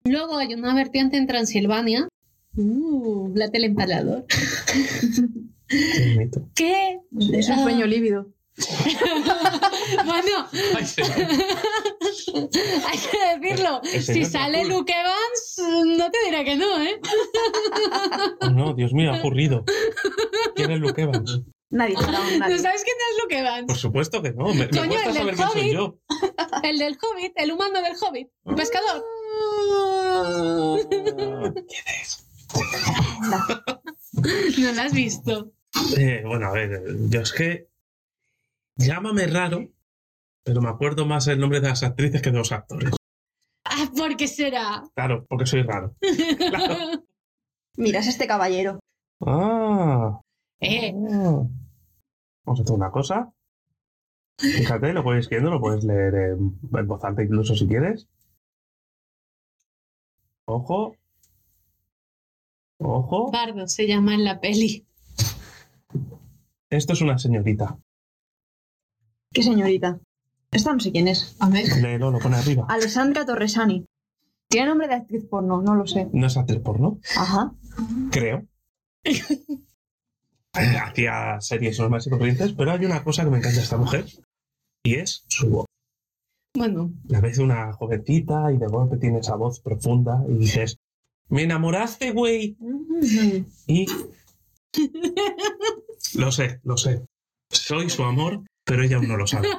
Luego 0.05 0.37
hay 0.37 0.53
una 0.53 0.73
vertiente 0.75 1.17
en 1.17 1.27
Transilvania, 1.27 2.07
uh, 2.55 3.33
la 3.35 3.47
del 3.49 3.65
empalador, 3.65 4.25
que 6.55 6.99
Es 7.31 7.49
un 7.49 7.55
Ah. 7.55 7.63
sueño 7.63 7.85
lívido. 7.87 8.31
bueno, 10.05 10.47
Ay, 10.75 10.85
hay 12.87 12.97
que 12.97 13.39
decirlo. 13.39 13.81
Si 13.83 14.25
sale. 14.25 14.63
Luke 14.65 14.93
Evans, 14.93 15.61
no 15.97 16.09
te 16.09 16.17
diré 16.25 16.45
que 16.45 16.55
no, 16.55 16.81
¿eh? 16.81 16.99
Oh, 18.41 18.49
no, 18.51 18.73
Dios 18.73 18.93
mío, 18.93 19.11
ha 19.13 19.17
ocurrido. 19.19 19.65
¿Quién 20.55 20.71
es 20.71 20.79
Luke 20.79 21.01
Evans? 21.01 21.41
Nadie 21.69 21.95
¿Tú 21.95 22.01
nadie. 22.39 22.59
sabes 22.59 22.83
quién 22.83 22.95
es 22.95 23.23
Luke 23.23 23.37
Evans? 23.39 23.65
Por 23.67 23.77
supuesto 23.77 24.21
que 24.21 24.31
no. 24.31 24.53
Me, 24.53 24.69
Coño, 24.69 24.97
el 25.05 25.13
del 25.13 25.35
soy 25.35 25.45
Hobbit. 25.45 25.73
yo. 25.73 25.99
El 26.63 26.77
del 26.79 26.97
Hobbit, 27.01 27.33
el 27.35 27.51
humano 27.51 27.81
del 27.81 27.93
Hobbit, 27.99 28.29
el 28.45 28.55
pescador. 28.55 29.03
¿Quién 30.89 31.83
es? 32.01 32.25
No 34.59 34.71
lo 34.71 34.81
has 34.81 34.93
visto. 34.93 35.51
Eh, 35.97 36.23
bueno, 36.25 36.47
a 36.47 36.51
ver, 36.53 36.81
yo 37.09 37.19
es 37.19 37.33
que. 37.33 37.67
Llámame 38.77 39.27
raro, 39.27 39.69
pero 40.43 40.61
me 40.61 40.69
acuerdo 40.69 41.05
más 41.05 41.27
el 41.27 41.39
nombre 41.39 41.61
de 41.61 41.69
las 41.69 41.83
actrices 41.83 42.21
que 42.21 42.31
de 42.31 42.37
los 42.37 42.51
actores. 42.51 42.91
Ah, 43.63 43.89
¿por 43.95 44.15
qué 44.15 44.27
será? 44.27 44.83
Claro, 44.93 45.25
porque 45.27 45.45
soy 45.45 45.63
raro. 45.63 45.95
Claro. 46.37 47.03
Mira, 47.77 47.99
es 47.99 48.07
este 48.07 48.27
caballero. 48.27 48.79
Ah. 49.21 50.21
Eh, 50.59 50.93
ah. 50.93 51.43
Vamos 52.45 52.59
a 52.59 52.63
hacer 52.63 52.75
una 52.75 52.91
cosa. 52.91 53.31
Fíjate, 54.37 54.93
lo 54.93 55.03
puedes 55.03 55.21
escribiendo, 55.21 55.49
lo 55.49 55.61
puedes 55.61 55.83
leer 55.83 56.13
en, 56.15 56.59
en 56.73 56.87
voz 56.87 57.03
alta 57.03 57.23
incluso 57.23 57.55
si 57.55 57.67
quieres. 57.67 58.07
Ojo. 60.45 60.95
Ojo. 62.79 63.31
Bardo 63.31 63.67
se 63.67 63.87
llama 63.87 64.13
en 64.13 64.25
la 64.25 64.39
peli. 64.39 64.85
Esto 66.69 66.93
es 66.93 67.01
una 67.01 67.17
señorita. 67.17 67.79
¿Qué 69.35 69.43
señorita? 69.43 69.99
Esta 70.49 70.71
no 70.73 70.79
sé 70.79 70.93
quién 70.93 71.09
es. 71.09 71.35
A 71.41 71.49
ver. 71.49 71.65
Léelo, 71.81 72.09
lo 72.09 72.19
pone 72.19 72.37
arriba. 72.37 72.65
Alessandra 72.69 73.25
Torresani. 73.25 73.85
Tiene 74.47 74.67
nombre 74.69 74.87
de 74.87 74.93
actriz 74.95 75.25
porno, 75.25 75.61
no 75.61 75.75
lo 75.75 75.85
sé. 75.85 76.07
No 76.13 76.27
es 76.27 76.37
actriz 76.37 76.59
porno, 76.61 76.99
Ajá. 77.17 77.51
creo. 78.11 78.45
Eh, 79.03 80.77
Hacía 80.81 81.41
series 81.41 81.77
normales 81.79 82.07
y 82.07 82.11
corrientes, 82.11 82.53
pero 82.53 82.71
hay 82.71 82.85
una 82.85 83.03
cosa 83.03 83.25
que 83.25 83.29
me 83.29 83.39
encanta 83.39 83.57
de 83.57 83.63
esta 83.63 83.75
mujer. 83.77 84.05
y 84.85 84.95
es 84.95 85.25
su 85.27 85.49
voz. 85.49 85.65
Bueno, 86.55 86.91
La 87.09 87.19
ves 87.19 87.39
una 87.39 87.73
jovencita 87.73 88.53
y 88.53 88.57
de 88.57 88.67
golpe 88.67 88.95
tiene 88.95 89.19
esa 89.19 89.35
voz 89.35 89.59
profunda 89.59 90.23
y 90.29 90.35
dices, 90.37 90.77
me 91.27 91.43
enamoraste, 91.43 92.11
güey. 92.11 92.55
Y... 93.67 93.85
Lo 96.13 96.31
sé, 96.31 96.61
lo 96.63 96.77
sé. 96.77 97.05
Soy 97.49 97.89
su 97.89 98.03
amor, 98.03 98.41
pero 98.65 98.83
ella 98.83 98.97
aún 98.97 99.07
no 99.07 99.15
lo 99.17 99.27
sabe. 99.27 99.47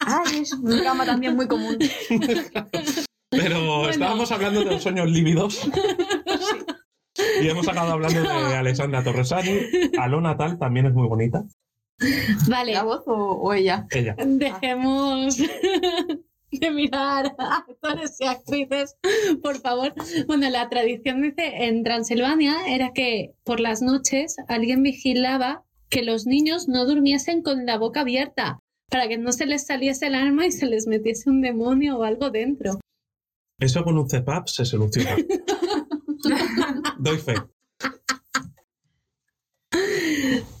Ay, 0.00 0.38
es 0.42 0.52
un 0.52 0.78
drama 0.78 1.06
también 1.06 1.36
muy 1.36 1.46
común. 1.46 1.78
Pero 3.30 3.88
estábamos 3.88 4.30
hablando 4.32 4.60
de 4.60 4.66
los 4.66 4.82
sueños 4.82 5.10
lívidos. 5.10 5.68
Y 7.42 7.48
hemos 7.48 7.66
acabado 7.68 7.92
hablando 7.94 8.20
de 8.22 8.56
Alessandra 8.56 9.02
Torresani. 9.02 9.60
Alona 9.98 10.36
Tal 10.36 10.58
también 10.58 10.86
es 10.86 10.92
muy 10.92 11.08
bonita. 11.08 11.44
vale, 12.48 12.72
¿La 12.74 12.82
voz 12.84 13.02
o, 13.06 13.12
o 13.14 13.52
ella? 13.52 13.86
Ella. 13.90 14.14
dejemos 14.18 15.36
de 16.50 16.70
mirar 16.70 17.34
a 17.38 17.56
actores 17.58 18.16
y 18.20 18.26
actrices, 18.26 18.96
por 19.42 19.60
favor. 19.60 19.94
Bueno, 20.26 20.48
la 20.48 20.68
tradición 20.68 21.22
dice 21.22 21.64
en 21.66 21.82
Transilvania 21.84 22.56
era 22.66 22.92
que 22.92 23.34
por 23.44 23.60
las 23.60 23.82
noches 23.82 24.36
alguien 24.48 24.82
vigilaba 24.82 25.64
que 25.88 26.02
los 26.02 26.26
niños 26.26 26.68
no 26.68 26.86
durmiesen 26.86 27.42
con 27.42 27.66
la 27.66 27.78
boca 27.78 28.00
abierta 28.00 28.58
para 28.90 29.08
que 29.08 29.18
no 29.18 29.32
se 29.32 29.46
les 29.46 29.66
saliese 29.66 30.06
el 30.06 30.14
alma 30.14 30.46
y 30.46 30.52
se 30.52 30.66
les 30.66 30.86
metiese 30.86 31.30
un 31.30 31.40
demonio 31.40 31.98
o 31.98 32.04
algo 32.04 32.30
dentro. 32.30 32.80
Eso 33.58 33.84
con 33.84 33.98
un 33.98 34.08
CEPAP 34.08 34.48
se 34.48 34.64
soluciona. 34.64 35.16
Doy 36.98 37.18
fe. 37.18 37.34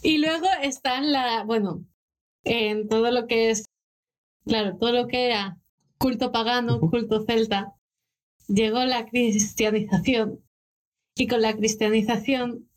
Y 0.02 0.18
luego 0.18 0.46
está 0.62 0.98
en 0.98 1.12
la, 1.12 1.44
bueno, 1.44 1.84
en 2.44 2.88
todo 2.88 3.10
lo 3.10 3.26
que 3.26 3.50
es, 3.50 3.64
claro, 4.46 4.76
todo 4.78 4.92
lo 4.92 5.06
que 5.06 5.26
era 5.26 5.58
culto 5.98 6.32
pagano, 6.32 6.80
culto 6.80 7.24
celta, 7.24 7.74
llegó 8.46 8.84
la 8.84 9.06
cristianización. 9.06 10.44
Y 11.14 11.26
con 11.26 11.42
la 11.42 11.56
cristianización, 11.56 12.67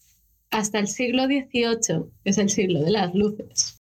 hasta 0.52 0.80
el 0.80 0.88
siglo 0.88 1.26
XVIII, 1.26 2.06
que 2.24 2.30
es 2.30 2.38
el 2.38 2.50
siglo 2.50 2.82
de 2.82 2.92
las 2.92 3.14
luces, 3.16 3.78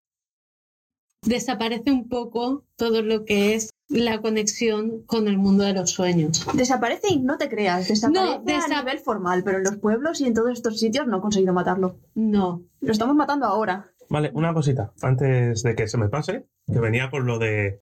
desaparece 1.23 1.91
un 1.91 2.07
poco 2.10 2.65
todo 2.76 3.02
lo 3.02 3.26
que 3.26 3.53
es 3.53 3.69
la 3.89 4.22
conexión 4.22 5.03
con 5.06 5.27
el 5.27 5.38
mundo 5.38 5.64
de 5.65 5.73
los 5.73 5.91
sueños. 5.91 6.48
Desaparece 6.53 7.10
y 7.14 7.19
no 7.19 7.38
te 7.38 7.49
creas. 7.49 7.88
Desaparece 7.89 8.38
No, 8.39 8.43
desa- 8.43 8.77
a 8.77 8.80
nivel 8.81 8.99
formal, 8.99 9.43
pero 9.43 9.57
en 9.57 9.65
los 9.65 9.77
pueblos 9.77 10.22
y 10.22 10.26
en 10.26 10.34
todos 10.34 10.52
estos 10.52 10.80
sitios 10.80 11.07
no 11.07 11.18
he 11.18 11.22
conseguido 11.22 11.53
matarlo. 11.53 11.98
No, 12.15 12.64
Lo 12.80 12.91
estamos 12.91 13.15
matando 13.15 13.45
ahora. 13.45 13.91
Vale, 14.10 14.31
una 14.34 14.53
cosita. 14.53 14.93
Antes 15.02 15.64
de 15.64 15.76
que 15.76 15.88
se 15.88 15.98
me 15.98 16.10
pase, 16.10 16.45
que 16.72 16.80
venía 16.80 17.10
con 17.11 17.26
lo 17.26 17.38
de 17.38 17.81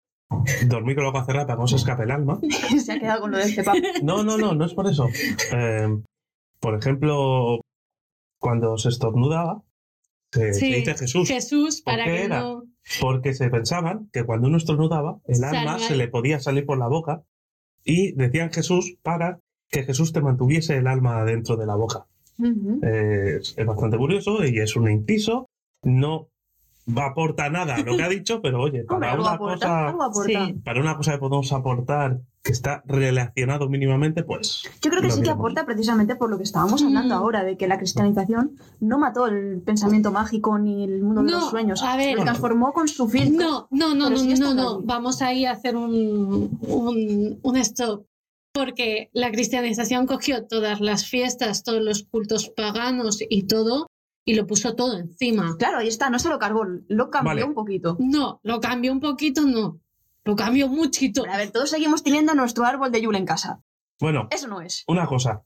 dormir 0.67 0.95
con 0.95 1.03
la 1.05 1.11
boca 1.11 1.25
cerrada 1.25 1.47
para 1.47 1.57
que 1.57 1.61
no 1.61 1.67
se 1.67 1.75
escape 1.77 2.03
el 2.03 2.11
alma. 2.11 2.39
Se 2.83 2.91
ha 2.93 2.99
quedado 2.99 3.21
con 3.21 3.31
lo 3.31 3.37
del 3.37 3.51
cepap. 3.55 3.75
No, 4.03 4.23
no, 4.23 4.37
no, 4.37 4.53
no 4.53 4.65
es 4.65 4.73
por 4.73 4.87
eso. 4.87 5.07
Eh, 5.53 5.87
por 6.59 6.75
ejemplo, 6.75 7.61
cuando 8.39 8.77
se 8.77 8.89
estornudaba, 8.89 9.63
se, 10.31 10.53
se 10.53 10.65
dice 10.65 10.95
Jesús, 10.95 11.27
Jesús, 11.27 11.81
¿Por 11.81 11.93
para 11.93 12.05
que 12.05 12.23
era? 12.23 12.41
no... 12.41 12.63
porque 13.01 13.33
se 13.33 13.49
pensaban 13.49 14.09
que 14.13 14.23
cuando 14.23 14.47
uno 14.47 14.57
estornudaba, 14.57 15.19
el 15.25 15.43
alma 15.43 15.79
se 15.79 15.95
le 15.95 16.07
podía 16.07 16.39
salir 16.39 16.65
por 16.65 16.77
la 16.77 16.87
boca 16.87 17.23
y 17.83 18.13
decían 18.13 18.51
Jesús 18.51 18.97
para 19.01 19.39
que 19.69 19.83
Jesús 19.83 20.13
te 20.13 20.21
mantuviese 20.21 20.77
el 20.77 20.87
alma 20.87 21.23
dentro 21.25 21.57
de 21.57 21.65
la 21.65 21.75
boca. 21.75 22.05
Eh, 22.83 23.39
es 23.41 23.65
bastante 23.65 23.97
curioso 23.97 24.45
y 24.45 24.59
es 24.59 24.75
un 24.75 24.89
inciso. 24.89 25.49
No 25.83 26.29
aporta 26.97 27.49
nada 27.49 27.75
a 27.75 27.79
lo 27.79 27.95
que 27.97 28.03
ha 28.03 28.09
dicho, 28.09 28.41
pero 28.41 28.61
oye, 28.61 28.85
Hombre, 28.89 29.09
para 29.09 29.11
algo 29.11 29.23
una 29.23 29.33
aporta, 29.33 29.93
cosa. 29.97 30.23
Sí. 30.25 30.53
para 30.63 30.81
una 30.81 30.95
cosa 30.97 31.11
que 31.13 31.17
podemos 31.19 31.51
aportar 31.51 32.19
que 32.41 32.53
está 32.53 32.81
relacionado 32.85 33.67
mínimamente, 33.69 34.23
pues 34.23 34.63
Yo 34.81 34.89
creo 34.89 35.01
que 35.01 35.11
sí 35.11 35.21
que 35.21 35.29
aporta 35.29 35.65
precisamente 35.65 36.15
por 36.15 36.29
lo 36.29 36.37
que 36.37 36.43
estábamos 36.43 36.81
hablando 36.81 37.13
Mm. 37.15 37.17
ahora, 37.17 37.43
de 37.43 37.57
que 37.57 37.67
la 37.67 37.77
cristianización 37.77 38.51
no 38.79 38.97
mató 38.97 39.27
el 39.27 39.61
pensamiento 39.61 40.11
mágico 40.11 40.57
ni 40.57 40.83
el 40.85 41.01
mundo 41.03 41.21
de 41.23 41.31
No, 41.31 41.39
los 41.41 41.49
sueños. 41.49 41.83
a 41.83 41.97
ver. 41.97 42.15
Lo 42.17 42.23
transformó 42.23 42.71
con 42.71 42.87
su 42.87 43.09
filtro. 43.09 43.67
No, 43.71 43.89
no, 43.89 43.93
no, 43.95 44.09
no, 44.09 44.17
sigue 44.17 44.35
no, 44.39 44.53
no. 44.53 44.81
Vamos 44.81 45.21
ahí 45.21 45.45
a 45.45 45.51
hacer 45.51 45.75
un, 45.75 46.57
un, 46.61 47.39
un 47.41 47.57
stop. 47.57 48.05
Porque 48.51 49.09
la 49.13 49.31
cristianización 49.31 50.07
cogió 50.07 50.47
todas 50.47 50.79
las 50.81 51.05
fiestas, 51.05 51.63
todos 51.63 51.81
los 51.83 52.03
cultos 52.03 52.49
paganos 52.49 53.19
y 53.29 53.43
todo, 53.43 53.87
y 54.29 54.35
lo 54.35 54.45
puso 54.45 54.75
todo 54.75 54.95
encima. 54.97 55.55
Claro, 55.57 55.79
ahí 55.79 55.87
está, 55.87 56.09
no 56.11 56.19
se 56.19 56.29
lo 56.29 56.37
cargó, 56.37 56.63
lo 56.87 57.09
cambió 57.09 57.29
Vale. 57.31 57.43
un 57.45 57.53
poquito. 57.55 57.97
No, 57.99 58.39
lo 58.43 58.59
cambió 58.59 58.91
un 58.91 58.99
poquito, 58.99 59.41
no. 59.41 59.79
Lo 60.23 60.35
cambió 60.35 60.67
muchito. 60.67 61.21
Pero 61.23 61.33
a 61.33 61.37
ver, 61.37 61.49
todos 61.51 61.69
seguimos 61.71 62.03
teniendo 62.03 62.35
nuestro 62.35 62.65
árbol 62.65 62.91
de 62.91 63.01
Yule 63.01 63.17
en 63.17 63.25
casa. 63.25 63.63
bueno, 63.99 64.27
Eso 64.29 64.47
no 64.47 64.61
es. 64.61 64.83
una 64.87 65.07
cosa. 65.07 65.43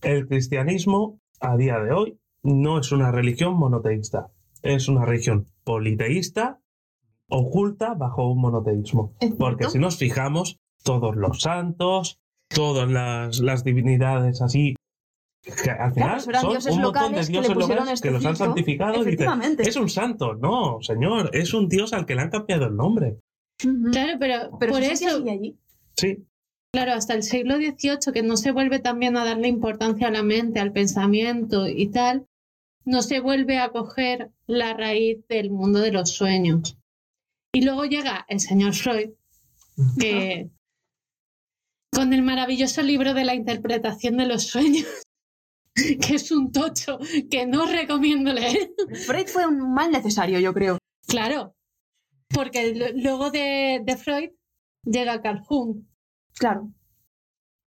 El 0.00 0.26
cristianismo 0.26 1.20
a 1.40 1.56
día 1.56 1.78
de 1.80 1.92
hoy 1.92 2.18
no 2.42 2.78
es 2.78 2.92
una 2.92 3.10
religión 3.10 3.54
monoteísta, 3.58 4.28
es 4.62 4.88
una 4.88 5.04
religión 5.04 5.48
politeísta 5.64 6.60
oculta 7.28 7.94
bajo 7.94 8.30
un 8.30 8.40
monoteísmo. 8.40 9.12
Porque 9.38 9.68
si 9.68 9.78
nos 9.78 9.98
fijamos, 9.98 10.58
todos 10.82 11.16
los 11.16 11.40
santos, 11.42 12.20
todas 12.48 12.88
las, 12.90 13.40
las 13.40 13.64
divinidades 13.64 14.40
así, 14.40 14.76
que 15.46 15.70
al 15.70 15.92
final 15.92 16.20
eran 16.28 16.42
son 16.42 16.50
dioses 16.50 16.74
un 16.74 16.82
montón 16.82 17.12
de 17.12 17.18
locales 17.18 17.26
que 17.26 17.32
le 17.32 17.40
dioses 17.40 17.56
locales 17.56 17.92
este 17.92 18.08
que 18.08 18.12
los 18.12 18.26
han 18.26 18.36
santificado 18.36 18.94
y 18.94 18.98
dicen, 18.98 19.08
Efectivamente. 19.08 19.68
es 19.68 19.76
un 19.76 19.88
santo. 19.88 20.34
No, 20.34 20.78
señor, 20.82 21.30
es 21.32 21.54
un 21.54 21.68
dios 21.68 21.92
al 21.92 22.04
que 22.04 22.14
le 22.14 22.22
han 22.22 22.30
cambiado 22.30 22.66
el 22.66 22.76
nombre. 22.76 23.20
Claro, 23.58 24.18
pero, 24.18 24.58
Pero 24.58 24.72
por 24.72 24.82
eso, 24.82 25.24
allí. 25.28 25.56
Sí, 25.96 26.26
claro, 26.72 26.92
hasta 26.92 27.14
el 27.14 27.22
siglo 27.22 27.56
XVIII, 27.56 28.12
que 28.12 28.22
no 28.22 28.36
se 28.36 28.50
vuelve 28.50 28.80
también 28.80 29.16
a 29.16 29.24
darle 29.24 29.48
importancia 29.48 30.08
a 30.08 30.10
la 30.10 30.22
mente, 30.22 30.60
al 30.60 30.72
pensamiento 30.72 31.66
y 31.66 31.86
tal, 31.88 32.26
no 32.84 33.02
se 33.02 33.20
vuelve 33.20 33.58
a 33.58 33.70
coger 33.70 34.30
la 34.46 34.74
raíz 34.74 35.26
del 35.28 35.50
mundo 35.50 35.78
de 35.78 35.92
los 35.92 36.10
sueños. 36.10 36.76
Y 37.52 37.62
luego 37.62 37.84
llega 37.84 38.26
el 38.28 38.40
señor 38.40 38.74
Freud, 38.74 39.10
que 39.98 40.50
con 41.92 42.12
el 42.12 42.22
maravilloso 42.22 42.82
libro 42.82 43.14
de 43.14 43.24
la 43.24 43.34
interpretación 43.34 44.18
de 44.18 44.26
los 44.26 44.42
sueños, 44.48 44.86
que 46.00 46.14
es 46.14 46.30
un 46.30 46.50
tocho 46.50 46.98
que 47.30 47.46
no 47.46 47.66
recomiendo 47.66 48.32
leer. 48.32 48.70
Freud 49.06 49.26
fue 49.26 49.46
un 49.46 49.72
mal 49.72 49.90
necesario, 49.90 50.40
yo 50.40 50.52
creo. 50.52 50.78
Claro, 51.06 51.54
porque 52.28 52.92
luego 52.96 53.30
de, 53.30 53.82
de 53.84 53.96
Freud 53.96 54.30
llega 54.84 55.22
Carl 55.22 55.40
Jung. 55.40 55.84
Claro. 56.38 56.70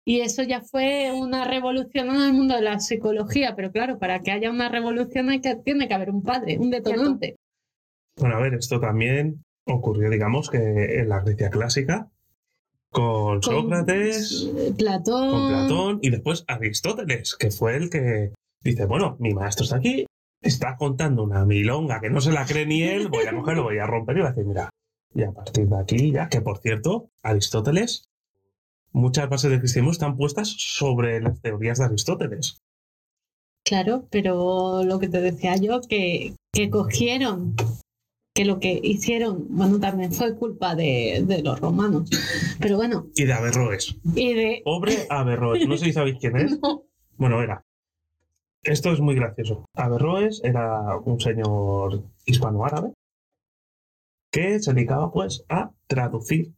Y 0.04 0.20
eso 0.20 0.42
ya 0.42 0.62
fue 0.62 1.12
una 1.12 1.44
revolución 1.44 2.08
en 2.08 2.22
el 2.22 2.32
mundo 2.32 2.54
de 2.54 2.62
la 2.62 2.80
psicología, 2.80 3.54
pero 3.54 3.70
claro, 3.70 3.98
para 3.98 4.20
que 4.20 4.30
haya 4.30 4.50
una 4.50 4.70
revolución 4.70 5.28
hay 5.28 5.42
que, 5.42 5.56
tiene 5.56 5.86
que 5.86 5.92
haber 5.92 6.10
un 6.10 6.22
padre, 6.22 6.56
un 6.58 6.70
detonante. 6.70 7.36
Bueno, 8.16 8.36
a 8.36 8.40
ver, 8.40 8.54
esto 8.54 8.80
también 8.80 9.44
ocurrió, 9.66 10.08
digamos, 10.08 10.48
que 10.48 11.00
en 11.00 11.10
la 11.10 11.20
Grecia 11.20 11.50
clásica, 11.50 12.10
con 12.90 13.40
Con 13.40 13.42
Sócrates, 13.42 14.50
Platón. 14.76 15.30
con 15.30 15.48
Platón 15.48 15.98
y 16.02 16.10
después 16.10 16.44
Aristóteles, 16.48 17.36
que 17.36 17.50
fue 17.50 17.76
el 17.76 17.90
que 17.90 18.32
dice, 18.62 18.86
bueno, 18.86 19.16
mi 19.20 19.34
maestro 19.34 19.64
está 19.64 19.76
aquí, 19.76 20.06
está 20.42 20.76
contando 20.76 21.22
una 21.22 21.44
milonga 21.44 22.00
que 22.00 22.10
no 22.10 22.20
se 22.20 22.32
la 22.32 22.46
cree 22.46 22.66
ni 22.66 22.82
él, 22.82 23.08
voy 23.08 23.26
a 23.26 23.34
cogerlo, 23.34 23.64
voy 23.64 23.78
a 23.78 23.86
romper 23.86 24.16
y 24.16 24.20
voy 24.20 24.26
a 24.28 24.32
decir, 24.32 24.46
mira, 24.46 24.70
y 25.14 25.22
a 25.22 25.32
partir 25.32 25.68
de 25.68 25.78
aquí 25.78 26.12
ya, 26.12 26.28
que 26.28 26.40
por 26.40 26.58
cierto, 26.58 27.10
Aristóteles, 27.22 28.04
muchas 28.92 29.28
bases 29.28 29.50
del 29.50 29.60
cristianismo 29.60 29.92
están 29.92 30.16
puestas 30.16 30.48
sobre 30.48 31.20
las 31.20 31.40
teorías 31.40 31.78
de 31.78 31.84
Aristóteles. 31.84 32.58
Claro, 33.64 34.06
pero 34.10 34.82
lo 34.84 34.98
que 34.98 35.08
te 35.08 35.20
decía 35.20 35.56
yo, 35.56 35.80
que, 35.82 36.34
que 36.52 36.70
cogieron, 36.70 37.54
que 38.38 38.44
lo 38.44 38.60
que 38.60 38.78
hicieron, 38.84 39.46
bueno, 39.50 39.80
también 39.80 40.12
fue 40.12 40.36
culpa 40.36 40.76
de, 40.76 41.24
de 41.26 41.42
los 41.42 41.58
romanos. 41.58 42.08
Pero 42.60 42.76
bueno, 42.76 43.08
Y 43.16 43.24
de 43.24 43.32
Averroes. 43.32 43.96
y 44.14 44.32
de... 44.32 44.62
Pobre 44.64 44.94
Averroes, 45.10 45.66
no 45.66 45.76
sé 45.76 45.86
si 45.86 45.92
sabéis 45.92 46.18
quién 46.20 46.36
es. 46.36 46.56
Bueno, 47.16 47.42
era. 47.42 47.64
Esto 48.62 48.92
es 48.92 49.00
muy 49.00 49.16
gracioso. 49.16 49.64
Averroes 49.74 50.40
era 50.44 50.96
un 50.98 51.18
señor 51.20 52.04
hispanoárabe 52.26 52.92
que 54.32 54.60
se 54.60 54.72
dedicaba 54.72 55.10
pues 55.10 55.44
a 55.48 55.72
traducir 55.88 56.52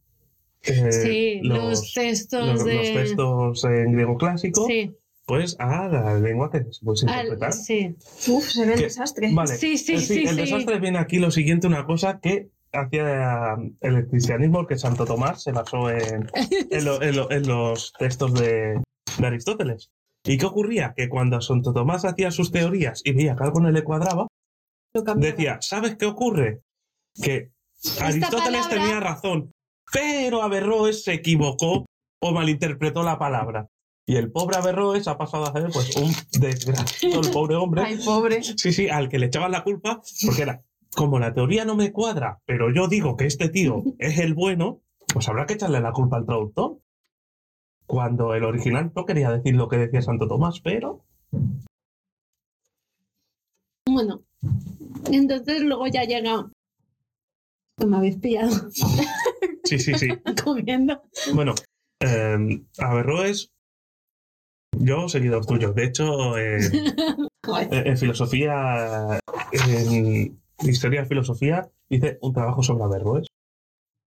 eh, 0.63 0.91
sí, 0.91 1.39
los, 1.41 1.93
textos 1.95 2.45
los- 2.47 2.63
de... 2.65 2.75
los 2.75 2.93
textos 2.93 3.63
en 3.63 3.93
griego 3.93 4.17
clásico 4.17 4.67
Sí, 4.67 4.95
pues 5.31 5.55
a 5.59 5.87
la 5.87 6.15
lengua 6.19 6.51
que 6.51 6.59
se 6.71 6.83
puede 6.83 6.99
al- 7.09 7.27
interpretar. 7.27 7.53
sí. 7.53 7.95
Uf, 8.27 8.49
se 8.49 8.65
ve 8.65 8.73
el 8.73 8.81
desastre. 8.81 9.29
Vale. 9.33 9.55
Sí, 9.55 9.77
sí, 9.77 9.97
sí, 9.99 10.23
el 10.23 10.29
sí. 10.29 10.35
desastre 10.35 10.77
viene 10.81 10.97
aquí 10.99 11.19
lo 11.19 11.31
siguiente, 11.31 11.67
una 11.67 11.85
cosa 11.85 12.19
que 12.19 12.49
hacía 12.73 13.55
el 13.79 14.07
cristianismo, 14.09 14.67
que 14.67 14.77
Santo 14.77 15.05
Tomás 15.05 15.41
se 15.43 15.53
basó 15.53 15.89
en, 15.89 16.29
en, 16.69 16.83
lo- 16.85 17.01
en 17.01 17.15
lo- 17.15 17.31
en 17.31 17.47
los 17.47 17.93
textos 17.97 18.33
de, 18.33 18.81
de 19.19 19.25
Aristóteles. 19.27 19.89
¿Y 20.25 20.37
qué 20.37 20.45
ocurría? 20.45 20.93
Que 20.97 21.07
cuando 21.07 21.39
Santo 21.39 21.71
Tomás 21.71 22.03
hacía 22.03 22.29
sus 22.31 22.51
teorías 22.51 23.01
y 23.05 23.13
veía 23.13 23.37
que 23.37 23.43
algo 23.45 23.61
no 23.61 23.71
le 23.71 23.83
cuadraba, 23.85 24.27
decía, 25.15 25.59
¿sabes 25.61 25.95
qué 25.95 26.05
ocurre? 26.07 26.59
que 27.21 27.51
Aristóteles 28.01 28.67
palabra- 28.67 28.69
tenía 28.69 28.99
razón, 28.99 29.51
pero 29.93 30.41
Averroes 30.43 31.03
se 31.05 31.13
equivocó 31.13 31.85
o 32.21 32.31
malinterpretó 32.33 33.01
la 33.03 33.17
palabra. 33.17 33.67
Y 34.11 34.17
el 34.17 34.29
pobre 34.29 34.57
Averroes 34.57 35.07
ha 35.07 35.17
pasado 35.17 35.45
a 35.45 35.53
ser 35.53 35.69
pues 35.71 35.95
un 35.95 36.11
desgraciado, 36.37 37.21
el 37.21 37.31
pobre 37.31 37.55
hombre. 37.55 37.83
Ay, 37.85 37.97
pobre. 38.03 38.43
Sí, 38.43 38.73
sí, 38.73 38.89
al 38.89 39.07
que 39.07 39.17
le 39.17 39.27
echaban 39.27 39.53
la 39.53 39.63
culpa, 39.63 40.01
porque 40.25 40.41
era, 40.41 40.65
como 40.93 41.17
la 41.17 41.33
teoría 41.33 41.63
no 41.63 41.77
me 41.77 41.93
cuadra, 41.93 42.41
pero 42.45 42.73
yo 42.73 42.89
digo 42.89 43.15
que 43.15 43.25
este 43.25 43.47
tío 43.47 43.81
es 43.99 44.19
el 44.19 44.33
bueno, 44.33 44.81
pues 45.13 45.29
habrá 45.29 45.45
que 45.45 45.53
echarle 45.53 45.79
la 45.79 45.93
culpa 45.93 46.17
al 46.17 46.25
traductor. 46.25 46.79
Cuando 47.85 48.35
el 48.35 48.43
original 48.43 48.91
no 48.93 49.05
quería 49.05 49.31
decir 49.31 49.55
lo 49.55 49.69
que 49.69 49.77
decía 49.77 50.01
Santo 50.01 50.27
Tomás, 50.27 50.59
pero 50.59 51.05
Bueno, 53.85 54.25
entonces 55.09 55.61
luego 55.61 55.87
ya 55.87 56.03
llega. 56.03 56.51
Me 57.77 57.95
habéis 57.95 58.17
pillado 58.17 58.69
sí, 59.63 59.79
sí, 59.79 59.93
sí. 59.93 60.09
comiendo. 60.43 61.01
Bueno, 61.33 61.55
eh, 62.01 62.61
Averroes, 62.77 63.53
yo 64.77 65.07
seguidor 65.09 65.45
tuyo. 65.45 65.73
De 65.73 65.85
hecho, 65.85 66.37
eh, 66.37 66.59
Joder. 67.45 67.87
en, 67.87 67.97
filosofía, 67.97 69.19
en 69.51 70.39
historia 70.59 71.01
de 71.01 71.07
filosofía, 71.07 71.69
hice 71.89 72.17
un 72.21 72.33
trabajo 72.33 72.63
sobre 72.63 72.83
Averroes. 72.83 73.27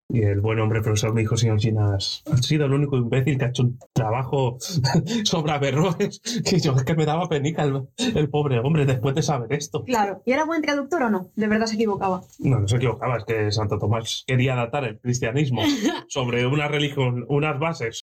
Y 0.07 0.21
el 0.21 0.43
buen 0.43 0.61
hombre 0.61 0.83
profesor 0.83 1.15
me 1.15 1.23
dijo, 1.23 1.35
señor 1.37 1.59
Ginas, 1.59 2.23
has 2.31 2.45
sido 2.45 2.67
el 2.67 2.75
único 2.75 2.97
imbécil 2.97 3.39
que 3.39 3.47
ha 3.47 3.49
hecho 3.49 3.63
un 3.63 3.79
trabajo 3.95 4.59
sobre 5.25 5.53
Averroes. 5.53 6.21
Y 6.53 6.61
yo, 6.61 6.75
es 6.77 6.85
que 6.85 6.95
me 6.95 7.07
daba 7.07 7.29
penica 7.29 7.63
el, 7.65 7.89
el 8.15 8.29
pobre 8.29 8.61
hombre 8.61 8.85
después 8.85 9.15
de 9.15 9.23
saber 9.23 9.53
esto. 9.55 9.83
Claro. 9.83 10.23
¿Y 10.27 10.33
era 10.33 10.45
buen 10.45 10.61
traductor 10.61 11.05
o 11.05 11.11
no? 11.11 11.31
De 11.35 11.49
verdad 11.49 11.67
se 11.67 11.77
equivocaba. 11.77 12.23
No, 12.39 12.61
no 12.61 12.69
se 12.69 12.77
equivocaba, 12.77 13.17
es 13.17 13.25
que 13.25 13.51
Santo 13.51 13.79
Tomás 13.79 14.25
quería 14.27 14.53
adaptar 14.53 14.85
el 14.85 15.01
cristianismo 15.01 15.63
sobre 16.09 16.47
una 16.47 16.69
religión, 16.69 17.25
unas 17.29 17.59
bases 17.59 18.05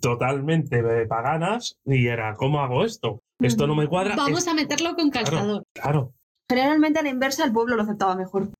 totalmente 0.00 0.82
paganas 1.06 1.76
y 1.84 2.06
era, 2.06 2.34
¿cómo 2.34 2.60
hago 2.60 2.84
esto? 2.84 3.20
Esto 3.40 3.66
no 3.66 3.74
me 3.74 3.88
cuadra. 3.88 4.14
Vamos 4.16 4.40
Es- 4.42 4.48
a 4.48 4.54
meterlo 4.54 4.94
con 4.94 5.10
calzador. 5.10 5.64
Claro, 5.74 6.12
Generalmente 6.48 6.98
a 6.98 7.02
la 7.02 7.08
inversa 7.08 7.44
el 7.44 7.52
pueblo 7.52 7.76
lo 7.76 7.82
aceptaba 7.82 8.14
mejor. 8.14 8.50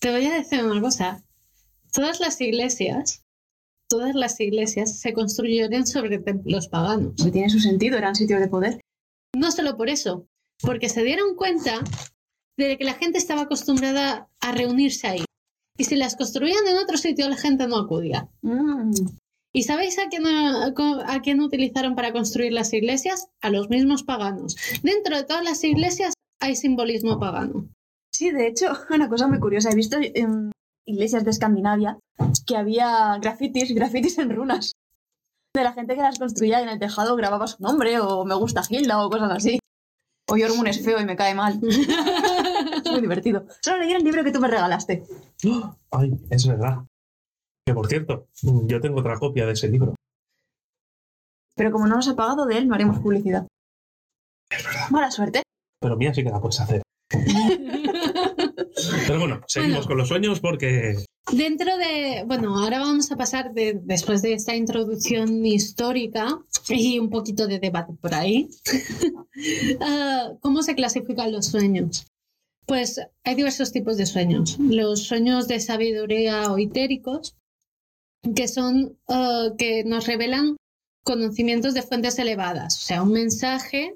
Te 0.00 0.10
voy 0.10 0.26
a 0.26 0.34
decir 0.34 0.64
una 0.64 0.80
cosa. 0.80 1.22
Todas 1.92 2.18
las 2.20 2.40
iglesias, 2.40 3.22
todas 3.88 4.14
las 4.14 4.40
iglesias 4.40 4.98
se 4.98 5.12
construyeron 5.12 5.86
sobre 5.86 6.18
templos 6.18 6.68
paganos. 6.68 7.14
No 7.24 7.30
tiene 7.30 7.48
su 7.50 7.60
sentido, 7.60 7.96
eran 7.96 8.14
sitios 8.16 8.40
de 8.40 8.48
poder. 8.48 8.80
No 9.36 9.52
solo 9.52 9.76
por 9.76 9.88
eso, 9.88 10.26
porque 10.62 10.88
se 10.88 11.04
dieron 11.04 11.36
cuenta 11.36 11.80
de 12.56 12.76
que 12.76 12.84
la 12.84 12.94
gente 12.94 13.18
estaba 13.18 13.42
acostumbrada 13.42 14.28
a 14.40 14.52
reunirse 14.52 15.06
ahí. 15.06 15.24
Y 15.76 15.84
si 15.84 15.94
las 15.94 16.16
construían 16.16 16.66
en 16.66 16.76
otro 16.78 16.96
sitio, 16.96 17.28
la 17.28 17.36
gente 17.36 17.68
no 17.68 17.76
acudía. 17.76 18.28
Mm. 18.42 18.90
¿Y 19.52 19.62
sabéis 19.62 19.98
a 19.98 20.08
quién, 20.08 20.26
a, 20.26 20.66
a 20.66 21.20
quién 21.22 21.40
utilizaron 21.40 21.94
para 21.94 22.12
construir 22.12 22.52
las 22.52 22.72
iglesias? 22.72 23.28
A 23.40 23.50
los 23.50 23.70
mismos 23.70 24.02
paganos. 24.02 24.56
Dentro 24.82 25.16
de 25.16 25.24
todas 25.24 25.42
las 25.42 25.64
iglesias 25.64 26.14
hay 26.40 26.54
simbolismo 26.54 27.18
pagano. 27.18 27.68
Sí, 28.12 28.30
de 28.30 28.46
hecho, 28.46 28.66
una 28.90 29.08
cosa 29.08 29.26
muy 29.26 29.40
curiosa. 29.40 29.70
He 29.70 29.74
visto 29.74 29.98
en 30.00 30.52
iglesias 30.86 31.24
de 31.24 31.30
Escandinavia 31.30 31.98
que 32.46 32.56
había 32.56 33.18
grafitis, 33.20 33.74
grafitis 33.74 34.18
en 34.18 34.30
runas. 34.30 34.72
De 35.54 35.64
la 35.64 35.72
gente 35.72 35.94
que 35.94 36.02
las 36.02 36.18
construía 36.18 36.60
y 36.60 36.64
en 36.64 36.68
el 36.68 36.78
tejado 36.78 37.16
grababa 37.16 37.46
su 37.46 37.62
nombre 37.62 37.98
o 38.00 38.24
me 38.24 38.34
gusta 38.34 38.62
Hilda 38.68 39.04
o 39.04 39.10
cosas 39.10 39.30
así. 39.30 39.58
O 40.30 40.36
Jormun 40.36 40.66
es 40.66 40.84
feo 40.84 41.00
y 41.00 41.06
me 41.06 41.16
cae 41.16 41.34
mal. 41.34 41.58
Es 42.84 42.90
muy 42.90 43.00
divertido. 43.00 43.46
Solo 43.62 43.78
leí 43.78 43.92
el 43.92 44.04
libro 44.04 44.24
que 44.24 44.30
tú 44.30 44.40
me 44.40 44.48
regalaste. 44.48 45.04
Ay, 45.90 46.12
es 46.30 46.46
verdad. 46.46 46.78
Que 47.68 47.74
por 47.74 47.86
cierto, 47.86 48.28
yo 48.42 48.80
tengo 48.80 49.00
otra 49.00 49.18
copia 49.18 49.44
de 49.44 49.52
ese 49.52 49.68
libro. 49.68 49.94
Pero 51.54 51.70
como 51.70 51.86
no 51.86 51.96
nos 51.96 52.08
ha 52.08 52.16
pagado 52.16 52.46
de 52.46 52.56
él, 52.56 52.66
no 52.66 52.74
haremos 52.74 52.98
publicidad. 53.00 53.46
Mala 54.88 55.10
suerte. 55.10 55.42
Pero 55.78 55.98
mía 55.98 56.14
sí 56.14 56.24
que 56.24 56.30
la 56.30 56.40
puedes 56.40 56.58
hacer. 56.60 56.80
Pero 59.06 59.18
bueno, 59.18 59.42
seguimos 59.46 59.80
Bueno. 59.80 59.86
con 59.86 59.98
los 59.98 60.08
sueños 60.08 60.40
porque 60.40 60.96
Dentro 61.30 61.76
de, 61.76 62.24
bueno, 62.26 62.58
ahora 62.58 62.78
vamos 62.78 63.12
a 63.12 63.16
pasar 63.16 63.52
de, 63.52 63.78
después 63.82 64.22
de 64.22 64.32
esta 64.32 64.56
introducción 64.56 65.44
histórica 65.44 66.38
y 66.70 66.98
un 66.98 67.10
poquito 67.10 67.46
de 67.46 67.58
debate 67.58 67.92
por 68.00 68.14
ahí, 68.14 68.48
ah, 69.82 70.30
¿cómo 70.40 70.62
se 70.62 70.74
clasifican 70.74 71.32
los 71.32 71.44
sueños? 71.48 72.06
Pues 72.64 72.98
hay 73.24 73.34
diversos 73.34 73.72
tipos 73.72 73.98
de 73.98 74.06
sueños. 74.06 74.56
Los 74.58 75.02
sueños 75.02 75.48
de 75.48 75.60
sabiduría 75.60 76.50
o 76.50 76.58
itéricos, 76.58 77.36
que 78.34 78.48
son 78.48 78.96
ah, 79.08 79.48
que 79.58 79.84
nos 79.84 80.06
revelan 80.06 80.56
conocimientos 81.04 81.74
de 81.74 81.82
fuentes 81.82 82.18
elevadas, 82.18 82.76
o 82.76 82.80
sea, 82.84 83.02
un 83.02 83.12
mensaje 83.12 83.94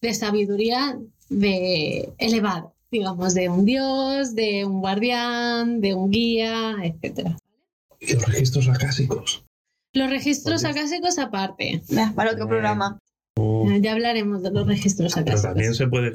de 0.00 0.14
sabiduría 0.14 0.98
de 1.28 2.12
elevado, 2.18 2.74
digamos, 2.90 3.34
de 3.34 3.48
un 3.48 3.64
dios, 3.64 4.34
de 4.34 4.64
un 4.64 4.80
guardián, 4.80 5.80
de 5.80 5.94
un 5.94 6.10
guía, 6.10 6.76
etcétera. 6.82 7.36
y 7.98 8.12
los 8.12 8.26
registros 8.26 8.68
acásicos. 8.68 9.44
Los 9.94 10.10
registros 10.10 10.62
Oye. 10.62 10.72
acásicos 10.72 11.18
aparte. 11.18 11.82
Para 12.14 12.32
otro 12.32 12.44
Eh. 12.44 12.48
programa. 12.48 12.98
Mm, 13.38 13.80
Ya 13.80 13.92
hablaremos 13.92 14.42
de 14.42 14.50
los 14.50 14.66
registros 14.66 15.14
Pero 15.14 15.22
acásicos. 15.24 15.42
también 15.42 15.74
se 15.74 15.86
puede 15.88 16.12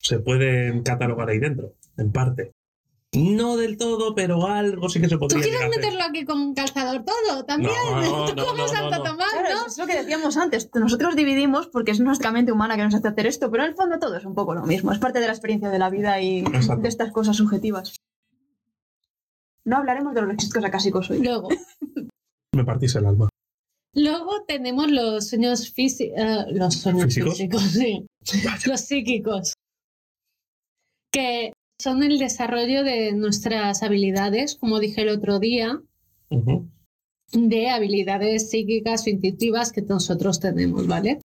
se 0.00 0.18
pueden 0.18 0.82
catalogar 0.82 1.28
ahí 1.28 1.38
dentro, 1.38 1.72
en 1.96 2.10
parte. 2.12 2.52
No 3.14 3.56
del 3.56 3.78
todo, 3.78 4.14
pero 4.14 4.46
algo 4.46 4.88
sí 4.90 5.00
que 5.00 5.08
se 5.08 5.14
¿Tú 5.14 5.20
podría 5.20 5.40
quieres 5.40 5.58
llegar 5.60 5.66
a 5.66 5.70
hacer. 5.70 5.80
meterlo 5.92 6.04
aquí 6.04 6.24
con 6.26 6.52
calzador 6.54 7.04
todo? 7.04 7.44
También. 7.46 7.72
No, 7.90 8.24
Tú 8.26 8.34
no, 8.36 8.44
como 8.46 8.58
no, 8.58 8.68
Santo 8.68 8.98
no. 8.98 9.02
Tomás, 9.02 9.30
Claro, 9.32 9.48
¿no? 9.60 9.66
es 9.66 9.78
lo 9.78 9.86
que 9.86 9.96
decíamos 9.96 10.36
antes. 10.36 10.68
Nosotros 10.74 11.16
dividimos 11.16 11.68
porque 11.68 11.92
es 11.92 12.00
nuestra 12.00 12.30
mente 12.32 12.52
humana 12.52 12.76
que 12.76 12.84
nos 12.84 12.94
hace 12.94 13.08
hacer 13.08 13.26
esto, 13.26 13.50
pero 13.50 13.62
en 13.64 13.70
el 13.70 13.76
fondo 13.76 13.98
todo 13.98 14.14
es 14.16 14.26
un 14.26 14.34
poco 14.34 14.54
lo 14.54 14.64
mismo. 14.66 14.92
Es 14.92 14.98
parte 14.98 15.20
de 15.20 15.26
la 15.26 15.32
experiencia 15.32 15.70
de 15.70 15.78
la 15.78 15.88
vida 15.88 16.20
y 16.20 16.40
Exacto. 16.40 16.82
de 16.82 16.88
estas 16.88 17.10
cosas 17.10 17.34
subjetivas. 17.36 17.96
No 19.64 19.78
hablaremos 19.78 20.14
de 20.14 20.20
los 20.20 20.30
registros 20.30 20.64
acásicos 20.64 21.10
hoy. 21.10 21.20
Luego, 21.22 21.48
Me 22.54 22.64
partís 22.64 22.94
el 22.96 23.06
alma. 23.06 23.28
luego 23.94 24.44
tenemos 24.46 24.90
los 24.90 25.28
sueños 25.28 25.70
físicos. 25.72 26.18
los 26.52 26.74
sueños 26.74 27.04
¿Físicos? 27.06 27.32
físicos, 27.38 27.62
sí. 27.62 28.06
Los 28.66 28.80
psíquicos. 28.82 29.54
Que 31.10 31.52
son 31.80 32.02
el 32.02 32.18
desarrollo 32.18 32.82
de 32.82 33.12
nuestras 33.12 33.82
habilidades, 33.82 34.56
como 34.56 34.80
dije 34.80 35.02
el 35.02 35.10
otro 35.10 35.38
día, 35.38 35.80
de 37.32 37.70
habilidades 37.70 38.50
psíquicas 38.50 39.06
o 39.06 39.10
intuitivas 39.10 39.72
que 39.72 39.82
nosotros 39.82 40.40
tenemos, 40.40 40.86
¿vale? 40.86 41.20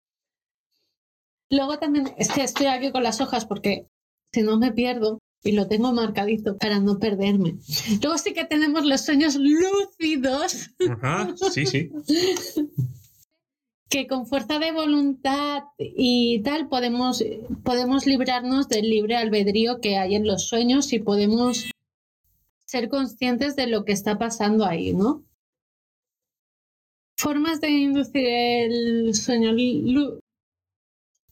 Luego 1.49 1.79
también, 1.79 2.13
es 2.17 2.31
que 2.31 2.43
estoy 2.43 2.67
aquí 2.67 2.91
con 2.91 3.03
las 3.03 3.19
hojas 3.19 3.45
porque 3.45 3.87
si 4.31 4.43
no 4.43 4.57
me 4.57 4.71
pierdo 4.71 5.19
y 5.43 5.51
lo 5.53 5.67
tengo 5.67 5.91
marcadito 5.91 6.57
para 6.57 6.79
no 6.79 6.99
perderme. 6.99 7.57
Luego 8.01 8.17
sí 8.17 8.33
que 8.33 8.45
tenemos 8.45 8.85
los 8.85 9.01
sueños 9.01 9.35
lúcidos 9.35 10.69
Ajá, 10.89 11.33
sí, 11.51 11.65
sí. 11.65 11.89
que 13.93 14.07
con 14.07 14.25
fuerza 14.25 14.57
de 14.57 14.71
voluntad 14.71 15.65
y 15.77 16.41
tal 16.41 16.67
podemos, 16.67 17.23
podemos 17.63 18.07
librarnos 18.07 18.67
del 18.67 18.89
libre 18.89 19.15
albedrío 19.15 19.81
que 19.81 19.97
hay 19.97 20.15
en 20.15 20.25
los 20.25 20.47
sueños 20.47 20.93
y 20.93 20.99
podemos 20.99 21.69
ser 22.65 22.89
conscientes 22.89 23.55
de 23.55 23.67
lo 23.67 23.85
que 23.85 23.91
está 23.91 24.17
pasando 24.17 24.65
ahí, 24.65 24.93
¿no? 24.93 25.23
Formas 27.19 27.61
de 27.61 27.69
inducir 27.69 28.25
el 28.25 29.13
sueño 29.13 29.53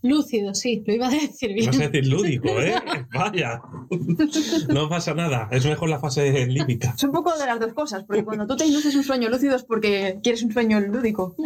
lúcido, 0.04 0.54
sí, 0.56 0.84
lo 0.86 0.94
iba 0.94 1.08
a 1.08 1.12
decir 1.12 1.54
bien. 1.54 1.68
Vas 1.68 1.80
a 1.80 1.90
decir 1.90 2.08
lúdico, 2.08 2.48
¿eh? 2.62 2.74
Vaya. 3.14 3.62
No 4.70 4.90
pasa 4.90 5.14
nada. 5.14 5.48
Es 5.52 5.66
mejor 5.66 5.90
la 5.90 6.00
fase 6.00 6.46
límbica. 6.48 6.94
Es 6.96 7.04
un 7.04 7.12
poco 7.12 7.38
de 7.38 7.46
las 7.46 7.60
dos 7.60 7.74
cosas, 7.74 8.04
porque 8.06 8.24
cuando 8.26 8.48
tú 8.48 8.56
te 8.58 8.66
induces 8.66 8.96
un 8.96 9.04
sueño 9.04 9.30
lúcido 9.30 9.56
es 9.56 9.64
porque 9.64 10.20
quieres 10.24 10.44
un 10.44 10.52
sueño 10.52 10.80
lúdico. 10.80 11.36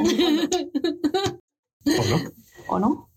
¿O 1.86 2.04
no? 2.10 2.18
¿O 2.68 2.80
no? 2.80 3.10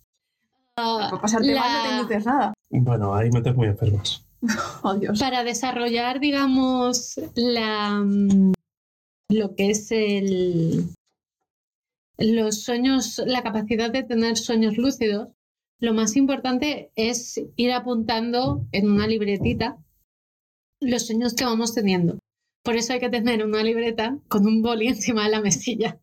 Por 1.10 1.20
pasarte 1.20 1.52
La- 1.52 1.60
mal 1.60 1.73
no 1.73 1.82
te 1.89 1.94
induces 2.15 2.27
nada. 2.27 2.55
Bueno, 2.70 3.15
ahí 3.15 3.31
metes 3.31 3.55
muy 3.55 3.66
enfermas. 3.69 4.24
Oh, 4.82 4.94
Dios. 4.94 5.19
para 5.19 5.43
desarrollar, 5.43 6.20
digamos, 6.20 7.19
la, 7.35 8.01
mm, 8.05 8.52
lo 9.31 9.56
que 9.56 9.70
es 9.73 9.90
el, 9.90 10.90
los 12.19 12.62
sueños, 12.62 13.23
la 13.24 13.43
capacidad 13.43 13.90
de 13.90 14.03
tener 14.03 14.36
sueños 14.36 14.77
lúcidos, 14.77 15.28
lo 15.81 15.95
más 15.95 16.16
importante 16.16 16.90
es 16.97 17.40
ir 17.57 17.73
apuntando 17.73 18.66
en 18.73 18.90
una 18.90 19.07
libretita 19.07 19.78
los 20.81 21.07
sueños 21.07 21.35
que 21.35 21.45
vamos 21.45 21.74
teniendo. 21.74 22.19
Por 22.65 22.77
eso 22.77 22.93
hay 22.93 23.01
que 23.01 23.09
tener 23.09 23.45
una 23.45 23.62
libreta 23.62 24.19
con 24.28 24.47
un 24.47 24.61
boli 24.62 24.89
encima 24.89 25.24
de 25.24 25.31
la 25.31 25.40
mesilla. 25.40 26.01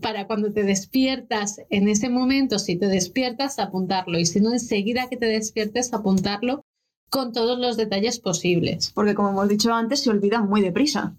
Para 0.00 0.28
cuando 0.28 0.52
te 0.52 0.62
despiertas 0.62 1.60
en 1.70 1.88
ese 1.88 2.08
momento, 2.08 2.60
si 2.60 2.76
te 2.76 2.86
despiertas, 2.86 3.58
apuntarlo. 3.58 4.16
Y 4.16 4.24
si 4.24 4.40
no, 4.40 4.52
enseguida 4.52 5.08
que 5.08 5.16
te 5.16 5.26
despiertes, 5.26 5.92
apuntarlo 5.92 6.64
con 7.10 7.32
todos 7.32 7.58
los 7.58 7.76
detalles 7.76 8.20
posibles, 8.20 8.92
Porque 8.92 9.14
como 9.14 9.30
hemos 9.30 9.48
dicho 9.48 9.72
antes, 9.72 10.02
se 10.02 10.10
olvidan 10.10 10.48
muy 10.48 10.60
deprisa. 10.60 11.16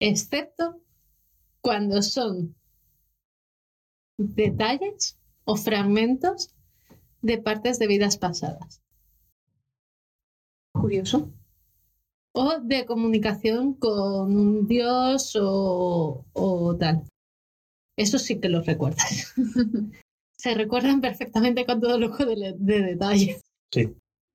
excepto 0.00 0.80
cuando 1.60 2.02
son 2.02 2.54
detalles 4.18 5.18
o 5.44 5.56
fragmentos 5.56 6.54
de 7.22 7.38
partes 7.38 7.78
de 7.78 7.86
vidas 7.86 8.16
pasadas 8.16 8.82
Curioso. 10.72 11.30
o 12.32 12.58
de 12.60 12.84
comunicación 12.84 13.74
con 13.74 14.36
un 14.36 14.66
dios 14.66 15.36
o, 15.40 16.24
o 16.32 16.76
tal. 16.76 17.04
Eso 17.96 18.18
sí 18.18 18.40
que 18.40 18.48
los 18.48 18.66
recuerdas. 18.66 19.34
Se 20.36 20.54
recuerdan 20.54 21.00
perfectamente 21.00 21.64
con 21.64 21.80
todo 21.80 21.98
lujo 21.98 22.26
de, 22.26 22.54
de 22.58 22.82
detalle. 22.82 23.40
Sí. 23.72 23.94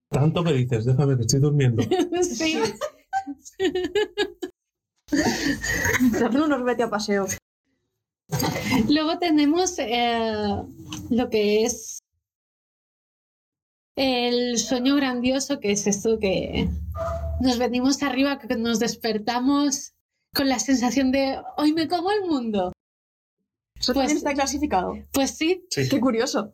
Tanto 0.09 0.43
que 0.43 0.53
dices, 0.53 0.85
déjame 0.85 1.15
que 1.17 1.21
estoy 1.23 1.39
durmiendo. 1.39 1.83
Sí. 2.23 2.57
Hacen 5.11 6.41
unos 6.41 6.63
vete 6.63 6.83
a 6.83 6.89
paseo. 6.89 7.25
Luego 8.89 9.17
tenemos 9.19 9.77
eh, 9.79 10.63
lo 11.09 11.29
que 11.29 11.63
es 11.63 11.99
el 13.95 14.57
sueño 14.57 14.95
grandioso, 14.95 15.59
que 15.59 15.71
es 15.71 15.87
esto 15.87 16.19
que 16.19 16.69
nos 17.41 17.57
venimos 17.57 18.01
arriba, 18.03 18.39
que 18.39 18.55
nos 18.55 18.79
despertamos 18.79 19.93
con 20.33 20.47
la 20.47 20.59
sensación 20.59 21.11
de 21.11 21.41
hoy 21.57 21.73
me 21.73 21.87
como 21.87 22.11
el 22.11 22.21
mundo. 22.29 22.71
Eso 23.75 23.93
Pues- 23.93 24.07
también 24.07 24.17
está 24.17 24.33
clasificado. 24.33 24.93
Pues 25.11 25.31
sí, 25.31 25.65
Sí. 25.69 25.89
Qué 25.89 25.99
curioso. 25.99 26.53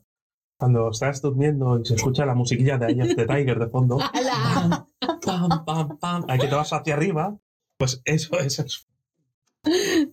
Cuando 0.57 0.89
estás 0.89 1.22
durmiendo 1.22 1.80
y 1.81 1.85
se 1.85 1.95
escucha 1.95 2.26
la 2.26 2.34
musiquilla 2.34 2.77
de 2.77 2.88
Eye 2.88 3.14
the 3.15 3.26
Tiger 3.27 3.60
de 3.60 3.68
fondo, 3.68 3.97
¡Hala! 4.14 4.88
pam, 5.22 5.65
pam, 5.65 5.97
pam, 5.99 6.26
ahí 6.30 6.39
que 6.39 6.47
te 6.47 6.56
vas 6.56 6.72
hacia 6.72 6.93
arriba, 6.93 7.38
pues 7.77 8.02
eso 8.06 8.39
es. 8.39 8.88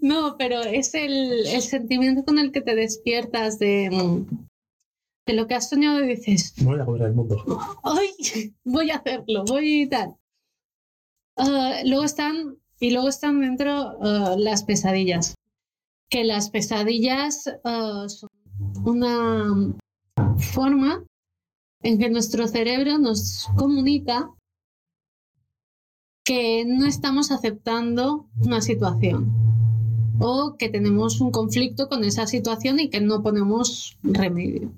No, 0.01 0.37
pero 0.39 0.61
es 0.62 0.95
el, 0.95 1.47
el 1.47 1.62
sentimiento 1.62 2.24
con 2.24 2.39
el 2.39 2.53
que 2.53 2.61
te 2.61 2.74
despiertas 2.74 3.59
de, 3.59 3.91
mm, 3.91 4.47
de 5.27 5.33
lo 5.35 5.47
que 5.47 5.55
has 5.55 5.69
soñado 5.69 6.03
y 6.03 6.09
dices, 6.09 6.55
voy 6.62 6.81
a 6.81 6.85
comer 6.85 7.03
el 7.03 7.15
mundo. 7.15 7.45
¡ay! 7.83 8.11
Voy 8.65 8.91
a 8.91 8.97
hacerlo, 8.97 9.45
voy 9.47 9.83
y 9.83 9.89
tal. 9.89 10.16
Ah, 11.37 11.81
luego 11.85 12.05
están, 12.05 12.57
y 12.81 12.91
luego 12.91 13.09
están 13.09 13.41
dentro 13.41 13.99
ah, 14.03 14.35
las 14.39 14.65
pesadillas. 14.65 15.35
Que 16.11 16.24
las 16.24 16.51
pesadillas 16.51 17.45
ah, 17.65 18.07
son 18.09 18.29
una 18.85 19.74
forma 20.39 21.05
en 21.83 21.99
que 21.99 22.11
nuestro 22.11 22.47
cerebro 22.47 22.99
nos 22.99 23.49
comunica 23.57 24.31
que 26.24 26.65
no 26.65 26.86
estamos 26.86 27.31
aceptando 27.31 28.28
una 28.40 28.61
situación 28.61 29.32
o 30.20 30.57
que 30.57 30.69
tenemos 30.69 31.20
un 31.20 31.32
conflicto 31.32 31.89
con 31.89 32.05
esa 32.05 32.27
situación 32.27 32.78
y 32.78 32.90
que 32.90 33.01
no 33.01 33.23
ponemos 33.23 33.99
remedio. 34.03 34.73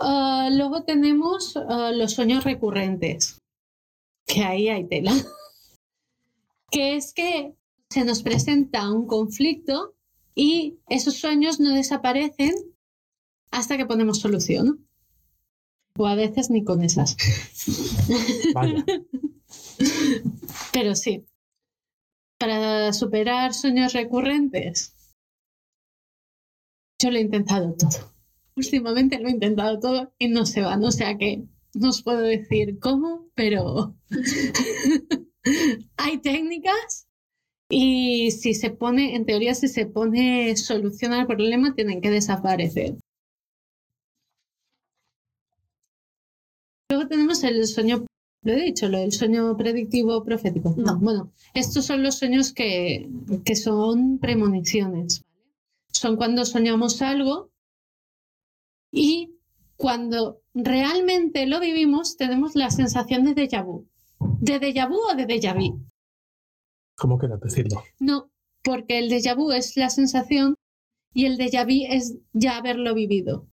Ah, 0.00 0.48
luego 0.52 0.82
tenemos 0.82 1.56
ah, 1.56 1.92
los 1.94 2.12
sueños 2.12 2.42
recurrentes, 2.42 3.38
que 4.26 4.42
ahí 4.42 4.68
hay 4.68 4.88
tela, 4.88 5.12
que 6.70 6.96
es 6.96 7.12
que 7.12 7.54
se 7.90 8.04
nos 8.04 8.22
presenta 8.22 8.90
un 8.90 9.06
conflicto 9.06 9.94
y 10.34 10.78
esos 10.88 11.14
sueños 11.14 11.60
no 11.60 11.70
desaparecen 11.70 12.54
hasta 13.52 13.76
que 13.76 13.86
ponemos 13.86 14.18
solución. 14.18 14.84
O 15.96 16.08
a 16.08 16.16
veces 16.16 16.50
ni 16.50 16.64
con 16.64 16.82
esas. 16.82 17.16
Vaya. 18.52 18.84
Pero 20.72 20.94
sí, 20.94 21.26
para 22.38 22.92
superar 22.92 23.54
sueños 23.54 23.92
recurrentes, 23.92 24.94
yo 27.00 27.10
lo 27.10 27.18
he 27.18 27.22
intentado 27.22 27.74
todo. 27.74 28.12
Últimamente 28.56 29.18
lo 29.18 29.28
he 29.28 29.32
intentado 29.32 29.80
todo 29.80 30.14
y 30.18 30.28
no 30.28 30.46
se 30.46 30.62
van. 30.62 30.84
O 30.84 30.90
sea 30.90 31.16
que 31.18 31.44
no 31.74 31.88
os 31.88 32.02
puedo 32.02 32.20
decir 32.20 32.78
cómo, 32.78 33.28
pero 33.34 33.96
hay 35.96 36.18
técnicas 36.18 37.08
y 37.68 38.30
si 38.30 38.54
se 38.54 38.70
pone, 38.70 39.16
en 39.16 39.26
teoría, 39.26 39.54
si 39.54 39.68
se 39.68 39.86
pone 39.86 40.56
solución 40.56 41.12
al 41.12 41.26
problema, 41.26 41.74
tienen 41.74 42.00
que 42.00 42.10
desaparecer. 42.10 42.96
Luego 46.90 47.08
tenemos 47.08 47.42
el 47.42 47.66
sueño 47.66 48.06
lo 48.44 48.52
he 48.52 48.60
dicho, 48.60 48.88
lo 48.88 48.98
del 48.98 49.12
sueño 49.12 49.56
predictivo 49.56 50.22
profético. 50.22 50.74
No. 50.76 50.98
Bueno, 50.98 51.32
estos 51.54 51.86
son 51.86 52.02
los 52.02 52.16
sueños 52.18 52.52
que, 52.52 53.08
que 53.44 53.56
son 53.56 54.18
premoniciones. 54.18 55.24
Son 55.90 56.16
cuando 56.16 56.44
soñamos 56.44 57.00
algo 57.00 57.50
y 58.92 59.34
cuando 59.76 60.42
realmente 60.52 61.46
lo 61.46 61.58
vivimos 61.58 62.16
tenemos 62.16 62.54
la 62.54 62.70
sensación 62.70 63.24
de 63.24 63.34
déjà 63.34 63.64
vu. 63.64 63.88
¿De 64.40 64.60
déjà 64.60 64.88
vu 64.88 64.98
o 65.10 65.16
de 65.16 65.26
déjà 65.26 65.54
vu? 65.54 65.80
¿Cómo 66.96 67.18
quieras 67.18 67.40
decirlo? 67.40 67.82
No, 67.98 68.30
porque 68.62 68.98
el 68.98 69.08
déjà 69.08 69.34
vu 69.34 69.52
es 69.52 69.76
la 69.76 69.88
sensación 69.88 70.54
y 71.14 71.24
el 71.24 71.38
déjà 71.38 71.64
vu 71.64 71.86
es 71.88 72.18
ya 72.34 72.58
haberlo 72.58 72.94
vivido. 72.94 73.48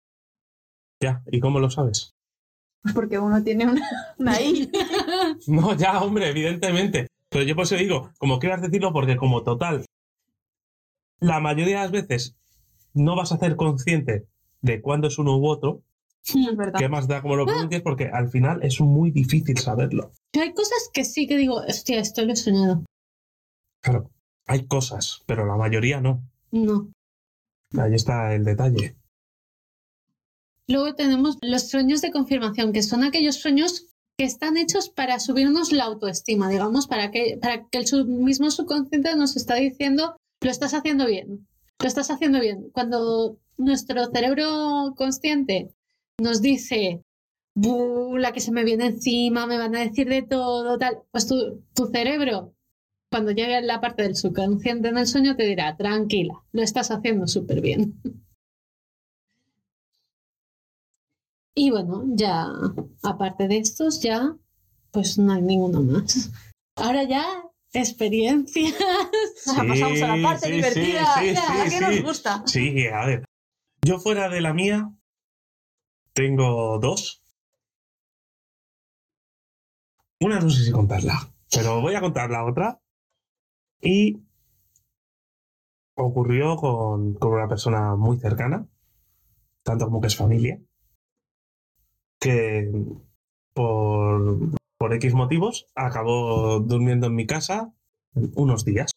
Ya, 1.00 1.22
¿y 1.30 1.40
cómo 1.40 1.60
lo 1.60 1.70
sabes? 1.70 2.14
Porque 2.94 3.18
uno 3.18 3.42
tiene 3.42 3.66
una, 3.66 3.82
una 4.18 4.40
I. 4.40 4.70
No, 5.46 5.74
ya, 5.76 6.00
hombre, 6.00 6.28
evidentemente. 6.28 7.08
Pero 7.30 7.44
yo 7.44 7.54
por 7.54 7.64
eso 7.64 7.76
digo, 7.76 8.10
como 8.18 8.38
quieras 8.38 8.62
decirlo, 8.62 8.92
porque 8.92 9.16
como 9.16 9.42
total, 9.42 9.84
la 11.20 11.40
mayoría 11.40 11.76
de 11.78 11.82
las 11.82 11.90
veces 11.90 12.36
no 12.94 13.16
vas 13.16 13.32
a 13.32 13.38
ser 13.38 13.56
consciente 13.56 14.26
de 14.62 14.80
cuándo 14.80 15.08
es 15.08 15.18
uno 15.18 15.36
u 15.36 15.46
otro, 15.46 15.82
Es 16.24 16.56
verdad. 16.56 16.78
¿qué 16.78 16.88
más 16.88 17.06
da 17.06 17.22
como 17.22 17.36
lo 17.36 17.44
pronuncies? 17.46 17.82
Porque 17.82 18.08
al 18.08 18.28
final 18.30 18.62
es 18.62 18.80
muy 18.80 19.10
difícil 19.10 19.58
saberlo. 19.58 20.12
Yo 20.34 20.42
hay 20.42 20.52
cosas 20.54 20.90
que 20.92 21.04
sí 21.04 21.26
que 21.26 21.36
digo, 21.36 21.56
hostia, 21.56 22.00
esto 22.00 22.24
lo 22.24 22.32
he 22.32 22.36
soñado. 22.36 22.84
Claro, 23.82 24.10
hay 24.46 24.66
cosas, 24.66 25.22
pero 25.26 25.46
la 25.46 25.56
mayoría 25.56 26.00
no. 26.00 26.22
No. 26.50 26.90
Ahí 27.78 27.94
está 27.94 28.34
el 28.34 28.44
detalle. 28.44 28.96
Luego 30.68 30.94
tenemos 30.94 31.38
los 31.40 31.68
sueños 31.70 32.02
de 32.02 32.10
confirmación, 32.10 32.72
que 32.72 32.82
son 32.82 33.02
aquellos 33.02 33.36
sueños 33.36 33.86
que 34.18 34.24
están 34.24 34.56
hechos 34.56 34.90
para 34.90 35.18
subirnos 35.18 35.72
la 35.72 35.84
autoestima, 35.84 36.50
digamos, 36.50 36.86
para 36.86 37.10
que, 37.10 37.38
para 37.40 37.66
que 37.68 37.78
el 37.78 38.06
mismo 38.06 38.50
subconsciente 38.50 39.16
nos 39.16 39.36
está 39.36 39.54
diciendo, 39.54 40.16
lo 40.42 40.50
estás 40.50 40.74
haciendo 40.74 41.06
bien, 41.06 41.46
lo 41.80 41.88
estás 41.88 42.10
haciendo 42.10 42.40
bien. 42.40 42.68
Cuando 42.72 43.38
nuestro 43.56 44.06
cerebro 44.06 44.94
consciente 44.96 45.72
nos 46.20 46.42
dice, 46.42 47.00
"Bu, 47.54 48.18
la 48.18 48.32
que 48.32 48.40
se 48.40 48.52
me 48.52 48.64
viene 48.64 48.86
encima, 48.86 49.46
me 49.46 49.56
van 49.56 49.74
a 49.74 49.80
decir 49.80 50.08
de 50.08 50.22
todo, 50.22 50.76
tal, 50.78 50.98
pues 51.12 51.26
tu, 51.26 51.62
tu 51.74 51.86
cerebro, 51.86 52.52
cuando 53.10 53.30
llegue 53.30 53.56
a 53.56 53.62
la 53.62 53.80
parte 53.80 54.02
del 54.02 54.16
subconsciente 54.16 54.88
en 54.88 54.98
el 54.98 55.06
sueño, 55.06 55.34
te 55.34 55.44
dirá, 55.44 55.76
tranquila, 55.76 56.34
lo 56.52 56.62
estás 56.62 56.90
haciendo 56.90 57.26
súper 57.26 57.62
bien. 57.62 57.94
Y 61.58 61.72
bueno, 61.72 62.04
ya, 62.06 62.46
aparte 63.02 63.48
de 63.48 63.58
estos, 63.58 64.00
ya, 64.00 64.36
pues 64.92 65.18
no 65.18 65.32
hay 65.32 65.42
ninguno 65.42 65.82
más. 65.82 66.30
Ahora 66.76 67.02
ya, 67.02 67.26
experiencias. 67.72 68.74
Pasamos 69.44 70.02
a 70.02 70.16
la 70.16 70.22
parte 70.22 70.46
sí, 70.46 70.52
divertida. 70.52 71.14
sí, 71.18 71.28
sí, 71.30 71.34
la 71.34 71.42
sí, 71.42 71.62
que 71.64 71.70
sí. 71.70 71.80
nos 71.80 72.02
gusta. 72.02 72.42
Sí, 72.46 72.86
a 72.86 73.06
ver. 73.06 73.24
Yo 73.82 73.98
fuera 73.98 74.28
de 74.28 74.40
la 74.40 74.54
mía, 74.54 74.88
tengo 76.12 76.78
dos. 76.78 77.24
Una 80.20 80.38
no 80.38 80.50
sé 80.50 80.64
si 80.64 80.70
contarla, 80.70 81.28
pero 81.52 81.80
voy 81.80 81.96
a 81.96 82.00
contar 82.00 82.30
la 82.30 82.44
otra. 82.44 82.80
Y 83.82 84.22
ocurrió 85.96 86.54
con, 86.54 87.14
con 87.14 87.32
una 87.32 87.48
persona 87.48 87.96
muy 87.96 88.16
cercana, 88.20 88.64
tanto 89.64 89.86
como 89.86 90.00
que 90.00 90.06
es 90.06 90.16
familia, 90.16 90.60
que 92.20 92.70
por, 93.54 94.50
por 94.76 94.94
X 94.94 95.14
motivos 95.14 95.66
acabó 95.74 96.60
durmiendo 96.60 97.06
en 97.06 97.14
mi 97.14 97.26
casa 97.26 97.72
unos 98.34 98.64
días. 98.64 98.90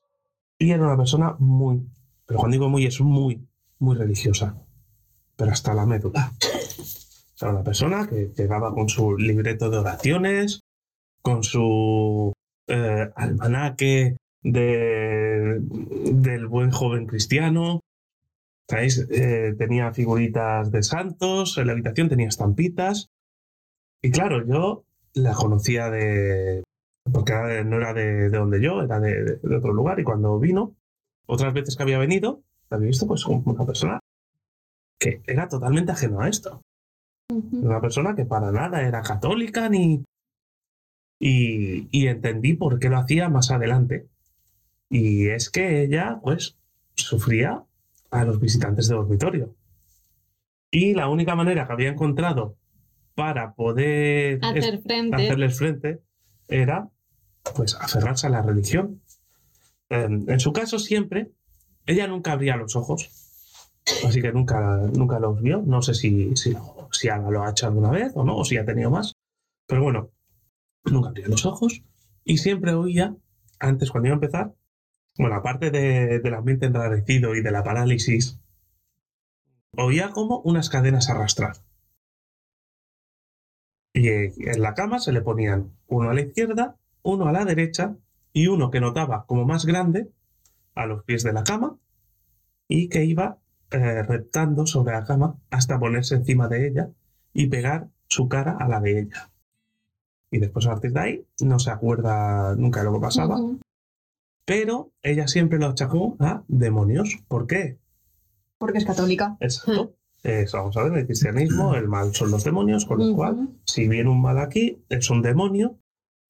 Y 0.58 0.72
era 0.72 0.84
una 0.84 0.98
persona 0.98 1.36
muy, 1.40 1.82
pero 2.26 2.40
cuando 2.40 2.54
digo 2.54 2.70
muy, 2.70 2.86
es 2.86 3.02
muy, 3.02 3.48
muy 3.80 3.96
religiosa, 3.96 4.56
pero 5.36 5.52
hasta 5.52 5.74
la 5.74 5.86
médula. 5.86 6.32
Sea, 7.34 7.50
una 7.50 7.64
persona 7.64 8.08
que 8.08 8.32
llegaba 8.38 8.74
con 8.74 8.88
su 8.88 9.18
libreto 9.18 9.70
de 9.70 9.80
oraciones, 9.80 10.62
con 11.22 11.44
su 11.44 12.34
eh, 12.68 13.10
almanaque 13.16 14.18
de, 14.44 15.60
del 15.60 16.48
buen 16.48 16.72
joven 16.72 17.06
cristiano. 17.06 17.82
¿Sabéis? 18.72 19.06
Eh, 19.12 19.54
tenía 19.58 19.92
figuritas 19.92 20.72
de 20.72 20.82
santos, 20.82 21.58
en 21.58 21.68
la 21.68 21.74
habitación 21.74 22.08
tenía 22.08 22.30
estampitas. 22.30 23.10
Y 24.02 24.12
claro, 24.12 24.48
yo 24.48 24.86
la 25.14 25.34
conocía 25.34 25.90
de... 25.90 26.64
porque 27.12 27.34
no 27.66 27.76
era 27.76 27.94
de, 27.94 28.30
de 28.30 28.38
donde 28.38 28.62
yo, 28.62 28.82
era 28.82 29.02
de, 29.02 29.42
otro 29.58 29.74
lugar. 29.74 30.00
Y 30.00 30.06
cuando 30.06 30.40
vino, 30.40 30.74
otras 31.26 31.54
veces 31.54 31.76
que 31.76 31.84
había 31.84 31.98
venido, 31.98 32.44
la 32.70 32.78
había 32.78 32.88
visto 32.88 33.06
pues 33.08 33.26
como 33.26 33.44
una 33.46 33.66
persona 33.66 34.00
que 34.98 35.22
era 35.28 35.50
totalmente 35.50 35.92
ajeno 35.92 36.22
a 36.22 36.30
esto. 36.30 36.62
Una 37.30 37.82
persona 37.82 38.16
que 38.16 38.24
para 38.24 38.54
nada 38.54 38.88
era 38.88 39.02
católica 39.02 39.68
ni... 39.68 40.06
Y, 41.20 41.90
y 41.92 42.08
entendí 42.08 42.54
por 42.54 42.80
qué 42.80 42.88
lo 42.88 43.00
hacía 43.00 43.28
más 43.28 43.52
adelante. 43.52 44.08
Y 44.90 45.28
es 45.28 45.50
que 45.50 45.84
ella, 45.84 46.22
pues, 46.24 46.56
sufría 46.96 47.66
a 48.12 48.24
los 48.26 48.40
visitantes 48.40 48.88
de 48.88 48.96
dormitorio. 48.96 49.56
Y 50.70 50.94
la 50.94 51.10
única 51.10 51.36
manera 51.36 51.66
que 51.66 51.74
había 51.74 51.90
encontrado 51.90 52.58
para 53.16 53.56
poder 53.56 54.40
Hacer 54.44 54.82
frente. 54.82 55.16
hacerles 55.16 55.58
frente 55.58 56.02
era, 56.48 56.90
pues, 57.56 57.76
aferrarse 57.76 58.28
a 58.28 58.30
la 58.30 58.42
religión. 58.42 59.02
En, 59.90 60.30
en 60.30 60.40
su 60.40 60.54
caso, 60.54 60.80
siempre, 60.80 61.32
ella 61.86 62.08
nunca 62.08 62.34
abría 62.34 62.56
los 62.56 62.76
ojos. 62.76 63.10
Así 64.06 64.22
que 64.22 64.32
nunca, 64.32 64.78
nunca 64.96 65.20
los 65.20 65.42
vio. 65.42 65.64
No 65.66 65.82
sé 65.82 65.94
si, 65.94 66.36
si, 66.36 66.56
si 66.92 67.10
Ana 67.10 67.30
lo 67.32 67.44
ha 67.44 67.50
hecho 67.50 67.68
alguna 67.68 67.90
vez 67.90 68.12
o 68.16 68.24
no, 68.24 68.38
o 68.38 68.46
si 68.46 68.58
ha 68.58 68.66
tenido 68.66 68.92
más. 68.92 69.14
Pero 69.68 69.84
bueno, 69.84 70.12
nunca 70.86 71.10
abría 71.10 71.28
los 71.28 71.46
ojos. 71.46 71.84
Y 72.24 72.38
siempre 72.38 72.74
oía, 72.74 73.16
antes 73.60 73.92
cuando 73.92 74.08
iba 74.08 74.16
a 74.16 74.22
empezar, 74.22 74.54
bueno, 75.22 75.36
aparte 75.36 75.70
de- 75.70 76.20
del 76.20 76.34
ambiente 76.34 76.66
enrarecido 76.66 77.36
y 77.36 77.44
de 77.44 77.52
la 77.52 77.64
parálisis, 77.64 78.40
oía 79.78 80.10
como 80.10 80.40
unas 80.40 80.70
cadenas 80.72 81.12
arrastrar. 81.12 81.58
Y 83.94 84.08
en 84.10 84.62
la 84.64 84.74
cama 84.74 84.98
se 85.00 85.12
le 85.12 85.22
ponían 85.22 85.74
uno 85.88 86.10
a 86.10 86.16
la 86.16 86.22
izquierda, 86.22 86.76
uno 87.04 87.28
a 87.28 87.32
la 87.32 87.46
derecha 87.46 87.96
y 88.34 88.48
uno 88.48 88.72
que 88.72 88.80
notaba 88.82 89.28
como 89.28 89.46
más 89.46 89.66
grande 89.68 90.12
a 90.74 90.88
los 90.88 91.04
pies 91.04 91.22
de 91.22 91.34
la 91.34 91.44
cama 91.44 91.78
y 92.68 92.90
que 92.90 93.06
iba 93.06 93.38
eh, 93.70 94.02
reptando 94.02 94.66
sobre 94.66 94.94
la 94.94 95.04
cama 95.04 95.38
hasta 95.52 95.80
ponerse 95.80 96.16
encima 96.16 96.48
de 96.48 96.68
ella 96.68 96.90
y 97.32 97.46
pegar 97.48 97.90
su 98.08 98.28
cara 98.28 98.58
a 98.60 98.68
la 98.68 98.80
de 98.80 99.02
ella. 99.02 99.30
Y 100.32 100.40
después 100.40 100.66
a 100.66 100.72
partir 100.72 100.94
de 100.94 101.00
ahí 101.00 101.28
no 101.42 101.60
se 101.60 101.70
acuerda 101.70 102.56
nunca 102.56 102.80
de 102.80 102.86
lo 102.88 102.94
que 102.94 103.00
pasaba. 103.02 103.38
Pero 104.46 104.92
ella 105.02 105.28
siempre 105.28 105.60
lo 105.60 105.68
achacó 105.68 106.18
a 106.20 106.44
demonios. 106.48 107.20
¿Por 107.28 107.48
qué? 107.48 107.80
Porque 108.58 108.80
es 108.80 108.86
católica. 108.86 109.38
Exacto. 109.40 109.96
Es, 110.24 110.52
vamos 110.52 110.78
a 110.78 110.84
ver, 110.84 110.92
en 110.94 111.00
el 111.00 111.06
cristianismo 111.08 111.74
el 111.76 111.88
mal 111.88 112.14
son 112.14 112.30
los 112.30 112.44
demonios, 112.44 112.86
con 112.86 113.00
lo 113.00 113.16
cual, 113.16 113.50
si 113.66 113.88
viene 113.88 114.10
un 114.10 114.22
mal 114.22 114.38
aquí, 114.38 114.84
es 114.90 115.10
un 115.10 115.22
demonio. 115.24 115.80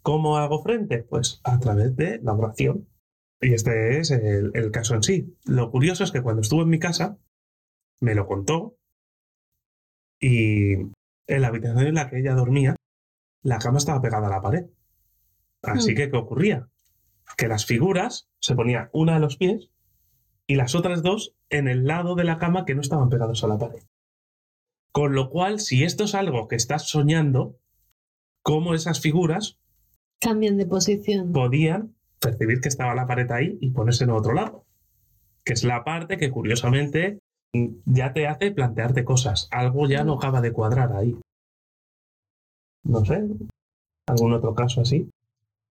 ¿Cómo 0.02 0.38
hago 0.38 0.64
frente? 0.64 1.00
Pues 1.04 1.42
a 1.44 1.60
través 1.60 1.96
de 1.98 2.20
la 2.24 2.34
oración. 2.34 2.88
Y 3.42 3.54
este 3.54 4.00
es 4.00 4.12
el, 4.12 4.52
el 4.54 4.72
caso 4.72 4.96
en 4.96 5.04
sí. 5.04 5.36
Lo 5.46 5.72
curioso 5.72 6.04
es 6.04 6.12
que 6.12 6.22
cuando 6.22 6.42
estuvo 6.42 6.62
en 6.62 6.70
mi 6.70 6.80
casa, 6.80 7.18
me 8.00 8.16
lo 8.16 8.28
contó 8.28 8.78
y 10.20 10.74
en 10.74 11.42
la 11.42 11.48
habitación 11.48 11.88
en 11.88 11.96
la 11.96 12.10
que 12.10 12.20
ella 12.20 12.34
dormía, 12.36 12.76
la 13.44 13.58
cama 13.60 13.78
estaba 13.80 14.02
pegada 14.02 14.28
a 14.28 14.32
la 14.32 14.42
pared. 14.42 14.68
Así 15.64 15.92
Mm. 15.92 15.96
que, 15.96 16.12
¿qué 16.12 16.18
ocurría? 16.18 16.70
Que 17.38 17.48
las 17.48 17.66
figuras 17.66 18.30
se 18.40 18.56
ponía 18.56 18.90
una 18.94 19.16
a 19.16 19.20
los 19.20 19.38
pies 19.38 19.70
y 20.48 20.56
las 20.56 20.76
otras 20.76 21.02
dos 21.02 21.36
en 21.50 21.68
el 21.68 21.86
lado 21.86 22.16
de 22.16 22.24
la 22.24 22.38
cama 22.38 22.66
que 22.66 22.76
no 22.76 22.82
estaban 22.82 23.10
pegados 23.10 23.44
a 23.44 23.48
la 23.48 23.58
pared. 23.58 23.84
Con 24.92 25.16
lo 25.16 25.30
cual, 25.30 25.60
si 25.60 25.84
esto 25.84 26.04
es 26.04 26.16
algo 26.16 26.48
que 26.48 26.58
estás 26.58 26.90
soñando, 26.90 27.58
cómo 28.44 28.74
esas 28.74 29.00
figuras 29.00 29.58
Cambian 30.20 30.58
de 30.58 30.66
posición. 30.66 31.32
podían 31.32 31.96
percibir 32.20 32.62
que 32.62 32.70
estaba 32.70 32.94
la 32.94 33.08
pared 33.08 33.32
ahí 33.32 33.58
y 33.62 33.72
ponerse 33.72 34.04
en 34.04 34.12
otro 34.12 34.34
lado. 34.34 34.66
Que 35.44 35.54
es 35.54 35.64
la 35.64 35.84
parte 35.84 36.18
que, 36.18 36.30
curiosamente, 36.30 37.20
mm, 37.54 37.68
ya 37.86 38.14
te 38.14 38.28
hace 38.28 38.52
plantearte 38.52 39.04
cosas. 39.04 39.48
Algo 39.52 39.88
ya 39.88 40.04
no 40.04 40.14
acaba 40.14 40.42
de 40.42 40.52
cuadrar 40.52 40.94
ahí. 40.94 41.18
No 42.84 43.06
sé. 43.06 43.24
¿Algún 44.08 44.34
otro 44.34 44.54
caso 44.54 44.82
así? 44.82 45.10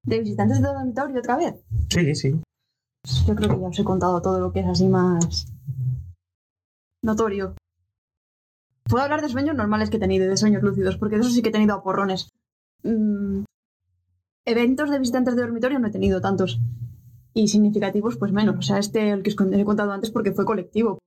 ¿De 0.04 0.20
visitantes 0.20 0.62
de 0.62 0.68
dormitorio 0.68 1.20
otra 1.20 1.38
vez? 1.38 1.56
Sí, 1.90 2.16
sí. 2.16 2.42
Yo 3.28 3.36
creo 3.36 3.50
que 3.50 3.62
ya 3.62 3.68
os 3.68 3.80
he 3.80 3.84
contado 3.84 4.22
todo 4.22 4.40
lo 4.40 4.52
que 4.52 4.60
es 4.60 4.68
así 4.68 4.88
más 4.88 5.48
notorio. 7.02 7.56
Puedo 8.84 9.04
hablar 9.04 9.22
de 9.22 9.30
sueños 9.30 9.56
normales 9.56 9.90
que 9.90 9.98
he 9.98 10.00
tenido 10.00 10.26
y 10.26 10.30
de 10.30 10.38
sueños 10.38 10.64
lúcidos, 10.64 10.98
porque 10.98 11.16
de 11.16 11.22
eso 11.22 11.32
sí 11.32 11.42
que 11.42 11.50
he 11.50 11.52
tenido 11.52 11.76
a 11.76 11.84
porrones. 11.84 12.30
Mm, 12.84 13.44
eventos 14.46 14.90
de 14.90 15.00
visitantes 15.00 15.36
de 15.36 15.42
dormitorio 15.42 15.80
no 15.80 15.88
he 15.88 15.92
tenido 15.92 16.22
tantos. 16.22 16.60
Y 17.34 17.48
significativos, 17.48 18.18
pues 18.18 18.32
menos. 18.32 18.58
O 18.58 18.62
sea, 18.62 18.80
este, 18.80 19.12
el 19.12 19.24
que 19.24 19.30
os 19.30 19.36
he 19.40 19.66
contado 19.66 19.92
antes, 19.92 20.12
porque 20.12 20.32
fue 20.32 20.46
colectivo. 20.46 21.00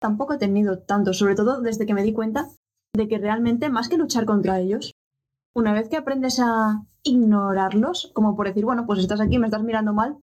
Tampoco 0.00 0.34
he 0.34 0.38
tenido 0.38 0.80
tantos, 0.80 1.18
sobre 1.18 1.36
todo 1.36 1.60
desde 1.60 1.86
que 1.86 1.94
me 1.94 2.02
di 2.02 2.12
cuenta 2.12 2.48
de 2.94 3.08
que 3.08 3.18
realmente, 3.18 3.70
más 3.70 3.88
que 3.88 3.96
luchar 3.96 4.26
contra 4.26 4.60
ellos, 4.60 4.92
una 5.54 5.72
vez 5.72 5.88
que 5.88 5.96
aprendes 5.96 6.40
a 6.40 6.84
ignorarlos, 7.04 8.10
como 8.14 8.34
por 8.36 8.48
decir, 8.48 8.64
bueno, 8.64 8.86
pues 8.86 8.98
estás 8.98 9.20
aquí, 9.20 9.38
me 9.38 9.46
estás 9.46 9.62
mirando 9.62 9.92
mal, 9.92 10.16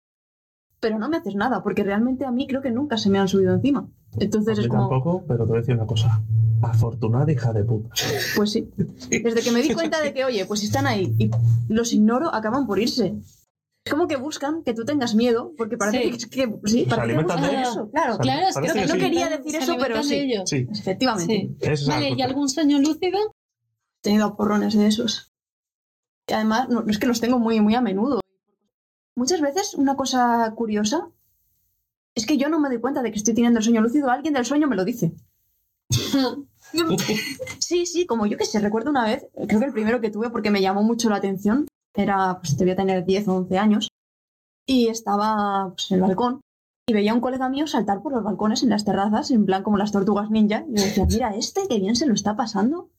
pero 0.80 0.98
no 0.99 1.10
me 1.10 1.18
haces 1.18 1.36
nada, 1.36 1.64
porque 1.64 1.84
realmente 1.84 2.26
a 2.26 2.32
mí 2.32 2.48
creo 2.48 2.62
que 2.62 2.72
nunca 2.72 2.98
se 2.98 3.10
me 3.10 3.20
han 3.20 3.28
subido 3.28 3.53
encima. 3.53 3.88
Entonces 4.20 4.58
A 4.58 4.62
es 4.62 4.68
mí 4.68 4.70
como, 4.70 4.90
tampoco, 4.90 5.24
pero 5.28 5.45
te 5.45 5.49
voy 5.49 5.58
a 5.58 5.62
decir 5.62 5.76
una 5.76 5.86
cosa. 5.86 6.22
Afortunada 6.64 7.32
hija 7.32 7.53
de 7.53 7.64
puta. 7.64 7.90
pues 8.36 8.52
sí. 8.52 8.70
Desde 9.10 9.41
que 9.41 9.52
me 9.52 9.62
di 9.62 9.74
cuenta 9.74 10.02
de 10.02 10.14
que, 10.14 10.26
oye, 10.26 10.45
pues 10.45 10.60
si 10.60 10.66
están 10.68 10.86
ahí 10.88 11.16
y 11.18 11.32
los 11.70 11.94
ignoro, 11.94 12.34
acaban 12.34 12.68
por 12.68 12.78
irse. 12.80 13.16
Es 13.84 13.91
como 13.91 14.08
que 14.08 14.16
buscan 14.16 14.62
que 14.64 14.76
tú 14.76 14.86
tengas 14.86 15.16
miedo, 15.16 15.53
porque 15.58 15.76
parece 15.76 16.03
Sí. 16.20 16.30
que, 16.30 16.48
que- 16.48 16.60
sí, 16.66 16.84
Se 16.84 16.90
parece 16.95 17.18
que 17.18 17.24
buscan 17.24 17.41
de- 17.41 17.62
eso, 17.62 17.90
claro. 17.90 18.18
Claro, 18.20 18.48
es 18.49 18.56
que 18.58 18.80
que 18.80 18.86
no 18.86 18.94
sí. 18.94 18.99
quería 18.99 19.30
decir 19.30 19.56
eso, 19.56 19.76
pero 19.80 20.03
sí. 20.03 20.32
Sí, 20.45 20.68
Efectivamente. 20.72 21.56
Es 21.62 21.88
Vale. 21.88 22.10
¿y 22.16 22.22
algún 22.22 22.48
sueño 22.48 22.78
lúcido? 22.80 23.18
He 23.20 24.02
tenido 24.03 24.36
porrones 24.36 24.76
de 24.78 24.86
esos. 24.88 25.31
Que 26.26 26.35
además, 26.35 26.69
no, 26.69 26.85
es 26.88 26.99
que 26.99 27.07
los 27.07 27.19
tengo 27.19 27.39
muy, 27.39 27.60
muy 27.61 27.76
a 27.76 27.81
menudo. 27.81 28.22
Muchas 29.15 29.41
veces, 29.41 29.73
una 29.76 29.95
cosa 29.95 30.53
curiosa 30.56 31.10
es 32.15 32.26
que 32.26 32.38
yo 32.38 32.49
no 32.49 32.60
me 32.60 32.69
doy 32.69 32.80
cuenta 32.80 33.02
de 33.02 33.11
que 33.11 33.18
estoy 33.18 33.34
teniendo 33.34 33.60
el 33.60 33.64
sueño 33.64 33.81
lúcido, 33.81 34.10
alguien 34.10 34.34
del 34.34 34.45
sueño 34.45 34.68
me 34.68 34.76
lo 34.76 34.85
dice. 34.85 35.14
Sí, 37.60 37.85
sí, 37.85 38.06
como 38.06 38.26
yo 38.26 38.38
que 38.38 38.45
sé, 38.45 38.60
recuerdo 38.60 38.91
una 38.91 39.03
vez, 39.03 39.27
creo 39.48 39.60
que 39.60 39.65
el 39.65 39.73
primero 39.73 39.99
que 39.99 40.10
tuve 40.10 40.30
porque 40.30 40.52
me 40.52 40.61
llamó 40.61 40.84
mucho 40.84 41.10
la 41.10 41.18
atención, 41.18 41.68
era, 41.93 42.39
pues 42.39 42.57
debía 42.57 42.77
tener 42.77 43.03
10 43.03 43.27
o 43.27 43.35
11 43.35 43.57
años, 43.57 43.89
y 44.65 44.88
estaba 44.88 45.72
pues, 45.72 45.91
en 45.91 45.95
el 45.95 46.02
balcón, 46.02 46.41
y 46.88 46.93
veía 46.93 47.11
a 47.11 47.15
un 47.15 47.22
colega 47.22 47.49
mío 47.49 47.68
saltar 47.68 48.02
por 48.02 48.14
los 48.14 48.23
balcones 48.23 48.64
en 48.64 48.69
las 48.69 48.85
terrazas, 48.85 49.31
en 49.31 49.45
plan 49.45 49.64
como 49.64 49.77
las 49.77 49.91
tortugas 49.91 50.30
ninja, 50.30 50.65
y 50.69 50.73
decía, 50.73 51.06
mira, 51.06 51.35
este, 51.35 51.68
qué 51.68 51.80
bien 51.80 51.95
se 51.95 52.06
lo 52.06 52.14
está 52.14 52.35
pasando. 52.35 52.89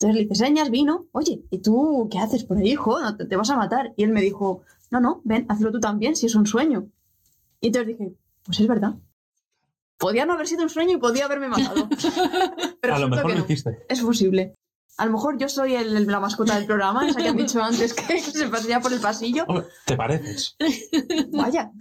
Entonces 0.00 0.14
le 0.14 0.22
hice 0.22 0.34
señas, 0.36 0.70
vino, 0.70 1.06
oye, 1.12 1.42
¿y 1.50 1.58
tú 1.58 2.08
qué 2.10 2.18
haces 2.18 2.44
por 2.44 2.58
ahí, 2.58 2.70
hijo? 2.72 3.00
No, 3.00 3.16
te, 3.16 3.24
te 3.26 3.36
vas 3.36 3.50
a 3.50 3.56
matar. 3.56 3.94
Y 3.96 4.04
él 4.04 4.12
me 4.12 4.20
dijo, 4.20 4.62
no, 4.90 5.00
no, 5.00 5.20
ven, 5.24 5.44
hazlo 5.48 5.72
tú 5.72 5.80
también, 5.80 6.14
si 6.14 6.26
es 6.26 6.34
un 6.36 6.46
sueño. 6.46 6.86
Y 7.60 7.68
entonces 7.68 7.88
dije, 7.98 8.12
pues 8.44 8.60
es 8.60 8.68
verdad. 8.68 8.94
Podía 9.98 10.24
no 10.24 10.34
haber 10.34 10.46
sido 10.46 10.62
un 10.62 10.68
sueño 10.70 10.92
y 10.92 11.00
podía 11.00 11.24
haberme 11.24 11.48
matado. 11.48 11.88
Pero 12.80 12.94
a 12.94 12.98
lo 13.00 13.08
mejor 13.08 13.26
que 13.26 13.32
lo 13.32 13.38
no. 13.40 13.44
hiciste. 13.44 13.84
Es 13.88 14.00
posible. 14.00 14.54
A 14.98 15.06
lo 15.06 15.12
mejor 15.12 15.36
yo 15.38 15.48
soy 15.48 15.74
el- 15.74 16.06
la 16.06 16.20
mascota 16.20 16.54
del 16.56 16.66
programa, 16.66 17.08
esa 17.08 17.20
que 17.20 17.28
han 17.28 17.36
dicho 17.36 17.60
antes 17.60 17.92
que 17.94 18.20
se 18.20 18.46
pasea 18.48 18.78
por 18.80 18.92
el 18.92 19.00
pasillo. 19.00 19.44
Hombre, 19.48 19.66
te 19.84 19.96
pareces. 19.96 20.56
Vaya. 21.32 21.72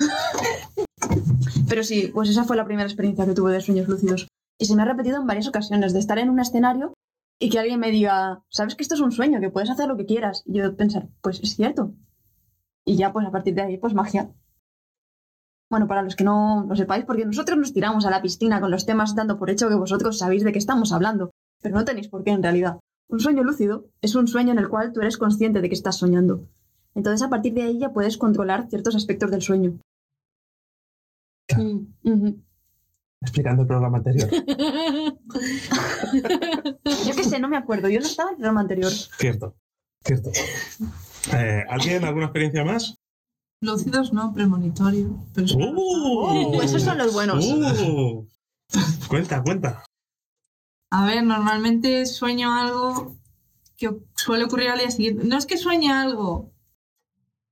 Pero 1.69 1.83
sí, 1.83 2.09
pues 2.13 2.29
esa 2.29 2.43
fue 2.43 2.55
la 2.57 2.65
primera 2.65 2.87
experiencia 2.87 3.25
que 3.25 3.33
tuve 3.33 3.53
de 3.53 3.61
sueños 3.61 3.87
lúcidos. 3.87 4.27
Y 4.59 4.65
se 4.65 4.75
me 4.75 4.81
ha 4.81 4.85
repetido 4.85 5.17
en 5.21 5.27
varias 5.27 5.47
ocasiones, 5.47 5.93
de 5.93 5.99
estar 5.99 6.17
en 6.17 6.29
un 6.31 6.39
escenario 6.39 6.93
y 7.39 7.49
que 7.49 7.59
alguien 7.59 7.79
me 7.79 7.91
diga, 7.91 8.43
sabes 8.49 8.75
que 8.75 8.83
esto 8.83 8.95
es 8.95 9.01
un 9.01 9.11
sueño, 9.11 9.39
que 9.39 9.49
puedes 9.49 9.69
hacer 9.69 9.87
lo 9.87 9.97
que 9.97 10.05
quieras. 10.05 10.43
Y 10.45 10.57
yo 10.57 10.75
pensar, 10.75 11.07
pues 11.21 11.39
es 11.41 11.55
cierto. 11.55 11.93
Y 12.83 12.95
ya, 12.97 13.13
pues 13.13 13.27
a 13.27 13.31
partir 13.31 13.53
de 13.53 13.61
ahí, 13.61 13.77
pues 13.77 13.93
magia. 13.93 14.31
Bueno, 15.69 15.87
para 15.87 16.01
los 16.01 16.15
que 16.15 16.23
no 16.23 16.65
lo 16.67 16.75
sepáis, 16.75 17.05
porque 17.05 17.25
nosotros 17.25 17.57
nos 17.57 17.73
tiramos 17.73 18.05
a 18.05 18.09
la 18.09 18.21
piscina 18.21 18.61
con 18.61 18.71
los 18.71 18.85
temas 18.85 19.15
dando 19.15 19.37
por 19.37 19.49
hecho 19.49 19.67
que 19.67 19.75
vosotros 19.75 20.17
sabéis 20.17 20.43
de 20.43 20.51
qué 20.51 20.59
estamos 20.59 20.93
hablando, 20.93 21.31
pero 21.61 21.75
no 21.75 21.85
tenéis 21.85 22.07
por 22.07 22.23
qué 22.23 22.31
en 22.31 22.41
realidad. 22.41 22.79
Un 23.09 23.19
sueño 23.19 23.43
lúcido 23.43 23.89
es 24.01 24.15
un 24.15 24.27
sueño 24.27 24.53
en 24.53 24.59
el 24.59 24.69
cual 24.69 24.93
tú 24.93 25.01
eres 25.01 25.17
consciente 25.17 25.61
de 25.61 25.67
que 25.67 25.75
estás 25.75 25.97
soñando. 25.97 26.47
Entonces, 26.95 27.25
a 27.25 27.29
partir 27.29 27.53
de 27.53 27.63
ahí 27.63 27.79
ya 27.79 27.93
puedes 27.93 28.17
controlar 28.17 28.69
ciertos 28.69 28.95
aspectos 28.95 29.29
del 29.29 29.41
sueño. 29.41 29.77
Mm. 31.55 32.29
Explicando 33.21 33.63
el 33.63 33.67
programa 33.67 33.97
anterior. 33.97 34.29
Yo 36.13 37.15
qué 37.15 37.23
sé, 37.23 37.39
no 37.39 37.47
me 37.47 37.57
acuerdo. 37.57 37.89
Yo 37.89 37.99
no 37.99 38.05
estaba 38.05 38.29
en 38.29 38.35
el 38.35 38.37
programa 38.37 38.61
anterior. 38.61 38.91
Cierto, 38.91 39.55
cierto. 40.03 40.31
Eh, 41.33 41.63
¿Alguien 41.69 42.03
alguna 42.03 42.25
experiencia 42.25 42.63
más? 42.63 42.95
Lúcidos 43.61 44.13
no, 44.13 44.33
premonitorio. 44.33 45.17
Pero 45.33 45.47
¡Uh! 45.55 46.57
Uh, 46.57 46.61
esos 46.61 46.83
son 46.83 46.97
los 46.97 47.13
buenos. 47.13 47.45
¡Uh! 47.45 48.27
Cuenta, 49.07 49.41
cuenta. 49.41 49.83
A 50.91 51.05
ver, 51.05 51.23
normalmente 51.23 52.05
sueño 52.05 52.53
algo 52.53 53.17
que 53.77 53.91
suele 54.15 54.45
ocurrir 54.45 54.69
al 54.69 54.79
día 54.79 54.91
siguiente. 54.91 55.25
No 55.25 55.37
es 55.37 55.45
que 55.45 55.57
sueñe 55.57 55.91
algo 55.91 56.51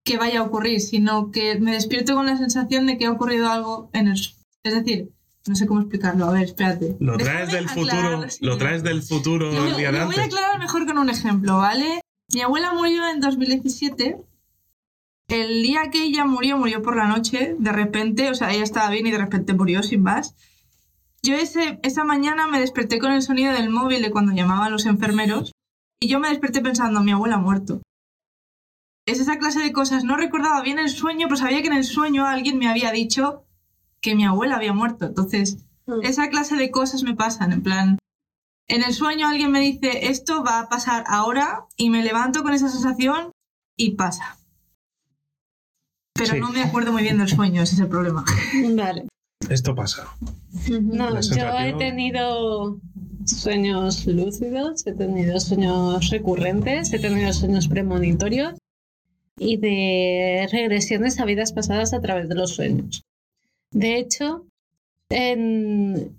que 0.03 0.18
vaya 0.18 0.40
a 0.40 0.44
ocurrir, 0.44 0.80
sino 0.82 1.32
que 1.32 1.60
me 1.60 1.73
despierto 1.73 2.14
con 2.14 2.27
la 2.27 2.38
sensación 2.38 2.86
de 2.86 2.98
que 2.98 3.07
ha 3.07 3.11
ocurrido 3.11 3.49
algo 3.49 3.90
en 3.94 4.07
el... 4.07 4.19
Es 4.64 4.73
decir, 4.73 5.15
no 5.48 5.56
sé 5.56 5.68
cómo 5.68 5.82
explicarlo. 5.82 6.26
A 6.26 6.32
ver, 6.32 6.44
espérate. 6.44 6.98
Lo 7.00 7.18
traes 7.18 7.52
Déjame 7.52 7.54
del 7.54 7.70
futuro, 7.70 8.30
sí. 8.30 8.46
lo 8.46 8.58
traes 8.58 8.84
del 8.84 9.02
futuro 9.04 9.50
el 9.52 9.78
día 9.78 9.92
de 9.92 10.00
lo 10.00 10.06
voy 10.06 10.16
a 10.16 10.20
antes. 10.24 10.34
aclarar 10.34 10.60
mejor 10.60 10.86
con 10.86 10.98
un 10.98 11.10
ejemplo, 11.10 11.58
¿vale? 11.58 12.02
Mi 12.34 12.42
abuela 12.42 12.74
murió 12.74 13.08
en 13.08 13.20
2017. 13.22 14.18
El 15.28 15.64
día 15.64 15.90
que 15.92 16.04
ella 16.04 16.26
murió, 16.26 16.58
murió 16.58 16.82
por 16.82 16.96
la 16.96 17.08
noche, 17.08 17.56
de 17.58 17.72
repente, 17.72 18.30
o 18.30 18.36
sea, 18.36 18.54
ella 18.54 18.64
estaba 18.64 18.90
bien 18.90 19.08
y 19.08 19.12
de 19.12 19.18
repente 19.18 19.54
murió 19.54 19.82
sin 19.82 20.04
más. 20.04 20.36
Yo 21.24 21.36
ese, 21.36 21.80
esa 21.82 22.04
mañana 22.04 22.48
me 22.48 22.60
desperté 22.60 23.00
con 23.00 23.12
el 23.12 23.24
sonido 23.24 23.52
del 23.52 23.70
móvil 23.70 24.04
de 24.04 24.12
cuando 24.12 24.34
llamaban 24.34 24.72
los 24.72 24.86
enfermeros 24.86 25.52
y 26.00 26.08
yo 26.08 26.20
me 26.20 26.30
desperté 26.30 26.62
pensando, 26.62 27.02
mi 27.02 27.12
abuela 27.12 27.36
ha 27.36 27.40
muerto. 27.40 27.82
Es 29.08 29.20
esa 29.20 29.38
clase 29.38 29.60
de 29.60 29.72
cosas. 29.72 30.04
No 30.04 30.18
recordaba 30.18 30.62
bien 30.62 30.78
el 30.78 30.90
sueño, 30.90 31.28
pero 31.28 31.38
sabía 31.38 31.62
que 31.62 31.68
en 31.68 31.78
el 31.78 31.84
sueño 31.84 32.26
alguien 32.28 32.58
me 32.60 32.68
había 32.68 32.92
dicho 32.92 33.45
que 34.06 34.14
mi 34.15 34.23
abuela 34.23 34.56
había 34.57 34.72
muerto. 34.72 35.06
Entonces, 35.07 35.57
Mm. 35.88 36.02
esa 36.03 36.30
clase 36.30 36.56
de 36.56 36.69
cosas 36.69 37.02
me 37.03 37.15
pasan, 37.15 37.52
en 37.52 37.61
plan, 37.64 37.98
en 38.68 38.84
el 38.84 38.94
sueño 38.94 39.27
alguien 39.27 39.52
me 39.52 39.60
dice, 39.60 40.10
esto 40.10 40.44
va 40.44 40.60
a 40.60 40.69
pasar 40.69 41.03
ahora, 41.07 41.65
y 41.76 41.90
me 41.90 42.03
levanto 42.03 42.44
con 42.44 42.53
esa 42.53 42.69
sensación 42.69 43.32
y 43.77 43.91
pasa. 43.95 44.38
Pero 46.14 46.34
Sí. 46.34 46.40
no 46.40 46.49
me 46.52 46.61
acuerdo 46.64 46.91
muy 46.91 47.02
bien 47.03 47.18
del 47.18 47.27
sueño, 47.30 47.61
ese 47.64 47.76
es 47.76 47.82
el 47.82 47.88
problema. 47.88 48.23
Vale. 48.76 49.07
Esto 49.49 49.73
pasa. 49.76 50.07
No, 50.69 51.19
yo 51.22 51.60
he 51.60 51.73
tenido 51.73 52.80
sueños 53.26 54.06
lúcidos, 54.07 54.86
he 54.88 54.94
tenido 54.94 55.40
sueños 55.40 56.10
recurrentes, 56.10 56.94
he 56.94 56.99
tenido 56.99 57.34
sueños 57.34 57.68
premonitorios 57.68 58.53
y 59.38 59.57
de 59.57 60.48
regresiones 60.52 61.19
a 61.19 61.26
vidas 61.26 61.53
pasadas 61.53 61.94
a 61.94 62.02
través 62.02 62.30
de 62.30 62.36
los 62.36 62.56
sueños. 62.56 63.03
De 63.76 63.98
hecho, 63.98 64.48
en, 65.10 66.18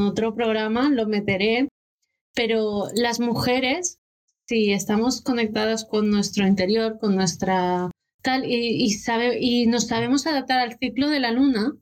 otro 0.00 0.34
programa 0.34 0.90
lo 0.90 1.06
meteré, 1.06 1.66
pero 2.34 2.88
las 2.94 3.20
mujeres, 3.20 3.98
si 4.46 4.72
estamos 4.72 5.22
conectadas 5.22 5.86
con 5.86 6.10
nuestro 6.10 6.46
interior, 6.46 6.98
con 6.98 7.16
nuestra 7.16 7.90
tal, 8.22 8.44
y, 8.44 8.84
y 8.84 8.90
sabe, 8.90 9.38
y 9.40 9.66
nos 9.66 9.86
sabemos 9.86 10.26
adaptar 10.26 10.58
al 10.58 10.76
ciclo 10.78 11.08
de 11.08 11.20
la 11.20 11.32
luna, 11.32 11.72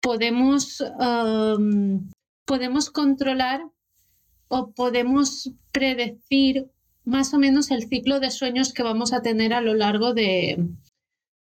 podemos, 0.00 0.80
um, 0.80 2.08
podemos 2.44 2.90
controlar 2.90 3.62
o 4.46 4.70
podemos 4.70 5.50
predecir 5.72 6.70
más 7.04 7.34
o 7.34 7.38
menos 7.38 7.72
el 7.72 7.88
ciclo 7.88 8.20
de 8.20 8.30
sueños 8.30 8.72
que 8.72 8.84
vamos 8.84 9.12
a 9.12 9.22
tener 9.22 9.52
a 9.52 9.60
lo 9.60 9.74
largo 9.74 10.14
de, 10.14 10.68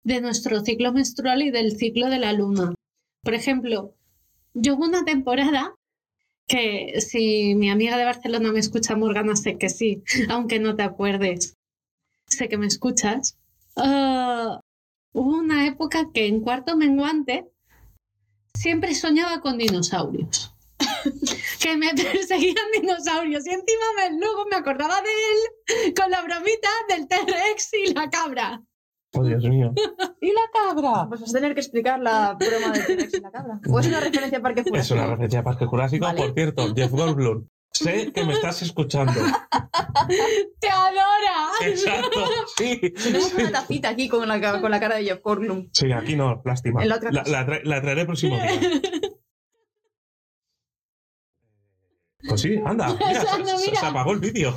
de 0.05 0.21
nuestro 0.21 0.61
ciclo 0.61 0.93
menstrual 0.93 1.43
y 1.43 1.51
del 1.51 1.77
ciclo 1.77 2.09
de 2.09 2.19
la 2.19 2.33
luna. 2.33 2.75
Por 3.23 3.35
ejemplo, 3.35 3.95
yo 4.53 4.75
hubo 4.75 4.85
una 4.85 5.05
temporada 5.05 5.75
que 6.47 7.01
si 7.01 7.55
mi 7.55 7.71
amiga 7.71 7.97
de 7.97 8.05
Barcelona 8.05 8.53
me 8.53 8.61
escucha, 8.61 8.97
Morgana, 8.97 9.35
sé 9.35 9.57
que 9.57 9.71
sí, 9.71 10.03
aunque 10.29 10.59
no 10.61 10.77
te 10.77 10.83
acuerdes, 10.83 11.55
sé 12.29 12.49
que 12.49 12.59
me 12.59 12.67
escuchas. 12.67 13.37
Ah, 13.77 14.61
hubo 15.13 15.37
una 15.39 15.67
época 15.67 16.11
que 16.13 16.27
en 16.27 16.41
cuarto 16.41 16.77
menguante 16.77 17.51
siempre 18.55 18.95
soñaba 18.95 19.41
con 19.41 19.57
dinosaurios. 19.59 20.51
que 21.61 21.77
me 21.77 21.95
perseguían 21.95 22.71
dinosaurios 22.79 23.47
y 23.47 23.51
encima 23.51 23.85
me- 23.97 24.19
luego 24.19 24.45
me 24.51 24.57
acordaba 24.57 25.01
de 25.01 25.09
él 25.89 25.95
con 25.95 26.11
la 26.11 26.21
bromita 26.23 26.69
del 26.91 27.09
T-Rex 27.09 27.71
y 27.87 27.95
la 27.95 28.11
cabra. 28.11 28.63
Oh, 29.17 29.25
Dios 29.25 29.45
mío. 29.45 29.73
¡Y 30.21 30.29
la 30.33 30.41
cabra! 30.53 31.07
Pues 31.09 31.21
vas 31.21 31.31
a 31.31 31.35
tener 31.35 31.55
que 31.55 31.61
explicar 31.61 32.01
la 32.01 32.35
broma 32.35 32.73
de 32.73 32.81
T-Rex 32.81 33.15
y 33.15 33.21
la 33.21 33.31
cabra. 33.31 33.61
O 33.69 33.79
es 33.81 33.87
una 33.87 34.01
referencia 34.01 34.39
a 34.39 34.43
Parque 34.43 34.61
Es 34.61 34.67
Jurásico. 34.69 34.95
una 34.95 35.07
referencia 35.07 35.41
a 35.41 35.43
Parque 35.45 35.67
Jurásico. 35.67 36.05
Vale. 36.07 36.21
Por 36.23 36.35
cierto, 36.35 36.75
Jeff 36.75 36.91
Goldblum. 36.91 37.47
Sé 37.71 38.13
que 38.13 38.25
me 38.25 38.35
estás 38.35 38.63
escuchando. 38.63 39.13
¡Te 40.61 40.69
adora! 40.69 41.51
Exacto. 41.67 42.21
Sí. 42.57 42.81
Tenemos 43.03 43.35
una 43.35 43.51
tacita 43.51 43.89
aquí 43.89 44.09
con 44.09 44.27
la, 44.29 44.41
ca- 44.41 44.61
con 44.61 44.71
la 44.71 44.79
cara 44.81 44.97
de 44.97 45.05
Jeff 45.05 45.21
Goldblum. 45.23 45.69
Sí, 45.73 45.91
aquí 45.93 46.15
no, 46.17 46.41
lástima. 46.45 46.83
En 46.83 46.89
la 46.89 46.97
otra 46.97 47.11
casa. 47.11 47.31
la, 47.31 47.47
trae- 47.47 47.63
la 47.65 47.81
traeré 47.83 48.01
el 48.03 48.07
próximo 48.07 48.37
día. 48.37 48.51
Pues 52.27 52.41
sí, 52.41 52.59
anda. 52.65 52.89
Mira, 52.89 53.07
O 53.07 53.13
sea, 53.27 53.35
se, 53.35 53.39
no, 53.41 53.59
se- 53.59 53.67
mira. 53.71 53.81
se 53.81 53.87
apagó 53.87 54.13
el 54.13 54.19
vídeo. 54.21 54.55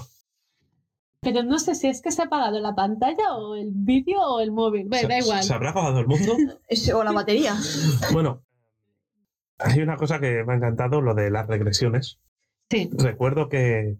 Pero 1.21 1.43
no 1.43 1.59
sé 1.59 1.75
si 1.75 1.87
es 1.87 2.01
que 2.01 2.11
se 2.11 2.21
ha 2.21 2.25
apagado 2.25 2.59
la 2.59 2.75
pantalla 2.75 3.35
o 3.35 3.55
el 3.55 3.71
vídeo 3.73 4.19
o 4.21 4.39
el 4.39 4.51
móvil. 4.51 4.87
Bueno, 4.87 5.07
¿Se, 5.07 5.13
da 5.13 5.19
igual. 5.19 5.43
¿Se 5.43 5.53
habrá 5.53 5.71
apagado 5.71 5.99
el 5.99 6.07
mundo? 6.07 6.35
O 6.95 7.03
la 7.03 7.11
batería. 7.11 7.55
Bueno, 8.13 8.43
hay 9.59 9.81
una 9.81 9.97
cosa 9.97 10.19
que 10.19 10.43
me 10.43 10.53
ha 10.53 10.55
encantado, 10.57 11.01
lo 11.01 11.15
de 11.15 11.31
las 11.31 11.47
regresiones. 11.47 12.19
Sí. 12.69 12.89
Recuerdo 12.93 13.49
que, 13.49 13.97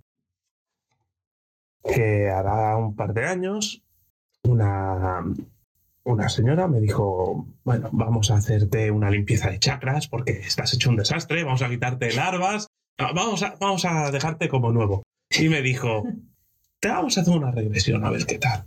que 1.84 2.30
hará 2.30 2.78
un 2.78 2.96
par 2.96 3.14
de 3.14 3.26
años 3.26 3.84
una, 4.44 5.24
una 6.04 6.30
señora 6.30 6.68
me 6.68 6.80
dijo, 6.80 7.48
bueno, 7.64 7.90
vamos 7.92 8.32
a 8.32 8.36
hacerte 8.36 8.92
una 8.92 9.10
limpieza 9.10 9.50
de 9.50 9.60
chakras 9.60 10.08
porque 10.08 10.32
estás 10.32 10.74
hecho 10.74 10.90
un 10.90 10.96
desastre, 10.96 11.44
vamos 11.44 11.62
a 11.62 11.70
quitarte 11.70 12.14
larvas, 12.14 12.68
vamos 12.98 13.44
a, 13.44 13.56
vamos 13.60 13.86
a 13.86 14.12
dejarte 14.12 14.48
como 14.50 14.72
nuevo. 14.72 15.04
Y 15.30 15.50
me 15.50 15.62
dijo, 15.62 16.04
te 16.80 16.90
vamos 16.90 17.18
a 17.18 17.22
hacer 17.22 17.34
una 17.34 17.52
regresión 17.52 18.06
a 18.06 18.10
ver 18.10 18.26
qué 18.26 18.38
tal. 18.38 18.66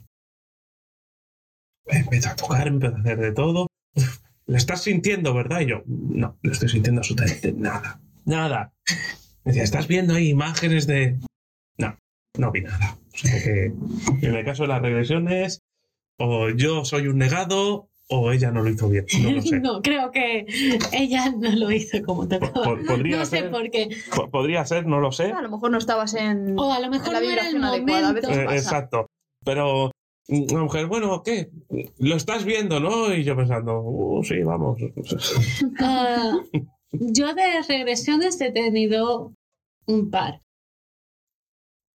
Empezó 1.87 2.31
a 2.31 2.37
tocar, 2.37 2.69
empezó 2.69 2.97
a 2.97 3.01
hacer 3.01 3.19
de 3.19 3.33
todo. 3.33 3.67
¿Le 4.47 4.57
estás 4.57 4.83
sintiendo, 4.83 5.35
verdad? 5.35 5.61
Y 5.61 5.67
yo, 5.67 5.83
no, 5.87 6.39
no 6.43 6.53
estoy 6.53 6.69
sintiendo 6.69 7.01
absolutamente 7.01 7.53
nada. 7.53 8.01
Nada. 8.25 8.73
Decía, 9.45 9.63
¿estás 9.63 9.89
viendo 9.89 10.15
ahí 10.15 10.29
imágenes 10.29 10.87
de...? 10.87 11.19
No, 11.79 11.97
no 12.39 12.51
vi 12.51 12.63
nada. 12.63 12.99
O 13.13 13.17
sea 13.17 13.43
que 13.43 13.65
en 13.67 14.35
el 14.35 14.45
caso 14.45 14.63
de 14.63 14.69
las 14.69 14.83
regresiones, 14.83 15.61
o 16.19 16.51
yo 16.51 16.85
soy 16.85 17.09
un 17.09 17.19
negado, 17.19 17.90
o 18.11 18.33
ella 18.33 18.51
no 18.51 18.63
lo 18.63 18.71
hizo 18.71 18.89
bien. 18.89 19.07
No 19.23 19.31
lo 19.33 19.43
sé. 19.43 19.61
No, 19.61 19.83
creo 19.83 20.11
que 20.11 20.47
ella 20.93 21.31
no 21.31 21.51
lo 21.57 21.71
hizo 21.71 22.03
como 22.05 22.27
tocaba. 22.29 22.65
Podría 22.87 23.19
No 23.19 23.25
sé 23.25 23.43
por 23.45 23.71
qué. 23.71 23.89
Po- 24.15 24.29
Podría 24.31 24.65
ser, 24.67 24.87
no 24.87 25.01
lo 25.01 25.13
sé. 25.13 25.33
A 25.33 25.43
lo 25.43 25.51
mejor 25.51 25.71
no 25.71 25.79
estabas 25.79 26.15
en, 26.15 26.59
O 26.59 26.73
a 26.73 26.81
lo 26.81 26.91
mejor 26.91 27.09
en 27.09 27.13
la 27.15 27.21
no 27.21 27.31
era 27.31 27.49
el 27.49 27.59
momento. 27.61 28.29
Eh, 28.31 28.45
exacto. 28.51 29.07
Pero 29.45 29.91
la 30.29 30.61
mujer, 30.61 30.87
bueno, 30.87 31.23
¿qué? 31.25 31.51
Lo 31.99 32.15
estás 32.17 32.45
viendo, 32.45 32.79
¿no? 32.81 33.13
Y 33.15 33.25
yo 33.25 33.35
pensando, 33.37 33.81
"Uh, 33.83 34.23
sí, 34.25 34.43
vamos. 34.43 34.79
Ah, 35.81 36.39
yo 36.93 37.35
de 37.35 37.63
regresiones 37.69 38.41
he 38.41 38.51
tenido 38.51 39.33
un 39.87 40.11
par. 40.11 40.41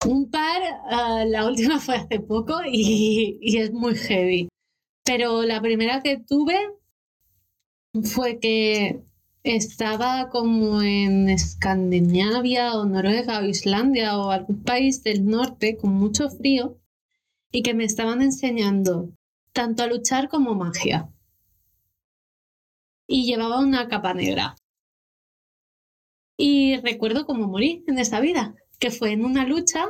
Un 0.06 0.30
par, 0.30 0.62
ah, 0.90 1.24
la 1.28 1.46
última 1.48 1.80
fue 1.80 1.96
hace 1.96 2.20
poco 2.20 2.60
y, 2.72 3.38
y 3.42 3.58
es 3.58 3.72
muy 3.74 3.96
heavy. 3.96 4.48
Pero 5.06 5.44
la 5.44 5.62
primera 5.62 6.02
que 6.02 6.18
tuve 6.18 6.58
fue 8.04 8.40
que 8.40 9.04
estaba 9.44 10.30
como 10.30 10.82
en 10.82 11.30
Escandinavia 11.30 12.74
o 12.74 12.86
Noruega 12.86 13.40
o 13.40 13.46
Islandia 13.46 14.18
o 14.18 14.32
algún 14.32 14.64
país 14.64 15.04
del 15.04 15.26
norte 15.26 15.78
con 15.78 15.94
mucho 15.94 16.30
frío 16.32 16.80
y 17.52 17.62
que 17.62 17.76
me 17.76 17.86
estaban 17.86 18.24
enseñando 18.24 19.10
tanto 19.54 19.84
a 19.84 19.88
luchar 19.88 20.28
como 20.28 20.56
magia. 20.56 21.08
Y 23.08 23.28
llevaba 23.28 23.60
una 23.60 23.88
capa 23.88 24.16
negra. 24.16 24.56
Y 26.36 26.78
recuerdo 26.78 27.28
cómo 27.28 27.48
morí 27.48 27.84
en 27.88 28.00
esa 28.00 28.20
vida, 28.20 28.56
que 28.80 28.90
fue 28.90 29.12
en 29.12 29.24
una 29.24 29.46
lucha 29.46 29.86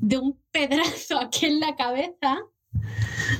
de 0.00 0.16
un 0.16 0.40
pedazo 0.50 1.20
aquí 1.20 1.46
en 1.46 1.60
la 1.60 1.76
cabeza, 1.76 2.40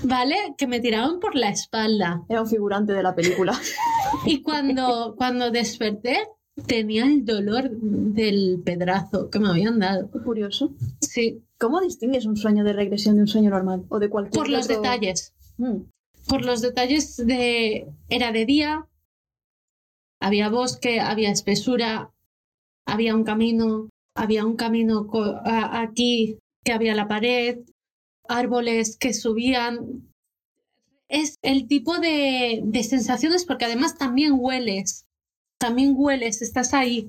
¿vale? 0.02 0.36
Que 0.56 0.66
me 0.66 0.80
tiraban 0.80 1.20
por 1.20 1.34
la 1.34 1.48
espalda. 1.50 2.22
Era 2.28 2.42
un 2.42 2.48
figurante 2.48 2.92
de 2.92 3.02
la 3.02 3.14
película. 3.14 3.52
Y 4.26 4.42
cuando, 4.42 5.14
cuando 5.16 5.50
desperté, 5.50 6.28
tenía 6.66 7.04
el 7.06 7.24
dolor 7.24 7.70
del 7.70 8.60
pedrazo 8.64 9.30
que 9.30 9.38
me 9.38 9.48
habían 9.48 9.78
dado. 9.78 10.10
Qué 10.10 10.18
curioso. 10.20 10.70
Sí, 11.00 11.42
¿Cómo 11.58 11.80
distingues 11.80 12.26
un 12.26 12.36
sueño 12.36 12.62
de 12.62 12.72
regresión 12.72 13.14
de 13.16 13.22
un 13.22 13.28
sueño 13.28 13.48
normal? 13.50 13.84
O 13.88 13.98
de 14.00 14.10
cualquier 14.10 14.34
por 14.38 14.48
los 14.50 14.64
otro- 14.66 14.76
detalles. 14.76 15.32
Mm. 15.58 15.76
Por 16.28 16.44
los 16.44 16.60
detalles 16.60 17.16
de... 17.16 17.86
Era 18.08 18.32
de 18.32 18.44
día, 18.44 18.86
había 20.20 20.48
bosque, 20.50 21.00
había 21.00 21.30
espesura, 21.30 22.10
había 22.86 23.14
un 23.14 23.24
camino, 23.24 23.88
había 24.14 24.44
un 24.44 24.56
camino 24.56 25.08
aquí 25.44 26.38
que 26.64 26.72
había 26.72 26.94
la 26.94 27.08
pared, 27.08 27.58
árboles 28.28 28.96
que 28.98 29.12
subían. 29.14 30.08
Es 31.08 31.36
el 31.42 31.66
tipo 31.68 31.98
de, 31.98 32.60
de 32.64 32.82
sensaciones 32.84 33.44
porque 33.44 33.66
además 33.66 33.98
también 33.98 34.32
hueles, 34.34 35.04
también 35.58 35.92
hueles, 35.96 36.40
estás 36.42 36.72
ahí. 36.74 37.08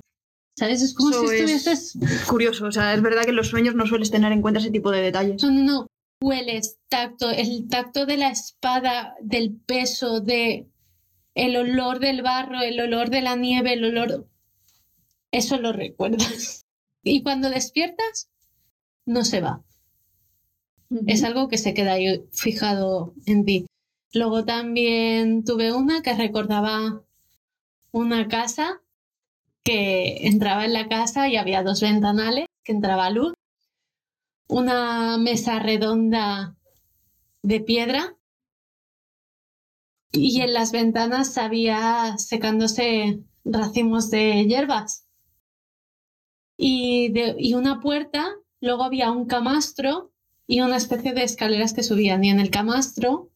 ¿Sabes? 0.56 0.82
Es 0.82 0.94
como 0.94 1.10
Eso 1.10 1.26
si 1.26 1.34
es- 1.36 1.40
estuvieses... 1.66 2.26
Curioso, 2.28 2.66
o 2.66 2.72
sea, 2.72 2.94
es 2.94 3.02
verdad 3.02 3.24
que 3.24 3.30
en 3.30 3.36
los 3.36 3.48
sueños 3.48 3.74
no 3.74 3.86
sueles 3.86 4.10
tener 4.10 4.30
en 4.30 4.40
cuenta 4.42 4.60
ese 4.60 4.70
tipo 4.70 4.90
de 4.92 5.00
detalles. 5.02 5.42
No, 5.42 5.50
no, 5.50 5.62
no. 5.64 5.86
Hueles, 6.22 6.78
tacto, 6.88 7.30
el 7.30 7.66
tacto 7.68 8.06
de 8.06 8.16
la 8.18 8.28
espada, 8.30 9.14
del 9.20 9.56
peso, 9.66 10.20
de 10.20 10.68
el 11.34 11.56
olor 11.56 11.98
del 11.98 12.22
barro, 12.22 12.60
el 12.60 12.78
olor 12.80 13.10
de 13.10 13.20
la 13.22 13.34
nieve, 13.36 13.72
el 13.72 13.84
olor... 13.84 14.28
Eso 15.32 15.58
lo 15.58 15.72
recuerdas. 15.72 16.60
Y 17.06 17.22
cuando 17.22 17.50
despiertas, 17.50 18.30
no 19.04 19.24
se 19.24 19.42
va. 19.42 19.62
Es 21.06 21.24
algo 21.24 21.48
que 21.48 21.58
se 21.58 21.74
queda 21.74 21.92
ahí 21.94 22.24
fijado 22.32 23.14
en 23.26 23.44
ti. 23.44 23.66
Luego 24.12 24.44
también 24.44 25.44
tuve 25.44 25.72
una 25.72 26.02
que 26.02 26.14
recordaba 26.14 27.02
una 27.92 28.28
casa 28.28 28.80
que 29.64 30.26
entraba 30.28 30.64
en 30.64 30.72
la 30.74 30.88
casa 30.88 31.28
y 31.28 31.36
había 31.36 31.62
dos 31.62 31.80
ventanales 31.80 32.46
que 32.64 32.72
entraba 32.72 33.10
luz, 33.10 33.34
una 34.48 35.18
mesa 35.18 35.58
redonda 35.58 36.56
de 37.42 37.60
piedra 37.60 38.16
y 40.12 40.40
en 40.40 40.54
las 40.54 40.72
ventanas 40.72 41.36
había 41.36 42.16
secándose 42.16 43.20
racimos 43.44 44.08
de 44.10 44.46
hierbas 44.46 45.06
y, 46.56 47.12
de- 47.12 47.36
y 47.38 47.54
una 47.54 47.80
puerta, 47.80 48.26
luego 48.60 48.84
había 48.84 49.10
un 49.10 49.26
camastro 49.26 50.12
y 50.46 50.60
una 50.60 50.76
especie 50.76 51.14
de 51.14 51.22
escaleras 51.22 51.72
que 51.72 51.82
subían 51.82 52.24
y 52.24 52.30
en 52.30 52.40
el 52.40 52.50
camastro 52.50 53.30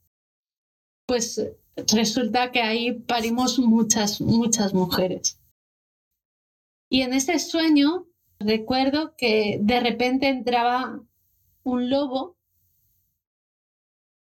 pues 1.09 1.43
resulta 1.87 2.53
que 2.53 2.61
ahí 2.61 2.93
parimos 2.93 3.59
muchas, 3.59 4.21
muchas 4.21 4.75
mujeres. 4.75 5.41
Y 6.91 7.01
en 7.01 7.15
ese 7.15 7.39
sueño 7.39 8.07
recuerdo 8.39 9.15
que 9.17 9.59
de 9.63 9.81
repente 9.81 10.29
entraba 10.29 11.03
un 11.63 11.89
lobo 11.89 12.37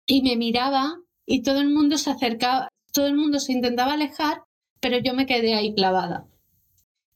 y 0.06 0.22
me 0.22 0.36
miraba 0.36 0.98
y 1.24 1.42
todo 1.42 1.60
el 1.60 1.70
mundo 1.70 1.98
se 1.98 2.10
acercaba, 2.10 2.68
todo 2.92 3.06
el 3.06 3.14
mundo 3.14 3.38
se 3.38 3.52
intentaba 3.52 3.92
alejar, 3.92 4.42
pero 4.80 4.98
yo 4.98 5.14
me 5.14 5.26
quedé 5.26 5.54
ahí 5.54 5.72
clavada. 5.74 6.26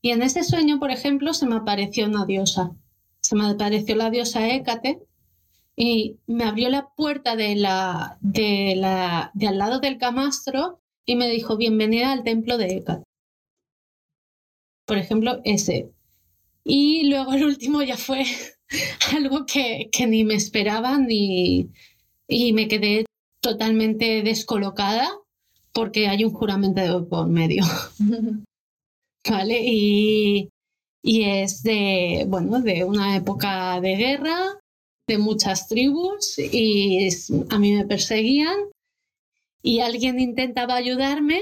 Y 0.00 0.10
en 0.10 0.22
ese 0.22 0.44
sueño, 0.44 0.78
por 0.78 0.92
ejemplo, 0.92 1.34
se 1.34 1.46
me 1.46 1.56
apareció 1.56 2.06
una 2.06 2.24
diosa. 2.24 2.70
Se 3.20 3.34
me 3.34 3.48
apareció 3.48 3.96
la 3.96 4.10
diosa 4.10 4.48
Hécate 4.48 5.00
y 5.76 6.18
me 6.26 6.44
abrió 6.44 6.70
la 6.70 6.88
puerta 6.96 7.36
de, 7.36 7.54
la, 7.54 8.16
de, 8.22 8.74
la, 8.76 9.30
de 9.34 9.46
al 9.46 9.58
lado 9.58 9.78
del 9.78 9.98
camastro 9.98 10.80
y 11.04 11.16
me 11.16 11.28
dijo, 11.28 11.58
bienvenida 11.58 12.12
al 12.12 12.24
templo 12.24 12.56
de 12.56 12.78
Hécate. 12.78 13.04
Por 14.86 14.96
ejemplo, 14.96 15.40
ese. 15.44 15.92
Y 16.64 17.08
luego 17.08 17.34
el 17.34 17.44
último 17.44 17.82
ya 17.82 17.96
fue 17.96 18.24
algo 19.14 19.44
que, 19.44 19.90
que 19.92 20.06
ni 20.06 20.24
me 20.24 20.34
esperaba 20.34 20.98
ni, 20.98 21.70
y 22.26 22.52
me 22.54 22.68
quedé 22.68 23.04
totalmente 23.40 24.22
descolocada 24.22 25.08
porque 25.72 26.08
hay 26.08 26.24
un 26.24 26.32
juramento 26.32 27.06
por 27.06 27.28
medio. 27.28 27.64
¿Vale? 29.28 29.60
Y, 29.62 30.48
y 31.02 31.24
es 31.24 31.62
de, 31.62 32.24
bueno, 32.28 32.62
de 32.62 32.84
una 32.84 33.16
época 33.16 33.78
de 33.80 33.96
guerra, 33.96 34.58
de 35.06 35.18
muchas 35.18 35.68
tribus, 35.68 36.36
y 36.38 37.08
a 37.50 37.58
mí 37.58 37.72
me 37.74 37.84
perseguían, 37.86 38.56
y 39.62 39.80
alguien 39.80 40.18
intentaba 40.18 40.74
ayudarme, 40.74 41.40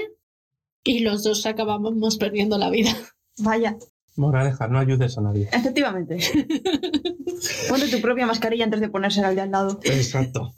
y 0.83 0.99
los 0.99 1.23
dos 1.23 1.45
acabábamos 1.45 2.17
perdiendo 2.17 2.57
la 2.59 2.69
vida. 2.69 2.91
Vaya, 3.39 3.75
Moraleja, 4.17 4.67
no 4.67 4.79
ayudes 4.79 5.17
a 5.17 5.21
nadie. 5.21 5.49
efectivamente. 5.51 6.17
Ponte 7.69 7.89
tu 7.89 7.99
propia 8.01 8.25
mascarilla 8.25 8.63
antes 8.65 8.79
de 8.79 8.87
ponérsela 8.89 9.27
al 9.29 9.35
de 9.35 9.41
al 9.41 9.51
lado. 9.51 9.79
Exacto. 9.83 10.53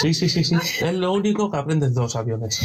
Sí, 0.00 0.14
sí, 0.14 0.28
sí, 0.28 0.42
sí. 0.44 0.54
Es 0.80 0.94
lo 0.94 1.12
único 1.12 1.50
que 1.50 1.56
aprendes 1.58 1.94
de 1.94 2.00
los 2.00 2.16
aviones. 2.16 2.60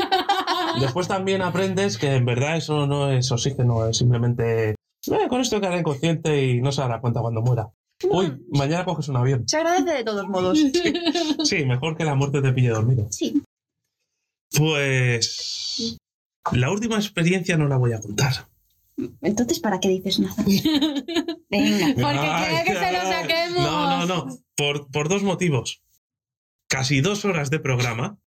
Después 0.80 1.08
también 1.08 1.42
aprendes 1.42 1.98
que 1.98 2.14
en 2.14 2.24
verdad 2.26 2.56
eso 2.58 2.86
no 2.86 3.10
es 3.10 3.32
oxígeno, 3.32 3.88
es 3.88 3.96
simplemente. 3.96 4.70
"Eh, 4.70 5.28
con 5.28 5.40
esto 5.40 5.58
quedará 5.60 5.78
inconsciente 5.78 6.46
y 6.46 6.60
no 6.60 6.70
se 6.70 6.82
dará 6.82 7.00
cuenta 7.00 7.20
cuando 7.20 7.40
muera. 7.42 7.68
Uy, 8.04 8.44
mañana 8.50 8.84
coges 8.84 9.08
un 9.08 9.16
avión. 9.16 9.48
Se 9.48 9.56
agradece 9.56 9.90
de 9.98 10.04
todos 10.04 10.28
modos. 10.28 10.58
Sí, 11.44 11.64
mejor 11.64 11.96
que 11.96 12.04
la 12.04 12.14
muerte 12.14 12.42
te 12.42 12.52
pille 12.52 12.68
dormido. 12.70 13.08
Sí. 13.10 13.42
Pues. 14.56 15.96
La 16.52 16.70
última 16.70 16.96
experiencia 16.96 17.56
no 17.56 17.68
la 17.68 17.76
voy 17.76 17.92
a 17.92 18.00
contar. 18.00 18.48
Entonces, 19.20 19.60
¿para 19.60 19.78
qué 19.80 19.88
dices 19.88 20.18
nada? 20.20 20.34
Venga. 21.50 21.86
Porque 21.94 22.30
quiere 22.48 22.64
que 22.64 22.74
se 22.74 22.92
lo 22.92 23.02
saquemos. 23.02 23.62
No, 23.62 24.06
no, 24.06 24.06
no. 24.06 24.38
Por, 24.56 24.90
por 24.90 25.08
dos 25.08 25.22
motivos. 25.22 25.82
Casi 26.68 27.00
dos 27.00 27.24
horas 27.24 27.50
de 27.50 27.58
programa. 27.60 28.18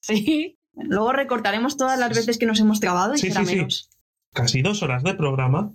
Sí. 0.00 0.58
Luego 0.74 1.12
recortaremos 1.12 1.76
todas 1.76 1.98
las 1.98 2.10
veces 2.14 2.38
que 2.38 2.46
nos 2.46 2.60
hemos 2.60 2.78
trabado 2.80 3.14
y 3.14 3.18
Sí, 3.18 3.28
será 3.28 3.40
sí, 3.44 3.50
sí. 3.50 3.56
menos. 3.56 3.90
Casi 4.32 4.62
dos 4.62 4.82
horas 4.82 5.02
de 5.02 5.14
programa. 5.14 5.72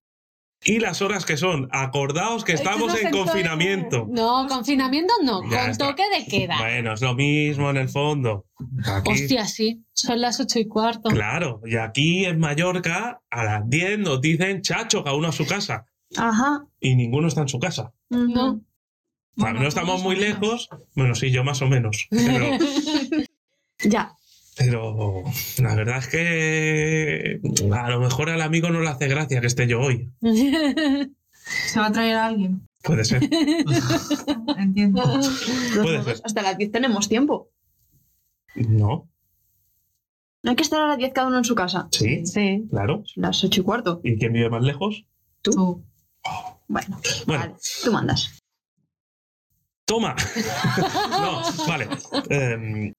Y 0.65 0.80
las 0.80 1.02
horas 1.02 1.26
que 1.26 1.38
son. 1.38 1.68
Acordaos 1.72 2.44
que 2.44 2.53
estamos 2.53 2.94
en 3.02 3.11
confinamiento. 3.11 4.07
No, 4.10 4.48
confinamiento 4.48 5.14
no, 5.23 5.41
Ya 5.49 5.61
con 5.61 5.69
está. 5.72 5.88
toque 5.90 6.03
de 6.18 6.26
queda. 6.26 6.57
Bueno, 6.57 6.94
es 6.94 7.02
lo 7.02 7.15
mismo 7.15 7.69
en 7.69 7.77
el 7.77 7.90
fondo. 7.90 8.45
Aquí, 8.85 9.11
Hostia, 9.11 9.45
sí, 9.45 9.84
son 9.94 10.22
las 10.22 10.40
ocho 10.40 10.60
y 10.60 10.68
cuarto. 10.68 11.10
Claro, 11.10 11.61
y 11.65 11.76
aquí 11.76 12.26
en 12.26 12.40
Mallorca 12.40 13.22
a 13.30 13.44
las 13.44 13.69
10 13.69 13.99
nos 13.99 14.22
dicen 14.22 14.61
chacho, 14.61 15.03
cada 15.03 15.15
uno 15.15 15.27
a 15.30 15.31
su 15.34 15.45
casa. 15.45 15.85
Ajá. 16.15 16.65
Y 16.80 16.95
ninguno 16.95 17.27
está 17.27 17.41
en 17.41 17.49
su 17.49 17.60
casa. 17.60 17.91
No. 18.10 18.61
Bueno, 19.35 19.61
no 19.61 19.68
estamos 19.68 20.02
o 20.02 20.03
muy 20.03 20.15
lejos. 20.15 20.69
Bueno, 20.95 21.15
sí, 21.15 21.31
yo 21.31 21.44
más 21.44 21.61
o 21.61 21.68
menos. 21.68 22.07
Pero, 22.10 22.57
Ya. 23.84 24.14
Pero 24.58 25.24
la 25.62 25.76
verdad 25.76 25.98
es 26.00 26.08
que 26.08 27.40
a 27.74 27.90
lo 27.90 28.00
mejor 28.00 28.30
al 28.30 28.42
amigo 28.42 28.70
no 28.70 28.82
le 28.82 28.90
hace 28.90 29.08
gracia 29.08 29.42
que 29.42 29.48
esté 29.48 29.68
yo 29.68 29.80
hoy. 29.82 30.12
Se 31.72 31.80
va 31.80 31.88
a 31.88 31.92
traer 31.92 32.16
a 32.16 32.26
alguien. 32.28 32.68
Puede 32.84 33.04
ser. 33.06 33.22
Entiendo. 34.58 35.02
Puede 35.82 36.04
ser. 36.04 36.22
hasta 36.24 36.42
las 36.42 36.58
10 36.58 36.72
tenemos 36.72 37.10
tiempo. 37.10 37.50
No, 38.56 39.10
No 40.44 40.50
hay 40.52 40.56
que 40.56 40.64
estar 40.64 40.82
a 40.82 40.88
las 40.88 40.98
10 40.98 41.12
cada 41.14 41.28
uno 41.28 41.38
en 41.40 41.44
su 41.46 41.56
casa. 41.56 41.88
sí, 41.92 42.26
sí. 42.26 42.66
claro. 42.70 43.04
Las 43.16 43.44
8 43.44 43.62
y 43.62 43.64
cuarto. 43.64 44.02
¿Y 44.04 44.18
quién 44.18 44.34
vive 44.34 44.50
más 44.50 44.64
lejos? 44.64 45.06
Tú. 45.42 45.84
Bueno, 46.68 47.00
Bueno, 47.26 47.42
vale. 47.44 47.56
Tú 47.84 47.92
mandas. 47.92 48.40
toma. 49.86 50.16
no, 51.12 51.42
vale. 51.68 51.88
Em, 52.30 52.94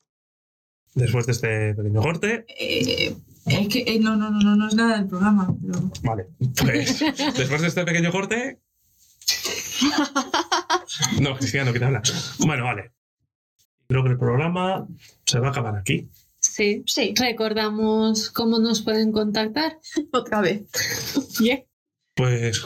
después 0.94 1.26
de 1.26 1.32
este 1.32 1.74
pequeño 1.74 2.02
corte, 2.02 2.44
Eh, 2.48 3.16
es 3.46 3.68
que 3.68 3.84
eh, 3.86 3.98
no, 4.00 4.16
no, 4.16 4.30
no, 4.30 4.40
no, 4.40 4.56
no 4.56 4.68
es 4.68 4.74
nada 4.74 4.96
del 4.96 5.06
programa. 5.06 5.54
Pero... 5.60 5.90
Vale, 6.02 6.26
pues 6.38 7.00
después 7.36 7.60
de 7.60 7.68
este 7.68 7.84
pequeño 7.84 8.10
corte. 8.10 8.60
No, 11.20 11.36
Cristiano, 11.36 11.72
¿qué 11.72 11.78
te 11.78 11.84
habla? 11.84 12.02
Bueno, 12.38 12.64
vale. 12.64 12.92
Creo 13.86 14.02
que 14.02 14.10
el 14.10 14.18
programa 14.18 14.86
se 15.26 15.38
va 15.40 15.48
a 15.48 15.50
acabar 15.50 15.76
aquí. 15.76 16.08
Sí. 16.40 16.82
Sí, 16.86 17.14
Recordamos 17.18 18.30
cómo 18.30 18.58
nos 18.58 18.82
pueden 18.82 19.12
contactar. 19.12 19.78
otra 20.12 20.40
vez. 20.40 20.62
Pues, 22.14 22.64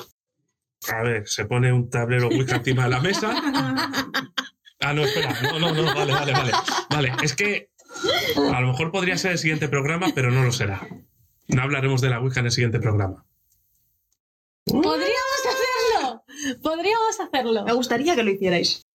a 0.92 1.02
ver, 1.02 1.26
se 1.28 1.44
pone 1.44 1.72
un 1.72 1.90
tablero 1.90 2.28
Wicca 2.28 2.56
encima 2.56 2.84
de 2.84 2.90
la 2.90 3.00
mesa. 3.00 3.34
Ah, 4.80 4.94
no, 4.94 5.02
espera. 5.02 5.36
No, 5.42 5.58
no, 5.58 5.72
no, 5.72 5.92
vale, 5.92 6.12
vale, 6.12 6.32
vale. 6.32 6.52
Vale, 6.88 7.12
es 7.24 7.34
que 7.34 7.67
a 8.52 8.60
lo 8.60 8.68
mejor 8.68 8.92
podría 8.92 9.18
ser 9.18 9.32
el 9.32 9.38
siguiente 9.38 9.68
programa, 9.68 10.12
pero 10.14 10.30
no 10.30 10.44
lo 10.44 10.52
será. 10.52 10.86
No 11.48 11.62
hablaremos 11.62 12.00
de 12.00 12.10
la 12.10 12.20
Wicca 12.20 12.40
en 12.40 12.46
el 12.46 12.52
siguiente 12.52 12.78
programa. 12.78 13.24
Podríamos 14.66 15.40
hacerlo. 15.48 16.22
Podríamos 16.62 17.20
hacerlo. 17.20 17.64
Me 17.64 17.72
gustaría 17.72 18.14
que 18.14 18.22
lo 18.22 18.30
hicierais. 18.30 18.86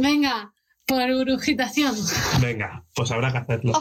Venga, 0.00 0.54
por 0.86 1.10
urugitación. 1.10 1.94
Venga, 2.40 2.84
pues 2.94 3.10
habrá 3.10 3.32
que 3.32 3.38
hacerlo. 3.38 3.72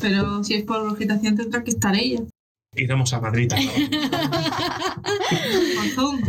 pero 0.00 0.42
si 0.42 0.54
es 0.54 0.64
por 0.64 0.88
agitación 0.88 1.36
tendrá 1.36 1.62
que 1.62 1.70
estar 1.70 1.94
ella. 1.94 2.22
Iremos 2.74 3.12
a 3.12 3.20
Madrid. 3.20 3.52
Zoom. 5.94 6.22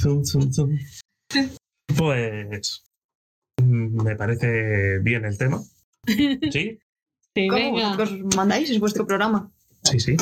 Zum, 0.00 0.24
zum, 0.24 0.52
zum. 0.52 0.78
Pues 1.96 2.82
mm, 3.62 4.02
me 4.02 4.16
parece 4.16 4.98
bien 5.00 5.24
el 5.24 5.38
tema. 5.38 5.62
¿Sí? 6.50 6.78
Sí, 7.36 7.48
¿Cómo? 7.48 7.60
venga. 7.62 7.96
Vosotros 7.96 8.34
mandáis, 8.34 8.70
es 8.70 8.80
vuestro 8.80 9.06
programa. 9.06 9.52
Sí, 9.82 10.00
sí. 10.00 10.16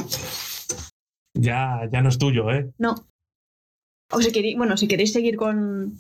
Ya, 1.33 1.89
ya 1.93 2.03
no 2.03 2.09
es 2.09 2.19
tuyo, 2.19 2.51
¿eh? 2.51 2.73
No. 2.77 3.07
O 4.11 4.21
si 4.21 4.33
queréis, 4.33 4.57
bueno, 4.57 4.77
si 4.77 4.89
queréis 4.89 5.13
seguir 5.13 5.37
con 5.37 5.97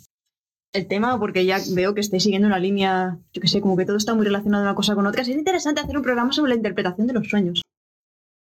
el 0.72 0.88
tema, 0.88 1.18
porque 1.20 1.46
ya 1.46 1.58
veo 1.72 1.94
que 1.94 2.00
estáis 2.00 2.24
siguiendo 2.24 2.48
una 2.48 2.58
línea, 2.58 3.18
yo 3.32 3.40
que 3.40 3.46
sé, 3.46 3.60
como 3.60 3.76
que 3.76 3.84
todo 3.84 3.96
está 3.96 4.14
muy 4.14 4.24
relacionado 4.26 4.64
una 4.64 4.74
cosa 4.74 4.96
con 4.96 5.06
otra. 5.06 5.24
Sería 5.24 5.38
interesante 5.38 5.80
hacer 5.80 5.96
un 5.96 6.02
programa 6.02 6.32
sobre 6.32 6.50
la 6.50 6.56
interpretación 6.56 7.06
de 7.06 7.12
los 7.12 7.28
sueños. 7.28 7.62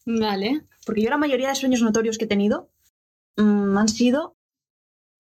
Vale. 0.05 0.65
Porque 0.85 1.01
yo 1.01 1.09
la 1.09 1.17
mayoría 1.17 1.49
de 1.49 1.55
sueños 1.55 1.81
notorios 1.81 2.17
que 2.17 2.25
he 2.25 2.27
tenido 2.27 2.69
mm, 3.37 3.77
han 3.77 3.87
sido 3.89 4.36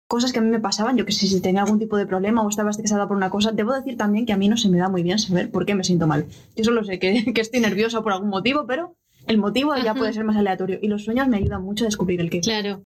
cosas 0.07 0.33
que 0.33 0.39
a 0.39 0.41
mí 0.41 0.49
me 0.49 0.59
pasaban. 0.59 0.97
Yo 0.97 1.05
que 1.05 1.11
sé, 1.11 1.27
si 1.27 1.41
tenía 1.41 1.61
algún 1.61 1.79
tipo 1.79 1.97
de 1.97 2.05
problema 2.05 2.41
o 2.43 2.49
estaba 2.49 2.71
estresada 2.71 3.07
por 3.07 3.17
una 3.17 3.29
cosa. 3.29 3.51
Debo 3.51 3.73
decir 3.73 3.97
también 3.97 4.25
que 4.25 4.33
a 4.33 4.37
mí 4.37 4.47
no 4.47 4.57
se 4.57 4.69
me 4.69 4.77
da 4.77 4.89
muy 4.89 5.03
bien 5.03 5.19
saber 5.19 5.51
por 5.51 5.65
qué 5.65 5.75
me 5.75 5.83
siento 5.83 6.07
mal. 6.07 6.25
Yo 6.55 6.63
solo 6.63 6.83
sé 6.83 6.99
que, 6.99 7.25
que 7.33 7.41
estoy 7.41 7.59
nerviosa 7.59 8.01
por 8.01 8.13
algún 8.13 8.29
motivo, 8.29 8.65
pero 8.67 8.95
el 9.27 9.37
motivo 9.37 9.75
ya 9.75 9.95
puede 9.95 10.13
ser 10.13 10.23
más 10.23 10.37
aleatorio. 10.37 10.79
Y 10.81 10.87
los 10.87 11.03
sueños 11.03 11.27
me 11.27 11.37
ayudan 11.37 11.63
mucho 11.63 11.85
a 11.85 11.87
descubrir 11.87 12.21
el 12.21 12.29
qué. 12.29 12.41
Claro. 12.41 12.83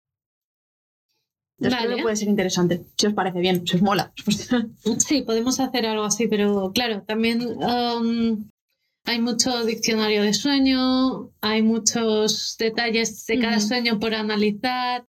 Creo 1.58 1.70
Vale. 1.70 1.96
que 1.96 2.02
puede 2.02 2.16
ser 2.16 2.28
interesante. 2.28 2.84
Si 2.96 3.06
os 3.06 3.14
parece 3.14 3.38
bien, 3.38 3.66
si 3.66 3.76
os 3.76 3.82
mola. 3.82 4.12
Sí, 4.98 5.22
podemos 5.22 5.60
hacer 5.60 5.86
algo 5.86 6.04
así, 6.04 6.26
pero 6.26 6.72
claro, 6.74 7.02
también 7.02 7.42
um, 7.62 8.48
hay 9.04 9.20
mucho 9.20 9.64
diccionario 9.64 10.22
de 10.22 10.34
sueño, 10.34 11.30
hay 11.40 11.62
muchos 11.62 12.56
detalles 12.58 13.24
de 13.26 13.38
cada 13.38 13.60
sueño 13.60 14.00
por 14.00 14.14
analizar 14.14 15.06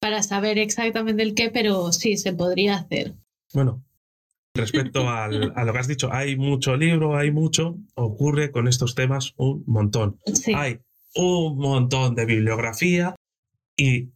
para 0.00 0.22
saber 0.22 0.58
exactamente 0.58 1.22
el 1.22 1.34
qué, 1.34 1.50
pero 1.50 1.92
sí, 1.92 2.16
se 2.16 2.32
podría 2.32 2.76
hacer. 2.76 3.14
Bueno, 3.54 3.82
respecto 4.54 5.08
al- 5.08 5.52
a 5.56 5.64
lo 5.64 5.72
que 5.72 5.78
has 5.78 5.88
dicho, 5.88 6.12
hay 6.12 6.36
mucho 6.36 6.76
libro, 6.76 7.16
hay 7.16 7.30
mucho, 7.30 7.76
ocurre 7.94 8.50
con 8.50 8.68
estos 8.68 8.94
temas 8.94 9.32
un 9.36 9.64
montón. 9.66 10.18
Sí, 10.32 10.52
Hay 10.54 10.80
un 11.14 11.58
montón 11.58 12.14
de 12.14 12.26
bibliografía 12.26 13.14
y 13.76 14.10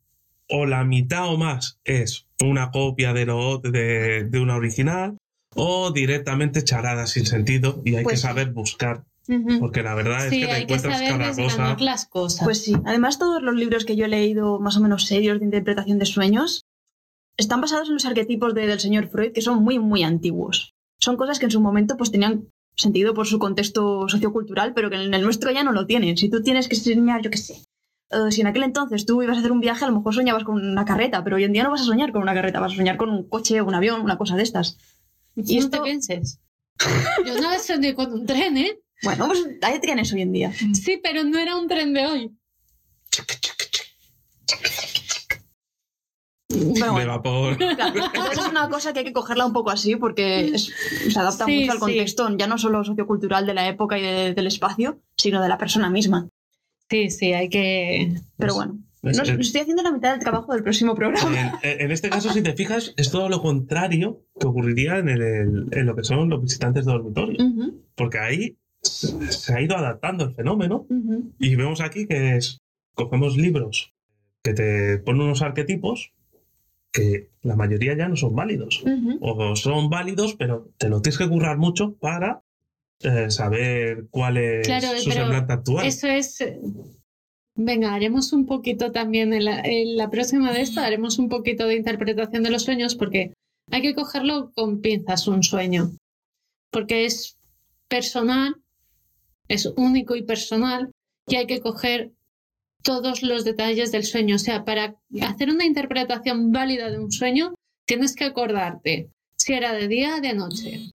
o 0.48 0.66
la 0.66 0.84
mitad 0.84 1.28
o 1.32 1.36
más 1.38 1.78
es 1.84 2.26
una 2.42 2.70
copia 2.70 3.12
de, 3.12 3.26
lo, 3.26 3.58
de, 3.58 4.24
de 4.24 4.40
una 4.40 4.56
original 4.56 5.16
o 5.54 5.92
directamente 5.92 6.64
charadas 6.64 7.10
sin 7.10 7.24
sentido 7.26 7.82
y 7.84 7.94
hay 7.96 8.02
Pues 8.04 8.14
que 8.14 8.16
sí. 8.18 8.22
saber 8.22 8.50
buscar, 8.52 9.04
Porque 9.60 9.82
la 9.82 9.94
verdad 9.94 10.24
es 10.26 10.30
Sí, 10.30 10.40
que 10.40 10.46
te 10.46 10.52
hay 10.52 10.66
que 10.66 10.74
encuentras 10.74 10.94
saber 10.98 11.10
cada 11.18 11.34
cosa. 11.74 11.76
las 11.84 12.06
cosas. 12.06 12.44
pues 12.44 12.64
sí. 12.64 12.74
Además, 12.84 13.18
todos 13.18 13.42
los 13.42 13.54
libros 13.54 13.84
que 13.84 13.96
yo 13.96 14.04
he 14.06 14.08
leído 14.08 14.58
más 14.60 14.76
o 14.76 14.80
menos 14.80 15.04
serios 15.06 15.38
de 15.38 15.44
interpretación 15.44 15.98
de 15.98 16.06
sueños 16.06 16.64
están 17.36 17.60
basados 17.60 17.88
en 17.88 17.94
los 17.94 18.06
arquetipos 18.06 18.54
de- 18.54 18.66
del 18.66 18.80
señor 18.80 19.08
Freud, 19.08 19.32
que 19.32 19.40
son 19.42 19.62
muy, 19.62 19.78
muy 19.78 20.02
antiguos. 20.02 20.74
Son 20.98 21.16
cosas 21.16 21.38
que 21.38 21.46
en 21.46 21.50
su 21.50 21.60
momento 21.60 21.96
pues 21.96 22.10
tenían 22.10 22.48
sentido 22.76 23.14
por 23.14 23.26
su 23.26 23.38
contexto 23.38 24.08
sociocultural, 24.08 24.74
pero 24.74 24.90
que 24.90 24.96
en 24.96 25.12
el 25.14 25.22
nuestro 25.22 25.50
ya 25.50 25.64
no 25.64 25.72
lo 25.72 25.86
tienen. 25.86 26.16
Si 26.16 26.28
tú 26.28 26.42
tienes 26.42 26.68
que 26.68 26.76
soñar, 26.76 27.22
yo 27.22 27.30
qué 27.30 27.38
sé. 27.38 27.62
eh, 28.12 28.32
si 28.32 28.40
en 28.40 28.48
aquel 28.48 28.64
entonces 28.64 29.06
tú 29.06 29.22
ibas 29.22 29.36
a 29.36 29.38
hacer 29.40 29.52
un 29.52 29.60
viaje, 29.60 29.84
a 29.84 29.88
lo 29.88 29.94
mejor 29.96 30.12
soñabas 30.12 30.42
con 30.42 30.56
una 30.60 30.84
carreta, 30.84 31.22
pero 31.22 31.36
hoy 31.36 31.44
en 31.44 31.52
día 31.52 31.62
no 31.62 31.70
vas 31.70 31.82
a 31.82 31.84
soñar 31.84 32.10
con 32.10 32.22
una 32.22 32.34
carreta, 32.34 32.58
vas 32.58 32.72
a 32.72 32.76
soñar 32.76 32.96
con 32.96 33.08
un 33.08 33.28
coche, 33.28 33.62
un 33.62 33.72
avión, 33.74 34.00
una 34.02 34.18
cosa 34.18 34.34
de 34.34 34.42
estas. 34.42 34.76
y 35.36 35.40
y 35.42 35.42
no 35.42 35.46
te 35.70 35.76
esto- 35.76 35.82
pienses. 35.84 36.40
Yo 37.24 37.34
una 37.38 37.50
vez 37.50 37.64
soñé 37.66 37.94
con 37.94 38.12
un 38.12 38.26
tren, 38.26 38.56
¿eh? 38.58 38.78
Bueno, 39.02 39.26
pues 39.26 39.44
hay 39.62 39.80
trenes 39.80 40.12
hoy 40.12 40.22
en 40.22 40.32
día. 40.32 40.52
Sí, 40.74 41.00
pero 41.02 41.24
no 41.24 41.38
era 41.38 41.56
un 41.56 41.66
tren 41.68 41.92
de 41.94 42.06
hoy. 42.06 42.30
Pero 46.48 46.84
de 46.86 46.90
bueno, 46.90 47.12
vapor. 47.12 47.56
claro, 47.56 47.94
entonces 48.06 48.38
es 48.38 48.48
una 48.50 48.68
cosa 48.68 48.92
que 48.92 48.98
hay 49.00 49.04
que 49.04 49.12
cogerla 49.12 49.46
un 49.46 49.52
poco 49.52 49.70
así 49.70 49.94
porque 49.96 50.48
es- 50.48 50.72
se 51.10 51.18
adapta 51.18 51.44
Sí, 51.44 51.60
mucho 51.60 51.72
al 51.72 51.76
sí. 51.78 51.80
contexto, 51.80 52.36
ya 52.36 52.46
no 52.48 52.58
solo 52.58 52.82
sociocultural 52.84 53.46
de 53.46 53.54
la 53.54 53.68
época 53.68 53.98
y 53.98 54.02
de- 54.02 54.34
del 54.34 54.46
espacio, 54.48 55.00
sino 55.16 55.40
de 55.40 55.48
la 55.48 55.58
persona 55.58 55.90
misma. 55.90 56.28
Sí, 56.90 57.08
sí, 57.10 57.32
hay 57.32 57.48
que... 57.48 58.14
Pero 58.36 58.54
bueno, 58.54 58.78
Es- 59.04 59.16
no- 59.16 59.22
es- 59.22 59.30
estoy 59.38 59.60
haciendo 59.60 59.84
la 59.84 59.92
mitad 59.92 60.10
del 60.10 60.20
trabajo 60.20 60.52
del 60.52 60.64
próximo 60.64 60.96
programa. 60.96 61.60
En, 61.62 61.80
en 61.82 61.90
este 61.92 62.10
caso, 62.10 62.32
si 62.32 62.42
te 62.42 62.52
fijas, 62.54 62.94
es 62.96 63.10
todo 63.12 63.28
lo 63.28 63.40
contrario 63.40 64.24
que 64.38 64.48
ocurriría 64.48 64.98
en, 64.98 65.08
el- 65.08 65.68
en 65.70 65.86
lo 65.86 65.94
que 65.94 66.02
son 66.02 66.28
los 66.28 66.42
visitantes 66.42 66.84
de 66.84 66.90
dormitorio. 66.92 67.38
Porque 67.94 68.18
ahí 68.18 68.56
se 68.82 69.54
ha 69.54 69.60
ido 69.60 69.76
adaptando 69.76 70.24
el 70.24 70.34
fenómeno 70.34 70.86
y 71.38 71.54
vemos 71.54 71.80
aquí 71.80 72.06
que 72.06 72.36
es, 72.36 72.58
cogemos 72.94 73.36
libros 73.36 73.92
que 74.42 74.54
te 74.54 74.98
ponen 74.98 75.22
unos 75.22 75.42
arquetipos 75.42 76.12
que 76.92 77.30
la 77.42 77.56
mayoría 77.56 77.96
ya 77.96 78.08
no 78.08 78.16
son 78.16 78.34
válidos. 78.34 78.82
O 79.20 79.54
son 79.54 79.90
válidos, 79.90 80.34
pero 80.34 80.70
te 80.78 80.88
lo 80.88 81.00
tienes 81.02 81.18
que 81.18 81.28
currar 81.28 81.56
mucho 81.56 81.94
para 81.94 82.42
eh, 83.02 83.30
saber 83.30 84.06
cuál 84.10 84.38
es 84.38 84.66
Claro, 84.66 84.88
su 84.98 85.10
semblante 85.12 85.52
actual. 85.52 85.86
Eso 85.86 86.08
es. 86.08 86.40
eh, 86.40 86.58
Venga, 87.54 87.94
haremos 87.94 88.32
un 88.32 88.46
poquito 88.46 88.90
también 88.90 89.32
en 89.34 89.44
la, 89.44 89.60
en 89.60 89.96
la 89.96 90.08
próxima 90.10 90.52
de 90.52 90.62
esto, 90.62 90.80
haremos 90.80 91.18
un 91.18 91.28
poquito 91.28 91.66
de 91.66 91.76
interpretación 91.76 92.42
de 92.42 92.50
los 92.50 92.62
sueños 92.64 92.94
porque 92.94 93.34
hay 93.70 93.82
que 93.82 93.94
cogerlo 93.94 94.50
con 94.54 94.80
pinzas 94.80 95.28
un 95.28 95.42
sueño. 95.42 95.90
Porque 96.72 97.04
es 97.04 97.38
personal, 97.88 98.56
es 99.50 99.66
único 99.76 100.14
y 100.14 100.22
personal 100.22 100.92
y 101.26 101.34
hay 101.34 101.46
que 101.46 101.60
coger 101.60 102.12
todos 102.82 103.22
los 103.22 103.44
detalles 103.44 103.90
del 103.90 104.04
sueño. 104.04 104.36
O 104.36 104.38
sea, 104.38 104.64
para 104.64 104.96
hacer 105.22 105.50
una 105.50 105.66
interpretación 105.66 106.52
válida 106.52 106.88
de 106.88 107.00
un 107.00 107.10
sueño, 107.10 107.54
tienes 107.84 108.14
que 108.14 108.24
acordarte 108.24 109.10
si 109.36 109.52
era 109.54 109.72
de 109.72 109.88
día, 109.88 110.20
de 110.20 110.34
noche, 110.34 110.92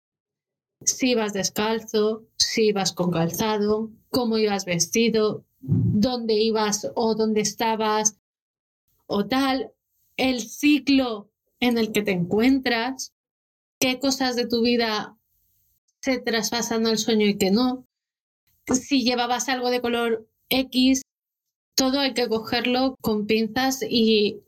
si 0.85 1.11
ibas 1.11 1.33
descalzo, 1.33 2.23
si 2.37 2.67
ibas 2.67 2.93
con 2.93 3.11
calzado, 3.11 3.91
cómo 4.09 4.37
ibas 4.37 4.63
vestido, 4.63 5.43
dónde 5.59 6.35
ibas 6.35 6.89
o 6.95 7.13
dónde 7.13 7.41
estabas 7.41 8.17
o 9.05 9.25
tal, 9.25 9.73
el 10.15 10.39
ciclo 10.39 11.29
en 11.59 11.77
el 11.77 11.91
que 11.91 12.03
te 12.03 12.11
encuentras, 12.11 13.13
qué 13.79 13.99
cosas 13.99 14.37
de 14.37 14.47
tu 14.47 14.61
vida 14.61 15.17
se 15.99 16.19
traspasan 16.19 16.87
al 16.87 16.97
sueño 16.97 17.25
y 17.25 17.37
qué 17.37 17.51
no, 17.51 17.84
si 18.73 19.03
llevabas 19.03 19.49
algo 19.49 19.69
de 19.69 19.81
color 19.81 20.27
X, 20.49 21.01
todo 21.75 21.99
hay 21.99 22.13
que 22.13 22.27
cogerlo 22.27 22.95
con 23.01 23.27
pinzas 23.27 23.79
y 23.87 24.41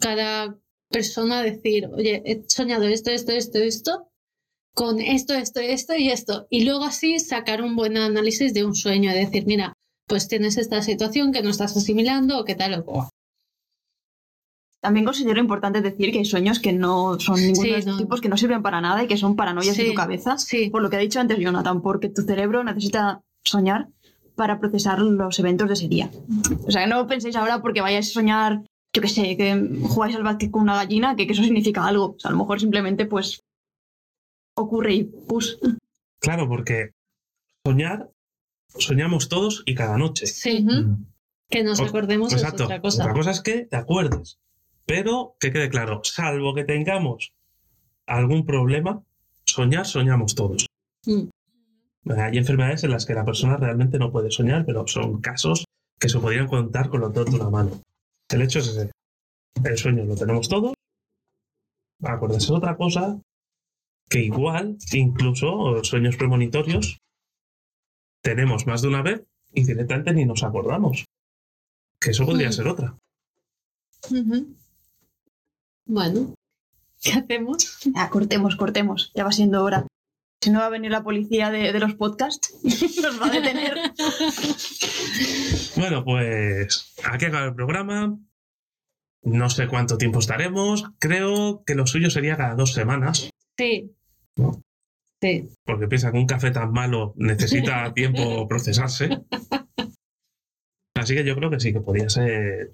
cada 0.00 0.58
persona 0.90 1.42
decir, 1.42 1.88
oye, 1.92 2.22
he 2.24 2.44
soñado 2.48 2.84
esto, 2.84 3.10
esto, 3.10 3.32
esto, 3.32 3.58
esto, 3.58 4.08
con 4.74 5.00
esto, 5.00 5.34
esto, 5.34 5.60
esto 5.60 5.94
y 5.96 6.10
esto. 6.10 6.46
Y 6.50 6.64
luego 6.64 6.84
así 6.84 7.18
sacar 7.18 7.62
un 7.62 7.76
buen 7.76 7.96
análisis 7.96 8.54
de 8.54 8.64
un 8.64 8.74
sueño 8.74 9.12
decir, 9.12 9.46
mira, 9.46 9.72
pues 10.06 10.28
tienes 10.28 10.56
esta 10.56 10.82
situación 10.82 11.32
que 11.32 11.42
no 11.42 11.50
estás 11.50 11.76
asimilando 11.76 12.38
o 12.38 12.44
qué 12.44 12.54
tal 12.54 12.84
o. 12.86 13.08
También 14.84 15.06
considero 15.06 15.40
importante 15.40 15.80
decir 15.80 16.12
que 16.12 16.18
hay 16.18 16.24
sueños 16.26 16.58
que 16.60 16.74
no 16.74 17.18
son 17.18 17.36
ninguno 17.40 17.62
Sí, 17.62 17.70
de 17.70 17.78
estos 17.78 17.94
no. 17.94 17.98
tipos, 17.98 18.20
que 18.20 18.28
no 18.28 18.36
sirven 18.36 18.62
para 18.62 18.82
nada 18.82 19.02
y 19.02 19.06
que 19.06 19.16
son 19.16 19.34
paranoias 19.34 19.74
de 19.78 19.82
Sí, 19.84 19.88
tu 19.88 19.94
cabeza. 19.94 20.36
Sí, 20.36 20.68
Por 20.68 20.82
lo 20.82 20.90
que 20.90 20.96
ha 20.96 21.00
dicho 21.00 21.20
antes 21.20 21.38
Jonathan, 21.38 21.80
porque 21.80 22.10
tu 22.10 22.20
cerebro 22.20 22.62
necesita 22.62 23.22
soñar 23.42 23.88
para 24.36 24.60
procesar 24.60 24.98
los 25.00 25.38
eventos 25.38 25.68
de 25.68 25.72
ese 25.74 25.88
día. 25.88 26.10
O 26.66 26.70
sea, 26.70 26.82
que 26.84 26.90
no 26.90 27.06
penséis 27.06 27.34
ahora 27.36 27.62
porque 27.62 27.80
vayáis 27.80 28.10
a 28.10 28.12
soñar, 28.12 28.60
yo 28.92 29.00
qué 29.00 29.08
sé, 29.08 29.36
que 29.38 29.78
jugáis 29.84 30.16
al 30.16 30.22
básquet 30.22 30.50
con 30.50 30.62
una 30.64 30.74
gallina, 30.76 31.16
que, 31.16 31.26
que 31.26 31.32
eso 31.32 31.42
significa 31.42 31.86
algo. 31.86 32.14
O 32.16 32.18
sea, 32.18 32.28
a 32.28 32.32
lo 32.32 32.38
mejor 32.38 32.60
simplemente 32.60 33.06
pues 33.06 33.40
ocurre 34.54 34.94
y 34.94 35.04
pus. 35.04 35.58
Claro, 36.20 36.46
porque 36.46 36.90
soñar, 37.66 38.10
soñamos 38.78 39.28
todos 39.30 39.62
y 39.66 39.74
cada 39.74 39.96
noche. 39.96 40.26
sí. 40.26 40.66
Que 41.50 41.62
nos 41.62 41.78
O- 41.80 41.84
acordemos 41.84 42.32
es 42.32 42.42
Exacto. 42.42 42.64
otra 42.64 42.80
cosa. 42.80 43.30
es 43.30 43.40
que 43.42 43.66
te 43.66 43.76
acuerdes. 43.76 44.38
Pero 44.86 45.36
que 45.40 45.52
quede 45.52 45.68
claro, 45.70 46.00
salvo 46.04 46.54
que 46.54 46.64
tengamos 46.64 47.32
algún 48.06 48.44
problema, 48.44 49.02
soñar, 49.44 49.86
soñamos 49.86 50.34
todos. 50.34 50.66
Mm. 51.06 51.28
Hay 52.18 52.36
enfermedades 52.36 52.84
en 52.84 52.90
las 52.90 53.06
que 53.06 53.14
la 53.14 53.24
persona 53.24 53.56
realmente 53.56 53.98
no 53.98 54.12
puede 54.12 54.30
soñar, 54.30 54.66
pero 54.66 54.86
son 54.86 55.20
casos 55.22 55.64
que 55.98 56.08
se 56.10 56.18
podrían 56.20 56.48
contar 56.48 56.90
con 56.90 57.00
los 57.00 57.12
dedos 57.14 57.30
de 57.30 57.36
una 57.36 57.48
mano. 57.50 57.80
El 58.28 58.42
hecho 58.42 58.58
es 58.58 58.68
ese. 58.68 58.90
El 59.64 59.78
sueño 59.78 60.04
lo 60.04 60.14
tenemos 60.14 60.48
todos. 60.48 60.74
Acordarse 62.02 62.48
de 62.48 62.58
otra 62.58 62.76
cosa 62.76 63.18
que 64.10 64.20
igual, 64.20 64.76
incluso 64.92 65.82
sueños 65.82 66.16
premonitorios, 66.16 66.98
tenemos 68.22 68.66
más 68.66 68.82
de 68.82 68.88
una 68.88 69.00
vez 69.02 69.22
y 69.54 69.64
directamente 69.64 70.12
ni 70.12 70.26
nos 70.26 70.42
acordamos. 70.42 71.04
Que 71.98 72.10
eso 72.10 72.26
podría 72.26 72.48
Mm. 72.48 72.52
ser 72.52 72.68
otra. 72.68 72.98
Ujú. 74.10 74.54
Bueno, 75.86 76.34
¿qué 77.02 77.12
hacemos? 77.12 77.78
Ya, 77.94 78.08
cortemos, 78.10 78.56
cortemos. 78.56 79.12
Ya 79.14 79.24
va 79.24 79.32
siendo 79.32 79.62
hora. 79.62 79.86
Si 80.40 80.50
no 80.50 80.58
va 80.58 80.66
a 80.66 80.70
venir 80.70 80.90
la 80.90 81.02
policía 81.02 81.50
de, 81.50 81.72
de 81.72 81.80
los 81.80 81.94
podcasts, 81.94 82.54
nos 83.02 83.20
va 83.20 83.26
a 83.26 83.30
detener. 83.30 83.74
Bueno, 85.76 86.04
pues 86.04 86.94
aquí 87.04 87.24
acaba 87.26 87.46
el 87.46 87.54
programa. 87.54 88.18
No 89.22 89.48
sé 89.48 89.68
cuánto 89.68 89.96
tiempo 89.96 90.18
estaremos. 90.18 90.84
Creo 90.98 91.62
que 91.64 91.74
lo 91.74 91.86
suyo 91.86 92.10
sería 92.10 92.36
cada 92.36 92.54
dos 92.54 92.72
semanas, 92.74 93.30
Sí. 93.56 93.92
No. 94.36 94.60
Sí. 95.22 95.48
porque 95.64 95.86
piensa 95.86 96.12
que 96.12 96.18
un 96.18 96.26
café 96.26 96.50
tan 96.50 96.72
malo 96.72 97.14
necesita 97.16 97.92
tiempo 97.94 98.46
procesarse. 98.48 99.22
Así 100.94 101.14
que 101.14 101.24
yo 101.24 101.34
creo 101.36 101.50
que 101.50 101.60
sí, 101.60 101.72
que 101.72 101.80
podría 101.80 102.10
ser. 102.10 102.72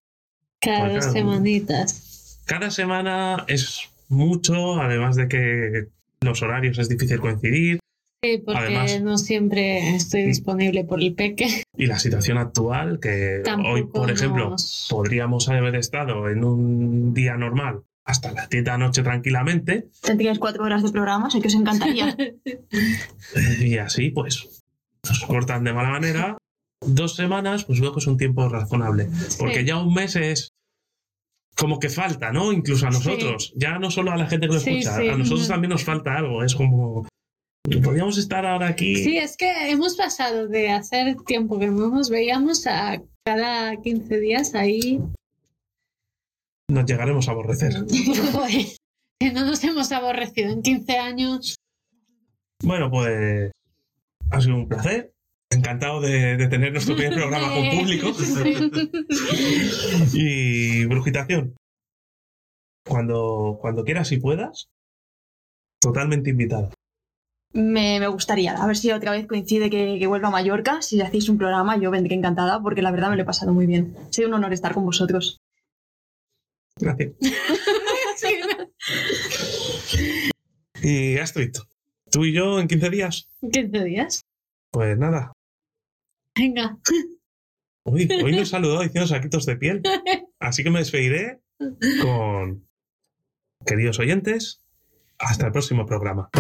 Cada 0.60 0.88
dos 0.94 1.04
semanitas. 1.04 2.09
Cada 2.50 2.72
semana 2.72 3.44
es 3.46 3.88
mucho, 4.08 4.80
además 4.80 5.14
de 5.14 5.28
que 5.28 5.86
los 6.20 6.42
horarios 6.42 6.80
es 6.80 6.88
difícil 6.88 7.20
coincidir. 7.20 7.78
Sí, 8.24 8.42
porque 8.44 8.58
Además- 8.60 9.00
no 9.02 9.18
siempre 9.18 9.94
estoy 9.94 10.24
disponible 10.24 10.82
por 10.82 11.00
el 11.00 11.14
peque. 11.14 11.62
Y 11.78 11.86
la 11.86 12.00
situación 12.00 12.38
actual, 12.38 12.98
que 12.98 13.42
Tampoco 13.44 13.74
hoy, 13.74 13.84
por 13.86 14.10
ejemplo, 14.10 14.50
nos- 14.50 14.88
podríamos 14.90 15.48
haber 15.48 15.76
estado 15.76 16.28
en 16.28 16.42
un 16.42 17.14
día 17.14 17.36
normal 17.36 17.82
hasta 18.04 18.32
las 18.32 18.50
10 18.50 18.64
de 18.64 18.70
la 18.72 18.78
noche 18.78 19.04
tranquilamente, 19.04 19.86
Tendríais 20.02 20.40
cuatro 20.40 20.64
horas 20.64 20.82
de 20.82 20.90
programa, 20.90 21.30
sé 21.30 21.40
que 21.40 21.46
os 21.46 21.54
encantaría. 21.54 22.16
y 23.60 23.78
así, 23.78 24.10
pues, 24.10 24.64
nos 25.08 25.20
cortan 25.20 25.62
de 25.62 25.72
mala 25.72 25.90
manera. 25.90 26.36
Dos 26.84 27.14
semanas, 27.14 27.64
pues 27.64 27.78
luego 27.78 27.98
es 27.98 28.08
un 28.08 28.16
tiempo 28.16 28.48
razonable. 28.48 29.08
Porque 29.38 29.60
Sí. 29.60 29.64
ya 29.66 29.76
un 29.76 29.94
mes 29.94 30.16
es 30.16 30.49
como 31.56 31.78
que 31.78 31.88
falta, 31.90 32.32
¿no? 32.32 32.52
Incluso 32.52 32.86
a 32.86 32.90
nosotros. 32.90 33.52
Ya 33.56 33.78
no 33.78 33.90
solo 33.90 34.12
a 34.12 34.16
la 34.16 34.26
gente 34.26 34.46
que 34.48 34.54
lo 34.54 34.60
Sí, 34.60 34.78
escucha, 34.78 34.96
sí. 34.96 35.08
a 35.08 35.16
nosotros 35.16 35.48
también 35.48 35.70
nos 35.70 35.84
falta 35.84 36.16
algo. 36.16 36.42
Es 36.42 36.54
como. 36.54 37.06
Podríamos 37.84 38.18
estar 38.18 38.44
ahora 38.46 38.68
aquí. 38.68 38.96
Sí, 38.96 39.18
es 39.18 39.36
que 39.36 39.70
hemos 39.70 39.96
pasado 39.96 40.48
de 40.48 40.70
hacer 40.70 41.16
tiempo 41.26 41.58
que 41.58 41.66
no 41.68 41.88
nos 41.90 42.08
veíamos 42.10 42.66
a 42.66 43.00
cada 43.24 43.76
15 43.76 44.18
días 44.18 44.54
ahí. 44.54 45.00
Nos 46.70 46.86
llegaremos 46.86 47.28
a 47.28 47.32
aborrecer. 47.32 47.72
Que 49.22 49.30
no 49.32 49.44
nos 49.44 49.62
hemos 49.64 49.92
aborrecido 49.92 50.50
en 50.50 50.62
15 50.62 50.96
años. 50.96 51.56
Bueno, 52.62 52.90
pues. 52.90 53.50
Ha 54.30 54.40
sido 54.40 54.56
un 54.56 54.66
placer. 54.66 55.12
Encantado 55.50 56.00
de, 56.00 56.36
de 56.36 56.48
tener 56.48 56.72
nuestro 56.72 56.94
primer 56.94 57.14
programa 57.14 57.52
con 57.52 57.68
público. 57.78 58.08
y 60.14 60.84
brujitación. 60.86 61.56
Cuando, 62.86 63.58
cuando 63.60 63.84
quieras 63.84 64.10
y 64.12 64.18
puedas, 64.18 64.68
totalmente 65.80 66.30
invitada. 66.30 66.70
Me, 67.52 67.98
me 67.98 68.06
gustaría, 68.06 68.52
a 68.52 68.66
ver 68.66 68.76
si 68.76 68.92
otra 68.92 69.10
vez 69.10 69.26
coincide 69.26 69.70
que, 69.70 69.96
que 69.98 70.06
vuelva 70.06 70.28
a 70.28 70.30
Mallorca. 70.30 70.82
Si 70.82 71.00
hacéis 71.00 71.28
un 71.28 71.36
programa, 71.36 71.76
yo 71.76 71.90
vendré 71.90 72.14
encantada 72.14 72.62
porque 72.62 72.80
la 72.80 72.92
verdad 72.92 73.10
me 73.10 73.16
lo 73.16 73.22
he 73.22 73.26
pasado 73.26 73.52
muy 73.52 73.66
bien. 73.66 73.96
Ha 74.08 74.12
sido 74.12 74.28
un 74.28 74.34
honor 74.34 74.52
estar 74.52 74.72
con 74.72 74.84
vosotros. 74.84 75.40
Gracias. 76.76 77.12
Y 80.82 81.18
Astrid, 81.18 81.52
tú 82.10 82.24
y 82.24 82.32
yo 82.32 82.58
en 82.58 82.66
15 82.66 82.90
días. 82.90 83.28
15 83.52 83.84
días. 83.84 84.22
Pues 84.70 84.98
nada. 84.98 85.32
Venga. 86.40 86.78
Uy, 87.84 88.08
hoy 88.24 88.34
nos 88.34 88.48
saludó 88.48 88.80
diciendo 88.80 89.06
saquitos 89.06 89.44
de 89.44 89.56
piel. 89.56 89.82
Así 90.38 90.64
que 90.64 90.70
me 90.70 90.78
despediré 90.78 91.42
con. 92.00 92.66
Queridos 93.66 93.98
oyentes, 93.98 94.62
hasta 95.18 95.44
el 95.44 95.52
próximo 95.52 95.84
programa. 95.84 96.30